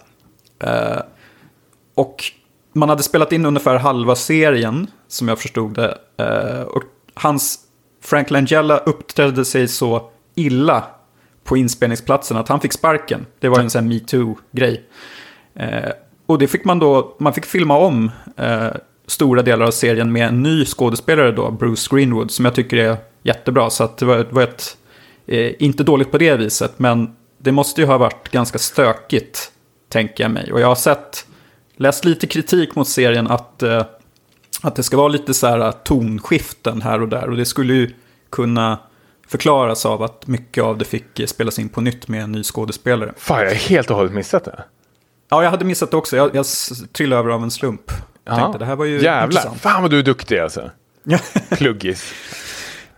Eh, 0.59 0.99
och 1.95 2.23
man 2.73 2.89
hade 2.89 3.03
spelat 3.03 3.31
in 3.31 3.45
ungefär 3.45 3.77
halva 3.77 4.15
serien, 4.15 4.87
som 5.07 5.27
jag 5.27 5.39
förstod 5.39 5.73
det. 5.73 5.97
Eh, 6.17 6.61
och 6.61 6.83
hans, 7.13 7.59
Frank 8.01 8.31
Langella 8.31 8.77
uppträdde 8.77 9.45
sig 9.45 9.67
så 9.67 10.09
illa 10.35 10.83
på 11.43 11.57
inspelningsplatsen 11.57 12.37
att 12.37 12.47
han 12.47 12.59
fick 12.59 12.73
sparken. 12.73 13.25
Det 13.39 13.49
var 13.49 13.59
en 13.59 13.69
sån 13.69 13.83
här 13.83 13.89
metoo-grej. 13.89 14.83
Eh, 15.55 15.91
och 16.25 16.39
det 16.39 16.47
fick 16.47 16.65
man 16.65 16.79
då, 16.79 17.15
man 17.19 17.33
fick 17.33 17.45
filma 17.45 17.77
om 17.77 18.11
eh, 18.37 18.67
stora 19.07 19.41
delar 19.41 19.65
av 19.65 19.71
serien 19.71 20.11
med 20.11 20.27
en 20.27 20.43
ny 20.43 20.65
skådespelare 20.65 21.31
då, 21.31 21.51
Bruce 21.51 21.95
Greenwood, 21.95 22.31
som 22.31 22.45
jag 22.45 22.55
tycker 22.55 22.77
är 22.77 22.97
jättebra. 23.23 23.69
Så 23.69 23.83
att 23.83 23.97
det 23.97 24.05
var, 24.05 24.17
det 24.17 24.31
var 24.31 24.43
ett, 24.43 24.77
eh, 25.27 25.51
inte 25.59 25.83
dåligt 25.83 26.11
på 26.11 26.17
det 26.17 26.35
viset, 26.35 26.79
men 26.79 27.15
det 27.37 27.51
måste 27.51 27.81
ju 27.81 27.87
ha 27.87 27.97
varit 27.97 28.29
ganska 28.31 28.57
stökigt, 28.57 29.51
tänker 29.89 30.23
jag 30.23 30.31
mig. 30.31 30.53
Och 30.53 30.61
jag 30.61 30.67
har 30.67 30.75
sett, 30.75 31.25
läst 31.77 32.05
lite 32.05 32.27
kritik 32.27 32.75
mot 32.75 32.87
serien 32.87 33.27
att, 33.27 33.63
eh, 33.63 33.85
att 34.61 34.75
det 34.75 34.83
ska 34.83 34.97
vara 34.97 35.07
lite 35.07 35.33
så 35.33 35.47
här 35.47 35.71
tonskiften 35.71 36.81
här 36.81 37.01
och 37.01 37.09
där. 37.09 37.29
Och 37.29 37.37
det 37.37 37.45
skulle 37.45 37.73
ju 37.73 37.93
kunna 38.29 38.79
förklaras 39.27 39.85
av 39.85 40.03
att 40.03 40.27
mycket 40.27 40.63
av 40.63 40.77
det 40.77 40.85
fick 40.85 41.21
spelas 41.29 41.59
in 41.59 41.69
på 41.69 41.81
nytt 41.81 42.07
med 42.07 42.23
en 42.23 42.31
ny 42.31 42.43
skådespelare. 42.43 43.13
Fan, 43.17 43.39
jag 43.39 43.47
har 43.47 43.53
helt 43.53 43.89
och 43.89 43.95
hållet 43.95 44.13
missat 44.13 44.45
det. 44.45 44.63
Ja, 45.29 45.43
jag 45.43 45.51
hade 45.51 45.65
missat 45.65 45.91
det 45.91 45.97
också. 45.97 46.17
Jag, 46.17 46.35
jag 46.35 46.45
trillade 46.93 47.19
över 47.19 47.29
av 47.29 47.43
en 47.43 47.51
slump. 47.51 47.91
Jag 48.25 48.35
tänkte, 48.35 48.57
det 48.57 48.65
här 48.65 48.75
var 48.75 48.85
ju 48.85 48.95
Jävlar, 48.95 49.23
intressant. 49.25 49.61
fan 49.61 49.81
vad 49.81 49.91
du 49.91 49.99
är 49.99 50.03
duktig 50.03 50.39
alltså. 50.39 50.71
Pluggis. 51.49 52.13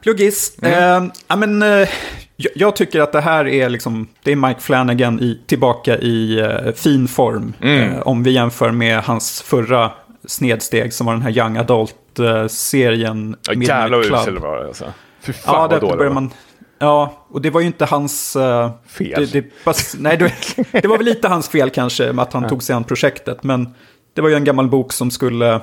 Pluggis. 0.06 0.58
Mm. 0.62 1.04
Eh, 1.04 1.12
ja, 1.28 1.36
men, 1.36 1.62
eh, 1.62 1.90
jag, 2.36 2.52
jag 2.56 2.76
tycker 2.76 3.02
att 3.02 3.12
det 3.12 3.22
här 3.22 3.48
är, 3.48 3.70
liksom, 3.70 4.08
det 4.24 4.32
är 4.32 4.36
Mike 4.36 4.60
Flanagan 4.60 5.20
i, 5.20 5.42
tillbaka 5.46 5.98
i 5.98 6.40
eh, 6.40 6.74
fin 6.76 7.08
form. 7.08 7.54
Mm. 7.62 7.94
Eh, 7.94 8.00
om 8.02 8.24
vi 8.24 8.32
jämför 8.32 8.72
med 8.72 9.00
hans 9.00 9.42
förra 9.42 9.92
snedsteg 10.26 10.94
som 10.94 11.06
var 11.06 11.14
den 11.14 11.22
här 11.22 11.38
Young 11.38 11.58
Adult-serien. 11.58 13.36
Ja, 13.48 13.54
jävlar 13.54 13.98
vad 13.98 14.22
usel 14.22 14.34
det 14.34 14.40
var 14.40 14.66
alltså. 14.66 14.94
Fy 15.22 15.34
fan 15.34 15.56
Ja, 15.56 15.62
vad 15.62 15.70
det, 15.70 15.80
dålig 15.80 15.98
börjar 15.98 16.10
det 16.10 16.16
var. 16.16 16.22
man, 16.22 16.32
ja, 16.80 17.26
och 17.30 17.42
det 17.42 17.50
var 17.50 17.62
ju 17.62 17.68
inte 17.68 17.86
hans... 17.86 18.36
eh, 18.36 18.72
Fel. 18.88 19.28
Det, 19.32 19.42
det, 19.42 19.52
fast, 19.64 19.96
nej, 20.00 20.18
det, 20.18 20.34
det 20.82 20.88
var 20.88 20.98
väl 20.98 21.06
lite 21.06 21.28
hans 21.28 21.50
fel 21.50 21.70
kanske, 21.70 22.14
med 22.14 22.24
att 22.24 22.34
han 22.34 22.50
tog 22.50 22.64
sig 22.64 22.76
an 22.76 22.84
projektet. 22.84 23.44
Men 23.44 23.74
det 24.14 24.22
var 24.22 24.30
ju 24.30 24.36
en 24.36 24.44
gammal 24.44 24.68
bok 24.68 24.94
som 24.94 25.12
skulle... 25.12 25.62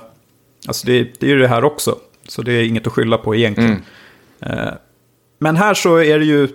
Alltså 0.68 0.86
det, 0.86 1.20
det 1.20 1.26
är 1.26 1.30
ju 1.30 1.38
det 1.38 1.49
här 1.49 1.64
också. 1.64 1.97
Så 2.28 2.43
det 2.43 2.53
är 2.53 2.62
inget 2.62 2.86
att 2.86 2.93
skylla 2.93 3.18
på 3.18 3.34
egentligen. 3.34 3.70
Mm. 3.70 3.82
Eh, 4.47 4.68
men 5.38 5.57
här 5.57 5.74
så 5.74 5.97
är 5.97 6.18
det 6.18 6.24
ju 6.24 6.49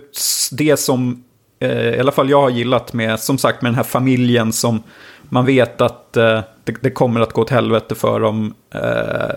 det 0.52 0.76
som 0.76 1.24
eh, 1.60 1.88
i 1.88 2.00
alla 2.00 2.12
fall 2.12 2.30
jag 2.30 2.40
har 2.40 2.50
gillat 2.50 2.92
med, 2.92 3.20
som 3.20 3.38
sagt, 3.38 3.62
med 3.62 3.68
den 3.70 3.76
här 3.76 3.82
familjen 3.82 4.52
som 4.52 4.82
man 5.28 5.46
vet 5.46 5.80
att 5.80 6.16
eh, 6.16 6.40
det, 6.64 6.74
det 6.80 6.90
kommer 6.90 7.20
att 7.20 7.32
gå 7.32 7.42
åt 7.42 7.50
helvete 7.50 7.94
för 7.94 8.20
dem. 8.20 8.54
Eh, 8.74 9.36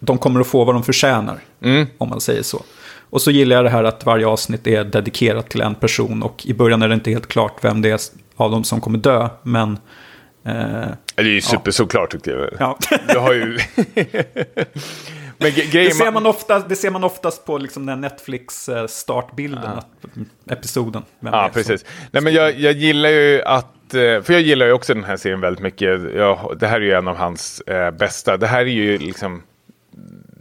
de 0.00 0.18
kommer 0.18 0.40
att 0.40 0.46
få 0.46 0.64
vad 0.64 0.74
de 0.74 0.82
förtjänar, 0.82 1.38
Mm. 1.62 1.86
om 1.98 2.08
man 2.08 2.20
säger 2.20 2.42
så. 2.42 2.62
Och 3.10 3.22
så 3.22 3.30
gillar 3.30 3.56
jag 3.56 3.64
det 3.64 3.70
här 3.70 3.84
att 3.84 4.06
varje 4.06 4.26
avsnitt 4.26 4.66
är 4.66 4.84
dedikerat 4.84 5.48
till 5.50 5.60
en 5.60 5.74
person 5.74 6.22
och 6.22 6.46
i 6.46 6.54
början 6.54 6.82
är 6.82 6.88
det 6.88 6.94
inte 6.94 7.10
helt 7.10 7.26
klart 7.28 7.64
vem 7.64 7.82
det 7.82 7.90
är 7.90 8.00
av 8.36 8.50
dem 8.50 8.64
som 8.64 8.80
kommer 8.80 8.98
dö, 8.98 9.28
men... 9.42 9.72
Eh, 10.44 10.88
Det 11.14 11.22
är 11.22 11.24
ju 11.24 11.40
super 11.40 11.70
såklart 11.70 12.10
tyckte 12.12 12.30
jag. 12.30 12.48
ja. 12.58 12.78
Du 13.12 13.18
har 13.18 13.32
ju... 13.34 13.58
Det 15.38 15.94
ser, 15.94 16.12
man 16.12 16.26
ofta, 16.26 16.58
det 16.58 16.76
ser 16.76 16.90
man 16.90 17.04
oftast 17.04 17.44
på 17.44 17.58
liksom 17.58 17.86
den 17.86 18.00
Netflix-startbilden, 18.00 19.70
episoden. 20.50 21.02
det 21.20 21.28
Ja, 21.32 21.38
är 21.44 21.48
som- 21.48 21.52
precis. 21.54 21.84
Nej, 22.10 22.22
men 22.22 22.32
jag, 22.32 22.58
jag 22.58 22.72
gillar 22.72 23.08
ju 23.08 23.42
att, 23.42 23.94
eh, 23.94 24.22
för 24.22 24.32
jag 24.32 24.42
gillar 24.42 24.66
ju 24.66 24.72
också 24.72 24.94
den 24.94 25.04
här 25.04 25.16
serien 25.16 25.40
väldigt 25.40 25.62
mycket. 25.62 26.00
Jag, 26.14 26.56
det 26.60 26.66
här 26.66 26.76
är 26.76 26.84
ju 26.84 26.92
en 26.92 27.08
av 27.08 27.16
hans 27.16 27.60
eh, 27.60 27.90
bästa. 27.90 28.36
Det 28.36 28.46
här 28.46 28.60
är 28.60 28.64
ju 28.64 28.98
liksom, 28.98 29.42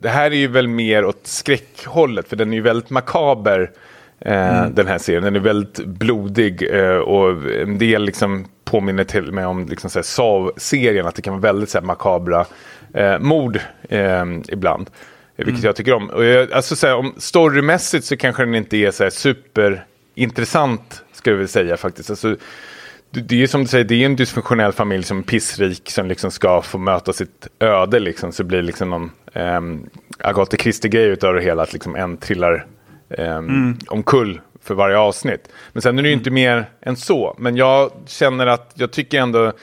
det 0.02 0.10
här 0.10 0.32
är 0.32 0.36
ju 0.36 0.48
väl 0.48 0.68
mer 0.68 1.06
åt 1.06 1.20
skräckhållet, 1.28 2.28
för 2.30 2.36
den 2.36 2.52
är 2.54 2.56
ju 2.58 2.62
väldigt 2.62 2.90
makaber. 2.90 3.72
Eh, 4.20 4.66
Den 4.68 4.88
här 4.88 4.98
serien, 4.98 5.24
den 5.24 5.36
är 5.36 5.40
väldigt 5.40 5.86
blodig 5.86 6.70
eh, 6.80 6.96
och 6.98 7.52
en 7.52 7.78
del 7.78 8.04
liksom 8.06 8.46
påminner 8.66 9.04
till 9.04 9.32
med 9.32 9.48
om 9.48 9.66
liksom 9.66 9.90
Saw-serien, 10.04 11.08
att 11.08 11.16
det 11.16 11.22
kan 11.22 11.34
vara 11.34 11.42
väldigt 11.54 11.70
så 11.70 11.78
här 11.78 11.86
makabra 11.86 12.46
eh, 12.94 13.20
mord 13.20 13.60
eh, 13.90 14.26
ibland. 14.48 14.90
Vilket 15.36 15.64
jag 15.64 15.76
tycker 15.76 15.94
om. 15.94 16.10
Och 16.10 16.26
jag, 16.26 16.52
alltså 16.52 16.76
så 16.76 16.88
här, 16.88 16.96
om 16.96 17.14
storymässigt 17.18 18.06
så 18.06 18.18
kanske 18.18 18.46
den 18.46 18.56
inte 18.56 18.78
är 18.78 18.92
så 18.92 19.04
här 19.04 19.10
superintressant, 19.10 21.04
skulle 21.12 21.34
jag 21.34 21.38
vilja 21.38 21.48
säga 21.48 21.78
faktiskt. 21.78 22.10
Alltså, 22.10 22.36
det 23.10 23.36
är 23.36 23.40
ju 23.40 23.48
som 23.48 23.62
du 23.62 23.68
säger, 23.68 23.86
det 23.86 23.96
är 23.96 24.06
en 24.06 24.16
dysfunktionell 24.16 24.72
familj 24.72 25.04
som 25.04 25.18
är 25.18 25.24
pissrik 25.24 25.90
som 25.90 26.08
liksom 26.08 26.32
ska 26.32 26.62
få 26.62 26.78
möta 26.78 27.14
sitt 27.14 27.48
öde. 27.60 28.00
Liksom, 28.00 28.32
så 28.32 28.44
blir 28.44 28.58
det 28.58 28.66
liksom 28.66 28.90
någon 28.90 29.12
um, 29.34 29.90
Agatha 30.20 30.58
Christie-grej 30.58 31.06
utav 31.06 31.34
det 31.34 31.42
hela, 31.42 31.64
att 31.64 31.74
liksom 31.74 31.96
en 31.96 32.18
trillar 32.18 32.66
um, 33.18 33.80
omkull 33.88 34.42
för 34.64 34.74
varje 34.74 34.98
avsnitt. 34.98 35.50
Men 35.74 35.82
sen 35.82 36.00
är 36.00 36.04
det 36.04 36.10
ju 36.10 36.16
inte 36.16 36.32
mer 36.32 36.66
än 36.82 36.96
så. 36.96 37.36
Men 37.38 37.56
jag 37.56 37.92
känner 38.06 38.48
att 38.48 38.72
jag 38.76 38.92
tycker 38.92 39.20
ändå 39.20 39.54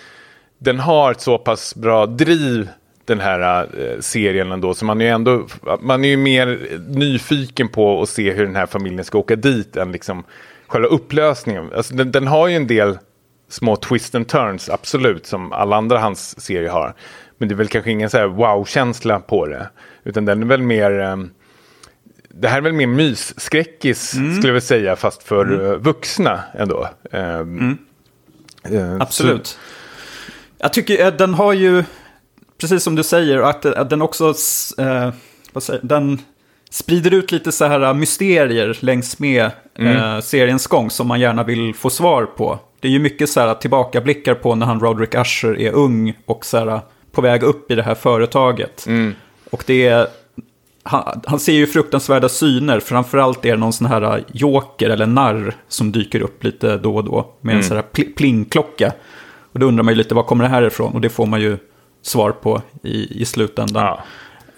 den 0.59 0.79
har 0.79 1.11
ett 1.11 1.21
så 1.21 1.39
pass 1.39 1.75
bra 1.75 2.07
driv 2.07 2.69
den 3.05 3.21
här 3.21 3.69
eh, 3.79 4.01
serien 4.01 4.53
ändå. 4.53 4.75
Så 4.75 4.85
man 4.85 5.01
är 5.01 5.05
ju 5.05 5.11
ändå 5.11 5.47
man 5.81 6.05
är 6.05 6.09
ju 6.09 6.17
mer 6.17 6.79
nyfiken 6.89 7.69
på 7.69 8.03
att 8.03 8.09
se 8.09 8.33
hur 8.33 8.47
den 8.47 8.57
här 8.57 8.67
familjen 8.67 9.05
ska 9.05 9.19
åka 9.19 9.37
dit 9.37 9.77
än 9.77 9.93
liksom 9.93 10.25
själva 10.67 10.89
upplösningen. 10.89 11.71
Alltså, 11.77 11.95
den, 11.95 12.13
den 12.13 12.27
har 12.27 12.49
ju 12.49 12.57
en 12.57 12.67
del 12.67 12.99
små 13.49 13.77
twist 13.77 14.15
and 14.15 14.29
turns, 14.29 14.71
absolut, 14.71 15.27
som 15.27 15.53
alla 15.53 15.77
andra 15.77 15.99
hans 15.99 16.41
serier 16.41 16.71
har. 16.71 16.95
Men 17.39 17.49
det 17.49 17.55
är 17.55 17.57
väl 17.57 17.69
kanske 17.69 17.91
ingen 17.91 18.11
så 18.11 18.19
här 18.19 18.27
wow-känsla 18.27 19.21
på 19.21 19.47
det. 19.47 19.69
Utan 20.05 20.25
den 20.25 20.43
är 20.43 20.47
väl 20.47 20.63
mer... 20.63 21.01
ehm, 21.01 21.31
det 22.29 22.49
här 22.49 22.57
är 22.57 22.63
väl 22.63 22.73
mer 22.73 22.87
mysskräckis, 22.87 24.11
skulle 24.39 24.53
jag 24.53 24.63
säga, 24.63 24.97
fast 24.97 25.23
för 25.23 25.73
eh, 25.73 25.79
vuxna 25.79 26.41
ändå. 26.55 26.89
Ehm, 27.13 27.79
eh, 28.65 28.97
Absolut. 29.01 29.59
Jag 30.59 30.73
tycker 30.73 31.11
den 31.11 31.35
har 31.35 31.53
ju, 31.53 31.85
precis 32.65 32.83
som 32.83 32.95
du 32.95 33.03
säger, 33.03 33.39
att, 33.39 33.67
att 33.67 33.91
den 33.91 34.03
också 34.03 34.29
eh, 34.79 35.11
säger, 35.59 35.81
den 35.83 36.21
sprider 36.71 37.15
ut 37.15 37.33
lite 37.33 37.53
så 37.53 37.65
här 37.65 37.95
mysterier 37.95 38.79
längs 38.81 39.19
med 39.19 39.51
eh, 39.79 40.21
seriens 40.21 40.67
gång 40.67 40.91
som 40.91 41.07
man 41.07 41.21
gärna 41.21 41.43
vill 41.43 41.75
få 41.75 41.91
svar 41.91 42.25
på. 42.25 42.59
Det 42.81 42.89
är 42.89 42.93
ju 42.93 42.99
mycket 42.99 43.31
så 43.31 43.41
här 43.41 43.55
tillbakablickar 43.55 44.35
på 44.35 44.55
när 44.55 44.67
han 44.67 44.81
Roderick 44.81 45.15
Usher 45.15 45.61
är 45.61 45.73
ung 45.73 46.15
och 46.27 46.45
så 46.45 46.59
här 46.59 46.81
på 47.13 47.21
väg 47.21 47.43
upp 47.43 47.71
i 47.71 47.75
det 47.75 47.83
här 47.83 47.95
företaget. 47.95 48.87
Och 49.51 49.65
det 49.67 49.87
är, 49.87 50.07
han, 50.83 51.21
han 51.27 51.39
ser 51.39 51.53
ju 51.53 51.67
fruktansvärda 51.67 52.29
syner, 52.29 52.81
framförallt 52.81 53.45
är 53.45 53.51
det 53.51 53.57
någon 53.57 53.73
sån 53.73 53.87
här 53.87 54.25
joker 54.33 54.91
eller 54.91 55.07
narr 55.07 55.55
som 55.69 55.93
dyker 55.93 56.21
upp 56.21 56.45
lite 56.45 56.77
då 56.77 56.97
och 56.97 57.05
då 57.05 57.33
med 57.41 57.57
en 57.57 57.65
sån 57.65 57.77
här 57.77 57.85
pl- 57.93 58.15
plingklocka. 58.17 58.93
Och 59.53 59.61
då 59.61 59.67
undrar 59.67 59.83
man 59.83 59.95
ju 59.95 59.99
lite, 59.99 60.15
var 60.15 60.23
kommer 60.23 60.45
det 60.45 60.51
här 60.51 60.63
ifrån? 60.67 60.93
Och 60.93 61.01
det 61.01 61.09
får 61.09 61.27
man 61.27 61.41
ju 61.41 61.59
svar 62.05 62.31
på 62.33 62.63
i, 62.83 63.23
i 63.23 63.25
slutändan. 63.25 63.85
Ja. 63.85 64.05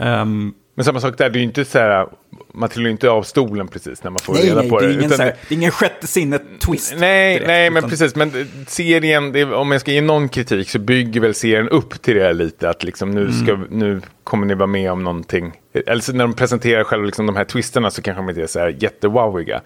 Ehm, 0.04 0.54
Men 0.74 0.84
samma 0.84 1.00
sak 1.00 1.18
där, 1.18 1.30
det 1.30 1.36
är 1.38 1.40
ju 1.40 1.46
inte 1.46 1.64
så 1.64 1.78
här, 1.78 2.06
man 2.54 2.68
trillar 2.68 2.86
ju 2.86 2.90
inte 2.92 3.10
av 3.10 3.22
stolen 3.22 3.68
precis 3.68 4.02
när 4.04 4.10
man 4.10 4.18
får 4.22 4.32
nej, 4.34 4.42
reda 4.46 4.60
nej, 4.60 4.70
på 4.70 4.80
det 4.80 4.86
det. 4.86 4.92
är 4.92 4.94
ingen, 4.94 5.04
utan 5.06 5.16
så 5.16 5.22
här, 5.22 5.34
det 5.48 5.54
är 5.54 5.56
ingen 5.56 5.70
sjätte 5.70 6.06
sinnet-twist. 6.06 6.94
Nej, 6.98 7.32
direkt, 7.34 7.46
nej 7.46 7.70
men 7.70 7.78
utan- 7.78 7.90
precis. 7.90 8.16
Men 8.16 8.32
serien, 8.66 9.32
det, 9.32 9.44
om 9.44 9.72
jag 9.72 9.80
ska 9.80 9.90
ge 9.92 10.00
någon 10.00 10.28
kritik 10.28 10.70
så 10.70 10.78
bygger 10.78 11.20
väl 11.20 11.34
serien 11.34 11.68
upp 11.68 12.02
till 12.02 12.14
det 12.16 12.22
här 12.22 12.34
lite. 12.34 12.68
Att 12.70 12.82
liksom 12.84 13.10
nu, 13.10 13.32
ska, 13.32 13.52
Mm. 13.52 13.66
nu 13.70 14.00
kommer 14.24 14.46
ni 14.46 14.54
vara 14.54 14.66
med 14.66 14.92
om 14.92 15.04
någonting. 15.04 15.52
Eller 15.86 16.12
när 16.12 16.24
de 16.24 16.32
presenterar 16.34 16.84
själva 16.84 17.06
liksom 17.06 17.26
de 17.26 17.36
här 17.36 17.44
twisterna 17.44 17.90
så 17.90 18.02
kanske 18.02 18.22
de 18.22 18.28
inte 18.28 18.42
är 18.42 18.46
så 18.46 18.58
här 18.58 18.76
jättewowiga. 18.78 19.60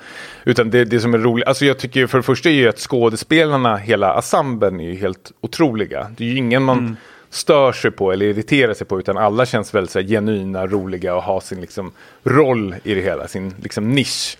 Utan 0.44 0.70
det, 0.70 0.84
det 0.84 1.00
som 1.00 1.14
är 1.14 1.18
roligt, 1.18 1.46
alltså 1.46 1.64
jag 1.64 1.78
tycker 1.78 2.06
för 2.06 2.18
det 2.18 2.22
första 2.22 2.48
är 2.48 2.52
ju 2.52 2.68
att 2.68 2.78
skådespelarna, 2.78 3.76
hela 3.76 4.16
ensemblen 4.16 4.80
är 4.80 4.84
ju 4.84 4.94
helt 4.96 5.32
otroliga. 5.40 6.06
Det 6.16 6.24
är 6.24 6.28
ju 6.28 6.36
ingen 6.36 6.62
man 6.62 6.78
Mm. 6.78 6.96
Stör 7.30 7.72
sig 7.72 7.90
på 7.90 8.12
eller 8.12 8.26
irriterar 8.26 8.74
sig 8.74 8.86
på 8.86 8.98
utan 8.98 9.18
alla 9.18 9.46
känns 9.46 9.74
väldigt 9.74 9.90
så 9.90 10.00
här 10.00 10.06
genuina, 10.06 10.66
roliga 10.66 11.14
och 11.14 11.22
har 11.22 11.40
sin 11.40 11.60
liksom 11.60 11.92
roll 12.24 12.74
i 12.84 12.94
det 12.94 13.00
hela, 13.00 13.28
sin 13.28 13.54
liksom 13.62 13.90
nisch. 13.90 14.38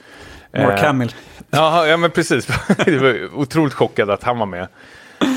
Mark 0.52 0.80
Eh, 0.80 0.86
Hamill. 0.86 1.14
Jaha, 1.50 1.86
ja 1.86 1.96
men 1.96 2.10
precis. 2.10 2.46
det 2.84 2.98
var 2.98 3.34
otroligt 3.34 3.74
chockad 3.74 4.10
att 4.10 4.22
han 4.22 4.38
var 4.38 4.46
med. 4.46 4.68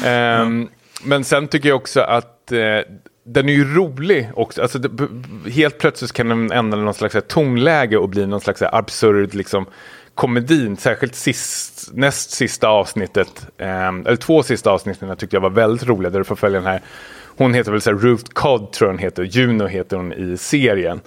Ehm, 0.06 0.70
Men 1.04 1.24
sen 1.24 1.48
tycker 1.48 1.70
jag 1.70 1.76
också 1.76 2.02
att 2.02 2.52
eh, 2.52 2.80
den 3.26 3.50
är 3.50 3.54
ju 3.54 3.76
rolig 3.76 4.32
också. 4.36 4.62
Alltså, 4.62 4.80
det, 4.80 5.08
helt 5.52 5.78
plötsligt 5.78 6.14
kan 6.14 6.30
den 6.30 6.52
ändra 6.52 6.80
någon 6.80 6.94
slags 6.94 7.14
här 7.14 7.22
tonläge 7.22 7.98
och 7.98 8.10
bli 8.10 8.28
någon 8.28 8.42
slags 8.42 8.62
här 8.62 8.76
absurd 8.76 9.34
liksom, 9.34 9.66
komedin. 10.16 10.78
Särskilt 10.78 11.16
sist, 11.16 11.90
näst 11.94 12.32
sista 12.32 12.68
avsnittet, 12.68 13.48
ehm, 13.58 14.06
eller 14.06 14.16
två 14.16 14.44
sista 14.44 14.72
avsnitten 14.72 15.10
jag 15.10 15.18
tyckte 15.18 15.36
jag 15.36 15.42
var 15.42 15.50
väldigt 15.50 15.88
roliga. 15.88 16.10
Där 16.10 16.20
du 16.20 16.26
får 16.26 16.36
följa 16.36 16.60
den 16.60 16.68
här, 16.68 16.82
hon 17.38 17.54
heter 17.54 17.72
väl 17.72 17.82
så 17.82 17.90
här 17.92 17.98
Ruth 17.98 18.24
Codd 18.34 18.72
tror 18.72 18.88
jag 18.88 18.94
hon 18.94 19.04
heter, 19.04 19.24
Juno 19.24 19.68
heter 19.68 19.98
hon 19.98 20.14
i 20.14 20.38
serien. 20.38 21.02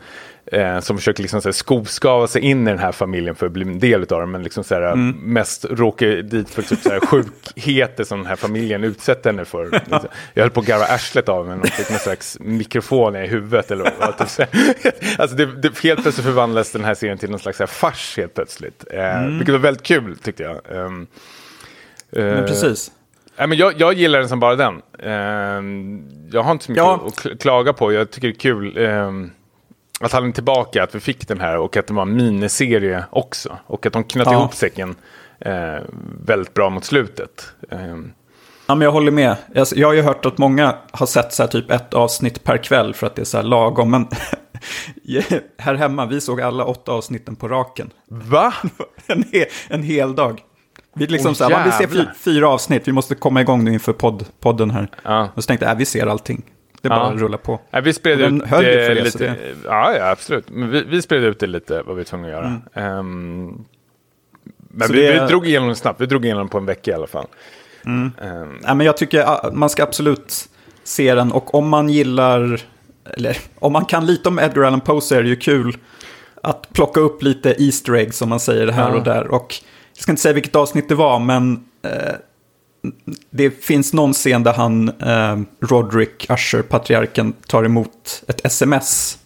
Eh, 0.53 0.81
som 0.81 0.97
försöker 0.97 1.23
liksom 1.23 1.43
så 1.43 1.48
här 1.48 1.53
skoskava 1.53 2.27
sig 2.27 2.43
in 2.43 2.69
i 2.69 2.70
den 2.70 2.78
här 2.78 2.93
familjen 2.93 3.35
för 3.35 3.47
att 3.47 3.53
bli 3.53 3.62
en 3.62 3.78
del 3.78 4.01
av 4.01 4.20
den. 4.20 4.31
Men 4.31 4.43
liksom 4.43 4.65
så 4.65 4.74
här, 4.74 4.94
mest 4.97 5.65
råkar 5.65 6.07
dit 6.07 6.51
för 6.51 6.62
typ 6.62 6.78
så 6.78 6.90
här 6.90 7.01
sjukheter 7.01 8.05
som 8.05 8.19
den 8.19 8.27
här 8.27 8.36
familjen 8.36 8.85
utsätter 8.85 9.31
henne 9.31 9.44
för. 9.44 9.82
Jag 10.35 10.43
höll 10.43 10.51
på 10.51 10.61
att 10.61 10.66
garva 10.66 10.85
arslet 10.85 11.28
av 11.28 11.47
mig. 11.47 11.57
Med 11.57 11.70
någon 11.90 11.98
slags 11.98 12.39
mikrofon 12.40 13.16
i 13.16 13.27
huvudet. 13.27 13.70
Eller 13.70 13.93
vad. 14.01 14.19
Typ 14.19 14.28
så. 14.28 14.44
Alltså 15.19 15.36
det, 15.36 15.47
det, 15.47 15.78
helt 15.78 16.03
plötsligt 16.03 16.27
förvandlades 16.27 16.73
den 16.73 16.85
här 16.85 16.94
serien 16.94 17.19
till 17.19 17.31
någon 17.31 17.40
slags 17.40 17.59
så 17.59 17.62
här 17.62 17.69
fars 17.69 18.16
helt 18.16 18.35
plötsligt. 18.35 18.85
Eh, 18.90 19.27
Vilket 19.27 19.53
var 19.53 19.59
väldigt 19.59 19.82
kul 19.82 20.16
tyckte 20.19 20.43
jag. 20.43 20.61
Ehm, 20.70 21.07
Men 22.11 22.39
eh, 22.39 22.47
precis. 22.47 22.90
Nej, 23.38 23.46
men 23.48 23.58
jag, 23.58 23.80
jag 23.80 23.92
gillar 23.92 24.18
den 24.18 24.28
som 24.28 24.40
bara 24.40 24.56
den. 24.56 24.82
Ehm, 25.02 26.02
jag 26.32 26.42
har 26.42 26.52
inte 26.52 26.64
så 26.64 26.70
mycket 26.72 26.84
Ja. 26.84 27.02
att 27.06 27.14
kl- 27.14 27.36
klaga 27.38 27.72
på. 27.72 27.92
Jag 27.92 28.10
tycker 28.10 28.28
det 28.28 28.34
är 28.34 28.38
kul 28.38 28.76
ehm, 28.78 29.30
att 30.00 30.12
han 30.12 30.28
är 30.28 30.32
tillbaka, 30.32 30.82
att 30.82 30.94
vi 30.94 31.00
fick 31.00 31.28
den 31.28 31.40
här 31.40 31.58
och 31.58 31.76
att 31.76 31.86
det 31.86 31.94
var 31.94 32.02
en 32.02 32.16
miniserie 32.16 33.04
också. 33.10 33.58
Och 33.66 33.86
att 33.86 33.92
de 33.92 34.04
knöt 34.04 34.26
Ja. 34.26 34.32
ihop 34.32 34.54
säcken 34.54 34.94
eh, 35.40 35.76
väldigt 36.26 36.54
bra 36.54 36.70
mot 36.70 36.84
slutet. 36.84 37.48
Ehm, 37.70 38.12
Ja, 38.68 38.74
men 38.74 38.84
jag 38.84 38.92
håller 38.92 39.12
med. 39.12 39.36
Jag, 39.54 39.66
jag 39.74 39.88
har 39.88 39.94
ju 39.94 40.02
hört 40.02 40.26
att 40.26 40.38
många 40.38 40.74
har 40.90 41.06
sett 41.06 41.32
så 41.32 41.42
här 41.42 41.50
typ 41.50 41.70
ett 41.70 41.94
avsnitt 41.94 42.44
per 42.44 42.56
kväll 42.58 42.94
för 42.94 43.06
att 43.06 43.14
det 43.14 43.22
är 43.22 43.24
så 43.26 43.36
här 43.36 43.44
lagom. 43.44 43.90
Men 43.90 44.08
här 45.58 45.74
hemma, 45.74 46.06
vi 46.06 46.20
såg 46.20 46.40
alla 46.40 46.64
åtta 46.64 46.92
avsnitten 46.92 47.36
på 47.36 47.48
raken. 47.48 47.90
Va? 48.08 48.54
en, 49.06 49.24
he, 49.32 49.46
en 49.68 49.82
hel 49.82 50.14
dag. 50.14 50.42
Vi 50.98 51.06
liksom 51.06 51.28
Åh, 51.31 51.35
så 51.35 51.44
här, 51.44 51.51
man 51.51 51.62
vill 51.64 51.73
se 51.73 51.82
jävlar. 51.82 52.05
fy, 52.05 52.18
fyra 52.18 52.48
avsnitt, 52.48 52.89
vi 52.89 52.93
måste 52.93 53.14
komma 53.14 53.40
igång 53.40 53.64
nu 53.64 53.73
inför 53.73 53.93
podd, 53.93 54.24
podden 54.40 54.70
här. 54.70 54.89
Ja. 55.02 55.28
Och 55.35 55.43
så 55.44 55.48
tänkte 55.48 55.66
jag, 55.66 55.73
äh, 55.73 55.78
vi 55.78 55.85
ser 55.85 56.06
allting. 56.06 56.43
Det 56.82 56.89
är 56.89 56.90
bara 56.90 56.98
Ja. 57.01 57.12
att 57.14 57.20
rulla 57.20 57.36
på. 57.39 57.60
Nej, 57.70 57.82
vi 57.82 57.93
spred 57.93 58.20
ut 58.20 58.43
det 58.51 58.94
lite. 58.94 59.10
så 59.10 59.18
det- 59.18 59.39
Ja, 59.64 59.93
ja, 59.98 60.10
absolut. 60.10 60.51
Men 60.51 60.70
vi, 60.70 60.82
vi 60.85 61.02
spred 61.02 61.24
ut 61.24 61.40
det 61.40 61.47
lite, 61.47 61.82
vad 61.82 61.97
vi 61.97 62.01
var 62.01 62.05
tvungna 62.05 62.27
att 62.27 62.32
göra. 62.32 62.47
Mm. 62.47 62.98
Ehm, 62.98 63.64
men 64.59 64.93
vi, 64.93 65.02
det- 65.06 65.20
vi 65.20 65.27
drog 65.27 65.47
igenom 65.47 65.68
det 65.68 65.74
snabbt. 65.74 66.01
Vi 66.01 66.06
drog 66.06 66.24
igenom 66.24 66.48
på 66.48 66.59
en 66.59 66.66
vecka 66.66 66.90
i 66.90 66.94
alla 66.94 67.06
fall. 67.06 67.27
Mm. 67.86 68.12
Ehm, 68.23 68.59
Nej, 68.62 68.74
men 68.74 68.86
jag 68.86 68.97
tycker 68.97 69.24
ah, 69.27 69.51
man 69.52 69.68
ska 69.70 69.82
absolut 69.82 70.48
se 70.85 71.14
den. 71.14 71.32
Och 71.32 71.55
om 71.55 71.68
man 71.68 71.89
gillar, 71.89 72.60
eller 73.16 73.36
om 73.59 73.73
man 73.73 73.85
kan 73.85 74.06
lite 74.06 74.28
om 74.28 74.39
Edgar 74.39 74.62
Allan 74.62 74.81
Poe 74.81 75.01
så 75.01 75.14
är 75.14 75.23
det 75.23 75.28
ju 75.28 75.36
kul 75.36 75.77
att 76.43 76.73
plocka 76.73 77.01
upp 77.01 77.23
lite 77.23 77.55
Easter 77.64 77.93
eggs 77.94 78.16
som 78.16 78.28
man 78.28 78.40
säger 78.40 78.68
här 78.68 78.89
Ja. 78.90 78.97
och 78.97 79.05
där. 79.05 79.27
Och 79.27 79.55
jag 79.97 80.02
ska 80.02 80.12
inte 80.12 80.23
säga 80.23 80.32
vilket 80.32 80.56
avsnitt 80.56 80.89
det 80.89 80.94
var, 80.94 81.18
men 81.18 81.64
eh, 81.82 82.14
det 83.31 83.51
finns 83.51 83.93
någon 83.93 84.12
scen 84.12 84.43
där 84.43 84.52
han, 84.52 84.89
eh, 84.89 85.39
Roderick 85.60 86.31
Usher, 86.31 86.62
patriarken, 86.62 87.32
tar 87.32 87.64
emot 87.64 88.23
ett 88.28 88.47
sms. 88.47 89.18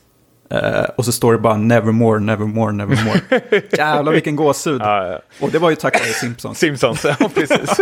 Eh, 0.55 0.85
och 0.97 1.05
så 1.05 1.13
står 1.13 1.33
det 1.33 1.39
bara 1.39 1.57
nevermore, 1.57 2.21
nevermore, 2.21 2.73
nevermore. 2.73 3.21
Jävlar 3.73 4.13
vilken 4.13 4.37
gåshud. 4.37 4.81
ja, 4.81 5.07
ja. 5.07 5.21
Och 5.41 5.51
det 5.51 5.59
var 5.59 5.71
ju 5.71 5.77
tack 5.77 6.01
vare 6.01 6.13
Simpsons. 6.13 6.59
Simpsons, 6.59 7.05
ja 7.05 7.31
precis. 7.35 7.81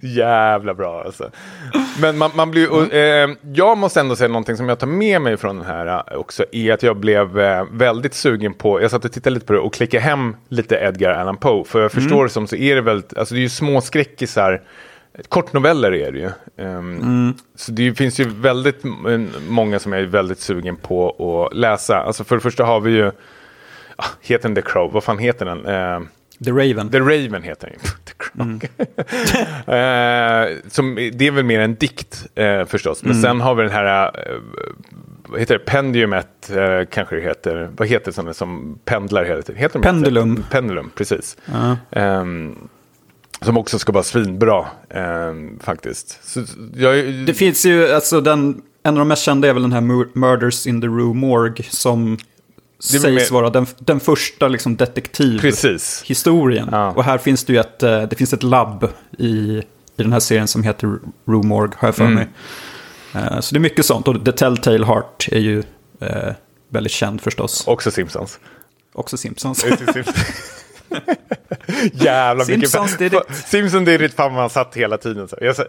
Jävla 0.00 0.74
bra 0.74 1.02
alltså. 1.04 1.30
Men 2.00 2.18
man, 2.18 2.30
man 2.34 2.50
blir, 2.50 2.72
och, 2.72 2.94
eh, 2.94 3.30
jag 3.54 3.78
måste 3.78 4.00
ändå 4.00 4.16
säga 4.16 4.28
någonting 4.28 4.56
som 4.56 4.68
jag 4.68 4.78
tar 4.78 4.86
med 4.86 5.22
mig 5.22 5.36
från 5.36 5.56
den 5.56 5.66
här 5.66 5.86
eh, 5.86 6.18
också, 6.18 6.44
är 6.52 6.72
att 6.72 6.82
jag 6.82 6.96
blev 6.96 7.40
eh, 7.40 7.64
väldigt 7.70 8.14
sugen 8.14 8.54
på, 8.54 8.82
jag 8.82 8.90
satt 8.90 9.04
och 9.04 9.12
tittade 9.12 9.34
lite 9.34 9.46
på 9.46 9.52
det 9.52 9.58
och 9.58 9.74
klickade 9.74 10.02
hem 10.02 10.36
lite 10.48 10.74
Edgar 10.76 11.10
Allan 11.10 11.36
Poe. 11.36 11.64
För 11.64 11.82
jag 11.82 11.92
förstår 11.92 12.24
det 12.24 12.30
som 12.30 12.46
så 12.46 12.56
är 12.56 12.74
det 12.74 12.80
väldigt, 12.80 13.18
alltså 13.18 13.34
det 13.34 13.40
är 13.40 13.42
ju 13.42 13.48
små 13.48 13.80
skräckisar, 13.80 14.62
kortnoveller 15.28 15.94
är 15.94 16.12
det 16.12 16.18
ju. 16.18 16.30
Ehm, 16.56 17.34
Så 17.56 17.72
det 17.72 17.94
finns 17.94 18.20
ju 18.20 18.24
väldigt 18.28 18.82
många 19.48 19.78
som 19.78 19.92
jag 19.92 20.02
är 20.02 20.06
väldigt 20.06 20.38
sugen 20.40 20.76
på 20.76 21.10
att 21.46 21.56
läsa. 21.56 21.96
Alltså 21.96 22.24
för 22.24 22.36
det 22.36 22.40
första 22.40 22.64
har 22.64 22.80
vi 22.80 22.90
ju, 22.90 23.10
ah, 23.96 24.04
heter 24.20 24.48
den 24.48 24.54
The 24.54 24.62
Crow, 24.62 24.92
vad 24.92 25.04
fan 25.04 25.18
heter 25.18 25.46
den? 25.46 25.66
Ehm, 25.66 26.08
The 26.44 26.50
Raven. 26.50 26.90
The 26.90 27.00
Raven 27.00 27.42
heter 27.42 27.68
den. 27.70 27.78
The 28.04 28.12
Crow. 28.16 28.60
eh, 29.74 30.56
som, 30.68 30.94
det 31.12 31.26
är 31.26 31.30
väl 31.30 31.44
mer 31.44 31.60
en 31.60 31.74
dikt 31.74 32.26
eh, 32.34 32.64
förstås. 32.64 33.02
Men 33.02 33.14
sen 33.14 33.40
har 33.40 33.54
vi 33.54 33.62
den 33.62 33.72
här, 33.72 34.06
eh, 34.06 34.36
vad 35.28 35.40
heter 35.40 35.58
det, 35.58 35.64
pendiumet 35.64 36.50
kanske 36.90 37.16
det 37.16 37.22
heter. 37.22 37.70
Vad 37.76 37.88
heter 37.88 38.06
det 38.06 38.12
som, 38.12 38.34
som 38.34 38.78
pendlar 38.84 39.24
hela 39.24 39.42
tiden? 39.42 39.82
Pendulum. 39.82 40.44
Pendulum, 40.50 40.90
precis. 40.94 41.36
Ja. 41.44 41.76
Som 43.44 43.56
också 43.56 43.78
ska 43.78 43.92
vara 43.92 44.04
svinbra 44.04 44.66
ehm, 44.90 45.58
faktiskt. 45.62 46.20
Så, 46.24 46.44
jag, 46.76 47.04
Det 47.26 47.34
finns 47.34 47.66
ju, 47.66 47.92
alltså 47.92 48.20
den, 48.20 48.62
en 48.82 48.94
av 48.94 48.98
de 48.98 49.08
mest 49.08 49.22
kända 49.22 49.48
är 49.48 49.52
väl 49.52 49.62
den 49.62 49.72
här 49.72 49.80
Mur- 49.80 50.08
Murders 50.14 50.66
in 50.66 50.80
the 50.80 50.86
Rue 50.86 51.14
Morgue 51.14 51.64
som 51.70 52.18
sägs 52.80 53.04
mer- 53.04 53.32
vara 53.32 53.50
den, 53.50 53.66
den 53.78 54.00
första 54.00 54.48
liksom 54.48 54.76
detektivhistorien. 54.76 56.68
Ja. 56.72 56.90
Och 56.90 57.04
här 57.04 57.18
finns 57.18 57.44
det 57.44 57.52
ju 57.52 57.58
ett, 57.58 57.82
eh, 57.82 58.02
det 58.02 58.16
finns 58.16 58.32
ett 58.32 58.42
labb 58.42 58.88
i, 59.18 59.28
i 59.28 59.62
den 59.96 60.12
här 60.12 60.20
serien 60.20 60.48
som 60.48 60.62
heter 60.62 60.86
Rue 61.26 61.42
Morgue, 61.42 61.74
har 61.78 61.88
jag 61.88 61.94
för 61.94 62.04
Mm. 62.04 62.14
mig. 62.14 62.28
Eh, 63.14 63.40
Så 63.40 63.54
det 63.54 63.58
är 63.58 63.60
mycket 63.60 63.86
sånt. 63.86 64.08
Och 64.08 64.24
The 64.24 64.32
Telltale 64.32 64.86
Heart 64.86 65.28
är 65.32 65.38
ju 65.40 65.62
eh, 66.00 66.32
väldigt 66.68 66.92
känd 66.92 67.20
förstås. 67.20 67.64
Också 67.66 67.90
Simpsons. 67.90 68.38
Också 68.92 69.16
Simpsons. 69.16 69.64
Vilken 71.92 72.44
Simpsons, 72.44 72.90
fan- 72.96 72.98
ditt. 73.08 73.36
Simpsons 73.36 73.86
ditt 73.86 74.14
fan 74.14 74.32
man 74.32 74.50
satt 74.50 74.76
hela 74.76 74.98
tiden. 74.98 75.28
Så. 75.28 75.36
Jag 75.40 75.56
satt, 75.56 75.66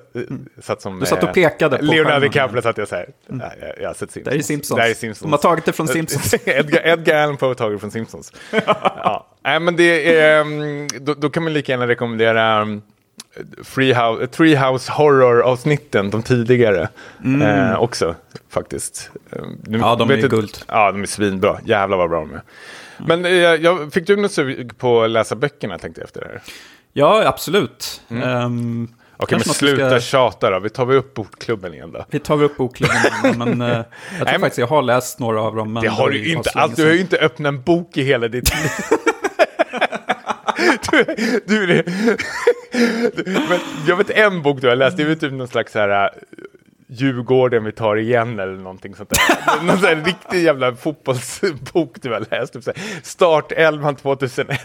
satt 0.62 0.82
som... 0.82 1.00
Du 1.00 1.06
satt 1.06 1.24
och 1.24 1.30
eh, 1.30 1.34
pekade 1.34 1.78
på 1.78 1.84
Leonardo. 1.84 2.20
DiCaprio 2.20 2.62
satt 2.62 2.78
jag 2.78 2.88
så 2.88 2.96
här. 2.96 3.10
Ja, 3.28 3.36
jag, 3.62 3.72
jag 3.82 3.90
har 3.90 3.94
sett 3.94 4.12
Simpsons. 4.12 4.34
Det 4.34 4.40
är 4.40 4.44
Simpsons. 4.44 4.78
Det 4.82 4.90
är 4.90 4.94
Simpsons. 4.94 5.22
De 5.22 5.32
har 5.32 5.38
tagit 5.38 5.66
det 5.66 5.74
från 5.74 5.88
Simpsons. 5.88 6.34
Edgar, 6.46 6.88
Edgar 6.88 7.24
Allan 7.24 7.38
Poe 7.38 7.50
har 7.50 7.54
tagit 7.56 7.76
det 7.76 7.80
från 7.80 7.92
Simpsons. 7.92 8.34
ja. 8.52 9.28
Nej, 9.44 9.60
men 9.60 9.76
det 9.76 10.18
är, 10.20 10.42
mm, 10.42 10.88
då, 11.02 11.14
då 11.14 11.30
kan 11.30 11.44
man 11.44 11.54
lika 11.54 11.72
gärna 11.72 11.88
rekommendera 11.88 12.62
um, 12.62 12.82
Freehouse, 13.64 14.28
Treehouse 14.28 14.92
Horror-avsnitten, 14.92 16.10
de 16.10 16.24
tidigare. 16.24 16.90
Eh, 17.44 17.80
också, 17.80 18.16
faktiskt. 18.50 19.10
Eh, 19.32 19.42
nu 19.64 19.78
Ja, 19.78 19.96
de 19.96 20.10
är 20.12 20.18
jag- 20.18 20.30
guld. 20.30 20.58
Ja, 20.68 20.92
de 20.92 21.02
är 21.02 21.06
svinbra. 21.06 21.60
Jävlar 21.66 21.98
vad 21.98 22.10
bra 22.10 22.20
de 22.20 22.34
är. 22.34 22.42
Men 22.98 23.26
eh, 23.26 23.32
jag, 23.32 23.94
fick 23.94 24.08
du 24.08 24.16
något 24.16 24.32
sug 24.32 24.78
på 24.78 25.04
att 25.04 25.10
läsa 25.10 25.36
böckerna 25.36 25.78
tänkte 25.78 26.02
jag 26.02 26.06
efter 26.06 26.22
det 26.22 26.28
här? 26.28 26.42
Ja, 26.94 27.24
absolut. 27.28 28.02
Ehm, 28.10 28.88
Okej, 29.18 29.38
men 29.46 29.54
sluta 29.54 29.90
ska- 29.90 30.00
tjata 30.00 30.50
då. 30.50 30.60
Vi 30.60 30.70
tar 30.70 30.86
vi 30.86 30.96
upp 30.96 31.14
bokklubben 31.14 31.74
igen 31.74 31.92
då. 31.92 32.06
Vi 32.10 32.20
tar 32.20 32.36
väl 32.36 32.46
upp 32.46 32.58
bokklubben, 32.58 32.98
men 33.38 33.62
eh, 33.62 33.68
jag 33.78 33.86
tror 34.18 34.26
men- 34.26 34.40
faktiskt 34.40 34.58
jag 34.58 34.68
har 34.68 34.82
läst 34.82 35.20
några 35.20 35.42
av 35.42 35.56
dem. 35.56 35.74
Men 35.74 35.84
Det 35.84 35.90
har 35.90 36.10
du 36.10 36.32
inte 36.32 36.50
alls. 36.50 36.76
Du 36.76 36.86
har 36.86 36.92
ju 36.94 37.00
inte 37.00 37.18
öppnat 37.18 37.50
en 37.50 37.62
bok 37.62 37.98
i 37.98 38.04
hela 38.04 38.28
ditt 38.28 38.50
liv. 38.56 38.70
du, 40.92 41.04
du, 41.46 41.66
du, 43.16 43.24
men 43.26 43.60
jag 43.88 43.96
vet 43.96 44.10
en 44.10 44.42
bok 44.42 44.62
du 44.62 44.68
har 44.68 44.76
läst. 44.76 44.98
Det 44.98 45.04
är 45.04 45.08
väl 45.08 45.20
typ 45.20 45.32
någon 45.34 45.48
slags 45.48 45.72
så 45.72 45.80
här 45.80 46.04
äh, 46.06 46.10
Djurgården 46.88 47.64
vi 47.64 47.72
tar 47.72 47.96
igen 47.96 48.40
eller 48.40 48.54
någonting 48.54 48.96
sånt 48.96 49.10
där. 49.10 49.64
någon 49.66 49.78
sån 49.80 50.06
riktig 50.06 50.44
jävla 50.44 50.76
fotbollsbok 50.76 51.96
du 52.02 52.14
har 52.14 52.26
läst. 52.32 52.54
Typ 52.54 52.64
Startelvan 53.04 53.96
2001. 53.96 54.60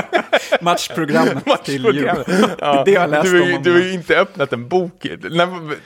Matchprogrammet 0.60 1.44
till 1.64 1.84
jul. 1.84 2.04
Matchprogrammet. 2.04 2.56
Ja, 2.58 2.82
Det 2.86 2.94
har 2.94 3.02
jag 3.02 3.10
läst 3.10 3.30
du, 3.30 3.56
om 3.56 3.62
du 3.62 3.72
har 3.72 3.80
ju 3.80 3.92
inte 3.92 4.16
öppnat 4.16 4.52
en 4.52 4.68
bok. 4.68 5.06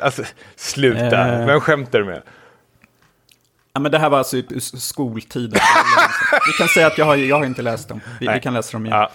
Alltså, 0.01 0.23
sluta. 0.57 1.41
Eh. 1.41 1.47
Vem 1.47 1.61
skämtar 1.61 1.99
du 1.99 2.05
med? 2.05 2.23
Ja, 3.73 3.81
men 3.81 3.93
det 3.93 3.99
här 3.99 4.11
var 4.11 4.19
alltså 4.19 4.37
i 4.37 4.61
skoltiden. 4.61 5.61
vi 6.47 6.53
kan 6.59 6.69
säga 6.69 6.87
att 6.87 6.99
jag 6.99 7.05
har, 7.05 7.17
jag 7.17 7.39
har 7.39 7.47
inte 7.47 7.63
läst 7.63 7.89
dem. 7.89 8.01
Vi, 8.21 8.29
vi 8.35 8.41
kan 8.41 8.55
läsa 8.55 8.73
dem 8.73 8.87
igen. 8.87 8.99
Ja. 8.99 9.11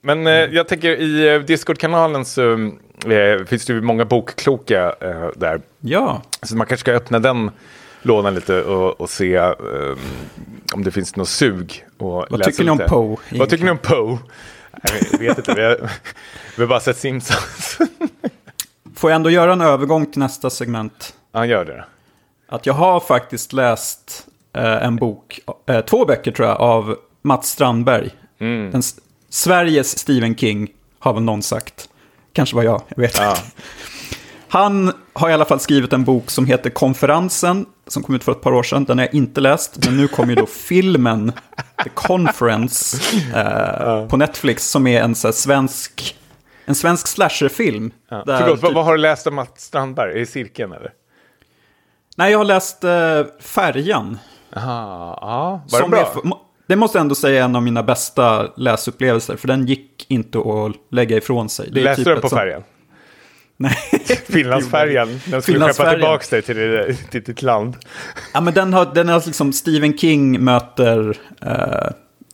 Men 0.00 0.26
eh, 0.26 0.32
jag 0.32 0.68
tänker 0.68 0.96
i 0.96 1.34
eh, 1.34 1.40
Discord-kanalen 1.40 2.24
så 2.24 2.70
eh, 3.06 3.44
finns 3.46 3.66
det 3.66 3.72
ju 3.72 3.80
många 3.80 4.04
bokkloka 4.04 4.94
eh, 5.00 5.28
där. 5.36 5.60
Ja, 5.80 6.22
Så 6.42 6.56
man 6.56 6.66
kanske 6.66 6.80
ska 6.80 6.92
öppna 6.92 7.18
den 7.18 7.50
lådan 8.02 8.34
lite 8.34 8.62
och, 8.62 9.00
och 9.00 9.10
se 9.10 9.34
eh, 9.34 9.52
om 10.74 10.84
det 10.84 10.90
finns 10.90 11.16
något 11.16 11.28
sug. 11.28 11.84
Och 11.98 12.26
vad 12.30 12.42
tycker 12.42 12.64
ni 12.64 12.70
om. 12.70 12.78
Poe? 12.78 13.16
Vad 13.38 13.48
tycker 13.48 13.64
ni 13.64 13.70
om 13.70 13.78
Poe? 13.78 14.18
Jag 15.12 15.18
vet 15.18 15.38
inte, 15.38 15.54
vi 15.54 15.62
har, 15.62 15.90
vi 16.56 16.62
har 16.62 16.66
bara 16.66 16.80
sett 16.80 16.96
Simpsons. 16.96 17.78
Får 18.96 19.10
jag 19.10 19.16
ändå 19.16 19.30
göra 19.30 19.52
en 19.52 19.60
övergång 19.60 20.06
till 20.06 20.18
nästa 20.18 20.50
segment? 20.50 21.14
Han 21.32 21.48
gör 21.48 21.64
det. 21.64 21.84
Att 22.48 22.66
jag 22.66 22.74
har 22.74 23.00
faktiskt 23.00 23.52
läst 23.52 24.26
eh, 24.52 24.84
en 24.84 24.96
bok, 24.96 25.40
eh, 25.66 25.80
två 25.80 26.04
böcker 26.04 26.32
tror 26.32 26.48
jag, 26.48 26.60
av 26.60 26.96
Mats 27.22 27.48
Strandberg. 27.48 28.10
Mm. 28.38 28.70
Den, 28.70 28.82
Sveriges 29.28 29.98
Stephen 29.98 30.36
King, 30.36 30.68
har 30.98 31.12
väl 31.12 31.22
någon 31.22 31.42
sagt. 31.42 31.88
Kanske 32.34 32.56
var 32.56 32.62
jag, 32.62 32.82
jag 32.88 33.02
vet 33.02 33.18
Ja. 33.18 33.36
Han 34.48 34.92
har 35.12 35.30
i 35.30 35.32
alla 35.32 35.44
fall 35.44 35.60
skrivit 35.60 35.92
en 35.92 36.04
bok 36.04 36.30
som 36.30 36.46
heter 36.46 36.70
Konferensen, 36.70 37.66
som 37.86 38.02
kom 38.02 38.14
ut 38.14 38.24
för 38.24 38.32
ett 38.32 38.40
par 38.40 38.52
år 38.52 38.62
sedan. 38.62 38.84
Den 38.84 38.98
har 38.98 39.04
jag 39.04 39.14
inte 39.14 39.40
läst, 39.40 39.84
men 39.86 39.96
nu 39.96 40.08
kommer 40.08 40.28
ju 40.28 40.34
då 40.34 40.46
filmen 40.68 41.32
The 41.84 41.90
Conference 41.94 42.96
eh, 43.34 44.08
på 44.08 44.16
Netflix, 44.16 44.70
som 44.70 44.86
är 44.86 45.02
en 45.02 45.14
så 45.14 45.32
svensk, 45.32 46.16
en 46.64 46.74
svensk 46.74 47.06
slasherfilm. 47.06 47.90
Ja. 48.08 48.22
där 48.26 48.38
Förlåt, 48.38 48.60
vad, 48.60 48.70
typ- 48.70 48.74
vad 48.74 48.84
har 48.84 48.92
du 48.92 48.98
läst 48.98 49.26
om 49.26 49.34
Mats 49.34 49.50
Strandberg? 49.56 50.12
Är 50.14 50.18
det 50.18 50.26
Cirkeln 50.26 50.72
eller? 50.72 50.90
Nej, 52.16 52.32
jag 52.32 52.38
har 52.38 52.44
läst 52.44 52.84
eh, 52.84 53.22
Färjan. 53.40 54.18
Aha, 54.56 55.18
ja. 55.20 55.62
Var 55.70 55.82
det 55.82 55.88
bra? 55.88 56.38
Är, 56.66 56.68
det 56.68 56.76
måste 56.76 56.98
jag 56.98 57.00
ändå 57.00 57.14
säga 57.14 57.40
är 57.40 57.44
en 57.44 57.56
av 57.56 57.62
mina 57.62 57.82
bästa 57.82 58.52
läsupplevelser, 58.56 59.36
för 59.36 59.48
den 59.48 59.66
gick 59.66 60.06
inte 60.08 60.38
att 60.38 60.72
lägga 60.90 61.16
ifrån 61.16 61.48
sig. 61.48 61.68
Det 61.72 61.80
är 61.80 61.84
Läste 61.84 61.96
typ 62.00 62.04
du 62.06 62.12
den 62.12 62.20
på 62.22 62.28
sånt- 62.28 62.40
färjan? 62.40 62.62
Nej. 63.56 63.76
Finlandsfärjan. 64.28 65.20
Den 65.26 65.42
skulle 65.42 65.72
skeppa 65.72 65.90
tillbaka 65.90 66.24
dig 66.30 66.42
till, 66.42 66.56
det- 66.56 66.94
till 67.10 67.22
ditt 67.22 67.42
land. 67.42 67.76
Ja, 68.34 68.40
men 68.40 68.54
den 68.54 68.72
har, 68.72 68.94
den 68.94 69.08
har 69.08 69.22
liksom 69.26 69.52
Stephen 69.52 69.98
King 69.98 70.44
möter 70.44 71.16
eh, 71.42 71.90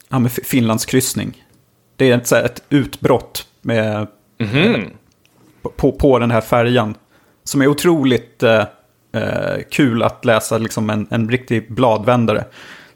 ja, 0.09 0.19
med 0.19 0.33
Finlandskryssning. 0.33 1.45
Det 1.97 2.11
är 2.11 2.17
ett, 2.17 2.31
här, 2.31 2.43
ett 2.45 2.63
utbrott 2.69 3.47
med... 3.63 4.07
Mhm. 4.39 4.85
på, 5.77 5.93
på 5.93 6.19
den 6.19 6.31
här 6.31 6.41
färjan. 6.41 6.95
Som 7.45 7.63
är 7.63 7.67
otroligt 7.67 8.43
eh, 8.43 8.65
eh, 9.13 9.59
kul 9.71 10.03
att 10.03 10.25
läsa, 10.25 10.59
liksom 10.59 10.91
en, 10.91 11.07
en 11.11 11.31
riktig 11.31 11.75
bladvändare. 11.75 12.45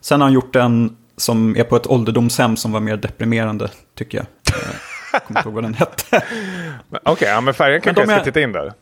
Sen 0.01 0.21
har 0.21 0.27
han 0.27 0.35
gjort 0.35 0.57
en 0.57 0.97
som 1.17 1.57
är 1.57 1.65
på 1.65 1.77
ett 1.77 1.87
ålderdomshem 1.87 2.57
som 2.57 2.73
var 2.73 2.81
mer 2.81 2.97
deprimerande, 2.97 3.71
tycker 3.95 4.19
jag. 4.19 4.27
Eh, 4.57 4.75
jag 5.13 5.25
kommer 5.25 5.41
inte 5.41 5.49
ihåg 5.49 5.55
vad 5.55 5.65
den 5.65 5.75
hette. 5.75 6.05
Okej, 6.91 7.13
okay, 7.13 7.29
ja, 7.29 7.41
men 7.41 7.55
färjan 7.55 7.81
kanske 7.81 8.03
jag 8.03 8.09
ska 8.09 8.21
är... 8.21 8.25
titta 8.25 8.41
in 8.41 8.53
där. 8.53 8.73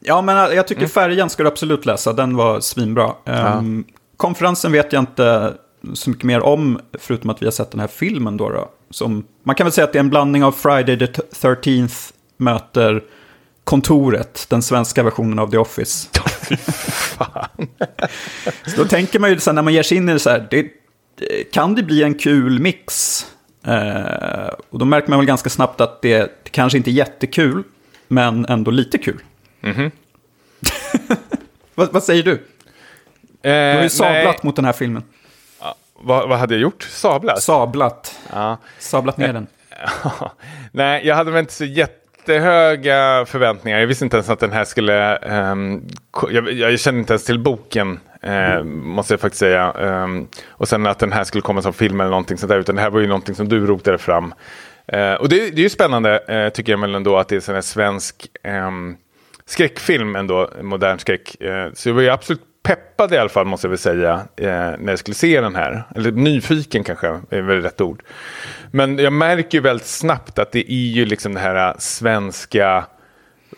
Ja, 0.00 0.22
men 0.22 0.36
jag 0.36 0.66
tycker 0.66 0.80
mm. 0.80 0.90
färjan 0.90 1.30
ska 1.30 1.42
du 1.42 1.48
absolut 1.48 1.86
läsa. 1.86 2.12
Den 2.12 2.36
var 2.36 2.60
svinbra. 2.60 3.12
Ja. 3.24 3.54
Um, 3.54 3.84
konferensen 4.16 4.72
vet 4.72 4.92
jag 4.92 5.02
inte 5.02 5.54
så 5.94 6.10
mycket 6.10 6.24
mer 6.24 6.40
om, 6.40 6.80
förutom 6.98 7.30
att 7.30 7.42
vi 7.42 7.46
har 7.46 7.52
sett 7.52 7.70
den 7.70 7.80
här 7.80 7.88
filmen. 7.88 8.36
Då, 8.36 8.48
då 8.48 8.70
som, 8.90 9.24
man 9.42 9.54
kan 9.54 9.64
väl 9.64 9.72
säga 9.72 9.84
att 9.84 9.92
det 9.92 9.98
är 9.98 10.00
en 10.00 10.10
blandning 10.10 10.44
av 10.44 10.52
Friday 10.52 10.98
the 10.98 11.06
13th 11.06 12.12
möter 12.36 13.02
Kontoret, 13.64 14.46
den 14.48 14.62
svenska 14.62 15.02
versionen 15.02 15.38
av 15.38 15.50
The 15.50 15.58
Office. 15.58 16.08
så 18.66 18.76
då 18.76 18.84
tänker 18.84 19.18
man 19.18 19.30
ju 19.30 19.40
så 19.40 19.50
här, 19.50 19.54
när 19.54 19.62
man 19.62 19.72
ger 19.72 19.82
sig 19.82 19.96
in 19.96 20.08
i 20.08 20.12
det 20.12 20.18
så 20.18 20.30
här, 20.30 20.46
det, 20.50 20.66
kan 21.52 21.74
det 21.74 21.82
bli 21.82 22.02
en 22.02 22.14
kul 22.14 22.58
mix? 22.60 23.26
Eh, 23.66 24.54
och 24.70 24.78
då 24.78 24.84
märker 24.84 25.10
man 25.10 25.18
väl 25.18 25.26
ganska 25.26 25.50
snabbt 25.50 25.80
att 25.80 26.02
det, 26.02 26.18
det 26.18 26.50
kanske 26.50 26.78
inte 26.78 26.90
är 26.90 26.92
jättekul, 26.92 27.62
men 28.08 28.46
ändå 28.46 28.70
lite 28.70 28.98
kul. 28.98 29.20
Mm 29.62 29.76
-hmm. 29.76 29.90
vad, 31.74 31.92
vad, 31.92 32.02
säger 32.02 32.22
du? 32.22 32.32
Eh, 32.32 32.40
du 33.42 33.76
har 33.76 33.82
ju 33.82 33.88
sablat 33.88 34.24
nej. 34.24 34.38
mot 34.42 34.56
den 34.56 34.64
här 34.64 34.72
filmen. 34.72 35.02
Ja, 35.60 35.74
vad, 35.94 36.28
vad, 36.28 36.38
hade 36.38 36.54
jag 36.54 36.60
gjort? 36.60 36.82
Sablat? 36.82 37.42
Sablat. 37.42 38.18
Ja. 38.32 38.58
Sablat 38.78 39.16
ner 39.16 39.32
den. 39.32 39.46
nej, 40.72 41.06
jag 41.06 41.16
hade 41.16 41.30
väl 41.30 41.40
inte 41.40 41.52
så 41.52 41.64
jättehöga 41.64 43.26
förväntningar. 43.26 43.78
Jag 43.78 43.86
visste 43.86 44.04
inte 44.04 44.16
ens 44.16 44.30
att 44.30 44.40
den 44.40 44.52
här 44.52 44.64
skulle... 44.64 45.18
Um, 45.18 45.88
jag, 46.30 46.52
jag 46.52 46.80
kände 46.80 47.00
inte 47.00 47.12
ens 47.12 47.24
till 47.24 47.38
boken, 47.38 48.00
Eh, 48.22 48.64
måste 48.64 49.12
jag 49.12 49.20
faktiskt 49.20 49.40
säga. 49.40 49.74
Eh, 49.78 50.08
och 50.48 50.68
sen 50.68 50.86
att 50.86 50.98
den 50.98 51.12
här 51.12 51.24
skulle 51.24 51.42
komma 51.42 51.62
som 51.62 51.72
film 51.72 52.00
eller 52.00 52.10
någonting 52.10 52.36
sånt 52.36 52.50
där. 52.50 52.58
Utan 52.58 52.74
det 52.74 52.82
här 52.82 52.90
var 52.90 53.00
ju 53.00 53.06
någonting 53.06 53.34
som 53.34 53.48
du 53.48 53.66
rotade 53.66 53.98
fram. 53.98 54.34
Eh, 54.86 55.14
och 55.14 55.28
det, 55.28 55.36
det, 55.36 55.60
är 55.60 55.62
ju 55.62 55.68
spännande, 55.68 56.18
eh, 56.18 56.48
tycker 56.48 56.72
jag 56.72 56.78
väl 56.78 56.94
ändå, 56.94 57.16
att 57.16 57.28
det 57.28 57.36
är 57.36 57.40
sån 57.40 57.54
här 57.54 57.62
svensk... 57.62 58.26
Ehm, 58.42 58.96
skräckfilm 59.50 60.16
ändå, 60.16 60.50
modern 60.62 60.98
skräck. 60.98 61.40
Eh, 61.40 61.72
så 61.74 61.88
jag 61.88 61.94
var 61.94 62.02
ju 62.02 62.08
absolut 62.08 62.42
peppad 62.62 63.12
i 63.14 63.16
alla 63.16 63.28
fall 63.28 63.46
måste 63.46 63.66
jag 63.66 63.70
väl 63.70 63.78
säga 63.78 64.14
eh, 64.36 64.46
när 64.78 64.88
jag 64.88 64.98
skulle 64.98 65.14
se 65.14 65.40
den 65.40 65.56
här. 65.56 65.82
Eller 65.96 66.12
nyfiken 66.12 66.84
kanske 66.84 67.20
är 67.30 67.40
väl 67.40 67.62
rätt 67.62 67.80
ord. 67.80 68.02
Men 68.70 68.98
jag 68.98 69.12
märker 69.12 69.58
ju 69.58 69.62
väldigt 69.62 69.86
snabbt 69.86 70.38
att 70.38 70.52
det 70.52 70.72
är 70.72 70.92
ju 70.92 71.04
liksom 71.04 71.34
den 71.34 71.42
här 71.42 71.68
eh, 71.68 71.74
svenska 71.78 72.84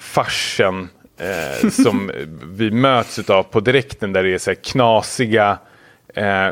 farsen 0.01 0.89
eh, 1.19 1.71
som 1.71 2.11
vi 2.45 2.71
möts 2.71 3.31
av 3.31 3.43
på 3.43 3.61
direkten 3.61 4.13
där 4.13 4.23
det 4.23 4.35
är 4.35 4.39
så 4.39 4.51
här 4.51 4.55
knasiga 4.55 5.59
eh, 6.15 6.51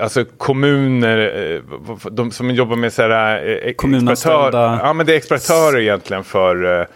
alltså 0.00 0.24
kommuner, 0.24 1.18
eh, 1.54 1.90
de 2.10 2.30
som 2.30 2.50
jobbar 2.50 2.76
med 2.76 2.92
så 2.92 3.02
här, 3.02 3.48
eh, 3.48 3.68
exploatör, 3.70 4.52
ja 4.82 4.92
men 4.92 5.06
det 5.06 5.12
är 5.12 5.16
exploatörer 5.16 5.80
egentligen 5.80 6.24
för 6.24 6.86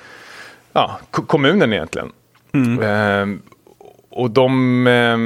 ja, 0.73 0.99
kommunen 1.11 1.73
egentligen. 1.73 2.13
Mm. 2.53 2.83
Eh, 2.83 3.39
och 4.11 4.31
de... 4.31 4.87
Eh, 4.87 5.19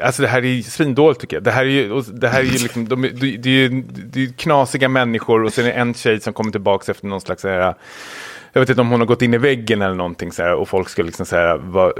alltså 0.06 0.22
det 0.22 0.28
här 0.28 0.44
är 0.44 0.62
svindåligt 0.62 1.20
tycker 1.20 1.36
jag. 1.36 1.44
Det 1.44 1.50
här 1.50 1.64
är 1.64 1.68
ju, 1.68 2.00
det 2.00 2.28
här 2.28 2.40
är 2.40 2.44
ju 2.44 2.50
liksom, 2.50 2.88
de, 2.88 3.02
det, 3.02 3.50
är, 3.50 3.82
det 4.12 4.22
är 4.22 4.32
knasiga 4.32 4.88
människor 4.88 5.44
och 5.44 5.52
sen 5.52 5.64
är 5.66 5.68
det 5.68 5.74
en 5.74 5.94
tjej 5.94 6.20
som 6.20 6.32
kommer 6.32 6.50
tillbaka 6.50 6.92
efter 6.92 7.06
någon 7.06 7.20
slags... 7.20 7.44
Här, 7.44 7.74
jag 8.52 8.60
vet 8.60 8.68
inte 8.68 8.80
om 8.80 8.90
hon 8.90 9.00
har 9.00 9.06
gått 9.06 9.22
in 9.22 9.34
i 9.34 9.38
väggen 9.38 9.82
eller 9.82 9.94
någonting 9.94 10.32
så 10.32 10.42
här, 10.42 10.54
och 10.54 10.68
folk 10.68 10.88
ska 10.88 11.02
liksom 11.02 11.26
så 11.26 11.36
här, 11.36 11.56
vara 11.56 11.92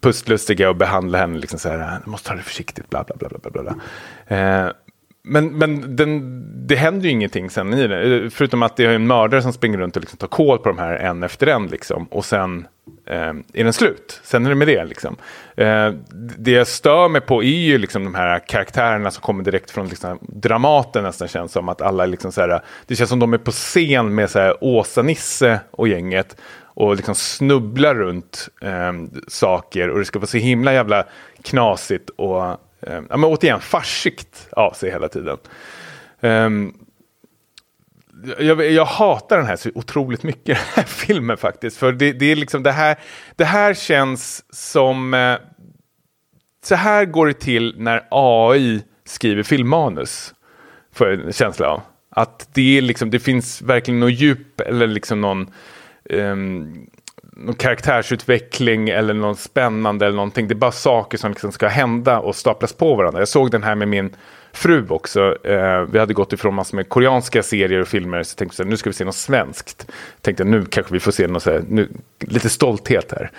pustlustiga 0.00 0.68
och 0.68 0.76
behandla 0.76 1.18
henne 1.18 1.38
liksom 1.38 1.58
så 1.58 1.68
här, 1.68 1.78
ah, 1.78 2.00
du 2.04 2.10
måste 2.10 2.28
ta 2.28 2.34
det 2.34 2.42
försiktigt, 2.42 2.90
bla 2.90 3.04
bla 3.04 3.28
bla 3.28 3.50
bla 3.50 3.62
bla. 3.62 3.74
Eh, 4.36 4.72
men, 5.26 5.58
men 5.58 5.96
den, 5.96 6.42
det 6.66 6.76
händer 6.76 7.04
ju 7.04 7.10
ingenting 7.10 7.50
sen 7.50 7.74
i 7.74 7.86
det. 7.86 8.30
Förutom 8.30 8.62
att 8.62 8.76
det 8.76 8.84
är 8.84 8.88
en 8.88 9.06
mördare 9.06 9.42
som 9.42 9.52
springer 9.52 9.78
runt 9.78 9.96
och 9.96 10.02
liksom 10.02 10.18
tar 10.18 10.26
koll 10.26 10.58
på 10.58 10.68
de 10.68 10.78
här 10.78 10.96
en 10.96 11.22
efter 11.22 11.46
en. 11.46 11.66
Liksom. 11.66 12.04
Och 12.10 12.24
sen 12.24 12.66
eh, 13.06 13.16
är 13.52 13.64
den 13.64 13.72
slut. 13.72 14.20
Sen 14.24 14.46
är 14.46 14.50
det 14.50 14.54
med 14.54 14.68
det. 14.68 14.84
Liksom. 14.84 15.16
Eh, 15.56 15.92
det 16.38 16.50
jag 16.50 16.66
stör 16.66 17.08
mig 17.08 17.20
på 17.20 17.42
är 17.42 17.46
ju 17.46 17.78
liksom 17.78 18.04
de 18.04 18.14
här 18.14 18.38
karaktärerna 18.38 19.10
som 19.10 19.22
kommer 19.22 19.44
direkt 19.44 19.70
från 19.70 19.88
liksom, 19.88 20.18
Dramaten 20.20 21.04
nästan 21.04 21.28
känns 21.28 21.52
som. 21.52 21.68
att 21.68 21.82
alla 21.82 22.06
liksom 22.06 22.32
så 22.32 22.40
här, 22.40 22.60
Det 22.86 22.96
känns 22.96 23.10
som 23.10 23.18
de 23.18 23.32
är 23.34 23.38
på 23.38 23.50
scen 23.50 24.14
med 24.14 24.30
så 24.30 24.38
här, 24.38 24.64
Åsa-Nisse 24.64 25.60
och 25.70 25.88
gänget. 25.88 26.36
Och 26.76 26.96
liksom 26.96 27.14
snubblar 27.14 27.94
runt 27.94 28.48
eh, 28.60 28.92
saker. 29.28 29.90
Och 29.90 29.98
det 29.98 30.04
ska 30.04 30.18
vara 30.18 30.26
så 30.26 30.38
himla 30.38 30.72
jävla 30.72 31.04
knasigt 31.42 32.10
och 32.10 32.60
eh, 32.86 32.94
ja, 33.10 33.16
men 33.16 33.24
återigen 33.24 33.60
farsigt 33.60 34.48
av 34.52 34.72
sig 34.72 34.90
hela 34.90 35.08
tiden. 35.08 35.38
Um, 36.20 36.84
jag, 38.38 38.70
jag, 38.72 38.84
hatar 38.84 39.36
den 39.36 39.46
här 39.46 39.56
så 39.56 39.70
otroligt 39.74 40.22
mycket, 40.22 40.46
den 40.74 40.74
här 40.74 40.82
filmen 40.82 41.36
faktiskt. 41.36 41.76
För 41.76 41.92
det, 41.92 42.12
det 42.12 42.32
är 42.32 42.36
liksom 42.36 42.62
det 42.62 42.72
här, 42.72 42.96
det 43.36 43.44
här 43.44 43.74
känns 43.74 44.44
som... 44.50 45.14
Eh, 45.14 45.36
så 46.62 46.74
här 46.74 47.04
går 47.04 47.26
det 47.26 47.34
till 47.34 47.74
när 47.78 48.06
AI 48.10 48.82
skriver 49.04 49.42
filmmanus. 49.42 50.34
Får 50.92 51.08
jag 51.08 51.20
en 51.20 51.32
känsla 51.32 51.68
av. 51.68 51.82
Att 52.10 52.48
det, 52.52 52.78
är 52.78 52.82
liksom, 52.82 53.10
det 53.10 53.18
finns 53.18 53.62
verkligen 53.62 54.00
något 54.00 54.12
djup 54.20 54.60
eller 54.60 54.86
liksom 54.86 55.20
någon... 55.20 55.50
Um, 56.10 56.90
någon 57.36 57.54
karaktärsutveckling 57.54 58.88
eller 58.88 59.14
någon 59.14 59.36
spännande 59.36 60.06
eller 60.06 60.16
någonting. 60.16 60.48
Det 60.48 60.52
är 60.52 60.56
bara 60.56 60.72
saker 60.72 61.18
som 61.18 61.30
liksom 61.30 61.52
ska 61.52 61.68
hända 61.68 62.18
och 62.18 62.36
staplas 62.36 62.72
på 62.72 62.94
varandra. 62.94 63.20
Jag 63.20 63.28
såg 63.28 63.50
den 63.50 63.62
här 63.62 63.74
med 63.74 63.88
min 63.88 64.16
fru 64.52 64.86
också. 64.88 65.46
Eh, 65.46 65.80
vi 65.80 65.98
hade 65.98 66.14
gått 66.14 66.32
ifrån 66.32 66.54
massor 66.54 66.76
med 66.76 66.88
koreanska 66.88 67.42
serier 67.42 67.80
och 67.80 67.88
filmer. 67.88 68.22
Så 68.22 68.36
tänkte 68.36 68.62
jag 68.62 68.70
nu 68.70 68.76
ska 68.76 68.90
vi 68.90 68.94
se 68.94 69.04
något 69.04 69.14
svenskt. 69.14 69.86
Tänkte 70.20 70.44
nu 70.44 70.64
kanske 70.64 70.92
vi 70.92 71.00
får 71.00 71.12
se 71.12 71.26
något 71.26 71.42
så 71.42 71.50
här, 71.50 71.64
nu, 71.68 71.88
lite 72.20 72.48
stolthet 72.48 73.12
här. 73.12 73.30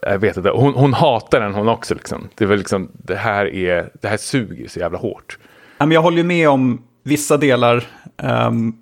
jag 0.00 0.18
vet 0.18 0.36
inte, 0.36 0.50
hon, 0.50 0.74
hon 0.74 0.94
hatar 0.94 1.40
den 1.40 1.54
hon 1.54 1.68
också. 1.68 1.94
Liksom. 1.94 2.28
Det, 2.34 2.46
var 2.46 2.56
liksom, 2.56 2.90
det, 2.92 3.16
här 3.16 3.54
är, 3.54 3.90
det 4.00 4.08
här 4.08 4.16
suger 4.16 4.68
så 4.68 4.80
jävla 4.80 4.98
hårt. 4.98 5.38
Jag 5.78 6.02
håller 6.02 6.22
med 6.22 6.48
om 6.48 6.82
vissa 7.02 7.36
delar. 7.36 7.84
Um, 8.16 8.76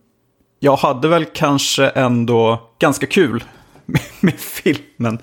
jag 0.61 0.77
hade 0.77 1.09
väl 1.09 1.25
kanske 1.25 1.89
ändå 1.89 2.71
ganska 2.79 3.07
kul 3.07 3.45
med, 4.21 4.35
filmen. 4.39 5.19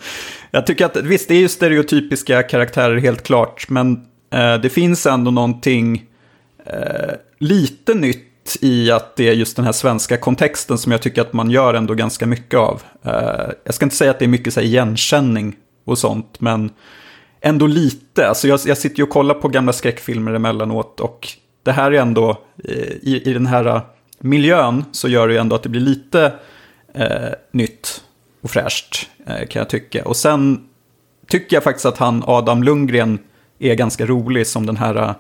Jag 0.51 0.67
tycker 0.67 0.85
att, 0.85 0.97
visst 0.97 1.27
det 1.27 1.35
är 1.35 1.39
ju 1.39 1.49
stereotypiska 1.49 2.43
karaktärer 2.43 2.97
helt 2.97 3.23
klart, 3.23 3.69
men 3.69 4.05
eh, 4.33 4.55
det 4.55 4.69
finns 4.69 5.05
ändå 5.05 5.31
någonting 5.31 6.05
eh, 6.65 7.13
lite 7.39 7.93
nytt 7.93 8.57
i 8.61 8.91
att 8.91 9.15
det 9.15 9.29
är 9.29 9.33
just 9.33 9.55
den 9.55 9.65
här 9.65 9.71
svenska 9.71 10.17
kontexten 10.17 10.77
som 10.77 10.91
jag 10.91 11.01
tycker 11.01 11.21
att 11.21 11.33
man 11.33 11.51
gör 11.51 11.73
ändå 11.73 11.93
ganska 11.93 12.25
mycket 12.25 12.59
av. 12.59 12.81
Eh, 13.03 13.51
jag 13.63 13.73
ska 13.73 13.85
inte 13.85 13.95
säga 13.95 14.11
att 14.11 14.19
det 14.19 14.25
är 14.25 14.29
mycket 14.29 14.53
så 14.53 14.59
här, 14.59 14.67
igenkänning 14.67 15.55
och 15.85 15.97
sånt, 15.97 16.41
men 16.41 16.69
ändå 17.41 17.67
lite. 17.67 18.27
Alltså 18.27 18.47
jag, 18.47 18.59
jag 18.65 18.77
sitter 18.77 18.97
ju 18.97 19.03
och 19.03 19.09
kollar 19.09 19.35
på 19.35 19.47
gamla 19.47 19.73
skräckfilmer 19.73 20.33
emellanåt 20.33 20.99
och 20.99 21.27
det 21.63 21.71
här 21.71 21.91
är 21.91 22.01
ändå, 22.01 22.29
eh, 22.63 22.91
i, 23.01 23.21
i 23.25 23.33
den 23.33 23.45
här 23.45 23.65
eh, 23.65 23.81
miljön 24.19 24.85
så 24.91 25.07
gör 25.07 25.27
det 25.27 25.33
ju 25.33 25.39
ändå 25.39 25.55
att 25.55 25.63
det 25.63 25.69
blir 25.69 25.81
lite 25.81 26.33
eh, 26.93 27.29
nytt 27.51 28.01
och 28.45 28.51
fräscht 28.51 29.09
eh, 29.27 29.47
kan 29.47 29.59
jag 29.59 29.69
tycka. 29.69 30.05
Och 30.05 30.15
sen 30.15 30.67
tycker 31.27 31.55
jag 31.55 31.63
faktiskt 31.63 31.85
att 31.85 31.97
han 31.97 32.23
Adam 32.27 32.63
Lundgren 32.63 33.19
är 33.59 33.75
ganska 33.75 34.05
rolig 34.05 34.47
som 34.47 34.65
den 34.65 34.77
här 34.77 35.15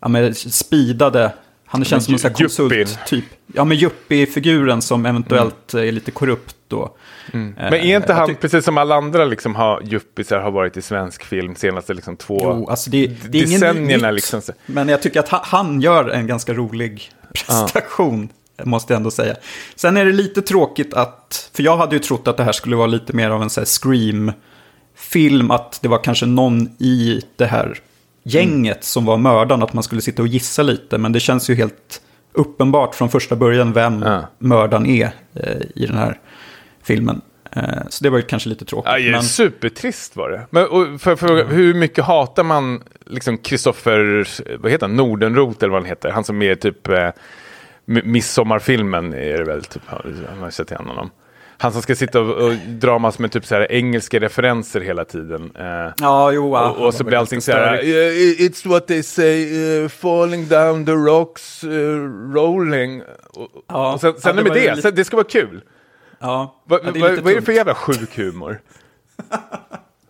ja, 0.00 0.08
men 0.08 0.34
speedade, 0.34 1.32
han 1.66 1.84
känns 1.84 2.04
som 2.04 2.14
en 2.14 2.18
sån 2.18 2.32
konsult 2.32 2.98
typ. 3.06 3.24
Ja 3.46 3.64
men 3.64 3.76
yuppie-figuren 3.76 4.82
som 4.82 5.06
eventuellt 5.06 5.74
mm. 5.74 5.88
är 5.88 5.92
lite 5.92 6.10
korrupt 6.10 6.56
då. 6.68 6.96
Mm. 7.32 7.54
Men 7.56 7.74
är 7.74 7.96
inte 7.96 8.12
han, 8.12 8.34
precis 8.34 8.64
som 8.64 8.78
alla 8.78 8.94
andra 8.94 9.24
liksom, 9.24 9.54
har, 9.54 9.82
yuppisar 9.92 10.38
har 10.38 10.50
varit 10.50 10.76
i 10.76 10.82
svensk 10.82 11.24
film 11.24 11.54
senaste 11.54 11.94
liksom, 11.94 12.16
två 12.16 12.40
jo, 12.42 12.68
alltså 12.68 12.90
det, 12.90 13.06
det 13.06 13.38
är 13.38 13.42
decennierna? 13.42 14.10
Liksom. 14.10 14.42
Men 14.66 14.88
jag 14.88 15.02
tycker 15.02 15.20
att 15.20 15.28
han 15.28 15.80
gör 15.80 16.08
en 16.08 16.26
ganska 16.26 16.54
rolig 16.54 17.10
prestation. 17.32 18.28
Ah 18.32 18.41
måste 18.64 18.92
jag 18.92 18.96
ändå 18.96 19.10
säga. 19.10 19.36
Sen 19.74 19.96
är 19.96 20.04
det 20.04 20.12
lite 20.12 20.42
tråkigt 20.42 20.94
att, 20.94 21.50
för 21.54 21.62
jag 21.62 21.76
hade 21.76 21.96
ju 21.96 21.98
trott 21.98 22.28
att 22.28 22.36
det 22.36 22.44
här 22.44 22.52
skulle 22.52 22.76
vara 22.76 22.86
lite 22.86 23.12
mer 23.12 23.30
av 23.30 23.42
en 23.42 23.50
Scream-film, 23.50 25.50
att 25.50 25.78
det 25.82 25.88
var 25.88 26.04
kanske 26.04 26.26
någon 26.26 26.68
i 26.78 27.22
det 27.36 27.46
här 27.46 27.78
gänget 28.22 28.76
mm. 28.76 28.82
som 28.82 29.04
var 29.04 29.16
mördaren, 29.16 29.62
att 29.62 29.72
man 29.72 29.82
skulle 29.82 30.00
sitta 30.00 30.22
och 30.22 30.28
gissa 30.28 30.62
lite, 30.62 30.98
men 30.98 31.12
det 31.12 31.20
känns 31.20 31.50
ju 31.50 31.54
helt 31.54 32.02
uppenbart 32.32 32.94
från 32.94 33.08
första 33.08 33.36
början 33.36 33.72
vem 33.72 34.02
ja. 34.02 34.28
mördaren 34.38 34.86
är 34.86 35.10
eh, 35.34 35.60
i 35.74 35.86
den 35.86 35.96
här 35.96 36.18
filmen. 36.82 37.20
Eh, 37.56 37.82
så 37.88 38.04
det 38.04 38.10
var 38.10 38.18
ju 38.18 38.24
kanske 38.24 38.48
lite 38.48 38.64
tråkigt. 38.64 38.92
Ja, 38.96 39.10
men... 39.10 39.22
Supertrist 39.22 40.16
var 40.16 40.30
det. 40.30 40.46
Men, 40.50 40.98
för, 40.98 41.16
för, 41.16 41.40
mm. 41.40 41.56
Hur 41.56 41.74
mycket 41.74 42.04
hatar 42.04 42.44
man 42.44 42.82
liksom 43.06 43.38
Kristoffer, 43.38 44.28
vad 44.58 44.72
heter 44.72 44.86
han, 44.86 44.96
Nordenroth 44.96 45.64
eller 45.64 45.72
vad 45.72 45.82
han 45.82 45.88
heter? 45.88 46.10
Han 46.10 46.24
som 46.24 46.42
är 46.42 46.54
typ 46.54 46.88
eh, 46.88 47.08
Midsommarfilmen 47.84 49.12
är 49.14 49.38
det 49.38 49.44
väl, 49.44 49.64
typ, 49.64 49.82
man 50.40 50.52
sett 50.52 50.70
igen 50.70 50.86
honom. 50.86 51.10
Han 51.58 51.72
som 51.72 51.82
ska 51.82 51.94
sitta 51.94 52.20
och, 52.20 52.46
och 52.46 52.52
dra 52.68 52.98
massor 52.98 53.22
med 53.22 53.32
typ 53.32 53.46
så 53.46 53.54
här 53.54 53.72
engelska 53.72 54.20
referenser 54.20 54.80
hela 54.80 55.04
tiden. 55.04 55.50
Eh, 55.58 55.92
Ja, 56.00 56.32
jo. 56.32 56.52
ja, 56.54 56.70
och, 56.70 56.86
och 56.86 56.94
så 56.94 57.04
blir 57.04 57.18
allting 57.18 57.40
så 57.40 57.52
här. 57.52 57.84
"Yeah, 57.84 58.12
it's 58.48 58.68
what 58.68 58.86
they 58.86 59.02
say, 59.02 59.62
uh, 59.82 59.88
falling 59.88 60.48
down 60.48 60.86
the 60.86 60.92
rocks, 60.92 61.64
uh, 61.64 61.70
rolling. 62.34 63.02
Och, 63.30 63.48
Ja, 63.68 63.92
och 63.94 64.00
sen, 64.00 64.12
ja, 64.16 64.20
sen 64.20 64.36
det 64.36 64.42
är 64.42 64.44
med 64.44 64.52
det, 64.52 64.70
lite- 64.70 64.82
sen, 64.82 64.94
det 64.94 65.04
ska 65.04 65.16
vara 65.16 65.26
kul. 65.26 65.60
Ja, 66.20 66.62
Va, 66.68 66.78
ja, 66.84 66.90
va, 67.00 67.08
det 67.08 67.20
vad 67.20 67.32
är 67.32 67.36
det 67.36 67.42
för 67.42 67.52
jävla 67.52 67.74
sjuk 67.74 68.16
humor? 68.18 68.60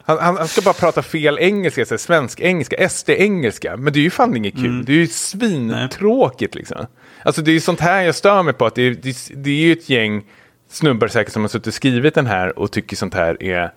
Han, 0.05 0.19
han, 0.19 0.37
han 0.37 0.49
ska 0.49 0.63
bara 0.63 0.75
prata 0.75 1.03
fel 1.03 1.39
engelska, 1.41 1.85
så 1.87 1.95
här, 1.95 1.99
svensk 1.99 2.41
engelska, 2.41 2.89
SD-engelska. 2.89 3.77
Men 3.77 3.93
det 3.93 3.99
är 3.99 4.03
ju 4.03 4.11
fan 4.11 4.37
inget 4.37 4.55
kul. 4.55 4.65
Mm. 4.67 4.85
Det 4.85 4.93
är 4.93 4.97
ju 4.97 5.07
svintråkigt 5.07 6.55
liksom. 6.55 6.87
Alltså 7.23 7.43
det 7.43 7.51
är 7.51 7.53
ju 7.53 7.61
sånt 7.61 7.81
här 7.81 8.03
jag 8.03 8.15
stör 8.15 8.43
mig 8.43 8.55
på. 8.55 8.67
Att 8.67 8.75
det, 8.75 8.83
är, 8.83 8.91
det, 8.91 9.17
det 9.35 9.51
är 9.51 9.67
ju 9.67 9.73
ett 9.73 9.89
gäng 9.89 10.25
snubbar 10.69 11.09
säkert 11.09 11.33
som 11.33 11.43
har 11.43 11.49
suttit 11.49 11.67
och 11.67 11.75
skrivit 11.75 12.15
den 12.15 12.27
här 12.27 12.59
och 12.59 12.71
tycker 12.71 12.97
sånt 12.97 13.15
här 13.15 13.43
är 13.43 13.73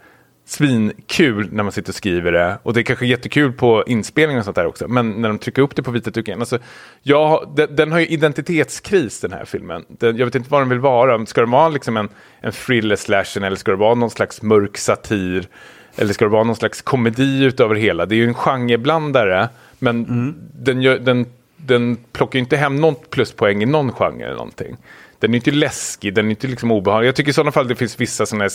svinkul 0.48 1.50
när 1.52 1.64
man 1.64 1.72
sitter 1.72 1.92
och 1.92 1.96
skriver 1.96 2.32
det. 2.32 2.58
Och 2.64 2.74
det 2.74 2.82
är 2.82 2.84
kanske 2.84 3.06
jättekul 3.06 3.52
på 3.52 3.84
inspelningen 3.88 4.40
och 4.40 4.46
sånt 4.46 4.56
där 4.56 4.66
också. 4.66 4.88
Men 4.88 5.22
när 5.22 5.30
de 5.30 5.38
trycker 5.38 5.62
upp 5.62 5.76
det 5.76 5.84
på 5.84 5.92
vita 5.92 6.10
duken. 6.10 6.40
Alltså, 6.40 6.60
jag, 7.02 7.54
den, 7.56 7.76
den 7.76 7.92
har 7.92 8.00
ju 8.00 8.08
identitetskris 8.08 9.20
den 9.20 9.34
här 9.34 9.46
filmen. 9.46 9.86
Den, 9.88 10.18
jag 10.18 10.26
vet 10.26 10.36
inte 10.36 10.50
vad 10.50 10.62
den 10.62 10.70
vill 10.70 10.80
vara. 10.80 11.26
Ska 11.26 11.42
det 11.42 11.52
vara 11.52 11.70
liksom 11.70 11.98
en, 11.98 12.10
en 12.42 12.52
thriller 12.52 12.96
slashen 12.96 13.44
eller 13.44 13.58
ska 13.58 13.72
det 13.72 13.78
vara 13.78 13.96
någon 13.96 14.10
slags 14.10 14.42
mörk 14.42 14.78
satir? 14.78 15.48
Eller 15.96 16.14
ska 16.14 16.26
det 16.26 16.32
vara 16.32 16.44
någon 16.44 16.56
slags 16.56 16.82
komedi 16.82 17.44
utöver 17.44 17.76
hela? 17.76 18.06
Det 18.06 18.16
är 18.16 18.18
ju 18.18 18.28
en 18.28 18.34
genreblandare. 18.34 19.50
Men 19.80 20.06
den, 20.54 20.82
gör, 20.82 21.00
den, 21.00 21.26
den 21.57 21.98
plockar 22.11 22.40
ju 22.40 22.44
inte 22.44 22.57
hem 22.57 22.76
något 22.76 23.10
pluspoäng 23.10 23.64
i 23.64 23.65
någon 23.65 23.91
genre 23.91 24.26
eller 24.26 24.36
någonting. 24.36 24.77
Den 25.19 25.34
är 25.34 25.36
inte 25.36 25.52
läskig, 25.52 26.14
den 26.14 26.26
är 26.26 26.30
inte 26.30 26.48
liksom 26.48 26.72
obehaglig. 26.72 27.07
Jag 27.07 27.15
tycker 27.15 27.30
i 27.30 27.34
sådana 27.34 27.52
fall 27.52 27.68
det 27.68 27.76
finns 27.76 27.99
vissa 27.99 28.26
sådana 28.26 28.44
här 28.44 28.52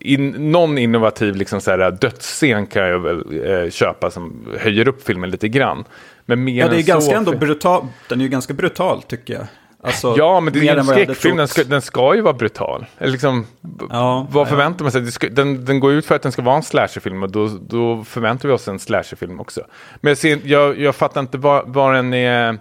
in, 0.00 0.30
någon 0.52 0.78
innovativ 0.78 1.36
liksom 1.36 1.60
så 1.60 1.70
här, 1.70 1.90
dödsscen 1.90 2.66
kan 2.66 2.82
jag 2.82 2.98
väl 2.98 3.44
eh, 3.44 3.70
köpa 3.70 4.10
som 4.10 4.46
höjer 4.58 4.88
upp 4.88 5.06
filmen 5.06 5.30
lite 5.30 5.48
grann. 5.48 5.84
Men 6.26 6.44
mer 6.44 6.60
Ja, 6.60 6.68
det 6.68 6.76
är 6.76 6.82
ganska 6.82 7.10
så, 7.10 7.16
ändå 7.16 7.32
brutal. 7.32 7.86
Den 8.08 8.20
är 8.20 8.24
ju 8.24 8.30
ganska 8.30 8.54
brutal 8.54 9.02
tycker 9.02 9.34
jag. 9.34 9.46
Alltså, 9.84 10.14
Ja, 10.18 10.40
men 10.40 10.52
det 10.52 10.58
är 10.58 10.62
ju 10.62 10.68
en 10.68 10.84
skräckfilm, 10.84 11.36
den 11.36 11.48
ska, 11.48 11.64
den 11.64 11.82
ska 11.82 12.14
ju 12.14 12.20
vara 12.20 12.34
brutal. 12.34 12.86
Eller 12.98 13.12
liksom, 13.12 13.46
Ja, 13.90 14.26
vad 14.30 14.46
ja. 14.46 14.50
förväntar 14.50 14.84
man 14.84 14.92
sig? 14.92 15.12
Ska, 15.12 15.28
den, 15.28 15.64
den 15.64 15.80
går 15.80 15.92
ut 15.92 16.06
för 16.06 16.14
att 16.14 16.22
den 16.22 16.32
ska 16.32 16.42
vara 16.42 16.56
en 16.56 16.62
slasherfilm 16.62 17.22
och 17.22 17.30
då, 17.30 17.48
då 17.48 18.04
förväntar 18.04 18.48
vi 18.48 18.54
oss 18.54 18.68
en 18.68 18.78
slasherfilm 18.78 19.40
också. 19.40 19.60
Men 20.00 20.10
jag, 20.10 20.18
ser, 20.18 20.38
jag, 20.44 20.80
jag 20.80 20.94
fattar 20.96 21.20
inte 21.20 21.38
vad, 21.38 21.94
den 21.94 22.14
är... 22.14 22.58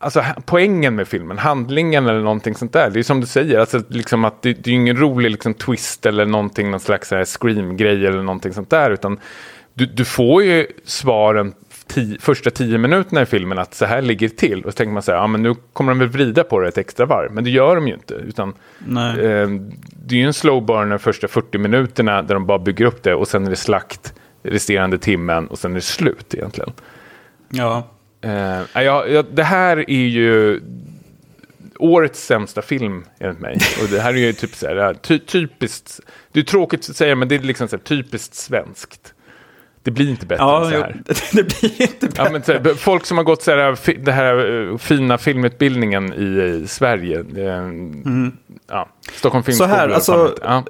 Alltså 0.00 0.24
poängen 0.46 0.94
med 0.94 1.08
filmen, 1.08 1.38
handlingen 1.38 2.06
eller 2.06 2.20
någonting 2.20 2.54
sånt 2.54 2.72
där. 2.72 2.90
Det 2.90 2.98
är 2.98 3.02
som 3.02 3.20
du 3.20 3.26
säger, 3.26 3.58
alltså, 3.58 3.82
liksom 3.88 4.24
att 4.24 4.42
det, 4.42 4.52
det 4.52 4.70
är 4.70 4.74
ingen 4.74 4.96
rolig 4.96 5.30
liksom, 5.30 5.54
twist 5.54 6.06
eller 6.06 6.26
någonting, 6.26 6.70
någon 6.70 6.80
slags 6.80 7.12
scream-grej 7.40 8.06
eller 8.06 8.22
någonting 8.22 8.52
sånt 8.52 8.70
där. 8.70 8.90
Utan 8.90 9.20
du, 9.74 9.86
du 9.86 10.04
får 10.04 10.42
ju 10.42 10.66
svaren 10.84 11.54
ti, 11.92 12.18
första 12.20 12.50
tio 12.50 12.78
minuterna 12.78 13.22
i 13.22 13.26
filmen 13.26 13.58
att 13.58 13.74
så 13.74 13.84
här 13.84 14.02
ligger 14.02 14.28
det 14.28 14.36
till. 14.36 14.64
Och 14.64 14.72
så 14.72 14.76
tänker 14.76 14.92
man 14.92 15.02
så 15.02 15.12
här, 15.12 15.18
ja 15.18 15.26
men 15.26 15.42
nu 15.42 15.54
kommer 15.72 15.92
de 15.92 15.98
väl 15.98 16.08
vrida 16.08 16.44
på 16.44 16.60
det 16.60 16.68
ett 16.68 16.78
extra 16.78 17.06
varv. 17.06 17.32
Men 17.32 17.44
det 17.44 17.50
gör 17.50 17.74
de 17.74 17.88
ju 17.88 17.94
inte. 17.94 18.14
Utan 18.14 18.48
eh, 18.48 19.48
det 20.06 20.14
är 20.14 20.18
ju 20.18 20.26
en 20.26 20.32
slow 20.32 20.66
burner 20.66 20.98
första 20.98 21.28
40 21.28 21.58
minuterna 21.58 22.22
där 22.22 22.34
de 22.34 22.46
bara 22.46 22.58
bygger 22.58 22.84
upp 22.84 23.02
det 23.02 23.14
och 23.14 23.28
sen 23.28 23.46
är 23.46 23.50
det 23.50 23.56
slakt 23.56 24.14
resterande 24.42 24.98
timmen 24.98 25.46
och 25.46 25.58
sen 25.58 25.70
är 25.70 25.74
det 25.74 25.80
slut 25.80 26.34
egentligen. 26.34 26.72
Ja. 27.48 27.88
Eh, 28.20 28.82
ja, 28.82 29.06
ja, 29.06 29.22
det 29.32 29.44
här 29.44 29.90
är 29.90 30.06
ju 30.06 30.60
årets 31.78 32.26
sämsta 32.26 32.62
film 32.62 33.04
enligt 33.18 33.40
mig. 33.40 33.58
Och 33.82 33.88
det 33.88 34.00
här 34.00 34.14
är 34.14 34.18
ju 34.18 34.32
typ 34.32 34.54
så 34.54 34.66
här, 34.66 34.94
ty, 34.94 35.18
typiskt, 35.18 36.00
det 36.32 36.40
är 36.40 36.44
tråkigt 36.44 36.90
att 36.90 36.96
säga 36.96 37.14
men 37.14 37.28
det 37.28 37.34
är 37.34 37.38
liksom 37.38 37.68
så 37.68 37.76
här, 37.76 37.82
typiskt 37.82 38.34
svenskt. 38.34 39.14
Det 39.82 39.90
blir 39.90 40.10
inte 40.10 40.26
bättre 40.26 40.42
än 40.44 40.48
Ja, 40.48 40.64
så 40.64 40.70
jo, 40.74 40.80
här. 40.80 41.02
det 41.32 41.42
blir 41.60 41.82
inte 41.82 42.06
bra. 42.08 42.24
Ja, 42.24 42.30
men, 42.32 42.42
så 42.42 42.52
här, 42.52 42.74
folk 42.74 43.06
som 43.06 43.16
har 43.16 43.24
gått 43.24 43.42
så 43.42 43.50
här, 43.50 43.98
det 44.04 44.12
här 44.12 44.68
eh, 44.70 44.76
fina 44.78 45.18
filmutbildningen 45.18 46.12
i, 46.12 46.42
i 46.62 46.66
Sverige. 46.68 47.18
Eh, 47.20 47.72
ja, 48.68 48.88
Stockholm 49.12 49.42
Mm. 49.42 49.42
Så 49.42 49.64
Filmskola. 49.64 49.66
här, 49.68 49.88
alltså- 49.88 50.34
ja. 50.42 50.64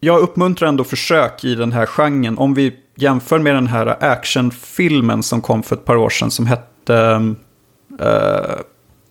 Jag 0.00 0.20
uppmuntrar 0.20 0.68
ändå 0.68 0.84
försök 0.84 1.44
i 1.44 1.54
den 1.54 1.72
här 1.72 1.86
genren. 1.86 2.38
Om 2.38 2.54
vi 2.54 2.76
jämför 2.96 3.38
med 3.38 3.54
den 3.54 3.66
här 3.66 3.86
actionfilmen 4.04 5.22
som 5.22 5.40
kom 5.40 5.62
för 5.62 5.76
ett 5.76 5.84
par 5.84 5.96
år 5.96 6.10
sedan 6.10 6.30
som 6.30 6.46
hette... 6.46 6.94
eh, 8.00 8.56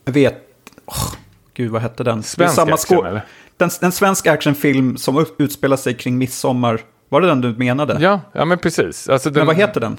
jag 0.05 0.13
vet... 0.13 0.37
åh, 0.85 1.13
gud, 1.53 1.71
vad 1.71 1.81
hette 1.81 2.03
den? 2.03 2.23
Svensk 2.23 2.59
action, 2.59 3.05
eller? 3.05 3.25
Den, 3.57 3.69
en 3.81 3.91
svensk 3.91 4.27
actionfilm 4.27 4.97
som 4.97 5.25
utspelar 5.37 5.77
sig 5.77 5.93
kring 5.93 6.17
midsommar. 6.17 6.79
Var 7.13 7.21
det 7.21 7.27
den 7.27 7.41
du 7.41 7.53
menade? 7.53 7.97
Ja, 7.99 8.21
ja, 8.31 8.45
men 8.45 8.57
precis. 8.57 9.09
Alltså, 9.09 9.29
den, 9.29 9.39
Men 9.39 9.47
vad 9.47 9.55
heter 9.55 9.81
den? 9.81 9.97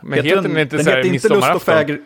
men 0.00 0.24
heter 0.24 0.42
den 0.42 0.58
inte 0.58 0.76
den 0.76 0.84
så 0.84 0.90
här 0.90 0.96
heter 0.96 1.14
inte 1.14 1.28
Lust 1.28 1.54
och 1.54 1.62
fägring. 1.62 1.98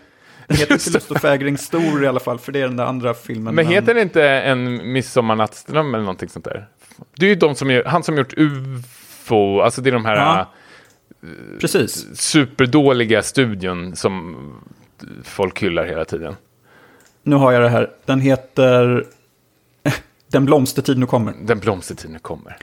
Den 0.46 0.56
heter 0.56 0.74
inte 0.74 0.90
Lust 0.90 1.10
och 1.10 1.20
fägring 1.20 1.58
stor 1.58 2.04
i 2.04 2.06
alla 2.06 2.20
fall, 2.20 2.38
för 2.38 2.52
det 2.52 2.60
är 2.60 2.68
den 2.68 2.76
där 2.76 2.84
andra 2.84 3.14
filmen. 3.14 3.54
Men 3.54 3.66
heter 3.66 3.94
det 3.94 4.02
inte 4.02 4.24
en 4.24 4.92
midsommarnattsdröm 4.92 5.94
eller 5.94 6.04
någonting 6.04 6.28
sånt 6.28 6.44
där? 6.44 6.68
Det 7.16 7.26
är 7.26 7.30
ju 7.30 7.34
de 7.34 7.54
som 7.54 7.82
han 7.86 8.02
som 8.02 8.16
gjort 8.16 8.34
UFO, 8.36 9.60
alltså 9.60 9.80
det 9.80 9.90
är 9.90 9.92
de 9.92 10.04
här 10.04 10.16
Ja. 10.16 10.52
Precis. 11.60 12.06
äh, 12.06 12.14
superdåliga 12.14 13.22
studion 13.22 13.96
som 13.96 14.36
folk 15.24 15.62
hyllar 15.62 15.84
hela 15.86 16.04
tiden. 16.04 16.36
Nu 17.22 17.36
har 17.36 17.52
jag 17.52 17.62
det 17.62 17.68
här. 17.68 17.90
Den 18.04 18.20
heter... 18.20 19.06
Den 20.30 20.44
blomstertid 20.44 20.98
nu 20.98 21.06
kommer. 21.06 21.34
Den 21.42 21.58
blomstertiden 21.58 22.18
kommer. 22.18 22.56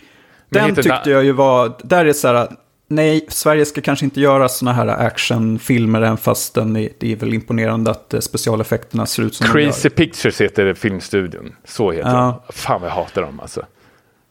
Den 0.49 0.75
tyckte 0.75 1.09
jag 1.09 1.23
ju 1.23 1.31
var, 1.31 1.73
där 1.83 2.05
är 2.05 2.13
så 2.13 2.27
här, 2.27 2.47
nej, 2.87 3.25
Sverige 3.29 3.65
ska 3.65 3.81
kanske 3.81 4.05
inte 4.05 4.21
göra 4.21 4.49
såna 4.49 4.73
här 4.73 4.87
actionfilmer, 4.87 6.01
även 6.01 6.17
fast 6.17 6.53
den 6.53 6.75
är, 6.75 6.89
det 6.99 7.11
är 7.11 7.15
väl 7.15 7.33
imponerande 7.33 7.91
att 7.91 8.13
eh, 8.13 8.19
specialeffekterna 8.19 9.05
ser 9.05 9.23
ut 9.23 9.35
som 9.35 9.47
de 9.47 9.51
Crazy 9.53 9.87
gör. 9.89 9.95
Pictures 9.95 10.41
heter 10.41 10.73
filmstudion. 10.73 11.55
Så 11.65 11.91
heter 11.91 12.09
Ja. 12.09 12.43
de. 12.47 12.53
Fan 12.53 12.81
vad 12.81 12.89
jag 12.89 12.95
hatar 12.95 13.21
dem 13.21 13.39
alltså. 13.39 13.65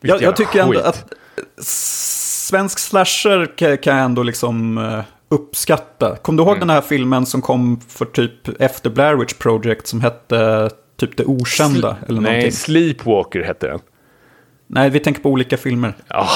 Jag, 0.00 0.22
jag 0.22 0.36
tycker 0.36 0.60
ändå 0.62 0.72
skit. 0.74 0.82
att 0.84 1.12
eh, 1.36 1.44
svensk 1.64 2.78
slasher 2.78 3.56
kan, 3.56 3.78
jag 3.96 4.04
ändå 4.04 4.22
liksom 4.22 4.78
eh, 4.78 5.00
uppskatta. 5.28 6.16
Kommer 6.16 6.36
du 6.36 6.42
ihåg 6.42 6.56
Mm. 6.56 6.68
den 6.68 6.74
här 6.74 6.80
filmen 6.80 7.26
som 7.26 7.42
kom 7.42 7.80
för 7.88 8.04
typ 8.04 8.60
efter 8.60 8.90
Blair 8.90 9.14
Witch 9.14 9.34
Project 9.34 9.86
som 9.86 10.00
hette 10.00 10.70
typ 10.96 11.16
Det 11.16 11.24
Okända? 11.24 11.96
eller 12.08 12.20
Nej, 12.20 12.30
någonting. 12.32 12.52
Sleepwalker 12.52 13.42
hette 13.42 13.66
den. 13.66 13.80
Nej, 14.74 14.90
vi 14.90 15.00
tänker 15.00 15.20
på 15.22 15.28
olika 15.30 15.56
filmer. 15.56 15.94
Ah, 16.08 16.26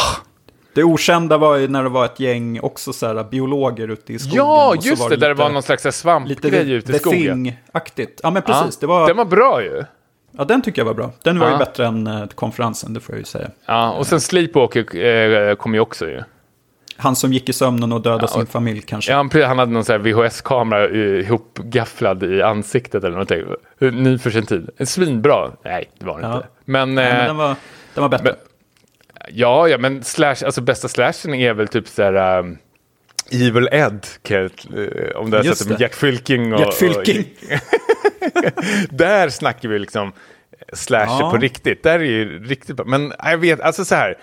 Det 0.74 0.84
Okända 0.84 1.38
var 1.38 1.56
ju 1.56 1.68
när 1.68 1.82
det 1.82 1.88
var 1.88 2.04
ett 2.04 2.20
gäng 2.20 2.60
också 2.60 2.92
så 2.92 3.06
här 3.06 3.24
biologer 3.24 3.88
ute 3.88 4.12
i 4.12 4.18
skogen. 4.18 4.36
ja, 4.36 4.68
och 4.76 4.82
så 4.82 4.88
just 4.88 5.02
var 5.02 5.10
det. 5.10 5.16
Där 5.16 5.28
det 5.28 5.34
lite- 5.34 5.42
var 5.42 5.50
någon 5.50 5.62
slags 5.62 5.84
Lite 5.84 5.96
svampgrej 5.96 6.72
ute 6.72 6.92
i 6.92 6.98
skogen. 6.98 7.44
Thing-aktigt. 7.44 8.20
Ja, 8.22 8.30
men 8.30 8.42
precis. 8.42 8.64
Ja, 8.74 8.76
det 8.80 8.86
var, 8.86 9.06
Den 9.08 9.16
var 9.16 9.24
bra 9.24 9.62
ju. 9.62 9.84
Ja, 10.38 10.44
den 10.44 10.62
tycker 10.62 10.80
jag 10.80 10.86
var 10.86 10.94
bra. 10.94 11.10
Den 11.22 11.38
var 11.38 11.46
Ja. 11.46 11.52
ju 11.52 11.58
bättre 11.58 11.86
än 11.86 12.06
eh, 12.06 12.26
konferensen, 12.26 12.94
det 12.94 13.00
får 13.00 13.14
jag 13.14 13.18
ju 13.20 13.24
säga. 13.24 13.48
Ja, 13.66 13.90
och 13.90 14.06
sen 14.06 14.20
Sleepwalker 14.20 14.96
eh, 15.50 15.54
kom 15.54 15.74
ju 15.74 15.80
också 15.80 16.06
ju. 16.06 16.22
Han 16.96 17.16
som 17.16 17.32
gick 17.32 17.48
i 17.48 17.52
sömnen 17.52 17.92
och 17.92 18.00
dödade 18.02 18.22
Ja, 18.22 18.26
sin 18.28 18.42
och- 18.42 18.48
familj 18.48 18.80
kanske. 18.82 19.12
Ja, 19.12 19.28
han, 19.46 19.58
hade 19.58 19.72
någon 19.72 19.82
VHS-kamera 20.02 20.84
eh, 20.88 20.96
ihopgafflad 21.26 22.22
i 22.22 22.42
ansiktet 22.42 23.04
eller 23.04 23.10
någonting. 23.10 23.42
Eh, 23.80 23.92
Ny 23.92 24.18
för 24.18 24.30
sin 24.30 24.46
tid. 24.46 24.70
En 24.76 24.86
Svinbra. 24.86 25.50
Nej, 25.64 25.90
det 25.98 26.06
var 26.06 26.20
det 26.20 26.26
Ja. 26.26 26.34
inte. 26.36 26.46
Men, 26.64 26.94
Nej, 26.94 27.34
men 27.34 27.50
eh, 27.50 27.56
den, 28.00 28.02
var, 28.02 28.08
bättre. 28.18 28.24
men- 28.24 29.28
ja, 29.34 29.68
ja, 29.68 29.78
men 29.78 30.04
slash, 30.04 30.36
alltså 30.44 30.60
bästa 30.60 30.88
slashen 30.88 31.34
är 31.34 31.54
väl 31.54 31.68
typ 31.68 31.88
så 31.88 32.02
här... 32.02 32.38
um, 32.38 32.58
Evil 33.30 33.68
Ed, 33.72 34.06
eh, 34.30 35.16
om 35.16 35.30
du 35.30 35.36
har 35.36 35.44
sett 35.44 35.58
det 35.58 35.68
med 35.68 35.78
det. 35.78 35.82
Jack 35.82 35.94
Fylking. 35.94 36.54
Och, 36.54 36.60
Jack 36.60 36.74
Fylking. 36.74 37.24
Där 38.90 39.28
snackar 39.28 39.68
vi 39.68 39.78
liksom 39.78 40.12
slasher 40.72 41.20
Ja. 41.20 41.30
på 41.30 41.36
riktigt. 41.36 41.82
Där 41.82 41.98
är 41.98 42.04
ju 42.04 42.44
riktigt 42.44 42.76
bra. 42.76 42.86
Men 42.86 43.12
jag 43.24 43.38
vet, 43.38 43.60
alltså 43.60 43.84
så 43.84 43.94
här. 43.94 44.18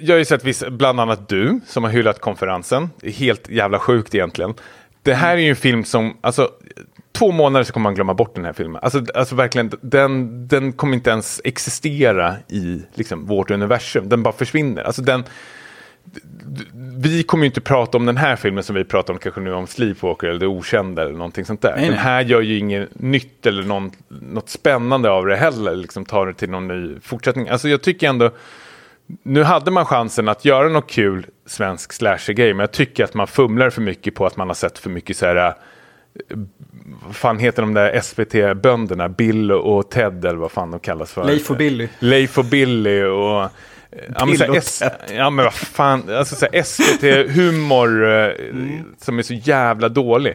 Jag 0.00 0.14
har 0.14 0.18
ju 0.18 0.24
sett 0.24 0.44
vissa, 0.44 0.70
bland 0.70 1.00
annat 1.00 1.28
du, 1.28 1.60
som 1.66 1.84
har 1.84 1.90
hyllat 1.90 2.20
konferensen. 2.20 2.90
Det 3.00 3.10
helt 3.10 3.48
jävla 3.48 3.78
sjukt 3.78 4.14
egentligen. 4.14 4.54
Det 5.02 5.14
här 5.14 5.36
är 5.36 5.40
ju 5.40 5.50
en 5.50 5.56
film 5.56 5.84
som, 5.84 6.16
alltså, 6.20 6.50
två 7.18 7.32
månader 7.32 7.64
så 7.64 7.72
kommer 7.72 7.82
man 7.82 7.94
glömma 7.94 8.14
bort 8.14 8.34
den 8.34 8.44
här 8.44 8.52
filmen. 8.52 8.80
Alltså, 8.82 9.04
alltså 9.14 9.34
verkligen, 9.34 9.72
den, 9.80 10.48
den 10.48 10.72
kommer 10.72 10.94
inte 10.94 11.10
ens 11.10 11.40
existera 11.44 12.36
i 12.48 12.82
liksom, 12.94 13.26
vårt 13.26 13.50
universum. 13.50 14.08
Den 14.08 14.22
bara 14.22 14.34
försvinner. 14.34 14.82
Alltså 14.82 15.02
den, 15.02 15.24
vi 16.96 17.22
kommer 17.22 17.44
ju 17.44 17.46
inte 17.46 17.60
prata 17.60 17.98
om 17.98 18.06
den 18.06 18.16
här 18.16 18.36
filmen 18.36 18.64
som 18.64 18.76
vi 18.76 18.84
pratar 18.84 19.12
om 19.12 19.18
kanske 19.18 19.40
nu 19.40 19.52
om 19.52 19.66
Sleepwalker 19.66 20.26
eller 20.26 20.40
Det 20.40 20.46
Okända 20.46 21.02
eller 21.02 21.12
någonting 21.12 21.44
sånt 21.44 21.62
där. 21.62 21.72
Nej, 21.76 21.84
den 21.84 21.94
nej. 21.94 22.00
här 22.00 22.20
gör 22.24 22.40
ju 22.40 22.58
inget 22.58 23.00
nytt 23.00 23.46
eller 23.46 23.62
någon, 23.62 23.90
något 24.08 24.48
spännande 24.48 25.10
av 25.10 25.26
det 25.26 25.36
heller, 25.36 25.76
liksom 25.76 26.04
tar 26.04 26.26
det 26.26 26.34
till 26.34 26.50
någon 26.50 26.68
ny 26.68 27.00
fortsättning. 27.00 27.48
Alltså 27.48 27.68
jag 27.68 27.82
tycker 27.82 28.08
ändå, 28.08 28.30
nu 29.22 29.42
hade 29.42 29.70
man 29.70 29.84
chansen 29.84 30.28
att 30.28 30.44
göra 30.44 30.68
något 30.68 30.90
kul 30.90 31.26
svensk 31.46 31.92
slasher-grej, 31.92 32.54
men 32.54 32.60
jag 32.60 32.72
tycker 32.72 33.04
att 33.04 33.14
man 33.14 33.26
fumlar 33.26 33.70
för 33.70 33.82
mycket 33.82 34.14
på 34.14 34.26
att 34.26 34.36
man 34.36 34.48
har 34.48 34.54
sett 34.54 34.78
för 34.78 34.90
mycket 34.90 35.16
så 35.16 35.26
här, 35.26 35.54
vad 37.06 37.16
fan 37.16 37.38
heter 37.38 37.62
de 37.62 37.74
där 37.74 38.00
SVT-bönderna? 38.00 39.08
Bill 39.08 39.52
och 39.52 39.90
Ted 39.90 40.24
eller 40.24 40.38
vad 40.38 40.50
fan 40.52 40.70
de 40.70 40.80
kallas 40.80 41.12
för. 41.12 41.24
Leif 41.24 41.50
och 41.50 41.56
Billy. 41.56 41.88
Leif 41.98 42.38
och 42.38 42.44
Billy 42.44 43.02
och... 43.02 43.42
eh, 43.42 43.48
Ja 44.14 44.24
men, 44.26 44.28
Bill 44.28 44.38
så 44.38 44.48
och 44.50 44.56
S- 44.56 44.82
ja 45.16 45.30
men 45.30 45.44
vad 45.44 45.54
fan, 45.54 46.02
alltså 46.16 46.34
så 46.36 46.46
här 46.52 46.62
SVT-humor 46.62 48.08
eh, 48.08 48.32
som 49.00 49.18
är 49.18 49.22
så 49.22 49.34
jävla 49.34 49.88
dålig. 49.88 50.34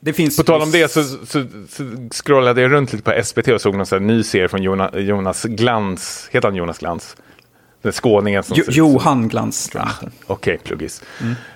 Det 0.00 0.12
finns 0.12 0.36
på 0.36 0.42
tal 0.42 0.62
om 0.62 0.70
det 0.70 0.90
så, 0.90 1.02
så, 1.02 1.44
så 1.68 1.84
scrollade 2.12 2.62
jag 2.62 2.72
runt 2.72 2.92
lite 2.92 3.04
på 3.04 3.22
SVT 3.24 3.48
och 3.48 3.60
såg 3.60 3.74
någon 3.76 3.86
sån 3.86 4.06
ny 4.06 4.22
serie 4.22 4.48
från 4.48 4.62
Jonas, 4.62 4.90
Jonas 4.94 5.44
Glans. 5.44 6.28
Heter 6.32 6.48
han 6.48 6.56
Jonas 6.56 6.78
Glans? 6.78 7.16
Den 7.82 7.92
skåningen 7.92 8.42
som... 8.42 8.56
Jo, 8.58 8.64
Johan 8.68 9.28
Glans. 9.28 9.70
Ah. 9.74 9.88
Okej, 10.26 10.58
pluggis. 10.64 11.02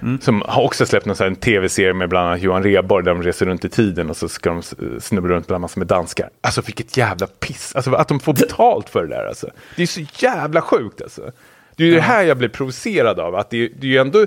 Mm, 0.03 0.20
Som 0.20 0.43
har 0.47 0.62
också 0.62 0.86
släppt 0.86 1.07
någon 1.07 1.16
här 1.19 1.35
tv-serie 1.35 1.93
med 1.94 2.09
bland 2.09 2.28
annat 2.28 2.43
Johan 2.43 2.62
Rheborg 2.62 3.05
där 3.05 3.15
de 3.15 3.23
reser 3.23 3.47
runt 3.47 3.65
i 3.65 3.69
tiden 3.69 4.11
och 4.11 4.16
så 4.16 4.28
ska 4.28 4.51
de 4.51 4.62
snubbla 5.01 5.35
runt 5.35 5.47
bland 5.47 5.61
massor 5.61 5.78
med 5.81 5.89
danskar. 5.89 6.31
Alltså 6.40 6.61
vilket 6.61 6.97
jävla 6.97 7.27
piss. 7.27 7.73
Alltså 7.77 7.94
att 7.94 8.09
de 8.09 8.20
får 8.20 8.32
betalt 8.32 8.89
för 8.89 9.03
det 9.03 9.09
där 9.09 9.27
alltså. 9.27 9.51
Det 9.77 9.82
är 9.82 9.86
så 9.86 10.01
jävla 10.15 10.61
sjukt 10.61 11.03
alltså. 11.03 11.31
Det 11.77 11.85
är 11.85 11.89
ju 11.89 11.94
det 11.94 12.01
här 12.01 12.23
jag 12.23 12.36
blir 12.36 12.48
provocerad 12.48 13.20
av. 13.20 13.35
Att 13.35 13.51
det, 13.51 13.69
det 13.69 13.86
är 13.86 13.90
ju 13.90 13.98
ändå 13.98 14.27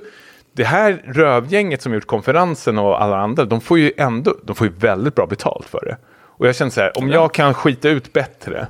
det 0.53 0.63
här 0.63 1.01
rövgänget 1.05 1.81
som 1.81 1.93
gjort 1.93 2.05
konferensen 2.05 2.77
och 2.77 3.03
alla 3.03 3.17
andra, 3.17 3.45
de 3.45 3.61
får 3.61 3.79
ju 3.79 3.91
ändå, 3.97 4.35
de 4.43 4.55
får 4.55 4.67
ju 4.67 4.73
väldigt 4.73 5.15
bra 5.15 5.25
betalt 5.25 5.69
för 5.69 5.85
det. 5.85 5.97
Och 6.11 6.47
jag 6.47 6.55
känner 6.55 6.71
så 6.71 6.81
här, 6.81 6.97
om 6.97 7.09
jag 7.09 7.33
kan 7.33 7.53
skita 7.53 7.89
ut 7.89 8.13
bättre, 8.13 8.67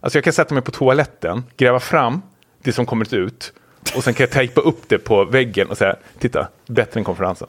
alltså 0.00 0.18
jag 0.18 0.24
kan 0.24 0.32
sätta 0.32 0.54
mig 0.54 0.62
på 0.62 0.70
toaletten, 0.70 1.44
gräva 1.56 1.80
fram 1.80 2.22
det 2.62 2.72
som 2.72 2.86
kommit 2.86 3.12
ut 3.12 3.52
och 3.96 4.04
sen 4.04 4.14
kan 4.14 4.24
jag 4.24 4.30
tejpa 4.30 4.60
upp 4.60 4.88
det 4.88 4.98
på 4.98 5.24
väggen 5.24 5.68
och 5.68 5.78
säga, 5.78 5.96
titta, 6.18 6.48
bättre 6.66 7.00
än 7.00 7.04
konferensen. 7.04 7.48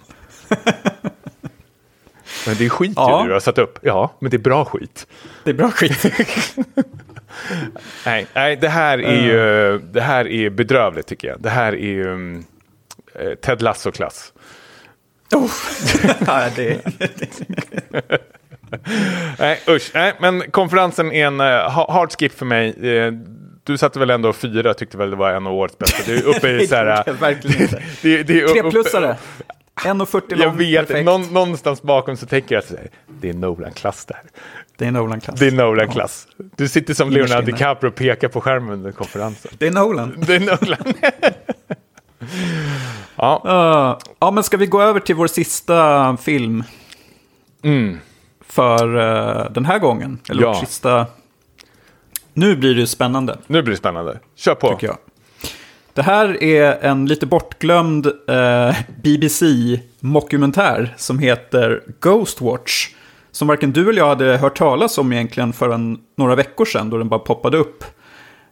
Men 2.46 2.56
det 2.58 2.66
är 2.66 2.70
skit 2.70 2.94
Ja. 2.96 3.24
du 3.28 3.34
har 3.34 3.40
satt 3.40 3.58
upp. 3.58 3.80
Ja, 3.82 4.12
men 4.20 4.32
det 4.32 4.38
är 4.38 4.40
bra 4.40 4.66
skit. 4.66 5.08
Det 5.44 5.50
är 5.50 5.54
bra 5.54 5.72
skit. 5.72 6.06
Nej, 8.06 8.28
nej 8.34 8.56
det 8.56 8.70
här 8.70 8.98
är 8.98 9.22
ju 9.24 9.80
det 9.80 10.02
här 10.02 10.28
är 10.28 10.50
bedrövligt 10.50 11.08
tycker 11.08 11.28
jag. 11.28 11.42
Det 11.42 11.50
här 11.50 11.74
är 11.74 11.78
ju 11.78 12.36
eh, 13.16 13.34
Ted 13.42 13.62
Lasso-klass. 13.62 14.34
oh. 15.36 15.52
ja, 16.28 16.50
det, 16.56 16.82
Nej, 19.40 19.60
usch. 19.68 19.92
Nej, 19.94 20.14
men 20.20 20.52
konferensen 20.52 21.12
är 21.12 21.28
en 21.28 21.42
uh, 21.42 21.70
hard 21.90 22.12
skip 22.12 22.38
för 22.38 22.46
mig. 22.46 22.96
Eh, 22.98 23.14
du 23.64 23.78
satte 23.78 24.00
väl 24.00 24.10
ändå 24.10 24.34
fyra, 24.34 24.74
tyckte 24.74 24.98
väl 24.98 25.10
det 25.10 25.16
var 25.16 25.32
en 25.34 25.48
av 25.48 25.54
årets 25.54 25.78
bästa. 25.78 26.04
Du 26.12 26.18
är 26.18 26.24
uppe 26.38 26.50
i 26.50 26.68
så 26.68 26.76
här... 26.76 26.86
det 26.86 27.12
är 27.12 27.14
verkligen 27.14 27.62
inte. 27.62 27.76
det, 28.02 28.24
det 28.24 28.42
är 28.42 28.48
Tre 28.48 28.62
uppe- 28.62 28.72
plussare. 28.72 29.18
1,40 29.76 30.36
lång. 30.36 30.40
Jag 30.40 30.52
vet, 30.88 31.06
någon, 31.06 31.22
någonstans 31.34 31.82
bakom 31.82 32.18
så 32.18 32.26
tänker 32.26 32.56
jag 32.56 32.60
att 32.64 32.74
det 33.08 33.30
är 33.30 33.34
Nolan-klass 33.34 34.06
det 34.06 34.14
här. 34.14 34.24
Det 34.78 34.86
är 34.86 34.92
Nolan-klass. 34.92 35.40
Det 35.40 35.48
är 35.48 35.52
Nolan-klass. 35.52 36.28
Du 36.56 36.68
sitter 36.68 36.94
som 36.94 37.10
Leonardo. 37.10 37.46
DiCaprio 37.52 37.90
och 37.90 37.96
pekar 37.96 38.28
på 38.28 38.42
skärmen 38.42 38.70
under 38.74 38.92
konferensen. 38.92 39.52
Det 39.58 39.68
är 39.68 39.72
Nolan. 39.72 40.14
Det 40.28 40.36
är 40.36 40.40
Nolan. 40.40 40.94
ja, 43.16 43.42
Uh, 43.46 44.10
ja, 44.20 44.32
men 44.32 44.44
ska 44.44 44.58
vi 44.58 44.66
gå 44.66 44.82
över 44.82 45.00
till 45.00 45.16
vår 45.16 45.28
sista 45.28 46.18
film? 46.18 46.64
Mm. 47.64 48.00
För 48.48 48.98
eh, 48.98 49.52
den 49.52 49.66
här 49.66 49.80
gången. 49.80 50.20
Eller 50.30 50.42
Ja. 50.42 50.48
vårt 50.54 50.60
sista... 50.68 51.06
Nu 52.34 52.56
blir 52.56 52.76
det 52.76 52.88
spännande, 52.88 53.38
nu 53.48 53.62
blir 53.62 53.72
det 53.72 53.78
spännande. 53.78 54.20
Kör 54.36 54.56
på. 54.56 54.70
tycker 54.70 54.88
jag. 54.88 54.98
Det 55.94 56.02
här 56.02 56.44
är 56.44 56.86
en 56.86 57.06
lite 57.06 57.26
bortglömd 57.26 58.06
eh, 58.06 58.76
BBC-mockumentär 59.04 60.94
som 60.98 61.20
heter 61.20 61.84
Ghostwatch. 62.00 62.90
Som 63.32 63.48
varken 63.48 63.72
du 63.72 63.90
eller 63.90 64.02
jag 64.02 64.08
hade 64.08 64.38
hört 64.38 64.58
talas 64.58 64.98
om 64.98 65.14
egentligen 65.14 65.54
förrän 65.54 66.00
några 66.18 66.36
veckor 66.36 66.66
sedan 66.66 66.90
då 66.90 66.98
den 66.98 67.10
bara 67.10 67.20
poppade 67.20 67.58
upp. 67.58 67.84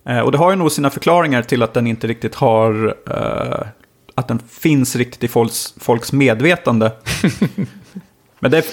Eh, 0.05 0.19
och 0.19 0.31
det 0.31 0.37
har 0.37 0.51
ju 0.51 0.55
nog 0.55 0.71
sina 0.71 0.89
förklaringar 0.89 1.41
till 1.41 1.63
att 1.63 1.73
den 1.73 1.87
inte 1.87 2.07
riktigt 2.07 2.35
har... 2.35 2.95
Eh, 3.07 3.67
att 4.15 4.27
den 4.27 4.39
finns 4.39 4.95
riktigt 4.95 5.23
i 5.23 5.27
folks, 5.27 5.73
folks 5.77 6.11
medvetande. 6.11 6.91
Men 8.39 8.51
det 8.51 8.65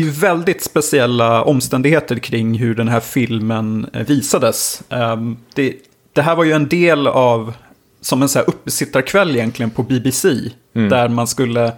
är 0.00 0.04
ju 0.04 0.10
väldigt 0.10 0.62
speciella 0.62 1.42
omständigheter 1.42 2.16
kring 2.16 2.58
hur 2.58 2.74
den 2.74 2.88
här 2.88 3.00
filmen 3.00 3.86
eh, 3.92 4.06
visades. 4.06 4.82
Ehm, 4.88 5.36
Det, 5.54 5.74
det 6.12 6.22
här 6.22 6.36
var 6.36 6.44
ju 6.44 6.52
en 6.52 6.68
del 6.68 7.06
av, 7.06 7.54
som 8.00 8.22
en 8.22 8.28
så 8.28 8.38
här 8.38 8.48
uppesittarkväll 8.48 9.36
egentligen 9.36 9.70
på 9.70 9.82
BBC. 9.82 10.28
Där 10.72 11.08
man 11.08 11.26
skulle, 11.26 11.72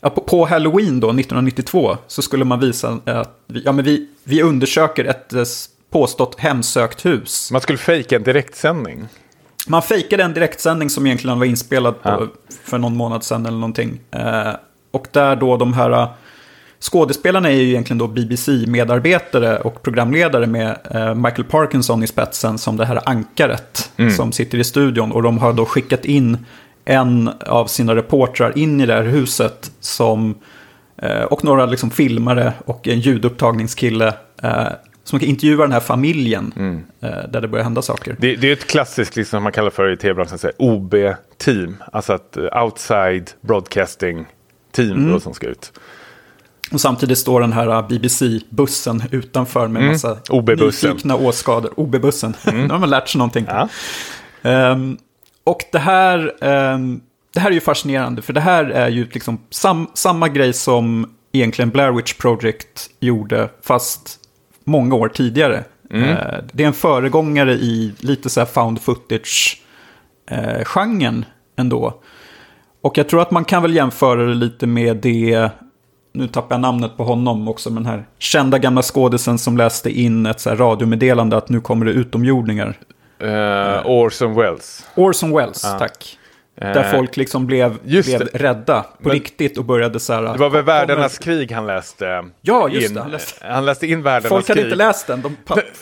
ja, 0.00 0.10
på, 0.10 0.20
på 0.20 0.46
Halloween 0.46 1.00
då, 1.00 1.08
1992, 1.08 1.96
så 2.06 2.22
skulle 2.22 2.44
man 2.44 2.60
visa 2.60 2.98
att 3.04 3.38
vi, 3.46 3.62
ja, 3.64 3.72
men 3.72 3.84
vi, 3.84 4.08
vi 4.24 4.42
undersöker 4.42 5.04
ett 5.04 5.32
eh, 5.32 5.42
påstått 5.90 6.40
hemsökt 6.40 7.04
hus. 7.06 7.50
Man 7.52 7.60
skulle 7.60 7.78
fejka 7.78 8.16
en 8.16 8.22
direktsändning. 8.22 9.08
Man 9.68 9.82
fejkade 9.82 10.22
en 10.22 10.34
direktsändning 10.34 10.90
som 10.90 11.06
egentligen 11.06 11.38
var 11.38 11.46
inspelad 11.46 12.02
på, 12.02 12.08
Ja. 12.08 12.26
för 12.64 12.78
någon 12.78 12.96
månad 12.96 13.24
sedan 13.24 13.46
eller 13.46 13.58
någonting. 13.58 14.00
Eh, 14.10 14.52
och 14.90 15.06
där 15.12 15.36
då 15.36 15.56
de 15.56 15.72
här 15.74 16.08
skådespelarna 16.80 17.48
är 17.50 17.54
ju 17.54 17.68
egentligen 17.68 17.98
då 17.98 18.06
BBC-medarbetare 18.06 19.58
och 19.58 19.82
programledare 19.82 20.46
med 20.46 20.76
eh, 20.90 21.14
Michael 21.14 21.44
Parkinson 21.44 22.02
i 22.02 22.06
spetsen 22.06 22.58
som 22.58 22.76
det 22.76 22.84
här 22.86 23.00
ankaret 23.08 23.90
som 24.16 24.32
sitter 24.32 24.58
i 24.58 24.64
studion. 24.64 25.12
Och 25.12 25.22
de 25.22 25.38
har 25.38 25.52
då 25.52 25.64
skickat 25.66 26.04
in 26.04 26.38
en 26.84 27.30
av 27.46 27.66
sina 27.66 27.96
reportrar 27.96 28.58
in 28.58 28.80
i 28.80 28.86
det 28.86 28.94
här 28.94 29.02
huset 29.02 29.70
som 29.80 30.34
eh, 31.02 31.22
och 31.22 31.44
några 31.44 31.66
liksom 31.66 31.90
filmare 31.90 32.52
och 32.64 32.88
en 32.88 33.00
ljudupptagningskille 33.00 34.14
eh, 34.42 34.66
som 35.04 35.20
intervjuar 35.22 35.64
den 35.64 35.72
här 35.72 35.80
familjen 35.80 36.52
eh, 37.00 37.08
där 37.28 37.40
det 37.40 37.48
börjar 37.48 37.64
hända 37.64 37.82
saker. 37.82 38.16
Det, 38.18 38.36
det 38.36 38.48
är 38.48 38.52
ett 38.52 38.66
klassiskt, 38.66 39.16
liksom, 39.16 39.36
som 39.36 39.42
man 39.42 39.52
kallar 39.52 39.70
för 39.70 39.92
i 39.92 39.96
tv-branschen, 39.96 40.38
OB-team. 40.58 41.76
Alltså 41.92 42.12
eh, 42.12 42.62
outside 42.64 43.30
broadcasting 43.40 44.26
team 44.72 44.90
Mm. 44.92 45.12
då, 45.12 45.20
som 45.20 45.34
ska 45.34 45.46
ut. 45.46 45.72
Och 46.72 46.80
samtidigt 46.80 47.18
står 47.18 47.40
den 47.40 47.52
här 47.52 47.68
äh, 47.68 47.88
BBC-bussen 47.88 49.02
utanför 49.10 49.68
med 49.68 49.80
Mm. 49.82 49.92
massa 49.92 50.16
nyfikna 50.90 51.16
åskador. 51.16 51.72
OB-bussen. 51.76 52.34
Nu 52.52 52.68
har 52.70 52.78
man 52.78 52.90
lärt 52.90 53.08
sig 53.08 53.18
någonting. 53.18 53.44
Ja. 53.48 53.68
Ehm, 54.42 54.96
och 55.44 55.58
det 55.72 55.78
här, 55.78 56.32
ehm, 56.40 57.00
det 57.34 57.40
här 57.40 57.50
är 57.50 57.54
ju 57.54 57.60
fascinerande, 57.60 58.22
för 58.22 58.32
det 58.32 58.40
här 58.40 58.64
är 58.64 58.88
ju 58.88 59.08
liksom 59.12 59.40
sam, 59.50 59.86
samma 59.94 60.28
grej 60.28 60.52
som 60.52 61.10
egentligen 61.32 61.70
Blair 61.70 61.92
Witch 61.92 62.14
Project 62.14 62.90
gjorde, 63.00 63.48
fast 63.62 64.18
många 64.64 64.94
år 64.94 65.08
tidigare. 65.08 65.64
Eh, 65.94 66.16
det 66.52 66.62
är 66.62 66.66
en 66.66 66.72
föregångare 66.72 67.52
i 67.52 67.92
lite 67.98 68.30
så 68.30 68.40
här 68.40 68.46
found 68.46 68.80
footage-genren 68.80 71.24
ändå. 71.56 71.94
Och 72.82 72.98
jag 72.98 73.08
tror 73.08 73.22
att 73.22 73.30
man 73.30 73.44
kan 73.44 73.62
väl 73.62 73.74
jämföra 73.74 74.24
det 74.24 74.34
lite 74.34 74.66
med 74.66 74.96
det, 74.96 75.50
nu 76.12 76.28
tappar 76.28 76.54
jag 76.54 76.60
namnet 76.60 76.96
på 76.96 77.04
honom 77.04 77.48
också, 77.48 77.70
men 77.70 77.82
den 77.82 77.92
här 77.92 78.04
kända 78.18 78.58
gamla 78.58 78.82
skådisen 78.82 79.38
som 79.38 79.56
läste 79.56 79.90
in 79.90 80.26
ett 80.26 80.40
så 80.40 80.50
här 80.50 80.56
radiomeddelande 80.56 81.36
att 81.36 81.48
nu 81.48 81.60
kommer 81.60 81.86
det 81.86 81.92
utomjordingar. 81.92 82.78
Uh, 83.22 83.86
Orson 83.86 84.34
Welles. 84.34 84.86
Orson 84.94 85.36
Welles, 85.36 85.62
tack. 85.62 86.16
Där 86.60 86.84
Eh, 86.84 86.90
folk 86.90 87.16
liksom 87.16 87.46
blev, 87.46 87.78
blev 87.82 88.20
rädda 88.32 88.80
på 88.82 88.88
Men- 88.98 89.12
riktigt 89.12 89.58
och 89.58 89.64
började 89.64 90.00
så 90.00 90.12
här... 90.12 90.22
Det 90.22 90.38
var 90.38 90.50
väl 90.50 90.64
Världarnas 90.64 91.18
krig 91.18 91.52
han 91.52 91.66
läste 91.66 92.24
Ja, 92.40 92.68
just 92.68 92.88
in. 92.88 92.94
det, 92.94 93.00
han 93.00 93.10
läste- 93.10 93.46
Han 93.46 93.64
läste 93.64 93.86
in 93.86 94.02
Världarnas 94.02 94.28
Folk 94.28 94.48
hade 94.48 94.60
krig. 94.60 94.72
inte 94.72 94.76
läst 94.84 95.06
den, 95.06 95.22
de 95.22 95.36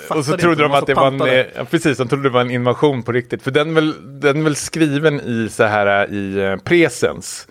och 0.08 0.24
så 0.24 0.36
trodde 0.36 0.62
de 0.62 0.72
att 0.72 0.86
det 0.86 0.94
var 0.94 1.06
en, 1.06 1.18
pantade. 1.18 1.40
eh, 1.40 1.46
ja, 1.56 1.64
precis, 1.64 1.98
de 1.98 2.08
trodde 2.08 2.22
det 2.22 2.28
var 2.28 2.40
en 2.40 2.50
invasion 2.50 3.02
på 3.02 3.12
riktigt. 3.12 3.42
För 3.42 3.50
den 3.50 3.70
är 3.70 3.74
väl, 3.74 4.20
den 4.20 4.44
väl 4.44 4.56
skriven 4.56 5.20
i 5.20 5.48
så 5.50 5.64
här 5.64 6.12
i 6.12 6.56
presens. 6.64 7.46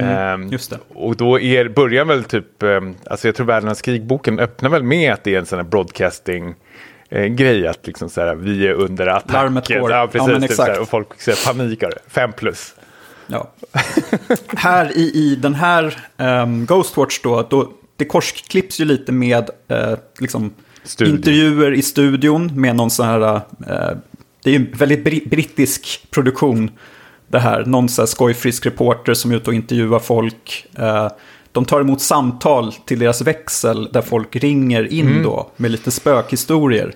Ehm, 0.00 0.40
Mm, 0.40 0.52
just 0.52 0.70
det. 0.70 0.78
Och 0.88 1.16
då 1.16 1.40
är, 1.40 1.68
börjar 1.68 2.04
väl 2.04 2.24
typ, 2.24 2.62
ehm, 2.62 2.94
alltså 3.10 3.28
jag 3.28 3.34
tror 3.34 3.46
Världarnas 3.46 3.82
krig-boken 3.82 4.38
öppnar 4.38 4.70
väl 4.70 4.82
med 4.82 5.12
att 5.12 5.24
det 5.24 5.34
är 5.34 5.38
en 5.38 5.46
sån 5.46 5.58
här 5.58 5.64
broadcasting 5.66 6.54
eh, 7.08 7.24
grej 7.24 7.66
att 7.66 7.86
liksom 7.86 8.08
så 8.10 8.20
här, 8.20 8.34
vi 8.34 8.66
är 8.66 8.72
under 8.72 9.06
attack. 9.06 9.32
Larmet 9.32 9.68
går. 9.68 9.90
Ja, 9.90 9.96
Ja, 10.00 10.06
precis. 10.06 10.28
men 10.28 10.48
typ 10.48 10.58
här, 10.58 10.80
och 10.80 10.88
folk 10.88 11.20
så 11.20 11.30
här, 11.30 11.52
panikar. 11.52 11.92
Fem 12.08 12.32
plus. 12.32 12.74
Ja. 13.26 13.52
här 14.56 14.96
i, 14.96 15.10
i 15.14 15.36
den 15.36 15.54
här 15.54 15.98
um, 16.16 16.66
Ghostwatch 16.66 17.20
då, 17.22 17.46
då, 17.50 17.72
det 17.96 18.04
korsklipps 18.04 18.80
ju 18.80 18.84
lite 18.84 19.12
med 19.12 19.50
eh, 19.68 19.94
liksom, 20.20 20.54
Studio. 20.82 21.14
intervjuer 21.14 21.72
i 21.74 21.82
studion 21.82 22.60
med 22.60 22.76
någon 22.76 22.90
sån 22.90 23.06
här, 23.06 23.20
eh, 23.36 23.40
det 24.44 24.50
är 24.50 24.54
ju 24.54 24.56
en 24.56 24.72
väldigt 24.78 25.04
bri- 25.06 25.28
brittisk 25.28 26.06
produktion 26.10 26.70
det 27.28 27.38
här, 27.38 27.64
någon 27.64 27.88
sån 27.88 28.02
här 28.02 28.06
skojfrisk 28.06 28.66
reporter 28.66 29.14
som 29.14 29.30
är 29.30 29.36
ute 29.36 29.50
och 29.50 29.54
intervjuar 29.54 29.98
folk. 29.98 30.66
Eh, 30.78 31.08
de 31.52 31.64
tar 31.64 31.80
emot 31.80 32.00
samtal 32.00 32.72
till 32.72 32.98
deras 32.98 33.20
växel 33.22 33.88
där 33.92 34.02
folk 34.02 34.36
ringer 34.36 34.92
in 34.92 35.22
då 35.22 35.50
med 35.56 35.70
lite 35.70 35.90
spökhistorier. 35.90 36.92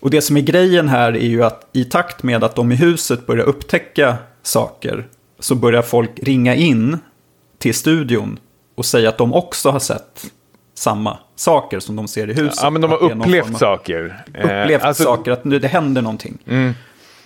Och 0.00 0.10
det 0.10 0.20
som 0.20 0.36
är 0.36 0.40
grejen 0.40 0.88
här 0.88 1.12
är 1.16 1.26
ju 1.28 1.44
att 1.44 1.68
i 1.72 1.84
takt 1.84 2.22
med 2.22 2.44
att 2.44 2.54
de 2.56 2.72
i 2.72 2.74
huset 2.74 3.26
börjar 3.26 3.44
upptäcka 3.44 4.16
saker 4.42 5.06
så 5.38 5.54
börjar 5.54 5.82
folk 5.82 6.10
ringa 6.22 6.54
in 6.54 6.98
till 7.58 7.74
studion 7.74 8.38
och 8.74 8.84
säga 8.84 9.08
att 9.08 9.18
de 9.18 9.34
också 9.34 9.70
har 9.70 9.78
sett 9.78 10.26
samma 10.74 11.18
saker 11.36 11.80
som 11.80 11.96
de 11.96 12.08
ser 12.08 12.30
i 12.30 12.34
huset. 12.34 12.58
Ja, 12.62 12.70
men 12.70 12.82
de 12.82 12.90
har 12.90 13.02
upplevt 13.02 13.50
av- 13.54 13.58
saker. 13.58 14.24
Eh, 14.34 14.40
Upplevt 14.44 14.82
alltså- 14.82 15.04
saker, 15.04 15.30
att 15.32 15.44
nu, 15.44 15.58
det 15.58 15.68
händer 15.68 16.02
någonting. 16.02 16.38
Mm. 16.46 16.72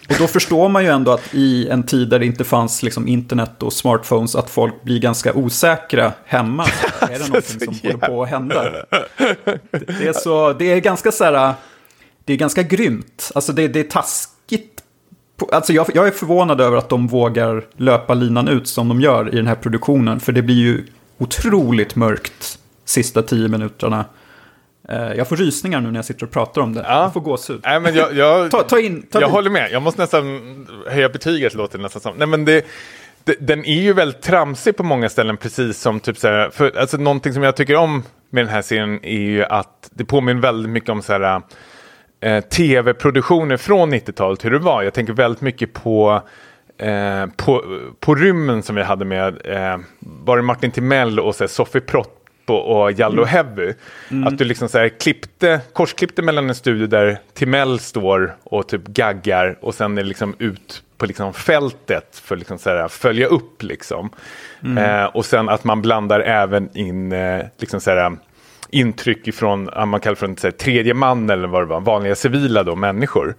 Och 0.08 0.14
då 0.18 0.26
förstår 0.26 0.68
man 0.68 0.84
ju 0.84 0.90
ändå 0.90 1.10
att 1.12 1.34
i 1.34 1.68
en 1.68 1.82
tid 1.82 2.08
där 2.08 2.18
det 2.18 2.26
inte 2.26 2.44
fanns 2.44 2.82
liksom 2.82 3.08
internet 3.08 3.62
och 3.62 3.72
smartphones, 3.72 4.36
att 4.36 4.50
folk 4.50 4.82
blir 4.82 4.98
ganska 5.00 5.34
osäkra 5.34 6.12
hemma. 6.24 6.66
Är 7.00 7.18
det 7.18 7.18
någonting 7.28 7.74
som 7.74 7.90
håller 7.90 8.06
på 8.06 8.22
att 8.22 8.28
hända? 8.28 8.72
Det, 9.70 10.08
är, 10.08 10.12
så, 10.12 10.52
det 10.52 10.72
är 10.72 10.80
ganska 10.80 11.12
så 11.12 11.24
här, 11.24 11.54
det 12.24 12.32
är 12.32 12.36
ganska 12.36 12.62
grymt. 12.62 13.30
Alltså 13.34 13.52
det, 13.52 13.68
det 13.68 13.80
är 13.80 13.84
taskigt. 13.84 14.82
Alltså 15.52 15.72
jag, 15.72 15.86
jag 15.94 16.06
är 16.06 16.10
förvånad 16.10 16.60
över 16.60 16.76
att 16.76 16.88
de 16.88 17.06
vågar 17.06 17.64
löpa 17.76 18.14
linan 18.14 18.48
ut 18.48 18.68
som 18.68 18.88
de 18.88 19.00
gör 19.00 19.34
i 19.34 19.36
den 19.36 19.46
här 19.46 19.54
produktionen. 19.54 20.20
För 20.20 20.32
det 20.32 20.42
blir 20.42 20.56
ju 20.56 20.86
otroligt 21.18 21.96
mörkt 21.96 22.58
sista 22.84 23.22
tio 23.22 23.48
minuterna. 23.48 24.04
Eh, 24.88 25.12
Jag 25.12 25.28
får 25.28 25.36
rysningar 25.36 25.80
nu 25.80 25.90
när 25.90 25.98
jag 25.98 26.04
sitter 26.04 26.26
och 26.26 26.32
pratar 26.32 26.62
om 26.62 26.74
det. 26.74 26.84
Ja. 26.88 27.02
Jag 27.02 27.12
får 27.12 27.20
gåshud. 27.20 27.60
Nej, 27.64 27.80
men 27.80 27.94
jag, 27.94 28.14
jag, 28.14 28.50
Ta, 28.50 28.62
ta 28.62 28.80
in, 28.80 29.02
ta 29.02 29.20
jag 29.20 29.28
håller 29.28 29.50
med. 29.50 29.70
Jag 29.72 29.82
måste 29.82 30.00
nästan 30.00 30.66
höja 30.86 31.08
betyget, 31.08 31.54
låter 31.54 31.78
det 31.78 31.82
nästan 31.82 32.02
som. 32.02 32.14
Nej, 32.16 32.26
men 32.26 32.44
det, 32.44 32.66
det, 33.24 33.36
den 33.40 33.64
är 33.64 33.82
ju 33.82 33.92
väldigt 33.92 34.22
tramsig 34.22 34.76
på 34.76 34.82
många 34.82 35.08
ställen, 35.08 35.36
precis 35.36 35.80
som 35.80 36.00
typ 36.00 36.18
så 36.18 36.28
här, 36.28 36.50
för, 36.50 36.78
alltså, 36.78 36.96
någonting 36.96 37.32
som 37.32 37.42
jag 37.42 37.56
tycker 37.56 37.76
om 37.76 38.02
med 38.30 38.44
den 38.44 38.52
här 38.52 38.62
serien 38.62 39.04
är 39.04 39.20
ju 39.20 39.44
att 39.44 39.90
det 39.90 40.04
påminner 40.04 40.42
väldigt 40.42 40.70
mycket 40.72 40.90
om 40.90 41.02
så 41.02 41.12
här, 41.12 41.42
eh, 42.20 42.40
tv-produktioner 42.40 43.56
från 43.56 43.94
90-talet, 43.94 44.44
hur 44.44 44.50
det 44.50 44.58
var. 44.58 44.82
Jag 44.82 44.94
tänker 44.94 45.12
väldigt 45.12 45.40
mycket 45.40 45.72
på 45.72 46.22
Eh, 46.80 47.26
på, 47.36 47.64
på 48.00 48.14
rymmen 48.14 48.62
som 48.62 48.76
vi 48.76 48.82
hade 48.82 49.04
med 49.04 49.40
eh, 49.44 49.78
var 50.00 50.36
det 50.36 50.42
Martin 50.42 50.70
Timell 50.70 51.20
och 51.20 51.34
så 51.34 51.44
här, 51.44 51.48
Sofie 51.48 51.80
Propp 51.80 52.17
och, 52.50 52.82
och 52.82 52.92
Jallo 52.92 53.24
Heavy. 53.24 53.72
Att 54.26 54.38
du 54.38 54.44
liksom 54.44 54.68
så 54.68 54.78
här, 54.78 54.88
klippte, 54.88 55.60
korsklippte 55.72 56.22
mellan 56.22 56.48
en 56.48 56.54
studio 56.54 56.86
där 56.86 57.18
Timell 57.34 57.78
står 57.78 58.36
och 58.44 58.68
typ 58.68 58.86
gaggar 58.86 59.58
och 59.60 59.74
sen 59.74 59.98
är 59.98 60.02
det 60.02 60.08
liksom 60.08 60.34
ut 60.38 60.82
på 60.98 61.06
liksom 61.06 61.34
fältet 61.34 62.16
för 62.24 62.36
liksom 62.36 62.58
så 62.58 62.70
här, 62.70 62.88
följa 62.88 63.26
upp 63.26 63.62
liksom. 63.62 64.10
Eh, 64.78 65.04
och 65.04 65.24
sen 65.24 65.48
att 65.48 65.64
man 65.64 65.82
blandar 65.82 66.20
även 66.20 66.76
in 66.76 67.12
eh, 67.12 67.44
liksom 67.58 67.80
så 67.80 67.90
här, 67.90 68.16
intryck 68.70 69.28
ifrån, 69.28 69.70
ja, 69.74 69.86
man 69.86 70.00
kallar 70.00 70.14
för 70.14 70.34
så 70.38 70.46
här, 70.46 70.52
tredje 70.52 70.94
man 70.94 71.30
eller 71.30 71.48
vad 71.48 71.62
det 71.62 71.66
var, 71.66 71.80
vanliga 71.80 72.14
civila 72.14 72.62
då, 72.62 72.74
människor. 72.74 73.34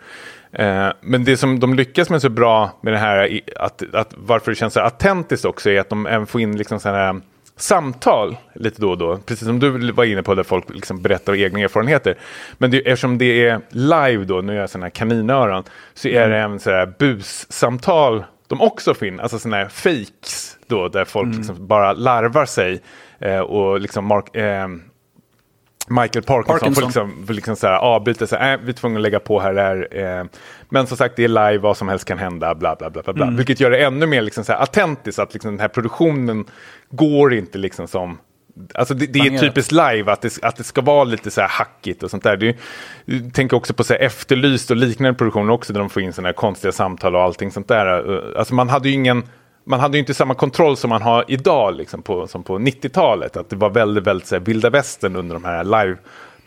Eh, 0.51 0.87
men 1.01 1.23
det 1.23 1.37
som 1.37 1.59
de 1.59 1.73
lyckas 1.73 2.09
med 2.09 2.21
så 2.21 2.29
bra 2.29 2.79
med 2.81 2.93
det 2.93 2.99
här, 2.99 3.41
att, 3.55 3.83
att 3.93 4.13
varför 4.17 4.51
det 4.51 4.55
känns 4.55 4.73
så 4.73 4.79
autentiskt 4.79 5.45
också, 5.45 5.69
är 5.69 5.79
att 5.79 5.89
de 5.89 6.05
även 6.05 6.27
får 6.27 6.41
in 6.41 6.57
liksom 6.57 6.79
sådana 6.79 6.97
här 6.97 7.21
samtal 7.61 8.37
lite 8.53 8.81
då 8.81 8.89
och 8.89 8.97
då. 8.97 9.17
Precis 9.17 9.47
som 9.47 9.59
du 9.59 9.91
var 9.91 10.03
inne 10.03 10.23
på, 10.23 10.35
där 10.35 10.43
folk 10.43 10.69
liksom 10.69 11.01
berättar 11.01 11.35
egna 11.35 11.59
erfarenheter. 11.59 12.17
Men 12.57 12.71
det, 12.71 12.77
eftersom 12.77 13.17
det 13.17 13.47
är 13.47 13.61
live 13.69 14.25
då, 14.25 14.41
nu 14.41 14.53
gör 14.53 14.61
jag 14.61 14.69
sådana 14.69 14.85
här 14.85 14.91
kaninöron, 14.91 15.63
så 15.93 16.07
är 16.07 16.29
det 16.29 16.37
även 16.37 16.59
så 16.59 16.69
här 16.69 16.93
bussamtal 16.99 18.23
de 18.47 18.61
också 18.61 19.05
in, 19.05 19.19
alltså 19.19 19.39
sådana 19.39 19.57
här 19.57 19.67
fakes 19.67 20.57
då, 20.67 20.87
där 20.87 21.05
folk 21.05 21.35
liksom 21.35 21.67
bara 21.67 21.93
larvar 21.93 22.45
sig. 22.45 22.81
Eh, 23.19 23.39
och 23.39 23.79
liksom 23.79 24.05
Mark, 24.05 24.35
eh, 24.35 24.67
Michael 25.89 26.25
Parkinson, 26.25 26.59
Parkinson. 26.59 26.75
får 26.75 26.81
liksom, 26.81 27.25
får 27.27 27.33
liksom 27.33 27.55
så 27.55 27.67
här 27.67 27.77
avbryta, 27.77 28.27
så 28.27 28.35
här, 28.35 28.53
äh, 28.53 28.59
vi 28.63 28.69
är 28.69 28.73
tvungna 28.73 28.99
att 28.99 29.03
lägga 29.03 29.19
på 29.19 29.39
här, 29.39 29.53
där. 29.53 29.87
Eh, 29.91 30.25
men 30.69 30.87
som 30.87 30.97
sagt, 30.97 31.15
det 31.15 31.23
är 31.23 31.27
live, 31.27 31.57
vad 31.57 31.77
som 31.77 31.87
helst 31.87 32.05
kan 32.05 32.17
hända, 32.17 32.55
bla 32.55 32.75
bla 32.75 32.89
bla. 32.89 33.03
bla, 33.03 33.13
bla. 33.13 33.29
Vilket 33.29 33.59
gör 33.59 33.71
det 33.71 33.77
ännu 33.77 34.05
mer 34.05 34.21
liksom 34.21 34.43
så 34.43 34.51
här 34.53 34.59
autentiskt, 34.59 35.19
att 35.19 35.33
liksom 35.33 35.51
den 35.51 35.59
här 35.59 35.67
produktionen 35.67 36.45
går 36.91 37.33
inte 37.33 37.57
liksom 37.57 37.87
som... 37.87 38.17
Alltså 38.73 38.93
det, 38.93 39.05
det 39.05 39.19
är 39.19 39.39
typiskt 39.39 39.71
live, 39.71 40.11
att 40.11 40.21
det, 40.21 40.39
att 40.41 40.55
det 40.55 40.63
ska 40.63 40.81
vara 40.81 41.03
lite 41.03 41.31
så 41.31 41.41
här 41.41 41.47
hackigt 41.47 42.03
och 42.03 42.11
sånt 42.11 42.23
där. 42.23 42.37
Det 42.37 42.57
jag 43.05 43.33
tänker 43.33 43.57
också 43.57 43.73
på 43.73 43.83
så 43.83 43.93
här 43.93 44.01
Efterlyst 44.01 44.71
och 44.71 44.77
liknande 44.77 45.17
produktioner 45.17 45.53
också, 45.53 45.73
där 45.73 45.79
de 45.79 45.89
får 45.89 46.01
in 46.01 46.13
sådana 46.13 46.27
här 46.27 46.33
konstiga 46.33 46.71
samtal 46.71 47.15
och 47.15 47.21
allting 47.21 47.51
sånt 47.51 47.67
där. 47.67 48.13
Eh, 48.13 48.39
Alltså 48.39 48.53
man 48.55 48.69
hade 48.69 48.89
ju 48.89 48.95
ingen... 48.95 49.23
Man 49.63 49.79
hade 49.79 49.97
inte 49.97 50.13
samma 50.13 50.33
kontroll 50.33 50.77
som 50.77 50.89
man 50.89 51.01
har 51.01 51.25
idag, 51.27 51.75
liksom 51.75 52.01
på, 52.01 52.27
som 52.27 52.43
på 52.43 52.59
90-talet. 52.59 53.37
Att 53.37 53.49
det 53.49 53.55
var 53.55 53.69
väldigt, 53.69 54.03
väldigt 54.03 54.27
så 54.27 54.35
här, 54.35 54.39
vilda 54.41 54.69
västern 54.69 55.15
under 55.15 55.33
de 55.35 55.43
här 55.43 55.63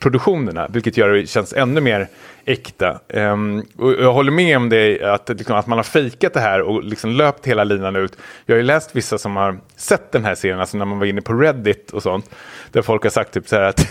live-produktionerna. 0.03 0.69
Vilket 0.69 0.97
gör 0.97 1.09
det 1.09 1.27
känns 1.27 1.53
ännu 1.53 1.81
mer 1.81 2.09
äkta. 2.45 3.01
Ehm, 3.09 3.63
och 3.79 3.93
jag 3.93 4.13
håller 4.13 4.33
med 4.33 4.57
om 4.57 4.69
det, 4.69 5.03
att, 5.03 5.29
liksom, 5.29 5.57
att 5.57 5.67
man 5.67 5.79
har 5.79 5.83
fejkat 5.83 6.35
det 6.35 6.41
här 6.41 6.61
och 6.61 6.85
liksom 6.85 7.11
löpt 7.11 7.47
hela 7.47 7.65
linan 7.65 7.97
ut. 7.97 8.17
Jag 8.47 8.55
har 8.55 8.59
ju 8.59 8.67
läst 8.67 8.97
vissa 8.97 9.19
som 9.19 9.37
har 9.37 9.59
sett 9.77 10.13
den 10.13 10.25
här 10.25 10.35
serien, 10.35 10.61
alltså 10.61 10.77
när 10.77 10.85
man 10.85 10.99
var 10.99 11.07
inne 11.07 11.23
på 11.23 11.35
Reddit 11.35 11.91
och 11.91 12.03
sånt. 12.03 12.31
Där 12.73 12.83
folk 12.83 13.03
har 13.03 13.11
sagt 13.11 13.33
typ 13.33 13.49
så 13.49 13.57
här 13.57 13.63
att 13.63 13.81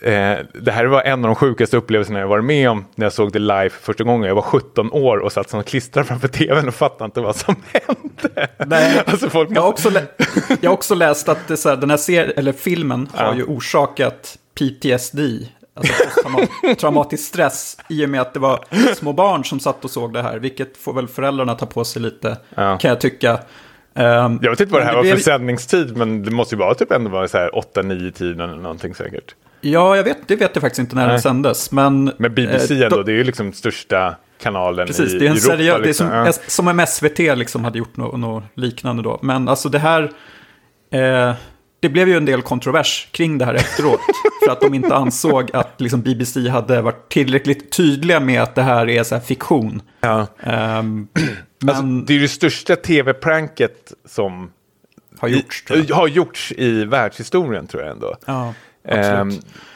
eh, 0.00 0.38
det 0.52 0.72
här 0.72 0.84
var 0.84 1.02
en 1.02 1.24
av 1.24 1.28
de 1.28 1.34
sjukaste 1.34 1.76
upplevelserna 1.76 2.20
jag 2.20 2.28
varit 2.28 2.44
med 2.44 2.70
om 2.70 2.84
när 2.94 3.06
jag 3.06 3.12
såg 3.12 3.32
det 3.32 3.38
live 3.38 3.68
för 3.68 3.82
första 3.82 4.04
gången. 4.04 4.28
Jag 4.28 4.34
var 4.34 4.42
17 4.42 4.92
år 4.92 5.18
och 5.18 5.32
satt 5.32 5.50
som 5.50 5.62
klistrad 5.64 6.06
framför 6.06 6.28
tvn 6.28 6.68
och 6.68 6.74
fattade 6.74 7.04
inte 7.04 7.20
vad 7.20 7.36
som 7.36 7.56
hände. 7.72 8.48
Nej. 8.66 9.02
Alltså 9.06 9.30
folk 9.30 9.50
Jag 9.52 9.62
har 9.62 9.68
också, 9.68 9.90
jag 10.60 10.70
har 10.70 10.74
också 10.74 10.94
läst 10.94 11.28
att 11.28 11.48
det, 11.48 11.56
så 11.56 11.68
här, 11.68 11.76
den 11.76 11.90
här 11.90 11.96
serien, 11.96 12.32
eller 12.36 12.52
filmen 12.52 13.08
har 13.12 13.34
ju 13.34 13.44
orsakat 13.44 14.38
PTSD, 14.58 15.18
alltså 15.74 15.92
traumatisk 16.80 17.24
stress, 17.28 17.76
i 17.88 18.04
och 18.04 18.08
med 18.10 18.20
att 18.20 18.34
det 18.34 18.40
var 18.40 18.64
små 18.94 19.12
barn 19.12 19.44
som 19.44 19.60
satt 19.60 19.84
och 19.84 19.90
såg 19.90 20.12
det 20.12 20.22
här, 20.22 20.38
vilket 20.38 20.76
får 20.76 20.92
väl 20.92 21.08
föräldrarna 21.08 21.54
ta 21.54 21.66
på 21.66 21.84
sig 21.84 22.02
lite, 22.02 22.36
Ja. 22.54 22.78
kan 22.78 22.88
jag 22.88 23.00
tycka. 23.00 23.38
Ehm, 23.94 24.38
Jag 24.42 24.50
vet 24.50 24.60
inte 24.60 24.72
vad 24.72 24.82
det 24.82 24.86
här 24.86 24.94
var 24.94 25.02
blev- 25.02 25.14
för 25.14 25.20
sändningstid, 25.22 25.96
men 25.96 26.22
det 26.22 26.30
måste 26.30 26.54
ju 26.54 26.58
vara 26.58 26.74
typ 26.74 26.92
ändå 26.92 27.10
vara 27.10 27.28
så 27.28 27.38
här 27.38 27.50
8-9 27.54 28.10
tiden 28.12 28.40
eller 28.50 28.62
någonting 28.62 28.94
säkert. 28.94 29.34
Ja, 29.60 29.96
jag 29.96 30.04
vet, 30.04 30.28
det 30.28 30.36
vet 30.36 30.50
jag 30.54 30.60
faktiskt 30.62 30.78
inte 30.80 30.96
när 30.96 31.02
den 31.02 31.12
Nej. 31.12 31.22
sändes, 31.22 31.72
men... 31.72 32.12
Men 32.18 32.34
BBC 32.34 32.74
eh, 32.74 32.80
ändå, 32.80 32.96
då- 32.96 33.02
det 33.02 33.12
är 33.12 33.16
ju 33.16 33.24
liksom 33.24 33.52
största 33.52 34.14
kanalen 34.42 34.86
Precis, 34.86 35.14
i 35.14 35.18
det 35.18 35.26
är, 35.26 35.30
en 35.30 35.36
Europa. 35.36 35.52
seriö- 35.56 35.76
det 35.78 35.82
är 35.82 35.86
liksom. 35.86 36.06
som, 36.08 36.16
Ja. 36.16 36.32
Som 36.46 36.68
om 36.68 36.86
SVT 36.86 37.18
liksom 37.36 37.64
hade 37.64 37.78
gjort 37.78 37.96
något, 37.96 38.20
något 38.20 38.44
liknande 38.54 39.02
då. 39.02 39.18
Men 39.22 39.48
alltså 39.48 39.68
det 39.68 39.78
här, 39.78 40.02
eh, 40.92 41.34
det 41.86 41.90
blev 41.90 42.08
ju 42.08 42.16
en 42.16 42.24
del 42.24 42.42
kontrovers 42.42 43.08
kring 43.12 43.38
det 43.38 43.44
här 43.44 43.54
efteråt. 43.54 44.00
för 44.44 44.52
att 44.52 44.60
de 44.60 44.74
inte 44.74 44.94
ansåg 44.94 45.50
att 45.52 45.80
liksom, 45.80 46.02
BBC 46.02 46.48
hade 46.48 46.82
varit 46.82 47.08
tillräckligt 47.08 47.72
tydliga 47.72 48.20
med 48.20 48.42
att 48.42 48.54
det 48.54 48.62
här 48.62 48.88
är 48.88 49.02
så 49.02 49.14
här 49.14 49.22
fiktion. 49.22 49.82
Ja. 50.00 50.26
Ehm, 50.40 51.08
men 51.58 51.68
Alltså, 51.68 51.82
det 51.84 52.12
är 52.12 52.14
ju 52.14 52.20
det 52.22 52.28
största 52.28 52.76
tv-pranket 52.76 53.92
som 54.08 54.50
har 55.18 55.28
gjorts 55.28 55.64
i, 55.70 55.92
har 55.92 56.08
gjorts 56.08 56.52
i 56.56 56.84
världshistorien 56.84 57.66
tror 57.66 57.82
jag 57.82 57.92
ändå. 57.92 58.16
Ja, 58.26 58.54
absolut. 58.88 59.08
Ehm, 59.20 59.32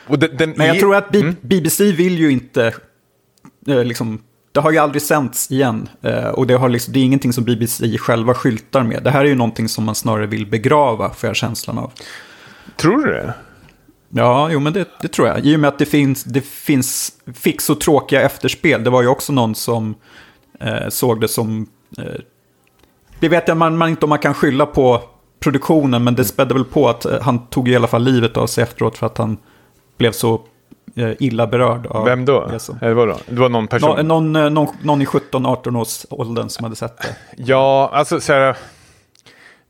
och 0.06 0.18
den, 0.18 0.36
den 0.36 0.50
Men 0.56 0.66
jag 0.66 0.76
är- 0.76 0.80
tror 0.80 0.94
att 0.96 1.10
B- 1.10 1.20
Mm. 1.20 1.36
BBC 1.40 1.92
vill 1.92 2.18
ju 2.18 2.30
inte, 2.30 2.74
eh, 3.68 3.84
liksom, 3.84 4.22
det 4.52 4.60
har 4.60 4.70
ju 4.70 4.78
aldrig 4.78 5.02
sänts 5.02 5.50
igen. 5.50 5.88
Eh, 6.02 6.28
och 6.28 6.46
det, 6.46 6.54
har 6.54 6.68
liksom, 6.68 6.92
det 6.92 7.00
är 7.00 7.04
ingenting 7.04 7.32
som 7.32 7.44
BBC 7.44 7.98
själva 7.98 8.34
skyltar 8.34 8.82
med. 8.82 9.02
Det 9.02 9.10
här 9.10 9.20
är 9.20 9.28
ju 9.28 9.34
någonting 9.34 9.68
som 9.68 9.84
man 9.84 9.94
snarare 9.94 10.26
vill 10.26 10.46
begrava, 10.46 11.10
får 11.10 11.28
jag 11.28 11.36
känslan 11.36 11.78
av. 11.78 11.92
Tror 12.76 13.04
du 13.04 13.12
det? 13.12 13.34
Ja, 14.08 14.50
jo 14.52 14.60
men 14.60 14.72
det, 14.72 14.88
det 15.00 15.08
tror 15.08 15.28
jag. 15.28 15.46
I 15.46 15.56
och 15.56 15.60
med 15.60 15.68
att 15.68 15.78
det 15.78 15.86
finns, 15.86 16.24
det 16.24 16.40
finns, 16.40 17.12
fick 17.34 17.60
så 17.60 17.74
tråkiga 17.74 18.22
efterspel. 18.22 18.84
Det 18.84 18.90
var 18.90 19.02
ju 19.02 19.08
också 19.08 19.32
någon 19.32 19.54
som 19.54 19.94
eh, 20.60 20.88
såg 20.88 21.20
det 21.20 21.28
som... 21.28 21.66
Eh, 21.98 22.20
det 23.20 23.28
vet 23.28 23.48
jag 23.48 23.56
man, 23.56 23.78
man 23.78 23.88
inte 23.88 24.06
om 24.06 24.08
man 24.08 24.18
kan 24.18 24.34
skylla 24.34 24.66
på 24.66 25.02
produktionen, 25.40 26.04
men 26.04 26.14
det 26.14 26.24
spädde 26.24 26.54
väl 26.54 26.64
på 26.64 26.88
att 26.88 27.04
eh, 27.04 27.20
han 27.20 27.46
tog 27.46 27.68
i 27.68 27.76
alla 27.76 27.86
fall 27.86 28.02
livet 28.02 28.36
av 28.36 28.46
sig 28.46 28.64
efteråt 28.64 28.98
för 28.98 29.06
att 29.06 29.18
han 29.18 29.38
blev 29.98 30.12
så 30.12 30.40
illa 31.18 31.46
berörd 31.46 31.86
av 31.86 32.04
Vem 32.04 32.24
då? 32.24 32.58
som- 32.58 32.78
Eller 32.82 32.94
vadå? 32.94 33.16
Det 33.28 33.40
var 33.40 33.48
någon 33.48 33.66
person? 33.68 33.96
Nå, 33.96 34.02
någon, 34.02 34.36
eh, 34.36 34.50
någon, 34.50 34.68
någon 34.82 35.02
i 35.02 35.04
17-18 35.06 35.76
års 35.76 36.06
åldern 36.10 36.48
som 36.48 36.64
hade 36.64 36.76
sett 36.76 36.98
det. 37.02 37.16
Ja, 37.36 37.90
alltså 37.92 38.20
så 38.20 38.32
här. 38.32 38.56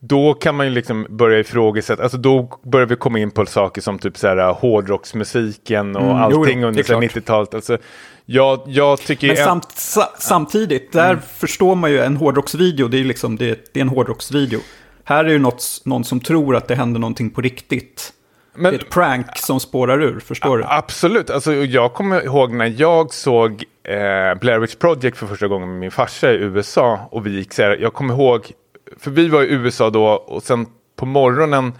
Då 0.02 0.34
kan 0.34 0.54
man 0.54 0.66
ju 0.66 0.72
liksom 0.72 1.06
börja 1.10 1.38
ifrågasätta, 1.38 2.02
alltså 2.02 2.18
då 2.18 2.58
börjar 2.62 2.86
vi 2.86 2.96
komma 2.96 3.18
in 3.18 3.30
på 3.30 3.46
saker 3.46 3.80
som 3.80 3.98
typ 3.98 4.18
så 4.18 4.26
här 4.28 4.52
hårdrocksmusiken 4.52 5.96
och 5.96 6.02
Mm, 6.02 6.16
jo, 6.16 6.28
jo, 6.32 6.38
allting 6.40 6.62
är 6.62 6.66
under 6.66 6.82
så 6.82 6.92
här 6.94 7.00
klart. 7.00 7.12
90-talet. 7.16 7.54
Alltså, 7.54 7.78
jag, 8.26 8.60
jag 8.66 8.98
tycker 9.00 9.26
Men 9.28 9.36
en- 9.36 9.44
samt, 9.44 9.70
sa, 9.72 10.12
samtidigt, 10.18 10.92
där 10.92 11.10
Mm. 11.10 11.22
förstår 11.36 11.74
man 11.74 11.90
ju 11.90 12.00
en 12.00 12.16
hårdrocksvideo, 12.16 12.88
det 12.88 13.00
är, 13.00 13.04
liksom, 13.04 13.36
det, 13.36 13.70
det 13.74 13.80
är 13.80 13.82
en 13.82 13.88
hårdrocksvideo. 13.88 14.60
Här 15.04 15.24
är 15.24 15.28
ju 15.28 15.38
något, 15.38 15.64
någon 15.84 16.04
som 16.04 16.20
tror 16.20 16.56
att 16.56 16.68
det 16.68 16.74
händer 16.74 17.00
någonting 17.00 17.30
på 17.30 17.40
riktigt. 17.40 18.12
Men, 18.54 18.72
det 18.72 18.78
är 18.78 18.84
ett 18.84 18.90
prank 18.90 19.38
som 19.38 19.60
spårar 19.60 20.02
ur, 20.02 20.20
förstår 20.20 20.58
du? 20.58 20.64
Absolut, 20.66 21.30
alltså, 21.30 21.54
jag 21.54 21.94
kommer 21.94 22.24
ihåg 22.24 22.52
när 22.52 22.74
jag 22.78 23.12
såg 23.12 23.64
eh, 23.84 24.34
Blair 24.40 24.58
Witch 24.58 24.74
Project 24.74 25.16
för 25.16 25.26
första 25.26 25.48
gången 25.48 25.68
med 25.68 25.78
min 25.78 25.90
farsa 25.90 26.32
i 26.32 26.34
USA. 26.34 27.08
Och 27.10 27.26
vi 27.26 27.30
gick 27.30 27.52
så 27.52 27.62
här, 27.62 27.76
jag 27.80 27.94
kommer 27.94 28.14
ihåg, 28.14 28.52
för 28.98 29.10
vi 29.10 29.28
var 29.28 29.42
i 29.42 29.52
USA 29.52 29.90
då 29.90 30.06
och 30.06 30.42
sen 30.42 30.66
på 30.96 31.06
morgonen 31.06 31.72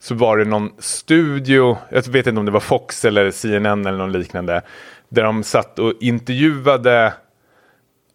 så 0.00 0.14
var 0.14 0.38
det 0.38 0.44
någon 0.44 0.70
studio, 0.78 1.78
jag 1.90 2.08
vet 2.08 2.26
inte 2.26 2.40
om 2.40 2.46
det 2.46 2.52
var 2.52 2.60
Fox 2.60 3.04
eller 3.04 3.30
CNN 3.30 3.86
eller 3.86 3.98
någon 3.98 4.12
liknande, 4.12 4.62
där 5.08 5.22
de 5.22 5.42
satt 5.42 5.78
och 5.78 5.92
intervjuade 6.00 7.12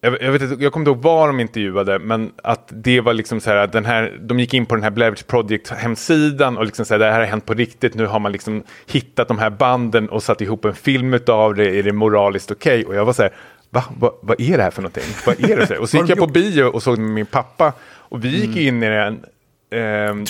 jag, 0.04 0.22
jag, 0.22 0.32
vet 0.32 0.42
inte, 0.42 0.64
jag 0.64 0.72
kommer 0.72 0.82
inte 0.82 0.90
ihåg 0.90 1.02
vad 1.02 1.28
de 1.28 1.40
intervjuade, 1.40 1.98
men 1.98 2.32
att 2.42 2.68
det 2.68 3.00
var 3.00 3.14
liksom 3.14 3.40
så 3.40 3.50
här 3.50 3.56
att 3.56 3.72
den 3.72 3.84
här, 3.84 4.18
de 4.20 4.40
gick 4.40 4.54
in 4.54 4.66
på 4.66 4.74
den 4.74 4.84
här 4.84 4.90
Blair 4.90 5.10
Witch 5.10 5.22
Project-hemsidan 5.22 6.56
och 6.56 6.64
liksom 6.64 6.84
så 6.84 6.94
här, 6.94 6.98
det 6.98 7.04
här 7.04 7.20
har 7.20 7.26
hänt 7.26 7.46
på 7.46 7.54
riktigt, 7.54 7.94
nu 7.94 8.06
har 8.06 8.20
man 8.20 8.32
liksom 8.32 8.62
hittat 8.86 9.28
de 9.28 9.38
här 9.38 9.50
banden 9.50 10.08
och 10.08 10.22
satt 10.22 10.40
ihop 10.40 10.64
en 10.64 10.74
film 10.74 11.18
av 11.26 11.54
det, 11.54 11.78
är 11.78 11.82
det 11.82 11.92
moraliskt 11.92 12.50
okej? 12.50 12.80
Okay? 12.80 12.84
Och 12.84 12.94
jag 12.94 13.04
var 13.04 13.12
så 13.12 13.22
här, 13.22 13.32
va, 13.70 13.84
va, 13.98 14.12
vad 14.22 14.40
är 14.40 14.56
det 14.56 14.62
här 14.62 14.70
för 14.70 14.82
någonting? 14.82 15.14
Vad 15.26 15.50
är 15.50 15.66
det? 15.66 15.78
Och 15.78 15.88
så 15.88 15.96
gick 16.00 16.08
jag 16.08 16.18
på 16.18 16.26
bio 16.26 16.64
och 16.64 16.82
såg 16.82 16.98
med 16.98 17.10
min 17.10 17.26
pappa 17.26 17.72
och 17.82 18.24
vi 18.24 18.28
gick 18.28 18.56
mm. 18.56 18.68
in 18.68 18.82
i 18.82 18.88
den, 18.88 19.24
eh, 19.70 19.80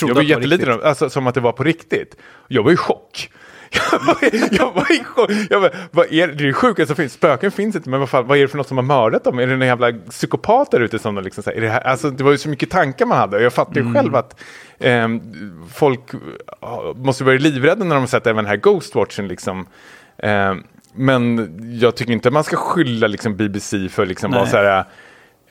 jag 0.08 0.14
var 0.14 0.22
jätteliten, 0.22 0.80
alltså, 0.82 1.10
som 1.10 1.26
att 1.26 1.34
det 1.34 1.40
var 1.40 1.52
på 1.52 1.64
riktigt. 1.64 2.16
Jag 2.48 2.62
var 2.62 2.72
i 2.72 2.76
chock. 2.76 3.30
Jag 4.50 4.72
var, 4.72 4.92
i 4.92 5.04
chock. 5.04 5.30
Jag 5.50 5.62
bara, 5.62 5.70
vad 5.90 6.12
är 6.12 6.26
det? 6.26 6.34
det 6.34 6.44
är 6.44 6.46
det 6.46 6.52
sjukaste 6.52 6.86
som 6.86 6.96
finns. 6.96 7.12
Spöken 7.12 7.50
finns 7.50 7.76
inte, 7.76 7.90
men 7.90 8.00
vad, 8.00 8.08
fan, 8.08 8.26
vad 8.26 8.38
är 8.38 8.42
det 8.42 8.48
för 8.48 8.56
något 8.56 8.68
som 8.68 8.76
har 8.76 8.84
mördat 8.84 9.24
dem? 9.24 9.38
Är 9.38 9.46
det 9.46 9.56
någon 9.56 9.66
jävla 9.66 9.92
psykopat 9.92 10.70
där 10.70 10.80
ute 10.80 10.98
som 10.98 11.18
liksom, 11.18 11.42
är 11.46 11.60
det, 11.60 11.68
här? 11.68 11.80
Alltså, 11.80 12.10
det 12.10 12.24
var 12.24 12.30
ju 12.30 12.38
så 12.38 12.48
mycket 12.48 12.70
tankar 12.70 13.06
man 13.06 13.18
hade. 13.18 13.36
Och 13.36 13.42
jag 13.42 13.52
fattar 13.52 13.74
ju 13.74 13.80
mm. 13.80 13.94
själv 13.94 14.16
att 14.16 14.40
eh, 14.78 15.08
folk 15.74 16.12
måste 16.96 17.24
vara 17.24 17.36
livrädda 17.36 17.84
när 17.84 17.94
de 17.94 18.00
har 18.00 18.06
sett 18.06 18.26
även 18.26 18.44
den 18.44 18.46
här 18.46 18.56
Ghostwatchen. 18.56 19.28
Liksom. 19.28 19.66
Eh, 20.18 20.54
men 20.94 21.50
jag 21.80 21.96
tycker 21.96 22.12
inte 22.12 22.30
man 22.30 22.44
ska 22.44 22.56
skylla 22.56 23.06
liksom, 23.06 23.36
BBC 23.36 23.88
för 23.88 24.06
liksom, 24.06 24.30
vara 24.30 24.46
så 24.46 24.56
här 24.56 24.84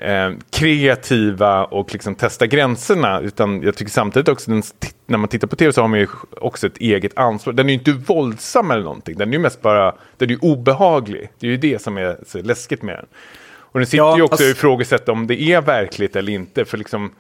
eh, 0.04 0.32
kreativa 0.50 1.66
och 1.66 1.94
liksom 1.94 2.16
testa 2.16 2.48
gränserna. 2.48 3.20
Utan 3.20 3.62
jag 3.62 3.76
tycker 3.76 3.92
samtidigt 3.92 4.30
också, 4.30 4.52
den, 4.52 4.64
när 5.06 5.18
man 5.18 5.30
tittar 5.30 5.48
på 5.48 5.56
tv 5.56 5.74
så 5.74 5.82
har 5.82 5.88
man 5.88 6.00
ju 6.00 6.08
också 6.32 6.68
ett 6.68 6.78
eget 6.78 7.18
ansvar. 7.18 7.54
Den 7.54 7.66
är 7.66 7.74
ju 7.74 7.80
inte 7.80 7.92
våldsam 7.92 8.72
eller 8.72 8.84
någonting, 8.84 9.18
den 9.18 9.30
är 9.30 9.34
ju 9.34 9.40
mest 9.40 9.62
bara, 9.62 9.96
den 10.18 10.30
är 10.30 10.34
ju 10.34 10.40
obehaglig. 10.40 11.30
Det 11.40 11.48
är 11.48 11.52
ju 11.52 11.58
det 11.58 11.82
som 11.82 11.98
är 11.98 12.18
så 12.28 12.42
läskigt 12.42 12.82
med 12.82 12.96
den. 12.96 13.06
Och 13.46 13.80
den 13.80 13.88
sitter 13.88 13.98
ja, 13.98 14.18
ju 14.18 14.24
också 14.24 14.34
alltså... 14.34 14.46
och 14.46 14.52
ifrågasätter 14.52 15.12
om 15.12 15.28
det 15.28 15.42
är 15.42 15.62
verkligt 15.62 16.16
eller 16.16 16.34
inte. 16.34 16.66
För 16.66 16.78
liksom, 16.78 17.12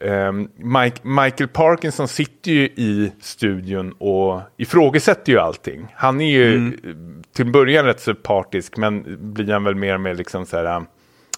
Um, 0.00 0.50
Mike, 0.56 1.00
Michael 1.02 1.48
Parkinson 1.48 2.08
sitter 2.08 2.50
ju 2.50 2.64
i 2.64 3.12
studion 3.20 3.92
och 3.92 4.40
ifrågasätter 4.56 5.32
ju 5.32 5.38
allting. 5.38 5.86
Han 5.94 6.20
är 6.20 6.30
ju 6.30 6.56
mm. 6.56 7.22
till 7.32 7.52
början 7.52 7.84
rätt 7.84 8.00
så 8.00 8.14
partisk 8.14 8.76
men 8.76 9.04
blir 9.34 9.52
han 9.52 9.64
väl 9.64 9.74
mer 9.74 9.94
och 9.94 10.00
mer 10.00 10.14
liksom 10.14 10.46
så 10.46 10.56
här 10.56 10.84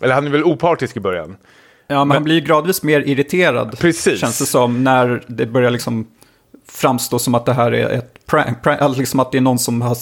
eller 0.01 0.15
han 0.15 0.27
är 0.27 0.31
väl 0.31 0.45
opartisk 0.45 0.97
i 0.97 1.01
början. 1.01 1.37
Ja, 1.87 1.95
men, 1.99 2.09
men 2.09 2.15
han 2.15 2.25
blir 2.25 2.41
gradvis 2.41 2.83
mer 2.83 3.01
irriterad. 3.01 3.79
Precis. 3.79 4.21
Känns 4.21 4.39
det 4.39 4.47
som 4.47 4.85
när 4.85 5.23
det 5.27 5.47
börjar 5.47 5.71
liksom 5.71 6.07
framstå 6.69 7.19
som 7.19 7.35
att 7.35 7.47
det 7.47 7.53
här 7.53 7.73
är 7.73 7.89
ett 7.89 8.27
prank, 8.27 8.63
prank 8.63 8.97
liksom 8.97 9.21
att 9.21 9.33
det 9.33 9.39
är 9.39 9.43
någon 9.43 9.59
som 9.59 9.83
har 9.83 9.97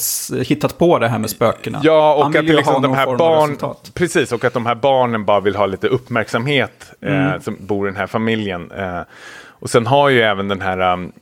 hittat 0.45 0.79
på 0.79 0.99
det 0.99 1.09
här 1.09 1.19
med 1.19 1.31
spökena. 1.31 1.81
Ja, 1.83 2.15
och 2.15 2.37
att 2.37 2.45
liksom 2.45 2.83
de 2.83 2.95
här 2.95 3.17
barn, 3.17 3.75
precis, 3.95 4.33
och 4.33 4.45
att 4.45 4.53
de 4.53 4.67
här 4.67 4.75
barnen 4.75 5.25
bara 5.25 5.41
vill 5.41 5.57
ha 5.57 5.67
lite 5.67 5.89
uppmärksamhet 5.89 6.93
eh, 7.01 7.15
mm. 7.15 7.33
eh, 7.33 7.41
som 7.41 7.57
bor 7.61 7.89
i 7.89 7.91
den 7.91 7.97
här 7.97 8.07
familjen. 8.07 8.71
Eh, 8.71 9.01
och 9.47 9.71
sen 9.71 9.87
har 9.87 10.09
ju 10.09 10.23
även 10.23 10.49
den 10.49 10.61
här 10.61 10.93
um, 10.93 11.13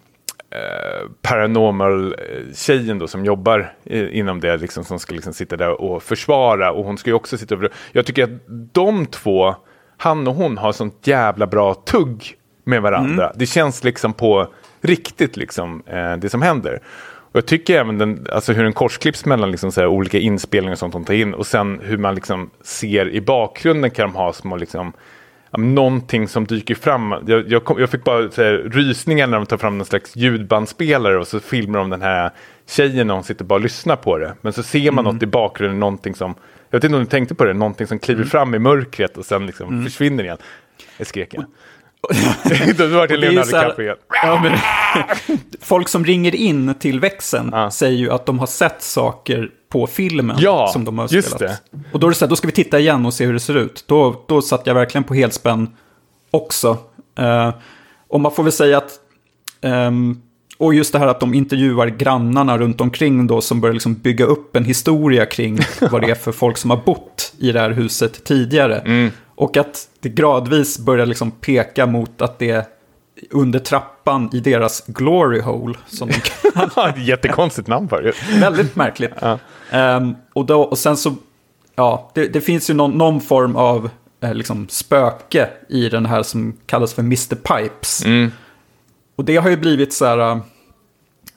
eh, 0.52 1.08
paranormal-tjejen 1.22 2.98
då 2.98 3.08
som 3.08 3.24
jobbar 3.24 3.72
i, 3.84 4.18
inom 4.18 4.40
det, 4.40 4.56
liksom, 4.56 4.84
som 4.84 4.98
ska 4.98 5.14
liksom 5.14 5.32
sitta 5.32 5.56
där 5.56 5.80
och 5.80 6.02
försvara. 6.02 6.72
Och 6.72 6.84
hon 6.84 6.98
ska 6.98 7.10
ju 7.10 7.14
också 7.14 7.38
sitta 7.38 7.54
och... 7.54 7.62
Jag 7.92 8.06
tycker 8.06 8.24
att 8.24 8.40
de 8.72 9.06
två, 9.06 9.54
han 9.96 10.28
och 10.28 10.34
hon, 10.34 10.58
har 10.58 10.72
sånt 10.72 11.06
jävla 11.06 11.46
bra 11.46 11.74
tugg 11.74 12.36
med 12.64 12.82
varandra. 12.82 13.24
Mm. 13.24 13.36
Det 13.38 13.46
känns 13.46 13.84
liksom 13.84 14.12
på 14.12 14.48
riktigt, 14.80 15.36
liksom, 15.36 15.82
eh, 15.86 16.16
det 16.16 16.28
som 16.28 16.42
händer. 16.42 16.82
Och 17.32 17.36
jag 17.36 17.46
tycker 17.46 17.80
även 17.80 17.98
den, 17.98 18.26
alltså 18.32 18.52
hur 18.52 18.62
den 18.62 18.72
korsklipps 18.72 19.24
mellan 19.24 19.50
liksom 19.50 19.72
så 19.72 19.86
olika 19.86 20.18
inspelningar 20.18 20.72
och 20.72 20.78
sånt 20.78 20.92
de 20.92 21.04
tar 21.04 21.14
in 21.14 21.34
och 21.34 21.46
sen 21.46 21.80
hur 21.82 21.98
man 21.98 22.14
liksom 22.14 22.50
ser 22.62 23.10
i 23.10 23.20
bakgrunden 23.20 23.90
kan 23.90 24.08
de 24.08 24.16
ha 24.16 24.32
små 24.32 24.56
liksom, 24.56 24.92
någonting 25.58 26.28
som 26.28 26.46
dyker 26.46 26.74
fram. 26.74 27.14
Jag, 27.26 27.52
jag, 27.52 27.64
kom, 27.64 27.80
jag 27.80 27.90
fick 27.90 28.04
bara 28.04 28.22
här, 28.22 28.70
rysningar 28.72 29.26
när 29.26 29.36
de 29.36 29.46
tar 29.46 29.56
fram 29.56 29.78
någon 29.78 29.86
slags 29.86 30.16
ljudbandspelare 30.16 31.18
och 31.18 31.26
så 31.26 31.40
filmar 31.40 31.78
de 31.78 31.90
den 31.90 32.02
här 32.02 32.30
tjejen 32.68 33.06
när 33.06 33.14
hon 33.14 33.24
sitter 33.24 33.44
bara 33.44 33.54
och 33.54 33.60
lyssnar 33.60 33.96
på 33.96 34.18
det. 34.18 34.34
Men 34.40 34.52
så 34.52 34.62
ser 34.62 34.90
man 34.90 35.04
mm. 35.04 35.14
något 35.14 35.22
i 35.22 35.26
bakgrunden, 35.26 35.80
någonting 35.80 36.14
som, 36.14 36.34
jag 36.70 36.78
vet 36.78 36.84
inte 36.84 36.96
om 36.96 37.04
du 37.04 37.10
tänkte 37.10 37.34
på 37.34 37.44
det, 37.44 37.52
någonting 37.52 37.86
som 37.86 37.98
kliver 37.98 38.20
mm. 38.20 38.30
fram 38.30 38.54
i 38.54 38.58
mörkret 38.58 39.16
och 39.16 39.24
sen 39.24 39.46
liksom 39.46 39.68
mm. 39.68 39.84
försvinner 39.84 40.24
igen. 40.24 40.38
Jag 40.98 41.06
skrek 41.06 41.34
igen. 41.34 41.46
du 42.76 42.86
var 42.86 43.06
till 43.06 43.20
Leonardo 43.20 43.46
DiCaprio 43.46 43.94
ja, 44.22 44.50
Folk 45.60 45.88
som 45.88 46.04
ringer 46.04 46.34
in 46.34 46.74
till 46.74 47.00
växeln 47.00 47.50
ja. 47.52 47.70
säger 47.70 47.98
ju 47.98 48.10
att 48.10 48.26
de 48.26 48.38
har 48.38 48.46
sett 48.46 48.82
saker 48.82 49.50
på 49.72 49.86
filmen 49.86 50.36
ja, 50.38 50.70
som 50.72 50.84
de 50.84 50.98
har 50.98 51.06
spelat. 51.08 51.24
Just 51.24 51.38
det. 51.38 51.58
Och 51.92 52.00
då 52.00 52.06
är 52.06 52.10
det 52.10 52.14
så 52.14 52.24
här, 52.24 52.30
då 52.30 52.36
ska 52.36 52.46
vi 52.46 52.52
titta 52.52 52.78
igen 52.78 53.06
och 53.06 53.14
se 53.14 53.26
hur 53.26 53.32
det 53.32 53.40
ser 53.40 53.56
ut. 53.56 53.84
Då, 53.86 54.24
då 54.28 54.42
satt 54.42 54.66
jag 54.66 54.74
verkligen 54.74 55.04
på 55.04 55.14
helspänn 55.14 55.70
också. 56.30 56.78
Uh, 57.20 57.54
och 58.08 58.20
man 58.20 58.32
får 58.32 58.42
väl 58.42 58.52
säga 58.52 58.78
att, 58.78 58.90
um, 59.62 60.22
och 60.58 60.74
just 60.74 60.92
det 60.92 60.98
här 60.98 61.06
att 61.06 61.20
de 61.20 61.34
intervjuar 61.34 61.86
grannarna 61.86 62.58
runt 62.58 62.80
omkring 62.80 63.26
då 63.26 63.40
som 63.40 63.60
börjar 63.60 63.72
liksom 63.72 63.94
bygga 63.94 64.24
upp 64.24 64.56
en 64.56 64.64
historia 64.64 65.26
kring 65.26 65.58
vad 65.90 66.00
det 66.00 66.10
är 66.10 66.14
för 66.14 66.32
folk 66.32 66.56
som 66.56 66.70
har 66.70 66.80
bott 66.84 67.32
i 67.38 67.52
det 67.52 67.60
här 67.60 67.70
huset 67.70 68.24
tidigare. 68.24 68.78
Mm. 68.78 69.10
Och 69.34 69.56
att 69.56 69.88
det 70.00 70.08
gradvis 70.08 70.78
börjar 70.78 71.06
liksom 71.06 71.30
peka 71.30 71.86
mot 71.86 72.22
att 72.22 72.38
det 72.38 72.68
under 73.30 73.58
trappan 73.58 73.91
i 74.32 74.40
deras 74.40 74.86
glory 74.86 75.40
hole. 75.40 75.74
Som 75.86 76.08
de 76.08 76.14
kallar 76.50 76.98
Jättekonstigt 76.98 77.68
namn 77.68 77.88
för 77.88 78.02
det. 78.02 78.40
Väldigt 78.40 78.76
märkligt. 78.76 79.12
Ja. 79.20 79.38
Um, 79.96 80.16
och, 80.32 80.46
då, 80.46 80.62
och 80.62 80.78
sen 80.78 80.96
så, 80.96 81.14
ja, 81.74 82.10
det, 82.14 82.28
det 82.28 82.40
finns 82.40 82.70
ju 82.70 82.74
någon, 82.74 82.90
någon 82.90 83.20
form 83.20 83.56
av 83.56 83.90
eh, 84.22 84.34
liksom 84.34 84.68
spöke 84.68 85.48
i 85.68 85.88
den 85.88 86.06
här 86.06 86.22
som 86.22 86.56
kallas 86.66 86.94
för 86.94 87.02
Mr. 87.02 87.34
Pipes. 87.34 88.04
Mm. 88.04 88.32
Och 89.16 89.24
det 89.24 89.36
har 89.36 89.50
ju 89.50 89.56
blivit 89.56 89.92
så 89.92 90.04
här, 90.04 90.18
uh, 90.18 90.42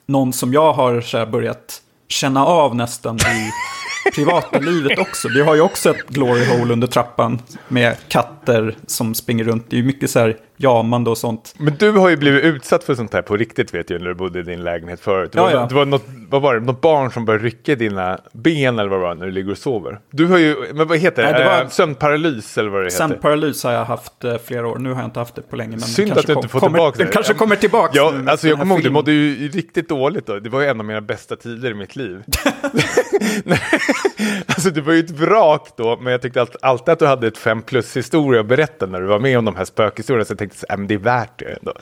någon 0.06 0.32
som 0.32 0.52
jag 0.52 0.72
har 0.72 1.00
så 1.00 1.18
här, 1.18 1.26
börjat 1.26 1.82
känna 2.08 2.44
av 2.46 2.76
nästan 2.76 3.16
i 3.16 3.50
privata 4.14 4.58
livet 4.58 4.98
också. 4.98 5.28
Vi 5.28 5.42
har 5.42 5.54
ju 5.54 5.60
också 5.60 5.90
ett 5.90 6.08
glory 6.08 6.44
hole 6.44 6.72
under 6.72 6.86
trappan 6.86 7.42
med 7.68 7.96
katter 8.46 8.76
som 8.86 9.14
springer 9.14 9.44
runt. 9.44 9.70
Det 9.70 9.76
är 9.76 9.78
ju 9.78 9.86
mycket 9.86 10.10
så 10.10 10.18
här 10.18 10.36
jamande 10.56 11.10
och 11.10 11.18
sånt. 11.18 11.54
Men 11.58 11.76
du 11.78 11.90
har 11.90 12.08
ju 12.08 12.16
blivit 12.16 12.44
utsatt 12.44 12.84
för 12.84 12.94
sånt 12.94 13.12
här 13.12 13.22
på 13.22 13.36
riktigt 13.36 13.74
vet 13.74 13.90
jag 13.90 14.00
när 14.00 14.08
du 14.08 14.14
bodde 14.14 14.38
i 14.38 14.42
din 14.42 14.64
lägenhet 14.64 15.00
förut. 15.00 15.32
Det 15.32 15.40
var, 15.40 15.50
ja, 15.50 15.56
ja. 15.56 15.66
Det 15.66 15.74
var 15.74 15.86
något, 15.86 16.04
vad 16.28 16.42
var 16.42 16.54
det, 16.54 16.60
något 16.60 16.80
barn 16.80 17.10
som 17.10 17.24
började 17.24 17.44
rycka 17.44 17.74
dina 17.74 18.18
ben 18.32 18.78
eller 18.78 18.88
vad 18.88 18.98
det 18.98 19.02
var 19.02 19.14
när 19.14 19.26
du 19.26 19.32
ligger 19.32 19.50
och 19.50 19.58
sover. 19.58 20.00
Du 20.10 20.26
har 20.26 20.38
ju, 20.38 20.56
men 20.74 20.88
vad 20.88 20.98
heter 20.98 21.22
det, 21.22 21.30
Nej, 21.30 21.40
det 21.40 21.48
var, 21.48 21.62
äh, 21.62 21.68
sömnparalys 21.68 22.58
eller 22.58 22.70
vad 22.70 22.80
det 22.80 22.84
heter? 22.84 22.96
Sömnparalys 22.96 23.64
har 23.64 23.72
jag 23.72 23.84
haft 23.84 24.24
eh, 24.24 24.36
flera 24.44 24.68
år, 24.68 24.78
nu 24.78 24.92
har 24.92 25.00
jag 25.00 25.06
inte 25.06 25.18
haft 25.18 25.34
det 25.34 25.42
på 25.42 25.56
länge. 25.56 25.70
Men 25.70 25.80
Synd 25.80 26.12
att 26.12 26.26
du 26.26 26.32
inte 26.32 26.48
får 26.48 26.60
tillbaka 26.60 26.98
det. 26.98 27.04
Den 27.04 27.12
kanske 27.12 27.34
kommer 27.34 27.56
tillbaka 27.56 27.92
ja, 27.94 28.14
nu 28.22 28.30
Alltså 28.30 28.48
jag 28.48 28.58
kommer 28.58 28.74
ihåg, 28.74 28.84
du 28.84 28.90
mådde 28.90 29.12
ju 29.12 29.48
riktigt 29.48 29.88
dåligt 29.88 30.26
då. 30.26 30.38
Det 30.38 30.50
var 30.50 30.60
ju 30.60 30.66
en 30.66 30.80
av 30.80 30.86
mina 30.86 31.00
bästa 31.00 31.36
tider 31.36 31.70
i 31.70 31.74
mitt 31.74 31.96
liv. 31.96 32.22
alltså 34.46 34.70
du 34.70 34.80
var 34.80 34.92
ju 34.92 35.00
ett 35.00 35.10
vrak 35.10 35.68
då, 35.76 35.98
men 36.00 36.12
jag 36.12 36.22
tyckte 36.22 36.46
alltid 36.62 36.92
att 36.92 36.98
du 36.98 37.06
hade 37.06 37.26
ett 37.26 37.38
fem 37.38 37.62
plus 37.62 37.96
historia 37.96 38.35
att 38.40 38.46
berätta 38.46 38.86
när 38.86 39.00
du 39.00 39.06
var 39.06 39.18
med 39.18 39.38
om 39.38 39.44
de 39.44 39.56
här 39.56 39.64
spökhistorierna. 39.64 40.24
Så 40.24 40.30
jag 40.30 40.38
tänkte 40.38 40.66
att 40.68 40.88
det 40.88 40.94
är 40.94 40.98
värt 40.98 41.38
det 41.38 41.44
ändå. 41.44 41.72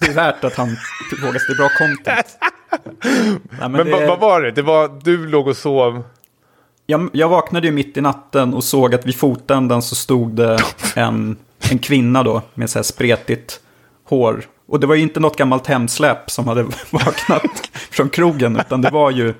Det 0.00 0.06
är 0.06 0.14
värt 0.14 0.44
att 0.44 0.54
han 0.54 0.76
vågas, 1.22 1.46
det 1.46 1.52
är 1.52 1.56
bra 1.56 1.68
content. 1.78 2.38
Nej, 2.40 3.38
men, 3.60 3.72
men 3.72 3.86
det... 3.86 4.06
vad 4.06 4.20
var 4.20 4.42
det? 4.42 4.50
det 4.50 4.62
var, 4.62 5.00
du 5.02 5.26
låg 5.26 5.48
och 5.48 5.56
sov? 5.56 6.02
Jag, 6.86 7.10
jag 7.12 7.28
vaknade 7.28 7.66
ju 7.66 7.72
mitt 7.72 7.96
i 7.96 8.00
natten 8.00 8.54
och 8.54 8.64
såg 8.64 8.94
att 8.94 9.06
vid 9.06 9.16
fotänden 9.16 9.82
så 9.82 9.94
stod 9.94 10.36
det 10.36 10.58
en, 10.96 11.36
en 11.70 11.78
kvinna 11.78 12.22
då 12.22 12.42
med 12.54 12.70
så 12.70 12.78
här 12.78 12.84
spretigt 12.84 13.60
hår. 14.04 14.44
Och 14.66 14.80
det 14.80 14.86
var 14.86 14.94
ju 14.94 15.02
inte 15.02 15.20
något 15.20 15.36
gammalt 15.36 15.66
hemsläp 15.66 16.30
som 16.30 16.48
hade 16.48 16.62
vaknat 16.90 17.70
från 17.90 18.08
krogen, 18.08 18.56
utan 18.56 18.80
det 18.80 18.90
var 18.90 19.10
ju 19.10 19.34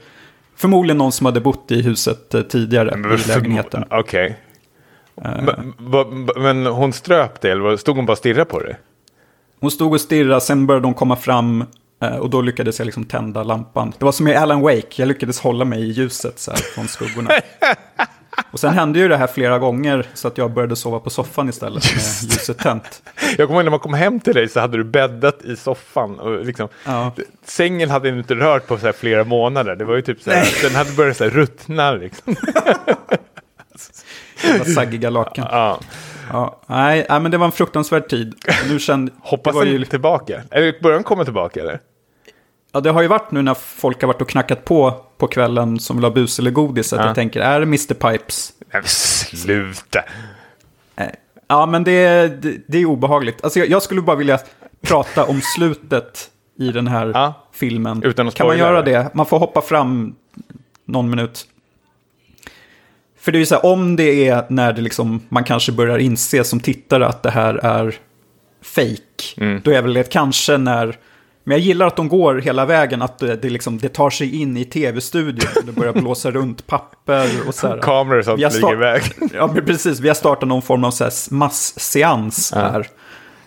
förmodligen 0.56 0.98
någon 0.98 1.12
som 1.12 1.27
hade 1.27 1.40
bott 1.40 1.70
i 1.70 1.82
huset 1.82 2.35
eh, 2.35 2.43
tidigare 2.43 2.97
men, 2.97 3.19
i 3.19 3.28
lägenheten. 3.28 3.85
Okej. 3.90 4.01
Okay. 4.01 4.35
Eh. 5.23 5.43
men, 6.36 6.66
hon 6.66 6.93
ströp 6.93 7.41
det, 7.41 7.51
eller 7.51 7.77
stod 7.77 7.97
hon 7.97 8.07
bara 8.07 8.12
och 8.12 8.19
stirrade 8.19 8.45
på 8.45 8.61
det? 8.61 8.77
Hon 9.61 9.70
stod 9.70 9.93
och 9.93 10.01
stirrade, 10.01 10.41
sen 10.41 10.66
började 10.66 10.86
de 10.86 10.95
komma 10.95 11.16
fram 11.16 11.65
eh, 12.03 12.16
och 12.16 12.31
då 12.31 12.41
lyckades 12.41 12.78
jag 12.78 12.86
liksom 12.86 13.05
tända 13.05 13.43
lampan. 13.43 13.93
Det 13.99 14.05
var 14.05 14.12
som 14.12 14.28
i 14.28 14.35
Alan 14.35 14.61
Wake, 14.61 14.89
jag 14.97 15.09
lyckades 15.09 15.41
hålla 15.41 15.65
mig 15.65 15.82
i 15.82 15.91
ljuset 15.93 16.39
så 16.39 16.51
här, 16.51 16.59
från 16.59 16.89
skuggorna. 16.89 17.31
Och 18.51 18.61
sen 18.61 18.74
hände 18.74 18.99
ju 18.99 19.09
det 19.09 19.16
här 19.16 19.27
flera 19.27 19.59
gånger 19.59 20.07
så 20.15 20.28
att 20.28 20.39
jag 20.39 20.53
började 20.53 20.77
sova 20.77 21.01
på 21.01 21.11
soffan 21.11 21.49
istället 21.49 21.85
med 21.95 22.03
ljuset 22.32 22.59
tänt. 22.59 23.03
Jag 23.39 23.49
kommer 23.49 23.61
ihåg 23.61 23.65
när 23.65 23.70
man 23.70 23.81
kom 23.81 23.95
hem 23.95 24.20
till 24.20 24.35
dig 24.35 24.49
så 24.49 24.61
hade 24.61 24.77
du 24.77 24.85
bäddat 24.85 25.45
i 25.45 25.57
soffan. 25.57 26.20
Och 26.20 26.45
liksom, 26.45 26.69
ja. 26.85 27.12
Sängen 27.45 27.91
hade 27.91 28.11
du 28.11 28.19
inte 28.19 28.35
rört 28.35 28.66
på 28.66 28.78
så 28.78 28.93
flera 28.93 29.24
månader. 29.24 29.77
Det 29.77 29.85
var 29.85 29.97
ju 29.97 30.03
typ 30.03 30.23
så 30.23 30.31
här, 30.31 30.62
den 30.62 30.74
hade 30.74 30.93
börjat 30.93 31.16
så 31.16 31.24
här 31.24 31.31
ruttna 31.31 31.93
liksom. 31.93 32.36
saggiga 34.74 35.10
lakan. 35.10 35.46
Ja. 35.50 35.80
Ja, 36.32 36.60
nej, 36.66 37.06
nej, 37.08 37.20
men 37.20 37.30
det 37.30 37.38
var 37.38 37.46
en 37.46 37.52
fruktansvärd 37.52 38.08
tid. 38.08 38.34
Nu 38.68 38.78
kände, 38.78 39.12
Hoppas 39.20 39.56
den 39.58 39.68
ju... 39.68 39.84
tillbaka. 39.84 40.42
Eller 40.50 40.82
börjar 40.82 40.94
den 40.96 41.04
komma 41.04 41.24
tillbaka 41.24 41.60
eller? 41.60 41.80
Ja, 42.72 42.80
det 42.80 42.90
har 42.90 43.02
ju 43.02 43.08
varit 43.08 43.30
nu 43.30 43.42
när 43.42 43.54
folk 43.54 44.00
har 44.02 44.06
varit 44.06 44.22
och 44.22 44.28
knackat 44.28 44.64
på 44.64 44.94
på 45.18 45.26
kvällen 45.26 45.78
som 45.80 45.96
vill 45.96 46.04
ha 46.04 46.10
bus 46.10 46.38
eller 46.38 46.50
godis. 46.50 46.92
Att 46.92 47.00
Ja. 47.00 47.06
jag 47.06 47.14
tänker, 47.14 47.40
är 47.40 47.60
det 47.60 47.66
Mr 47.66 47.94
Pipes? 47.94 48.52
Nej, 48.72 48.82
sluta. 48.84 49.98
Eh, 50.96 51.06
Ja, 51.48 51.66
men 51.66 51.84
det, 51.84 51.90
är- 51.92 52.28
det, 52.28 52.56
det 52.68 52.78
är 52.78 52.84
obehagligt. 52.86 53.44
Alltså 53.44 53.58
jag, 53.58 53.68
jag 53.68 53.82
skulle 53.82 54.00
bara 54.02 54.16
vilja 54.16 54.38
prata 54.82 55.24
om 55.24 55.40
slutet 55.56 56.30
i 56.58 56.72
den 56.72 56.86
här 56.86 57.10
Ja. 57.14 57.34
filmen. 57.52 58.02
Utan 58.02 58.28
att 58.28 58.34
kan 58.34 58.46
man 58.46 58.58
göra 58.58 58.82
det? 58.82 59.10
Man 59.14 59.26
får 59.26 59.38
hoppa 59.38 59.60
fram 59.62 60.14
någon 60.84 61.10
minut. 61.10 61.46
För 63.24 63.32
det 63.32 63.38
är 63.38 63.40
ju 63.40 63.46
så 63.46 63.55
här, 63.55 63.66
om 63.66 63.96
det 63.96 64.28
är 64.28 64.44
när 64.48 64.72
det 64.72 64.82
liksom, 64.82 65.20
man 65.28 65.44
kanske 65.44 65.72
börjar 65.72 65.98
inse 65.98 66.44
som 66.44 66.60
tittare 66.60 67.06
att 67.06 67.22
det 67.22 67.30
här 67.30 67.55
är 67.55 67.94
fake. 68.62 69.34
Mm. 69.36 69.60
Då 69.64 69.70
är 69.70 69.82
väl 69.82 69.94
det 69.94 70.12
kanske 70.12 70.59
när, 70.59 70.96
men 71.44 71.56
jag 71.56 71.66
gillar 71.66 71.86
att 71.86 71.96
de 71.96 72.09
går 72.09 72.34
hela 72.34 72.66
vägen, 72.66 73.02
att 73.02 73.18
det, 73.18 73.36
det, 73.36 73.51
liksom, 73.51 73.78
det 73.78 73.88
tar 73.88 74.10
sig 74.10 74.40
in 74.40 74.56
i 74.56 74.64
tv-studion. 74.64 75.51
Det 75.66 75.72
börjar 75.72 75.92
blåsa 75.92 76.30
runt 76.30 76.66
papper 76.66 77.30
och 77.46 77.55
så 77.55 77.68
här. 77.68 77.78
Kameror 77.78 78.22
som 78.22 78.36
flyger 78.36 78.72
iväg. 78.72 79.02
Ja, 79.34 79.51
men 79.55 79.64
precis. 79.64 80.01
Vi 80.01 80.09
har 80.09 80.14
startat 80.14 80.48
någon 80.48 80.62
form 80.62 80.84
av 80.84 80.90
så 80.90 81.05
här 81.05 81.12
massseans 81.34 82.52
Ja. 82.55 82.60
här. 82.60 82.86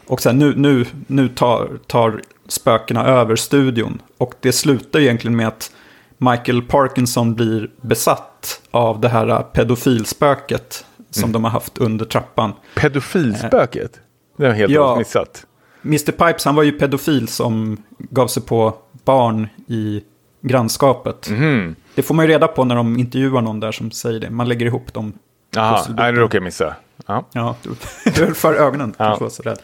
Och 0.07 0.21
sen 0.21 0.39
nu, 0.39 0.53
nu, 0.55 0.85
nu 1.07 1.27
tar, 1.27 1.69
tar 1.87 2.21
spökena 2.47 3.05
över 3.05 3.35
studion. 3.35 4.01
Och 4.17 4.33
det 4.39 4.51
slutar 4.51 4.99
egentligen 4.99 5.35
med 5.35 5.47
att 5.47 5.71
Michael 6.17 6.61
Parkinson 6.61 7.35
blir 7.35 7.69
besatt 7.81 8.61
av 8.71 8.99
det 9.01 9.09
här 9.09 9.43
pedofilspöket 9.43 10.85
som 11.09 11.23
Mm. 11.23 11.31
de 11.31 11.43
har 11.43 11.51
haft 11.51 11.77
under 11.77 12.05
trappan. 12.05 12.53
Pedofilspöket? 12.75 13.99
Det 14.37 14.43
har 14.43 14.49
jag 14.49 14.55
helt 14.57 14.73
Ja. 14.73 14.95
missat. 14.97 15.45
Mr 15.85 16.11
Pipes, 16.11 16.45
han 16.45 16.55
var 16.55 16.63
ju 16.63 16.71
pedofil 16.71 17.27
som 17.27 17.77
gav 17.97 18.27
sig 18.27 18.43
på 18.43 18.73
barn 19.05 19.47
i 19.67 20.03
grannskapet. 20.41 21.29
Mhm. 21.29 21.75
Det 21.95 22.01
får 22.03 22.15
man 22.15 22.25
ju 22.25 22.31
reda 22.31 22.47
på 22.47 22.63
när 22.63 22.75
de 22.75 22.97
intervjuar 22.99 23.41
någon 23.41 23.59
där 23.59 23.71
som 23.71 23.91
säger 23.91 24.19
det. 24.19 24.29
Man 24.29 24.47
lägger 24.49 24.65
ihop 24.65 24.93
dem. 24.93 25.13
Jaha, 25.55 25.85
nej, 25.89 26.11
det 26.13 26.19
råkade 26.19 26.37
jag 26.37 26.43
missa. 26.43 26.75
Ja. 27.07 27.25
Ja, 27.31 27.55
du, 27.63 27.69
du 28.11 28.25
höll 28.25 28.33
för 28.33 28.53
ögonen. 28.53 28.93
Ja. 28.97 29.17
Ja. 29.21 29.29
Så, 29.29 29.43
rädd. 29.43 29.59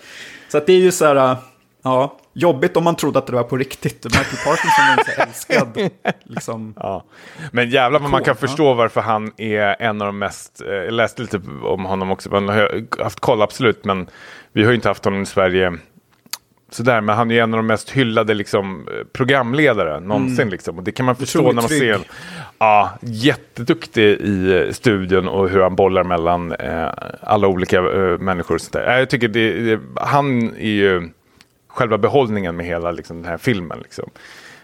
så 0.52 0.58
att 0.58 0.66
det 0.66 0.74
är 0.74 0.80
ju 0.80 0.92
så 0.92 1.06
här, 1.06 1.16
äh, 1.32 1.38
ja, 1.84 2.18
jobbigt 2.34 2.78
om 2.78 2.84
man 2.84 2.96
trodde 2.96 3.20
att 3.20 3.28
det 3.28 3.34
var 3.34 3.44
på 3.44 3.58
riktigt. 3.58 4.04
Michael 4.04 4.38
Parkinson 4.46 4.86
var 4.88 4.98
ju 4.98 5.04
så 5.04 5.22
älskad. 5.22 5.90
Liksom. 6.24 6.74
Ja. 6.78 7.04
Men 7.52 7.70
jävlar 7.70 8.00
vad 8.00 8.10
man 8.10 8.24
kan 8.24 8.36
förstå 8.36 8.74
varför 8.74 9.02
han 9.02 9.32
är 9.38 9.76
en 9.82 10.02
av 10.02 10.06
de 10.06 10.20
mest, 10.20 10.62
eh, 10.62 10.74
jag 10.74 10.94
läste 10.94 11.22
lite 11.22 11.42
om 11.64 11.86
honom 11.86 12.12
också, 12.12 12.30
man 12.30 12.50
har 12.50 13.02
haft 13.04 13.20
koll 13.20 13.42
absolut, 13.42 13.86
men 13.86 14.08
vi 14.54 14.64
har 14.64 14.70
ju 14.70 14.76
inte 14.76 14.88
haft 14.88 15.06
honom 15.06 15.22
i 15.22 15.26
Sverige 15.26 15.78
sådär, 16.76 17.02
men 17.02 17.16
han 17.16 17.32
är 17.32 17.36
ju 17.36 17.42
en 17.42 17.54
av 17.54 17.58
de 17.58 17.68
mest 17.68 17.90
hyllade 17.90 18.34
liksom, 18.34 18.88
eh, 18.88 19.08
programledare 19.14 20.00
någonsin. 20.00 20.50
Liksom. 20.50 20.78
Och 20.78 20.84
det 20.84 20.92
kan 20.92 21.06
man 21.06 21.16
förstå 21.16 21.42
när 21.42 21.54
man 21.54 21.68
trygg. 21.68 21.80
ser 21.80 22.00
ja, 22.58 22.92
jätteduktig 23.02 24.04
i 24.04 24.58
eh, 24.58 24.72
studion 24.72 25.28
och 25.28 25.50
hur 25.50 25.62
han 25.62 25.76
bollar 25.76 26.04
mellan 26.04 26.52
eh, 26.52 26.90
alla 27.22 27.48
olika 27.48 27.78
eh, 27.78 28.18
människor. 28.20 28.56
Och 28.56 28.62
sånt 28.62 28.74
där. 28.74 29.00
Jag 29.00 29.10
tycker 29.10 29.28
det, 29.28 29.52
det, 29.52 29.80
han 29.96 30.56
är 30.56 30.72
ju 30.72 31.10
själva 31.74 31.98
behållningen 31.98 32.56
med 32.56 32.66
hela 32.66 32.92
liksom, 32.92 33.22
den 33.22 33.32
här 33.32 33.38
filmen. 33.38 33.80
Liksom. 33.80 34.10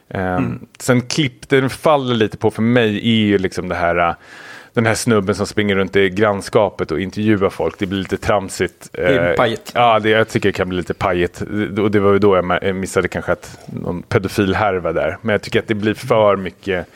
Um, 0.08 0.68
Sen 0.80 1.02
klipp 1.02 1.50
den 1.50 1.70
faller 1.70 2.16
lite 2.16 2.38
på 2.38 2.52
för 2.52 2.62
mig 2.62 2.98
är 2.98 3.26
ju 3.26 3.38
liksom 3.38 3.70
det 3.70 3.76
här 3.76 4.10
uh, 4.10 4.14
den 4.74 4.86
här 4.86 4.96
snubben 4.96 5.36
som 5.36 5.48
springer 5.48 5.76
runt 5.76 5.96
i 5.96 6.10
grannskapet 6.10 6.92
och 6.92 7.00
intervjuar 7.00 7.50
folk. 7.50 7.80
Det 7.80 7.86
blir 7.86 8.00
lite 8.00 8.18
tramsigt. 8.18 8.90
är 8.94 9.30
eh, 9.30 9.36
pajigt. 9.36 9.72
Ja, 9.76 10.00
det, 10.00 10.10
jag 10.10 10.30
tycker 10.30 10.50
det 10.50 10.54
kan 10.54 10.70
bli 10.70 10.78
lite 10.78 10.94
pajigt. 10.94 11.42
Och 11.80 11.92
det 11.92 12.00
var 12.00 12.14
ju 12.14 12.20
då 12.20 12.36
jag 12.36 12.76
missade 12.76 13.08
kanske 13.08 13.32
att 13.32 13.60
någon 13.66 14.02
pedofil 14.02 14.56
härva 14.56 14.94
där. 14.94 15.18
Men 15.22 15.34
jag 15.34 15.42
tycker 15.42 15.60
att 15.60 15.68
det 15.68 15.76
blir 15.76 15.94
för 15.94 16.36
mycket 16.36 16.88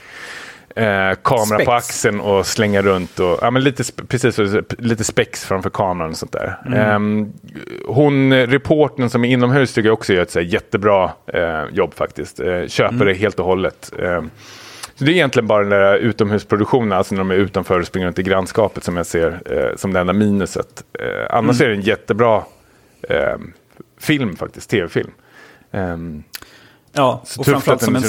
eh, 0.76 1.16
kamera 1.24 1.46
Spex. 1.46 1.66
på 1.66 1.72
axeln 1.72 2.20
och 2.20 2.46
slänga 2.46 2.82
runt. 2.82 3.20
Och, 3.20 3.40
ja, 3.42 3.52
men 3.52 3.64
lite, 3.64 3.84
precis, 4.08 4.40
lite 4.78 5.04
spex 5.04 5.46
framför 5.46 5.70
kameran 5.70 6.10
och 6.10 6.18
sånt 6.18 6.32
där. 6.32 6.58
Ehm, 6.76 7.34
hon, 7.88 8.34
reportern 8.34 9.10
som 9.10 9.26
är 9.26 9.30
inomhus 9.30 9.74
tycker 9.74 9.90
jag 9.90 9.94
också 9.94 10.14
gör 10.14 10.22
ett 10.22 10.32
så 10.32 10.40
här, 10.40 10.46
jättebra 10.46 11.12
eh, 11.28 11.64
jobb 11.72 11.94
faktiskt. 11.94 12.40
Eh, 12.40 12.68
köper 12.68 13.06
det 13.06 13.14
helt 13.14 13.40
och 13.40 13.46
hållet. 13.46 13.92
Ehm, 14.00 14.30
så 14.96 15.04
det 15.04 15.12
är 15.12 15.14
egentligen 15.14 15.48
bara 15.48 15.62
den 15.62 15.70
där 15.70 15.96
utomhusproduktionen, 15.96 16.92
alltså 16.92 17.16
när 17.16 17.20
de 17.20 17.32
är 17.32 17.36
utanför 17.36 17.80
och 17.80 17.88
springer 17.88 18.08
runt 18.08 18.20
i 18.20 18.24
grannskapet 18.24 18.84
som 18.84 18.98
jag 18.98 19.06
ser 19.06 19.42
eh, 19.46 19.76
som 19.76 19.94
det 19.94 20.00
enda 20.00 20.14
minuset. 20.14 20.84
Eh, 21.00 21.36
annars 21.36 21.62
är 21.62 21.68
det 21.68 21.76
en 21.76 21.82
jättebra 21.82 22.44
eh, 23.10 23.38
film 24.00 24.36
faktiskt, 24.36 24.70
tv-film. 24.70 25.12
Ehm, 25.72 26.24
Ja, 26.96 27.22
så 27.26 27.40
och 27.40 27.46
framförallt 27.46 27.82
som 27.82 27.96
en 27.96 28.04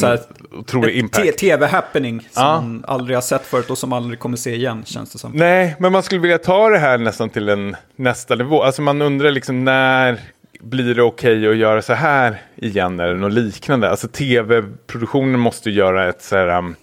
en 0.93 1.09
tv-happening 1.39 2.20
som 2.20 2.43
Ja. 2.43 2.61
man 2.61 2.85
aldrig 2.89 3.16
har 3.16 3.23
sett 3.23 3.47
förut 3.47 3.70
och 3.70 3.78
som 3.78 3.93
aldrig 3.93 4.19
kommer 4.19 4.36
se 4.36 4.55
igen, 4.55 4.85
känns 4.85 5.12
det 5.12 5.19
som. 5.19 5.32
Nej, 5.32 5.77
men 5.78 5.93
man 5.93 6.02
skulle 6.02 6.20
vilja 6.20 6.39
ta 6.39 6.69
det 6.69 6.78
här 6.78 6.98
nästan 6.98 7.31
till 7.31 7.48
en 7.48 7.77
nästa 7.97 8.35
nivå. 8.35 8.62
Alltså 8.62 8.82
man 8.82 9.02
undrar 9.02 9.31
liksom 9.31 9.65
när 9.65 10.20
blir 10.61 10.94
det 10.94 11.02
okej 11.02 11.48
att 11.48 11.56
göra 11.56 11.82
så 11.82 11.93
här 11.93 12.43
igen 12.56 13.01
eller 13.01 13.15
något 13.15 13.32
liknande. 13.32 13.90
Alltså 13.90 14.09
tv-produktionen 14.09 15.40
måste 15.40 15.70
göra 15.70 16.09
ett 16.09 16.23
så 16.23 16.36
här, 16.36 16.59
um, 16.59 16.77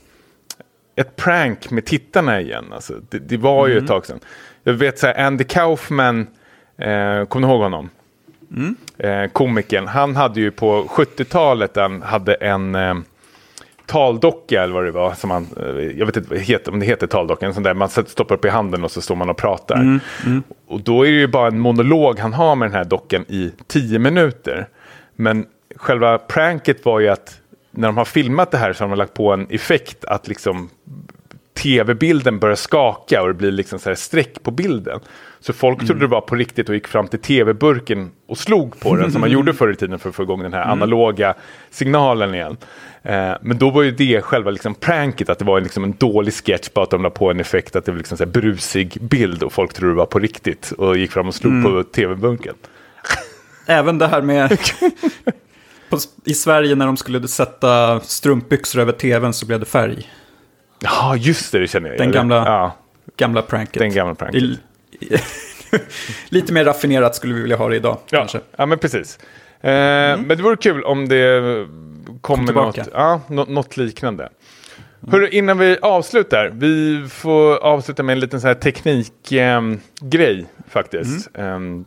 ett 0.95 1.15
prank 1.15 1.71
med 1.71 1.85
tittarna 1.85 2.41
igen. 2.41 2.65
Alltså, 2.73 2.93
det, 3.09 3.19
det 3.19 3.37
var 3.37 3.67
ju 3.67 3.77
ett 3.77 3.87
tag 3.87 4.05
sedan. 4.05 4.19
Jag 4.63 4.73
vet 4.73 4.99
så 4.99 5.07
här, 5.07 5.25
Andy 5.25 5.43
Kaufman, 5.43 6.27
eh, 6.77 7.25
kommer 7.25 7.47
ni 7.47 7.53
ihåg 7.53 7.61
honom? 7.61 7.89
Eh, 8.97 9.27
komikern, 9.27 9.87
han 9.87 10.15
hade 10.15 10.39
ju 10.39 10.51
på 10.51 10.83
70-talet, 10.83 11.75
han 11.75 12.01
hade 12.01 12.33
en 12.33 12.75
eh, 12.75 12.95
taldocka 13.85 14.63
eller 14.63 14.73
vad 14.73 14.85
det 14.85 14.91
var. 14.91 15.13
Som 15.13 15.31
han, 15.31 15.47
eh, 15.57 15.99
jag 15.99 16.05
vet 16.05 16.17
inte 16.17 16.71
om 16.71 16.79
det 16.79 16.85
heter 16.85 17.07
taldocka. 17.07 17.45
En 17.45 17.53
sån 17.53 17.63
där 17.63 17.73
man 17.73 17.89
stoppar 17.89 18.35
upp 18.35 18.45
i 18.45 18.49
handen 18.49 18.83
och 18.83 18.91
så 18.91 19.01
står 19.01 19.15
man 19.15 19.29
och 19.29 19.37
pratar. 19.37 19.99
Och 20.67 20.81
då 20.81 21.07
är 21.07 21.11
det 21.11 21.17
ju 21.17 21.27
bara 21.27 21.47
en 21.47 21.59
monolog 21.59 22.19
han 22.19 22.33
har 22.33 22.55
med 22.55 22.69
den 22.69 22.75
här 22.75 22.85
dockan 22.85 23.25
i 23.27 23.51
tio 23.67 23.99
minuter. 23.99 24.67
Men 25.15 25.45
själva 25.75 26.17
pranket 26.17 26.85
var 26.85 26.99
ju 26.99 27.07
att 27.07 27.41
när 27.71 27.87
de 27.87 27.97
har 27.97 28.05
filmat 28.05 28.51
det 28.51 28.57
här 28.57 28.73
så 28.73 28.83
har 28.83 28.89
de 28.89 28.97
lagt 28.97 29.13
på 29.13 29.33
en 29.33 29.47
effekt 29.49 30.05
att 30.05 30.27
liksom 30.27 30.69
tv-bilden 31.53 32.39
börjar 32.39 32.55
skaka 32.55 33.21
och 33.21 33.27
det 33.27 33.33
blir 33.33 33.51
liksom 33.51 33.79
så 33.79 33.89
här 33.89 33.95
streck 33.95 34.43
på 34.43 34.51
bilden. 34.51 34.99
Så 35.39 35.53
folk 35.53 35.85
trodde 35.85 36.01
det 36.01 36.07
var 36.07 36.21
på 36.21 36.35
riktigt 36.35 36.69
och 36.69 36.75
gick 36.75 36.87
fram 36.87 37.07
till 37.07 37.19
tv-burken 37.19 38.11
och 38.27 38.37
slog 38.37 38.79
på 38.79 38.95
den 38.95 39.11
som 39.11 39.21
man 39.21 39.31
gjorde 39.31 39.53
förr 39.53 39.71
i 39.71 39.75
tiden 39.75 39.99
för 39.99 40.09
att 40.09 40.15
få 40.15 40.23
igång 40.23 40.43
den 40.43 40.53
här 40.53 40.63
analoga 40.63 41.33
signalen 41.69 42.35
igen. 42.35 42.57
Eh, 43.03 43.33
men 43.41 43.57
då 43.57 43.69
var 43.69 43.81
ju 43.81 43.91
det 43.91 44.21
själva 44.21 44.51
liksom 44.51 44.75
pranket, 44.75 45.29
att 45.29 45.39
det 45.39 45.45
var 45.45 45.61
liksom 45.61 45.83
en 45.83 45.95
dålig 45.97 46.33
sketch, 46.33 46.69
bara 46.73 46.83
att 46.83 46.89
de 46.89 47.03
la 47.03 47.09
på 47.09 47.31
en 47.31 47.39
effekt 47.39 47.75
att 47.75 47.85
det 47.85 47.91
var 47.91 47.97
liksom 47.97 48.17
så 48.17 48.23
här 48.23 48.31
brusig 48.31 48.97
bild 49.01 49.43
och 49.43 49.53
folk 49.53 49.73
trodde 49.73 49.93
det 49.93 49.97
var 49.97 50.05
på 50.05 50.19
riktigt 50.19 50.71
och 50.71 50.97
gick 50.97 51.11
fram 51.11 51.27
och 51.27 51.35
slog 51.35 51.63
på 51.63 51.83
tv-bunken. 51.83 52.55
Även 53.65 53.97
det 53.97 54.07
här 54.07 54.21
med... 54.21 54.59
I 56.25 56.33
Sverige 56.33 56.75
när 56.75 56.85
de 56.85 56.97
skulle 56.97 57.27
sätta 57.27 57.99
strumpbyxor 57.99 58.81
över 58.81 58.91
tvn 58.91 59.33
så 59.33 59.45
blev 59.45 59.59
det 59.59 59.65
färg. 59.65 60.07
Ja, 60.83 61.15
just 61.15 61.51
det, 61.51 61.59
det 61.59 61.67
känner 61.67 61.89
jag. 61.89 61.97
Den 61.97 62.11
gamla- 62.11 62.45
Ja, 62.45 62.75
Gamla 63.17 63.41
pranket. 63.41 63.79
den 63.79 63.93
gamla 63.93 64.15
pranket. 64.15 64.43
Lite 66.29 66.53
mer 66.53 66.65
raffinerat 66.65 67.15
skulle 67.15 67.33
vi 67.33 67.41
vilja 67.41 67.57
ha 67.57 67.69
det 67.69 67.75
idag. 67.75 67.97
Ja, 68.09 68.17
Kanske. 68.17 68.39
ja 68.55 68.65
men 68.65 68.77
precis. 68.79 69.19
Eh, 69.61 69.69
Men 69.71 70.27
det 70.27 70.35
vore 70.43 70.55
kul 70.55 70.83
om 70.83 71.07
det 71.09 71.41
kommer 72.21 72.53
något, 72.53 72.73
tillbaka. 72.75 72.91
ja, 73.01 73.21
nå- 73.27 73.45
något 73.49 73.77
liknande. 73.77 74.29
Hörru, 75.11 75.27
innan 75.29 75.57
vi 75.57 75.77
avslutar, 75.81 76.51
vi 76.53 77.05
får 77.09 77.55
avsluta 77.57 78.03
med 78.03 78.13
en 78.13 78.19
liten 78.19 78.41
så 78.41 78.47
här 78.47 78.55
teknikgrej 78.55 80.45
faktiskt. 80.69 81.29
Ehm, 81.33 81.85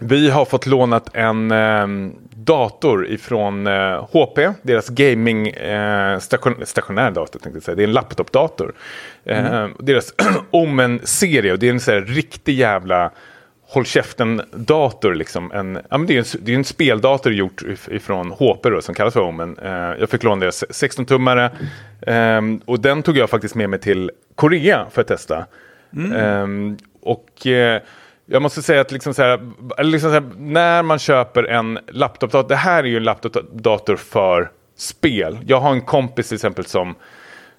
vi 0.00 0.30
har 0.30 0.44
fått 0.44 0.66
lånat 0.66 1.10
en 1.14 1.50
ehm, 1.50 2.14
dator 2.30 3.06
ifrån 3.06 3.66
eh, 3.66 4.06
HP, 4.12 4.38
deras 4.62 4.88
gaming 4.88 5.48
eh, 5.48 6.18
station, 6.18 6.54
stationär 6.64 7.10
dator 7.10 7.38
tänkte 7.38 7.56
jag 7.56 7.62
säga. 7.62 7.74
Det 7.74 7.82
är 7.82 7.88
en 7.88 7.92
laptopdator. 7.92 8.72
Ehm, 9.24 9.74
deras 9.78 10.14
Omen-serie 10.50 11.52
och 11.52 11.58
det 11.58 11.68
är 11.68 11.72
en 11.72 11.80
så 11.80 11.90
här 11.90 12.00
riktig 12.00 12.54
jävla 12.54 13.10
håll 13.68 13.84
käften-dator. 13.84 15.14
Liksom. 15.14 15.52
En, 15.52 15.78
ja, 15.90 15.98
men 15.98 16.06
det, 16.06 16.14
är 16.14 16.18
en, 16.18 16.42
det 16.44 16.52
är 16.52 16.56
en 16.56 16.64
speldator 16.64 17.32
gjort 17.32 17.62
if- 17.62 17.92
ifrån 17.92 18.30
HP 18.30 18.62
då, 18.62 18.80
som 18.80 18.94
kallas 18.94 19.14
för 19.14 19.28
Omen. 19.28 19.58
Eh, 19.62 19.72
jag 19.72 20.10
fick 20.10 20.22
låna 20.22 20.40
deras 20.40 20.64
16-tummare 20.64 21.50
ehm, 22.06 22.60
och 22.64 22.80
den 22.80 23.02
tog 23.02 23.16
jag 23.16 23.30
faktiskt 23.30 23.54
med 23.54 23.70
mig 23.70 23.80
till 23.80 24.10
Korea 24.34 24.86
för 24.90 25.00
att 25.00 25.08
testa. 25.08 25.46
Ehm, 26.16 26.76
och 27.02 27.46
eh, 27.46 27.82
jag 28.30 28.42
måste 28.42 28.62
säga 28.62 28.80
att 28.80 28.92
liksom 28.92 29.14
så 29.14 29.22
här, 29.22 29.40
liksom 29.82 30.10
så 30.10 30.14
här, 30.14 30.30
när 30.36 30.82
man 30.82 30.98
köper 30.98 31.44
en 31.44 31.78
laptopdator, 31.88 32.48
det 32.48 32.56
här 32.56 32.84
är 32.84 32.88
ju 32.88 32.96
en 32.96 33.04
laptopdator 33.04 33.96
för 33.96 34.50
spel. 34.76 35.38
Jag 35.46 35.60
har 35.60 35.72
en 35.72 35.80
kompis 35.80 36.28
till 36.28 36.34
exempel 36.34 36.66
som 36.66 36.94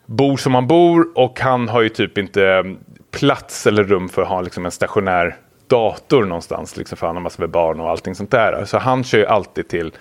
bor 0.05 0.37
som 0.37 0.55
han 0.55 0.67
bor 0.67 1.07
och 1.15 1.39
han 1.39 1.69
har 1.69 1.81
ju 1.81 1.89
typ 1.89 2.17
inte 2.17 2.45
eh, 2.45 2.63
plats 3.11 3.67
eller 3.67 3.83
rum 3.83 4.09
för 4.09 4.21
att 4.21 4.27
ha 4.27 4.41
liksom 4.41 4.65
en 4.65 4.71
stationär 4.71 5.37
dator 5.67 6.23
någonstans. 6.23 6.77
Liksom 6.77 6.97
för 6.97 7.07
han 7.07 7.15
har 7.15 7.23
massor 7.23 7.43
med 7.43 7.49
barn 7.49 7.79
och 7.79 7.89
allting 7.89 8.15
sånt 8.15 8.31
där. 8.31 8.65
Så 8.65 8.77
han 8.77 9.03
kör 9.03 9.17
ju 9.17 9.25
alltid 9.25 9.67
till, 9.67 9.91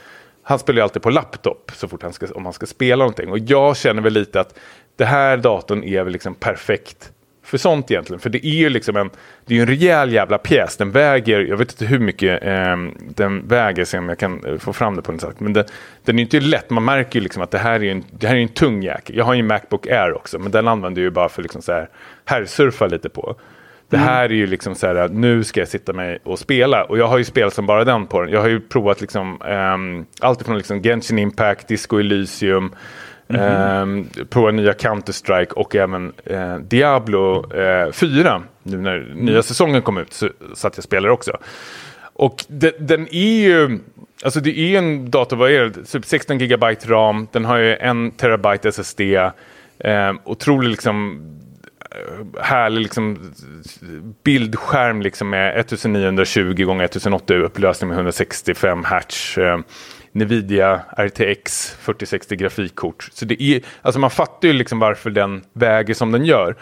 han 0.43 0.59
spelar 0.59 0.77
ju 0.77 0.83
alltid 0.83 1.03
på 1.03 1.11
laptop 1.11 1.71
så 1.75 1.89
fort 1.89 2.03
han 2.03 2.13
ska, 2.13 2.27
om 2.35 2.45
han 2.45 2.53
ska 2.53 2.67
spela 2.67 3.05
någonting. 3.05 3.31
Och 3.31 3.39
jag 3.39 3.77
känner 3.77 4.03
väl 4.03 4.13
lite 4.13 4.41
att 4.41 4.59
det 4.97 5.05
här 5.05 5.37
datorn 5.37 5.85
är 5.85 6.05
väl 6.05 6.13
liksom 6.13 6.35
perfekt 6.35 7.13
för 7.49 7.59
sånt 7.59 7.91
egentligen. 7.91 8.21
För 8.21 8.31
det 8.31 8.47
är 8.47 8.51
ju 8.55 8.69
liksom 8.69 8.97
en, 8.97 9.11
det 9.47 9.55
är 9.55 9.57
ju 9.57 9.63
en 9.63 9.69
rejäl 9.69 10.13
jävla 10.13 10.39
pjäs. 10.39 10.77
Den 10.77 10.91
väger, 10.91 11.41
jag 11.41 11.57
vet 11.57 11.71
inte 11.73 11.85
hur 11.85 11.99
mycket 11.99 12.43
eh, 12.45 12.77
den 13.15 13.49
väger, 13.49 13.85
se 13.85 13.99
om 13.99 14.09
jag 14.09 14.19
kan 14.19 14.45
eh, 14.45 14.59
få 14.59 14.73
fram 14.73 14.97
det 14.97 15.03
på 15.03 15.13
något 15.13 15.21
sätt. 15.21 15.41
Men 15.41 15.53
den, 15.53 15.65
den 16.05 16.15
är 16.17 16.19
ju 16.19 16.25
inte 16.25 16.41
lätt, 16.41 16.71
man 16.71 16.85
märker 16.85 17.19
ju 17.19 17.23
liksom 17.23 17.43
att 17.43 17.51
det 17.51 17.59
här 17.59 17.83
är 17.85 17.93
en, 17.93 18.05
det 18.11 18.27
här 18.27 18.37
är 18.37 18.41
en 18.41 18.49
tung 18.49 18.83
jäkel. 18.83 19.17
Jag 19.17 19.25
har 19.25 19.35
ju 19.35 19.41
en 19.41 19.47
Macbook 19.47 19.87
Air 19.87 20.17
också, 20.17 20.39
men 20.39 20.53
den 20.53 20.69
använder 20.69 21.01
jag 21.01 21.05
ju 21.05 21.11
bara 21.11 21.29
för 21.29 21.43
liksom 21.43 21.63
så 21.63 21.73
här 21.73 21.89
herrsurfa 22.25 22.87
lite 22.87 23.09
på. 23.09 23.37
Det 23.91 23.97
Mm. 23.97 24.09
här 24.09 24.25
är 24.25 24.35
ju 24.35 24.47
liksom 24.47 24.75
så 24.75 24.87
här, 24.87 25.09
nu 25.09 25.45
ska 25.45 25.61
jag 25.61 25.69
sitta 25.69 25.93
mig 25.93 26.19
och 26.25 26.39
spela. 26.39 26.85
Och 26.85 26.99
jag 26.99 27.07
har 27.07 27.19
ju 27.19 27.25
spelat 27.25 27.55
som 27.55 27.67
bara 27.67 27.85
den 27.85 28.07
på 28.07 28.21
den. 28.21 28.31
Jag 28.31 28.41
har 28.41 28.49
ju 28.49 28.61
provat 28.61 29.01
liksom 29.01 29.43
um, 29.43 30.07
allt 30.21 30.43
från 30.43 30.57
liksom 30.57 30.83
Genshin 30.83 31.19
Impact, 31.19 31.69
Disco 31.69 31.99
Elysium, 31.99 32.73
Mm-hmm. 33.29 34.19
Eh, 34.19 34.25
provat 34.25 34.55
nya 34.55 34.73
Counter-Strike 34.73 35.53
och 35.53 35.77
även 35.77 36.13
eh, 36.25 36.57
Diablo 36.57 37.55
eh, 37.55 37.93
4. 37.93 38.43
Nu 38.63 38.77
när 38.77 39.13
nya 39.15 39.43
säsongen 39.43 39.83
kom 39.83 39.99
ut 39.99 40.13
så, 40.13 40.29
satt 40.55 40.77
jag 40.77 40.79
jag 40.79 40.85
spelade 40.85 41.13
också. 41.13 41.33
Och 42.13 42.45
de, 42.49 42.73
den 42.79 43.15
är 43.15 43.41
ju, 43.41 43.79
alltså 44.25 44.41
det 44.41 44.59
är 44.59 44.79
en 44.79 45.11
dator, 45.11 45.37
vad 45.37 45.51
är 45.51 45.65
det, 45.65 45.85
typ 45.85 46.05
16 46.05 46.39
GB 46.39 46.67
RAM, 46.87 47.29
den 47.33 47.45
har 47.45 47.57
ju 47.57 47.77
en 47.77 48.11
terabyte 48.11 48.69
SSD, 48.69 49.01
eh, 49.79 50.13
otrolig 50.25 50.69
liksom 50.69 51.21
eh, 51.91 52.43
härlig 52.43 52.81
liksom, 52.81 53.33
bildskärm 54.25 55.03
liksom 55.03 55.31
med 55.31 55.61
1920 55.61 56.65
gånger 56.65 56.85
1080 56.85 57.37
upplösning 57.37 57.89
med 57.89 57.97
165 57.97 58.85
hertz. 58.85 59.39
Ehm. 59.39 59.65
Nvidia 60.13 60.81
RTX 60.97 61.77
4060 61.81 62.37
grafikkort. 62.37 63.09
Så 63.13 63.25
det 63.25 63.43
är, 63.43 63.63
alltså 63.83 64.01
man 64.01 64.11
fattar 64.11 64.49
ju 64.49 64.55
liksom 64.55 64.79
varför 64.79 65.11
den 65.11 65.43
väger 65.53 65.95
som 65.95 66.13
den 66.13 66.25
gör. 66.25 66.57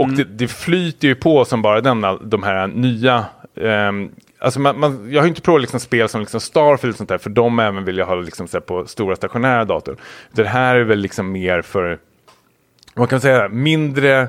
Och 0.00 0.08
det, 0.08 0.24
det 0.24 0.48
flyter 0.48 1.08
ju 1.08 1.14
på 1.14 1.44
som 1.44 1.62
bara 1.62 1.80
den, 1.80 2.00
de 2.22 2.42
här 2.42 2.66
nya 2.66 3.24
ehm, 3.56 4.10
Alltså 4.42 4.60
man, 4.60 4.80
man, 4.80 5.08
jag 5.10 5.20
har 5.20 5.26
ju 5.26 5.28
inte 5.28 5.40
provat 5.40 5.60
liksom 5.60 5.80
spel 5.80 6.08
som 6.08 6.20
liksom 6.20 6.40
Starfield 6.40 6.92
och 6.92 6.96
sånt 6.96 7.08
där, 7.08 7.18
för 7.18 7.30
de 7.30 7.58
även 7.58 7.84
vill 7.84 7.98
jag 7.98 8.06
ha 8.06 8.14
liksom 8.14 8.46
på 8.66 8.86
stora 8.86 9.16
stationära 9.16 9.64
dator. 9.64 9.96
Det 10.32 10.44
här 10.44 10.76
är 10.76 10.84
väl 10.84 10.98
liksom 10.98 11.32
mer 11.32 11.62
för, 11.62 11.98
vad 12.94 13.08
kan 13.08 13.16
man 13.16 13.20
säga, 13.20 13.48
mindre 13.48 14.28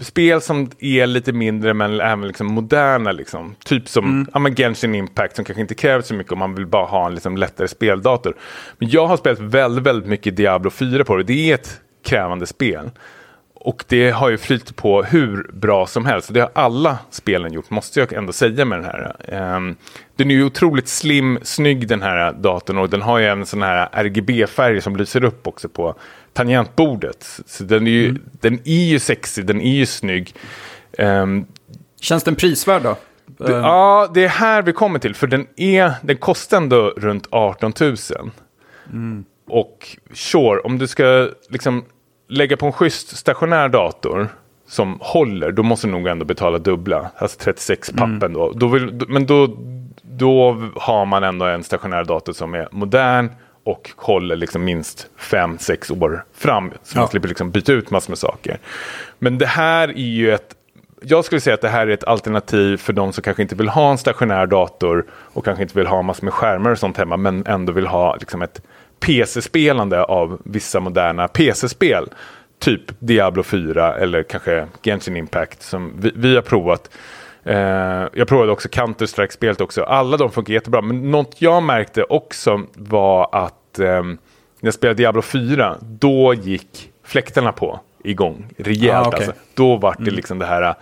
spel 0.00 0.40
som 0.40 0.70
är 0.78 1.06
lite 1.06 1.32
mindre 1.32 1.74
men 1.74 2.00
även 2.00 2.28
liksom 2.28 2.46
moderna. 2.46 3.12
Liksom. 3.12 3.54
Typ 3.64 3.88
som 3.88 4.26
ja, 4.32 4.38
men 4.38 4.54
Genshin 4.54 4.94
Impact 4.94 5.36
som 5.36 5.44
kanske 5.44 5.60
inte 5.60 5.74
kräver 5.74 6.02
så 6.02 6.14
mycket 6.14 6.32
om 6.32 6.38
man 6.38 6.54
vill 6.54 6.66
bara 6.66 6.86
ha 6.86 7.06
en 7.06 7.14
liksom, 7.14 7.36
lättare 7.36 7.68
speldator. 7.68 8.36
Men 8.78 8.88
jag 8.88 9.06
har 9.06 9.16
spelat 9.16 9.40
väldigt, 9.40 9.84
väldigt 9.84 10.08
mycket 10.08 10.36
Diablo 10.36 10.70
4 10.70 11.04
på 11.04 11.16
det. 11.16 11.22
Det 11.22 11.50
är 11.50 11.54
ett 11.54 11.80
krävande 12.04 12.46
spel. 12.46 12.90
Och 13.54 13.84
det 13.88 14.10
har 14.10 14.28
ju 14.28 14.38
flyttat 14.38 14.76
på 14.76 15.02
hur 15.02 15.50
bra 15.52 15.86
som 15.86 16.06
helst. 16.06 16.34
Det 16.34 16.40
har 16.40 16.50
alla 16.54 16.98
spelen 17.10 17.52
gjort, 17.52 17.70
måste 17.70 18.00
jag 18.00 18.12
ändå 18.12 18.32
säga 18.32 18.64
med 18.64 18.78
den 18.78 18.84
här. 18.84 19.14
Um, 19.56 19.76
den 20.16 20.30
är 20.30 20.34
ju 20.34 20.44
otroligt 20.44 20.88
slim, 20.88 21.38
snygg 21.42 21.88
den 21.88 22.02
här 22.02 22.32
datorn. 22.32 22.78
Och 22.78 22.90
den 22.90 23.02
har 23.02 23.18
ju 23.18 23.24
även 23.24 23.46
sån 23.46 23.62
här 23.62 23.88
RGB-färger 23.92 24.80
som 24.80 24.96
lyser 24.96 25.24
upp 25.24 25.46
också 25.46 25.68
på 25.68 25.94
tangentbordet. 26.36 27.40
Så 27.46 27.64
den 27.64 27.86
är 27.86 27.90
ju, 27.90 28.16
den 28.40 28.60
är 28.64 28.84
ju 28.84 28.98
sexig, 28.98 29.46
den 29.46 29.60
är 29.60 29.74
ju 29.74 29.86
snygg. 29.86 30.34
Ehm, 30.98 31.46
Känns 32.00 32.22
den 32.22 32.34
prisvärd 32.34 32.82
då? 32.82 32.96
det, 33.26 33.52
Eh, 33.52 33.58
ja, 33.58 34.10
det 34.14 34.24
är 34.24 34.28
här 34.28 34.62
vi 34.62 34.72
kommer 34.72 34.98
till. 34.98 35.14
För 35.14 35.26
den, 35.26 35.46
är, 35.56 35.92
den 36.02 36.16
kostar 36.16 36.56
ändå 36.56 36.90
runt 36.96 37.26
18 37.30 37.72
000. 37.80 37.96
Och 39.48 39.96
sure, 40.12 40.60
om 40.60 40.78
du 40.78 40.86
ska 40.86 41.28
liksom 41.48 41.84
lägga 42.28 42.56
på 42.56 42.66
en 42.66 42.72
schysst 42.72 43.16
stationär 43.16 43.68
dator 43.68 44.28
som 44.68 44.98
håller, 45.00 45.52
då 45.52 45.62
måste 45.62 45.86
du 45.86 45.90
nog 45.90 46.06
ändå 46.06 46.24
betala 46.24 46.58
dubbla. 46.58 47.10
Alltså 47.16 47.38
36 47.38 47.92
pappen 47.92 48.32
då. 48.32 48.52
då 48.52 48.68
vill, 48.68 49.04
men 49.08 49.26
då, 49.26 49.56
då 50.02 50.62
har 50.76 51.06
man 51.06 51.24
ändå 51.24 51.44
en 51.44 51.64
stationär 51.64 52.04
dator 52.04 52.32
som 52.32 52.54
är 52.54 52.68
modern 52.70 53.30
och 53.66 53.90
håller 53.96 54.36
liksom 54.36 54.64
minst 54.64 55.06
5-6 55.18 56.02
år 56.02 56.24
fram. 56.34 56.70
Så 56.82 56.96
Ja. 56.96 57.00
man 57.00 57.08
slipper 57.08 57.28
liksom 57.28 57.50
byta 57.50 57.72
ut 57.72 57.90
massor 57.90 58.10
med 58.10 58.18
saker. 58.18 58.58
Men 59.18 59.38
det 59.38 59.46
här 59.46 59.88
är 59.88 59.92
ju 59.94 60.32
ett 60.34 60.54
jag 61.02 61.24
skulle 61.24 61.40
säga 61.40 61.54
att 61.54 61.60
det 61.60 61.68
här 61.68 61.86
är 61.86 61.90
ett 61.90 62.04
alternativ 62.04 62.76
för 62.76 62.92
de 62.92 63.12
som 63.12 63.22
kanske 63.22 63.42
inte 63.42 63.54
vill 63.54 63.68
ha 63.68 63.90
en 63.90 63.98
stationär 63.98 64.46
dator 64.46 65.04
och 65.10 65.44
kanske 65.44 65.62
inte 65.62 65.78
vill 65.78 65.86
ha 65.86 66.02
massor 66.02 66.24
med 66.24 66.34
skärmar 66.34 66.70
och 66.70 66.78
sånt 66.78 66.96
hemma 66.96 67.16
men 67.16 67.46
ändå 67.46 67.72
vill 67.72 67.86
ha 67.86 68.16
liksom 68.16 68.42
ett 68.42 68.62
PC-spelande 69.00 70.04
av 70.04 70.40
vissa 70.44 70.80
moderna 70.80 71.28
PC-spel. 71.28 72.08
Typ 72.58 72.80
Diablo 72.98 73.42
4 73.42 73.94
eller 73.94 74.22
kanske 74.22 74.66
Genshin 74.82 75.16
Impact 75.16 75.62
som 75.62 75.92
vi, 75.98 76.12
vi 76.14 76.34
har 76.34 76.42
provat. 76.42 76.90
Eh, 77.46 78.08
jag 78.12 78.28
provade 78.28 78.52
också 78.52 78.68
Counter-Strike-spelet 78.68 79.60
också. 79.60 79.82
Alla 79.82 80.16
de 80.16 80.30
funkar 80.30 80.54
jättebra. 80.54 80.82
Men 80.82 81.10
något 81.10 81.34
jag 81.38 81.62
märkte 81.62 82.02
också 82.02 82.62
var 82.74 83.28
att 83.32 83.78
ehm, 83.78 84.18
när 84.60 84.66
jag 84.66 84.74
spelade 84.74 84.96
Diablo 84.96 85.22
4 85.22 85.76
då 85.80 86.34
gick 86.34 86.90
fläktarna 87.04 87.52
på 87.52 87.80
igång 88.04 88.46
rejält. 88.56 89.06
Ah, 89.06 89.08
okej. 89.08 89.18
alltså. 89.18 89.32
Då 89.54 89.76
var 89.76 89.96
det 89.98 90.10
liksom 90.10 90.38
det 90.38 90.46
här... 90.46 90.74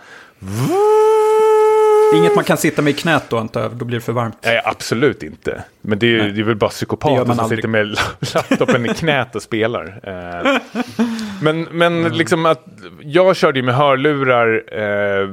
Inget 2.15 2.35
man 2.35 2.43
kan 2.43 2.57
sitta 2.57 2.81
med 2.81 2.91
i 2.91 2.93
knät 2.93 3.23
då 3.29 3.37
antar 3.37 3.61
jag, 3.61 3.71
då 3.71 3.85
blir 3.85 3.97
det 3.97 4.05
för 4.05 4.13
varmt. 4.13 4.37
Nej, 4.43 4.61
absolut 4.65 5.23
inte. 5.23 5.63
Men 5.81 5.99
det 5.99 6.07
är, 6.15 6.17
Nej. 6.17 6.31
det 6.31 6.41
är 6.41 6.43
väl 6.43 6.55
bara 6.55 6.69
psykopater 6.69 7.25
som 7.25 7.39
aldrig. 7.39 7.57
sitter 7.57 7.67
med 7.69 7.87
laptopen 8.33 8.85
i 8.85 8.89
knät 8.89 9.35
och 9.35 9.41
spelar. 9.41 9.99
Eh, 10.03 10.59
men 11.41 11.61
men 11.63 12.17
liksom 12.17 12.45
att 12.45 12.65
jag 13.01 13.35
körde 13.35 13.59
ju 13.59 13.65
med 13.65 13.75
hörlurar. 13.75 14.63
Eh, 14.71 15.29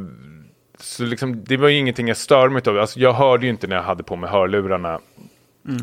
så 0.83 1.03
liksom, 1.03 1.45
det 1.45 1.57
var 1.57 1.69
ju 1.69 1.77
ingenting 1.79 2.09
jag 2.09 2.17
stör 2.17 2.49
mig 2.49 2.63
av. 2.67 2.79
Alltså, 2.79 3.01
jag 3.01 3.13
hörde 3.13 3.47
ju 3.47 3.51
inte 3.51 3.67
när 3.67 3.77
jag 3.77 3.83
hade 3.83 4.03
på 4.03 4.17
mig 4.17 4.31
hörlurarna. 4.31 5.01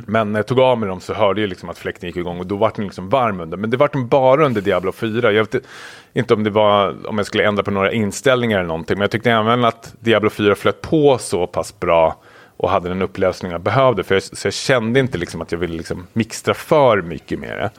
Men 0.06 0.32
när 0.32 0.40
jag 0.40 0.48
tog 0.48 0.60
av 0.60 0.78
mig 0.78 0.90
dem 0.90 1.00
så 1.00 1.14
hörde 1.14 1.42
jag 1.42 1.48
liksom 1.48 1.70
att 1.70 1.78
fläkten 1.78 2.10
gick 2.10 2.18
igång 2.18 2.40
och 2.40 2.48
då 2.48 2.56
var 2.56 2.72
den 2.76 2.86
liksom 2.86 3.10
varm 3.10 3.40
under. 3.40 3.58
Men 3.58 3.70
det 3.70 3.78
var 3.78 3.90
den 3.94 4.08
bara 4.08 4.46
under 4.46 4.62
Diablo 4.62 4.92
4. 4.92 5.32
Jag 5.32 5.54
vet 5.54 5.66
inte 6.14 6.34
om 6.34 6.44
det 6.44 6.50
var 6.50 7.08
om 7.08 7.18
jag 7.18 7.28
skulle 7.28 7.48
ändra 7.48 7.64
på 7.64 7.72
några 7.72 7.92
inställningar 7.92 8.58
eller 8.58 8.68
någonting. 8.68 8.98
Men 8.98 9.02
jag 9.02 9.12
tyckte 9.12 9.32
även 9.32 9.66
att 9.66 9.96
Diablo 10.00 10.30
4 10.30 10.56
flöt 10.56 10.82
på 10.82 11.18
så 11.18 11.48
pass 11.48 11.80
bra 11.80 12.16
och 12.58 12.70
hade 12.70 12.90
den 12.90 13.02
upplösning 13.02 13.52
jag 13.52 13.62
behövde. 13.62 14.04
För 14.04 14.16
jag, 14.16 14.24
så 14.24 14.48
jag 14.48 14.54
kände 14.54 15.00
inte 15.00 15.18
liksom 15.18 15.42
att 15.42 15.52
jag 15.52 15.60
ville 15.60 15.78
liksom 15.78 16.08
mixtra 16.14 16.54
för 16.54 17.02
mycket 17.02 17.40
med 17.40 17.58
det. 17.58 17.72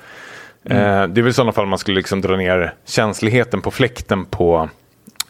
Eh, 0.74 1.06
det 1.08 1.20
är 1.20 1.22
väl 1.22 1.28
i 1.28 1.32
sådana 1.32 1.52
fall 1.52 1.66
man 1.66 1.78
skulle 1.78 1.96
liksom 1.96 2.20
dra 2.20 2.36
ner 2.36 2.74
känsligheten 2.84 3.60
på 3.60 3.70
fläkten 3.70 4.24
på 4.24 4.68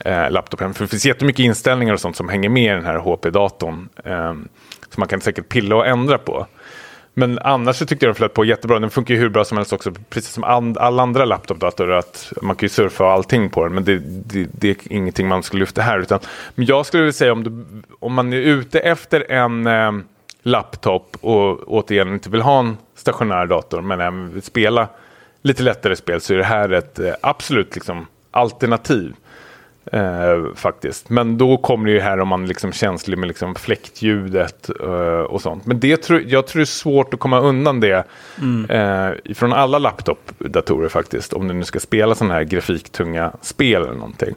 eh, 0.05 0.31
laptopen. 0.31 0.75
För 0.75 0.85
det 0.85 0.89
finns 0.89 1.07
jättemycket 1.07 1.45
inställningar 1.45 1.95
och 1.95 2.01
sånt 2.01 2.17
som 2.17 2.29
hänger 2.29 2.49
med 2.49 2.73
i 2.73 2.77
den 2.77 2.85
här 2.85 2.99
HP-datorn. 2.99 3.89
Eh, 4.05 4.35
som 4.91 5.01
man 5.01 5.09
kan 5.09 5.21
säkert 5.21 5.49
pilla 5.49 5.77
och 5.77 5.87
ändra 5.87 6.19
på. 6.19 6.47
Men 7.15 7.39
annars 7.39 7.77
så 7.77 7.87
tyckte 7.87 8.07
jag 8.07 8.09
den 8.09 8.15
flöt 8.15 8.35
på 8.35 8.45
jättebra. 8.45 8.79
Den 8.79 8.91
funkar 8.91 9.15
ju 9.15 9.21
hur 9.21 9.29
bra 9.29 9.45
som 9.45 9.57
helst 9.57 9.73
också. 9.73 9.93
Precis 10.11 10.33
som 10.33 10.45
and, 10.45 10.79
alla 10.79 11.03
andra 11.03 11.25
laptopdatorer. 11.25 11.97
Att 11.97 12.33
man 12.43 12.57
kan 12.57 12.65
ju 12.65 12.69
surfa 12.69 13.05
och 13.05 13.13
allting 13.13 13.51
på 13.51 13.65
den. 13.65 13.75
Men 13.75 13.85
det, 13.85 13.99
det, 13.99 14.49
det 14.53 14.71
är 14.71 14.93
ingenting 14.93 15.29
man 15.29 15.43
skulle 15.43 15.61
lyfta 15.61 15.83
här. 15.83 15.99
Utan, 15.99 16.21
men 16.55 16.67
jag 16.67 16.87
skulle 16.87 17.03
vilja 17.03 17.13
säga 17.13 17.33
om, 17.33 17.45
du, 17.45 17.65
om 17.99 18.15
man 18.15 18.33
är 18.33 18.37
ute 18.37 18.81
efter 18.81 19.33
en 19.33 19.67
eh, 19.67 19.93
laptop 20.43 21.17
och 21.21 21.61
återigen 21.67 22.13
inte 22.13 22.31
vill 22.31 22.43
ha 22.43 22.59
en 22.59 22.77
stationär 22.95 23.47
dator. 23.47 23.81
Men 23.81 24.01
även 24.01 24.33
vill 24.33 24.43
spela 24.43 24.89
lite 25.43 25.63
lättare 25.63 25.97
spel. 25.97 26.21
Så 26.21 26.35
är 26.35 26.39
det 26.39 26.45
här 26.45 26.71
ett 26.71 26.99
eh, 26.99 27.13
absolut 27.21 27.75
liksom, 27.75 28.07
alternativ. 28.31 29.15
Eh, 29.93 30.55
faktiskt. 30.55 31.11
Men 31.11 31.39
då 31.39 31.57
kommer 31.57 31.87
det 31.87 31.93
ju 31.93 32.01
här 32.01 32.21
om 32.21 32.29
man 32.29 32.47
liksom 32.47 32.73
känslig 32.73 33.19
med 33.19 33.29
liksom 33.29 33.55
fläktljudet 33.55 34.71
eh, 34.81 35.21
och 35.21 35.43
sånt. 35.43 35.67
Men 35.67 35.81
det 35.81 35.97
tror, 35.97 36.23
jag 36.27 36.47
tror 36.47 36.61
det 36.61 36.65
är 36.65 36.67
svårt 36.67 37.15
att 37.15 37.21
komma 37.21 37.41
undan 37.41 37.81
det 37.81 38.05
eh, 38.69 39.35
från 39.35 39.53
alla 39.53 39.79
laptopdatorer 39.79 40.89
faktiskt. 40.89 41.33
Om 41.33 41.49
du 41.49 41.55
nu 41.55 41.65
ska 41.65 41.81
spela 41.81 42.15
sådana 42.15 42.35
här 42.35 42.45
grafiktunga 42.45 43.33
spel 43.43 43.83
eller 43.83 43.95
någonting. 43.95 44.35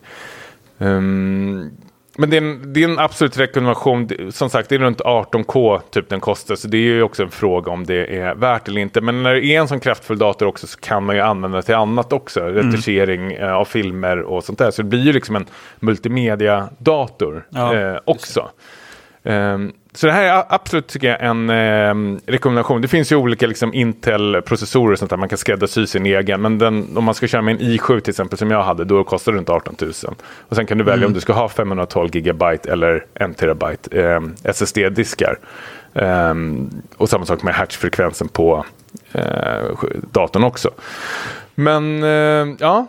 Ehm, 0.80 1.72
men 2.28 2.74
det 2.74 2.84
är, 2.84 2.84
en, 2.84 3.00
absolut 3.00 3.38
rekommendation. 3.38 4.10
Som 4.32 4.50
sagt, 4.50 4.70
det 4.70 4.76
är 4.76 4.80
runt 4.80 5.02
18K 5.02 5.82
typ 5.90 6.10
den 6.10 6.20
kostar. 6.20 6.56
Så 6.56 6.68
det 6.68 6.78
är 6.78 6.82
ju 6.82 7.04
också 7.04 7.24
en 7.24 7.32
fråga 7.32 7.72
om 7.72 7.86
det 7.86 8.18
är 8.18 8.36
värt 8.36 8.68
eller 8.68 8.82
inte. 8.82 9.02
Men 9.02 9.24
när 9.24 9.34
det 9.34 9.46
är 9.46 9.60
en 9.60 9.68
sån 9.68 9.80
kraftfull 9.80 10.18
dator 10.18 10.46
också 10.46 10.68
så 10.68 10.80
kan 10.80 11.04
man 11.04 11.16
ju 11.16 11.22
använda 11.22 11.58
det 11.58 11.64
till 11.64 11.76
annat 11.76 12.14
också. 12.14 12.40
Retuschering 12.40 13.32
eh, 13.32 13.54
av 13.54 13.66
filmer 13.66 14.22
och 14.22 14.44
sånt 14.44 14.60
där. 14.60 14.72
Så 14.72 14.82
det 14.82 14.88
blir 14.88 15.02
ju 15.02 15.14
liksom 15.14 15.36
en 15.36 15.46
multimedia-dator 15.80 17.46
Ja, 17.50 17.76
eh, 17.76 17.98
också. 18.06 18.50
Ehm, 19.24 19.72
så 19.96 20.08
det 20.08 20.14
här 20.14 20.24
är 20.24 20.44
absolut 20.50 20.88
tycker 20.88 21.08
jag 21.08 21.24
en 21.24 21.50
ehm, 21.50 22.20
rekommendation. 22.26 22.82
Det 22.82 22.88
finns 22.88 23.12
ju 23.12 23.16
olika 23.16 23.48
liksom, 23.48 23.74
Intel-processorer 23.74 24.92
och 24.92 25.00
sånt 25.00 25.10
där 25.10 25.18
man 25.18 25.30
kan 25.30 25.38
skräddarsy 25.38 25.88
sin 25.88 26.06
egen. 26.06 26.42
Men 26.42 26.58
den, 26.58 26.98
om 26.98 27.04
man 27.04 27.14
ska 27.14 27.28
köra 27.28 27.42
med 27.42 27.56
en 27.56 27.62
i7 27.62 28.00
till 28.00 28.12
exempel 28.12 28.38
som 28.38 28.52
jag 28.52 28.64
hade, 28.64 28.86
då 28.86 29.04
kostar 29.04 29.32
det 29.32 29.38
runt 29.38 29.50
18 29.50 29.76
000. 29.82 29.92
Och 30.50 30.56
sen 30.56 30.66
kan 30.66 30.78
du 30.78 30.84
välja 30.84 31.08
om 31.08 31.14
du 31.14 31.22
ska 31.22 31.34
ha 31.34 31.50
512 31.50 32.16
gigabyte 32.16 32.72
eller 32.72 33.06
1 33.14 33.38
terabyte 33.38 34.02
ehm, 34.02 34.36
SSD-diskar. 34.44 35.40
Ehm, 35.94 36.70
och 36.98 37.10
samma 37.10 37.26
sak 37.26 37.44
med 37.44 37.54
hertzfrekvensen 37.54 38.28
på 38.28 38.66
eh, 39.12 39.24
datorn 40.12 40.44
också. 40.44 40.70
Men 41.56 42.04
eh, 42.04 42.56
ja, 42.60 42.88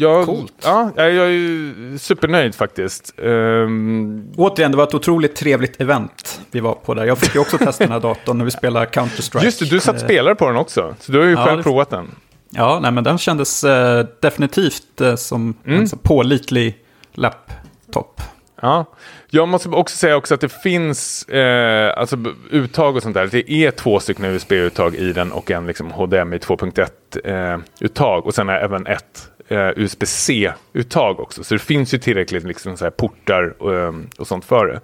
Jag, 0.00 0.26
Coolt. 0.26 0.52
Ja, 0.62 0.90
jag 0.96 1.08
är 1.08 1.26
ju 1.28 1.98
supernöjd 1.98 2.54
faktiskt. 2.54 3.14
Ehm, 3.22 4.24
Återigen, 4.36 4.70
det 4.70 4.76
var 4.76 4.84
ett 4.84 4.94
otroligt 4.94 5.36
trevligt 5.36 5.80
event 5.80 6.40
vi 6.50 6.60
var 6.60 6.74
på 6.74 6.94
där. 6.94 7.04
Jag 7.04 7.18
fick 7.18 7.34
ju 7.34 7.40
också 7.40 7.58
testa 7.58 7.84
den 7.84 7.92
här 7.92 8.00
datorn 8.00 8.38
när 8.38 8.44
vi 8.44 8.50
spelade 8.50 8.86
Counter-Strike. 8.86 9.44
just 9.44 9.58
det, 9.60 9.66
du 9.66 9.80
satt 9.80 9.96
Eh, 9.96 10.02
spelade 10.04 10.34
på 10.34 10.46
den 10.46 10.56
också. 10.56 10.94
Så 11.00 11.12
du 11.12 11.18
har 11.18 11.24
ju 11.26 11.32
Ja, 11.32 11.44
själv 11.44 11.56
det- 11.56 11.62
provat 11.62 11.90
den. 11.90 12.10
Ja, 12.50 12.78
nej, 12.82 12.92
men 12.92 13.04
den 13.04 13.18
kändes 13.18 13.64
eh, 13.64 14.06
definitivt 14.20 15.00
eh, 15.00 15.14
som 15.14 15.54
Mm. 15.66 15.80
en 15.80 15.88
så 15.88 15.96
pålitlig 15.96 16.76
laptop. 17.12 18.20
Ja. 18.62 18.84
Jag 19.30 19.48
måste 19.48 19.68
också 19.68 19.96
säga 19.96 20.16
också 20.16 20.34
att 20.34 20.40
det 20.40 20.48
finns 20.62 21.24
eh, 21.28 21.98
alltså, 22.00 22.16
uttag 22.50 22.96
och 22.96 23.02
sånt 23.02 23.14
där. 23.14 23.26
Det 23.26 23.50
är 23.52 23.70
två 23.70 24.00
stycken 24.00 24.24
USB-uttag 24.24 24.94
i 24.94 25.12
den 25.12 25.32
och 25.32 25.50
en 25.50 25.66
liksom, 25.66 25.90
HDMI 25.90 26.38
2.1-uttag. 26.38 28.26
och 28.26 28.34
sen 28.34 28.48
är 28.48 28.58
även 28.58 28.86
ett 28.86 29.28
eh, 29.48 29.70
USB-C-uttag 29.76 31.20
också. 31.20 31.44
Så 31.44 31.54
det 31.54 31.58
finns 31.58 31.94
ju 31.94 31.98
tillräckligt 31.98 32.44
liksom, 32.44 32.76
så 32.76 32.84
här, 32.84 32.90
portar 32.90 33.62
och, 33.62 33.74
eh, 33.74 33.92
och 34.18 34.26
sånt 34.26 34.44
för 34.44 34.66
det. 34.66 34.80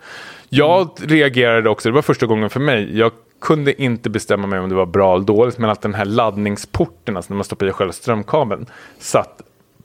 Jag 0.49 0.91
reagerade 0.99 1.71
också, 1.71 1.89
det 1.89 1.95
var 1.95 2.03
första 2.03 2.27
gången 2.27 2.51
för 2.51 2.61
mig. 2.61 2.99
Jag 2.99 3.13
kunde 3.41 3.83
inte 3.83 4.11
bestämma 4.11 4.47
mig 4.47 4.59
om 4.59 4.69
det 4.69 4.75
var 4.75 4.87
bra 4.87 5.15
eller 5.15 5.25
dåligt. 5.25 5.59
Men 5.59 5.71
att 5.71 5.83
den 5.83 5.95
här 5.95 6.05
laddningsporten, 6.05 7.17
alltså 7.17 7.33
när 7.33 7.37
man 7.37 7.45
stoppar 7.45 7.67
i 7.67 7.73
själva 7.73 7.93
strömkabeln, 7.93 8.67
satt 8.99 9.43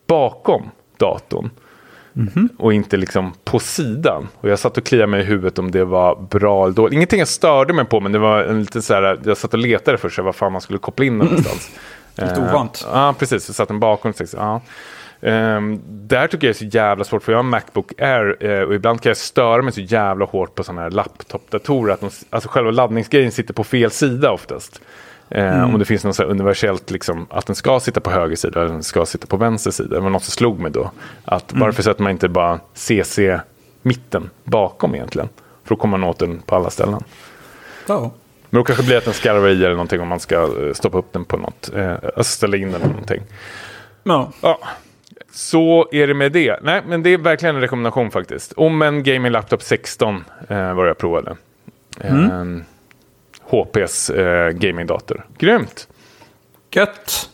bakom 0.08 0.70
datorn 0.98 1.50
och 2.58 2.74
inte 2.74 2.98
liksom 2.98 3.34
på 3.44 3.60
sidan. 3.60 4.28
Och 4.36 4.50
jag 4.50 4.60
satt 4.60 4.78
och 4.78 4.84
kliade 4.84 5.08
mig 5.08 5.22
i 5.22 5.24
huvudet 5.24 5.60
om 5.60 5.72
det 5.72 5.86
var 5.86 6.16
bra 6.30 6.64
eller 6.64 6.76
dåligt. 6.76 6.94
Ingenting 6.94 7.20
jag 7.20 7.28
störde 7.28 7.74
mig 7.74 7.86
på, 7.86 8.00
men 8.00 8.12
det 8.12 8.20
var 8.20 8.44
en 8.44 8.60
liten 8.60 8.82
så 8.82 8.94
här, 8.94 9.20
jag 9.24 9.38
satt 9.38 9.54
och 9.54 9.60
letade 9.60 9.98
för 9.98 10.10
sig 10.10 10.24
vad 10.24 10.36
fan 10.36 10.52
man 10.52 10.62
skulle 10.62 10.80
koppla 10.80 11.06
in 11.06 11.20
den 11.20 11.28
någonstans. 11.28 11.70
Lite 12.22 12.42
Eh, 12.42 12.50
ovant. 12.50 12.88
Ja, 12.94 13.16
precis. 13.20 13.50
Jag 13.50 13.56
satt 13.56 13.68
den 13.68 13.80
bakom. 13.80 14.14
Ja. 14.34 14.62
Um, 15.22 15.82
där 15.88 16.28
tycker 16.28 16.48
jag 16.48 16.54
är 16.54 16.58
så 16.58 16.66
jävla 16.66 17.04
svårt, 17.04 17.24
för 17.24 17.32
jag 17.32 17.38
har 17.38 17.44
en 17.44 17.50
Macbook 17.50 18.02
Air 18.02 18.38
eh, 18.46 18.62
och 18.62 18.76
ibland 18.76 19.02
kan 19.02 19.10
jag 19.10 19.18
störa 19.18 19.62
mig 19.62 19.74
så 19.74 19.82
jävla 19.82 20.26
hårt 20.26 20.56
på 20.56 20.64
sådana 20.64 20.82
här 20.82 20.90
laptopdatorer. 20.92 21.94
Att 21.94 22.00
de, 22.02 22.10
alltså 22.30 22.50
själva 22.50 22.72
laddningsgrejen 22.72 23.32
sitter 23.32 23.54
på 23.54 23.64
fel 23.64 23.92
sida 23.92 24.32
oftast. 24.32 24.82
Eh, 25.30 25.64
Om 25.64 25.80
det 25.80 25.86
finns 25.86 26.04
något 26.04 26.16
så 26.16 26.24
universellt, 26.24 26.92
liksom, 26.92 27.28
att 27.30 27.46
den 27.46 27.56
ska 27.56 27.80
sitta 27.80 28.00
på 28.00 28.10
höger 28.12 28.36
sida 28.36 28.60
eller 28.62 28.74
den 28.74 28.84
ska 28.84 29.06
sitta 29.06 29.28
på 29.28 29.38
vänster 29.38 29.72
sida. 29.72 29.96
Det 29.96 30.00
var 30.02 30.10
något 30.10 30.24
som 30.24 30.32
slog 30.32 30.60
mig 30.60 30.72
då. 30.72 30.92
Att 31.26 31.54
varför 31.54 31.84
sätter 31.84 32.04
man 32.04 32.12
inte 32.12 32.30
bara 32.30 32.60
CC 32.74 33.20
mitten 33.82 34.30
bakom 34.44 34.96
egentligen? 34.96 35.30
För 35.64 35.76
då 35.76 35.82
kommer 35.82 35.98
man 35.98 36.10
åt 36.10 36.20
den 36.20 36.42
på 36.46 36.56
alla 36.56 36.70
ställen. 36.70 37.04
Ja. 37.88 38.12
Men 38.50 38.60
då 38.60 38.64
kanske 38.64 38.84
det 38.84 38.88
blir 38.88 38.98
att 38.98 39.06
den 39.06 39.14
skarvar 39.14 39.48
i 39.48 39.52
eller 39.52 39.70
någonting 39.70 40.02
om 40.02 40.08
man 40.08 40.20
ska 40.20 40.36
eh, 40.36 40.74
stoppa 40.74 40.98
upp 40.98 41.14
den 41.14 41.26
på 41.26 41.38
något. 41.38 41.70
Eh, 41.76 41.94
alltså 41.94 42.24
ställa 42.24 42.58
in 42.58 42.72
den 42.72 42.82
eller 42.82 42.92
någonting. 42.92 43.22
Ja. 44.04 44.32
Ja, 44.42 44.60
så 45.32 45.90
är 45.92 46.08
det 46.08 46.14
med 46.14 46.32
det. 46.32 46.60
Nej, 46.62 46.82
men 46.88 47.04
det 47.04 47.10
är 47.10 47.18
verkligen 47.18 47.56
en 47.56 47.62
rekommendation 47.62 48.12
faktiskt. 48.12 48.54
Om 48.54 48.82
en 48.82 49.04
Gaming 49.04 49.32
Laptop 49.32 49.62
16 49.62 50.24
eh, 50.48 50.74
var 50.74 50.86
jag 50.86 50.98
provade. 50.98 51.36
Eh, 52.02 52.14
HPs 53.42 54.10
eh, 54.10 54.50
gamingdator. 54.50 55.26
Grymt! 55.38 55.88
Gött. 56.72 57.30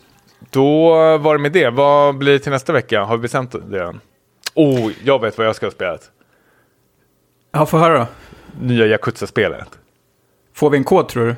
Då 0.50 0.90
var 1.18 1.38
det 1.38 1.42
med 1.42 1.52
det. 1.52 1.70
Vad 1.70 2.18
blir 2.18 2.34
det 2.34 2.40
till 2.40 2.52
nästa 2.52 2.74
vecka? 2.74 3.04
Har 3.04 3.18
vi 3.18 3.22
bestämt 3.22 3.56
det 3.70 3.84
än? 3.84 4.00
Oh, 4.54 4.92
jag 5.04 5.22
vet 5.22 5.38
vad 5.38 5.48
jag 5.48 5.56
ska 5.56 5.66
ha 5.66 5.72
spelat. 5.72 6.12
Ja, 7.52 7.66
få 7.66 7.78
höra. 7.78 8.08
Nya 8.62 8.86
Yakuza-spelet. 8.86 9.70
Får 10.56 10.70
vi 10.70 10.78
en 10.78 10.84
kod 10.84 11.10
tror 11.10 11.26
du? 11.26 11.36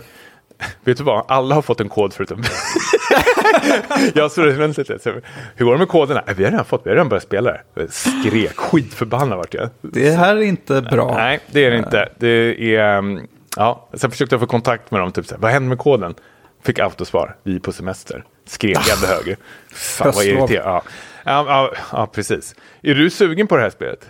Vet 0.84 0.98
du 0.98 1.04
vad? 1.04 1.26
Alla 1.28 1.56
har 1.56 1.62
fått 1.62 1.82
en 1.82 1.90
kod 1.90 2.14
förutom 2.14 2.44
Jag 4.14 4.32
stod 4.32 4.48
och 4.48 4.60
väntade 4.60 4.94
lite. 4.94 5.22
Hur 5.56 5.66
går 5.66 5.72
det 5.74 5.78
med 5.80 5.88
koderna? 5.88 6.24
"Nej, 6.26 6.36
Vi 6.38 6.44
har 6.44 6.52
redan 6.52 6.66
fått, 6.66 6.82
vi 6.86 6.90
har 6.90 6.96
redan 6.96 7.10
börjat 7.10 7.24
spela 7.24 7.52
det. 7.74 7.88
Skrek, 7.92 8.56
skitförbannad 8.58 9.38
vart 9.38 9.54
jag. 9.54 9.70
Det 9.82 10.12
här 10.12 10.36
är 10.36 10.42
inte 10.42 10.82
bra. 10.82 11.14
Nej, 11.18 11.40
det 11.52 11.66
är 11.66 11.72
det 11.72 11.78
inte. 11.78 12.10
Det 12.18 12.76
är, 12.76 12.98
um, 12.98 13.28
ja. 13.58 13.90
Sen 13.94 14.12
försökte 14.12 14.34
jag 14.34 14.40
få 14.42 14.48
kontakt 14.48 14.92
med 14.92 15.02
dem, 15.02 15.12
typ 15.12 15.26
så 15.26 15.36
här, 15.36 15.42
vad 15.42 15.52
hände 15.52 15.70
med 15.70 15.78
koden? 15.78 16.16
Fick 16.64 16.80
autosvar, 16.80 17.36
vi 17.44 17.56
är 17.56 17.60
på 17.60 17.72
semester. 17.72 18.24
Skrek 18.46 18.78
ännu 18.78 19.08
högre. 19.14 19.36
Fan 19.74 20.12
vad 20.16 20.26
irriterande. 20.26 20.56
Ja. 20.70 20.84
Ja, 21.24 21.46
ja, 21.48 21.72
ja, 21.92 22.08
precis. 22.08 22.56
Är 22.82 22.96
du 22.96 23.10
sugen 23.10 23.48
på 23.48 23.56
det 23.56 23.62
här 23.62 23.70
spelet? 23.70 24.10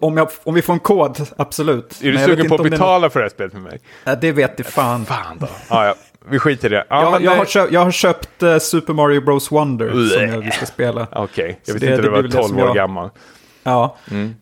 Om, 0.00 0.16
jag, 0.16 0.28
om 0.44 0.54
vi 0.54 0.62
får 0.62 0.72
en 0.72 0.78
kod, 0.80 1.28
absolut. 1.36 2.00
Är 2.00 2.04
du 2.04 2.12
jag 2.12 2.24
sugen 2.24 2.48
på 2.48 2.54
att 2.54 2.70
betala 2.70 3.10
för 3.10 3.20
det 3.20 3.24
här 3.24 3.30
spelet 3.30 3.52
med 3.52 3.62
mig? 3.62 3.80
det 4.20 4.32
vet 4.32 4.52
jag 4.56 4.66
fan. 4.66 5.04
Fan 5.06 5.38
då. 5.38 5.48
Ja, 5.68 5.86
ja. 5.86 5.94
Vi 6.28 6.38
skiter 6.38 6.68
i 6.68 6.74
det. 6.74 6.84
Ja, 6.88 7.02
Jag, 7.02 7.12
men 7.12 7.22
jag, 7.24 7.32
det- 7.34 7.38
har 7.38 7.44
köpt, 7.44 7.72
jag 7.72 7.80
har 7.80 7.90
köpt 7.90 8.42
eh, 8.42 8.58
Super 8.58 8.92
Mario 8.92 9.20
Bros 9.20 9.50
Wonder 9.52 9.88
som 9.90 9.98
Bleh. 9.98 10.30
jag, 10.34 10.38
vi 10.40 10.50
ska 10.50 10.66
spela. 10.66 11.06
Okej, 11.12 11.46
jag 11.64 11.66
Så 11.66 11.72
visste 11.72 11.86
inte 11.86 11.96
det 11.96 12.02
du 12.02 12.08
var 12.08 12.22
blir 12.22 12.22
väl 12.22 12.30
det 12.30 12.36
12 12.36 12.48
som 12.48 12.58
år 12.58 12.66
jag- 12.66 12.76
gammal. 12.76 13.10
Ja. 13.62 13.96
Mm. 14.10 14.34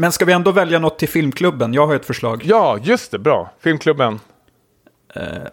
Men 0.00 0.12
ska 0.12 0.24
vi 0.24 0.32
ändå 0.32 0.50
välja 0.50 0.78
något 0.78 0.98
till 0.98 1.08
filmklubben? 1.08 1.74
Jag 1.74 1.86
har 1.86 1.94
ett 1.94 2.04
förslag. 2.06 2.42
Ja, 2.44 2.78
just 2.82 3.10
det. 3.10 3.18
Bra. 3.18 3.52
Filmklubben. 3.60 4.20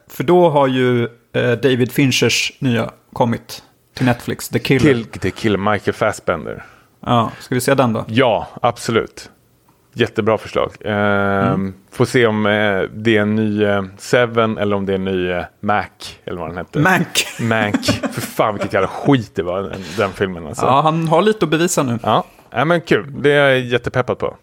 För 0.08 0.24
då 0.24 0.50
har 0.50 0.68
ju 0.68 1.04
eh, 1.34 1.52
David 1.52 1.92
Finchers 1.92 2.54
nya 2.60 2.92
kommit 3.14 3.64
till 3.94 4.06
Netflix, 4.06 4.50
The 4.50 4.60
Killer. 4.60 4.80
Kill, 4.80 5.08
det 5.22 5.32
kill 5.32 5.58
Michael 5.58 5.94
Fassbender. 5.94 6.66
Ja, 7.06 7.32
ska 7.40 7.56
vi 7.56 7.62
se 7.62 7.74
den 7.76 7.94
då? 7.94 8.06
Ja, 8.08 8.48
absolut. 8.62 9.30
Jättebra 9.98 10.38
förslag. 10.38 10.72
Ehm, 10.86 11.74
Får 11.92 12.06
se 12.06 12.26
om 12.28 12.46
eh, 12.46 12.82
det 12.82 13.18
är 13.18 13.22
en 13.22 13.36
ny 13.36 13.64
eh, 13.64 13.84
Seven 13.98 14.58
eller 14.58 14.76
om 14.76 14.86
det 14.86 14.94
är 14.94 14.96
en 14.96 15.06
ny 15.06 15.30
eh, 15.32 15.44
Mac. 15.60 15.84
Eller 16.26 16.40
vad 16.40 16.50
den 16.50 16.58
hette. 16.58 16.80
Mank. 16.80 17.26
Mac. 17.40 17.72
För 18.12 18.22
fan 18.22 18.54
vilket 18.54 18.74
jävla 18.74 18.88
skit 18.88 19.32
det 19.36 19.44
var, 19.44 19.62
den, 19.62 19.82
den 19.98 20.12
filmen. 20.12 20.48
Alltså. 20.48 20.66
Ja, 20.66 20.82
han 20.82 21.08
har 21.08 21.22
lite 21.22 21.46
att 21.46 21.52
bevisa 21.52 21.84
nu. 21.84 22.00
Ja. 22.04 22.26
ja, 22.50 22.66
men 22.66 22.82
kul. 22.82 23.22
Det 23.22 23.32
är 23.32 23.50
jag 23.50 23.60
jättepeppad 23.60 24.20
på. 24.20 24.36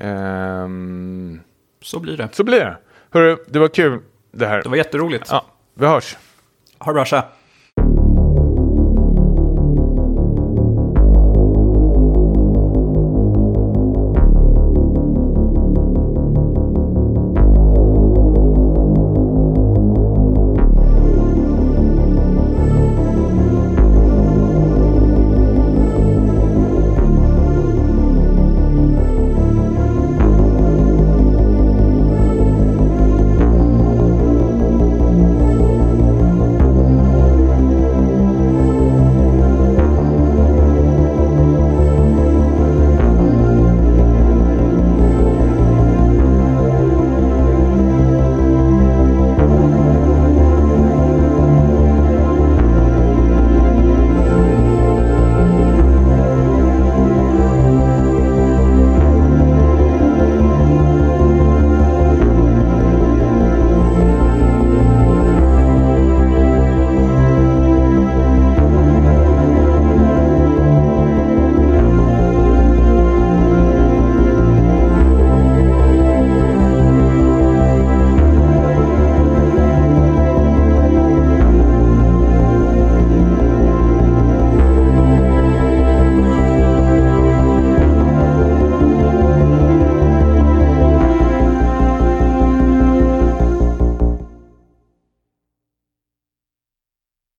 Ehm, 0.00 1.40
Så 1.82 1.98
blir 2.00 2.16
det. 2.16 2.28
så 2.32 2.44
blir 2.44 2.60
det. 2.60 2.76
Hörru, 3.10 3.36
det 3.48 3.58
var 3.58 3.68
kul 3.68 4.00
det 4.32 4.46
här. 4.46 4.62
Det 4.62 4.68
var 4.68 4.76
jätteroligt. 4.76 5.28
Ja, 5.30 5.44
vi 5.74 5.86
hörs. 5.86 6.16
Ha 6.78 6.92
det 6.92 6.94
bra, 6.94 7.04
tja. 7.04 7.24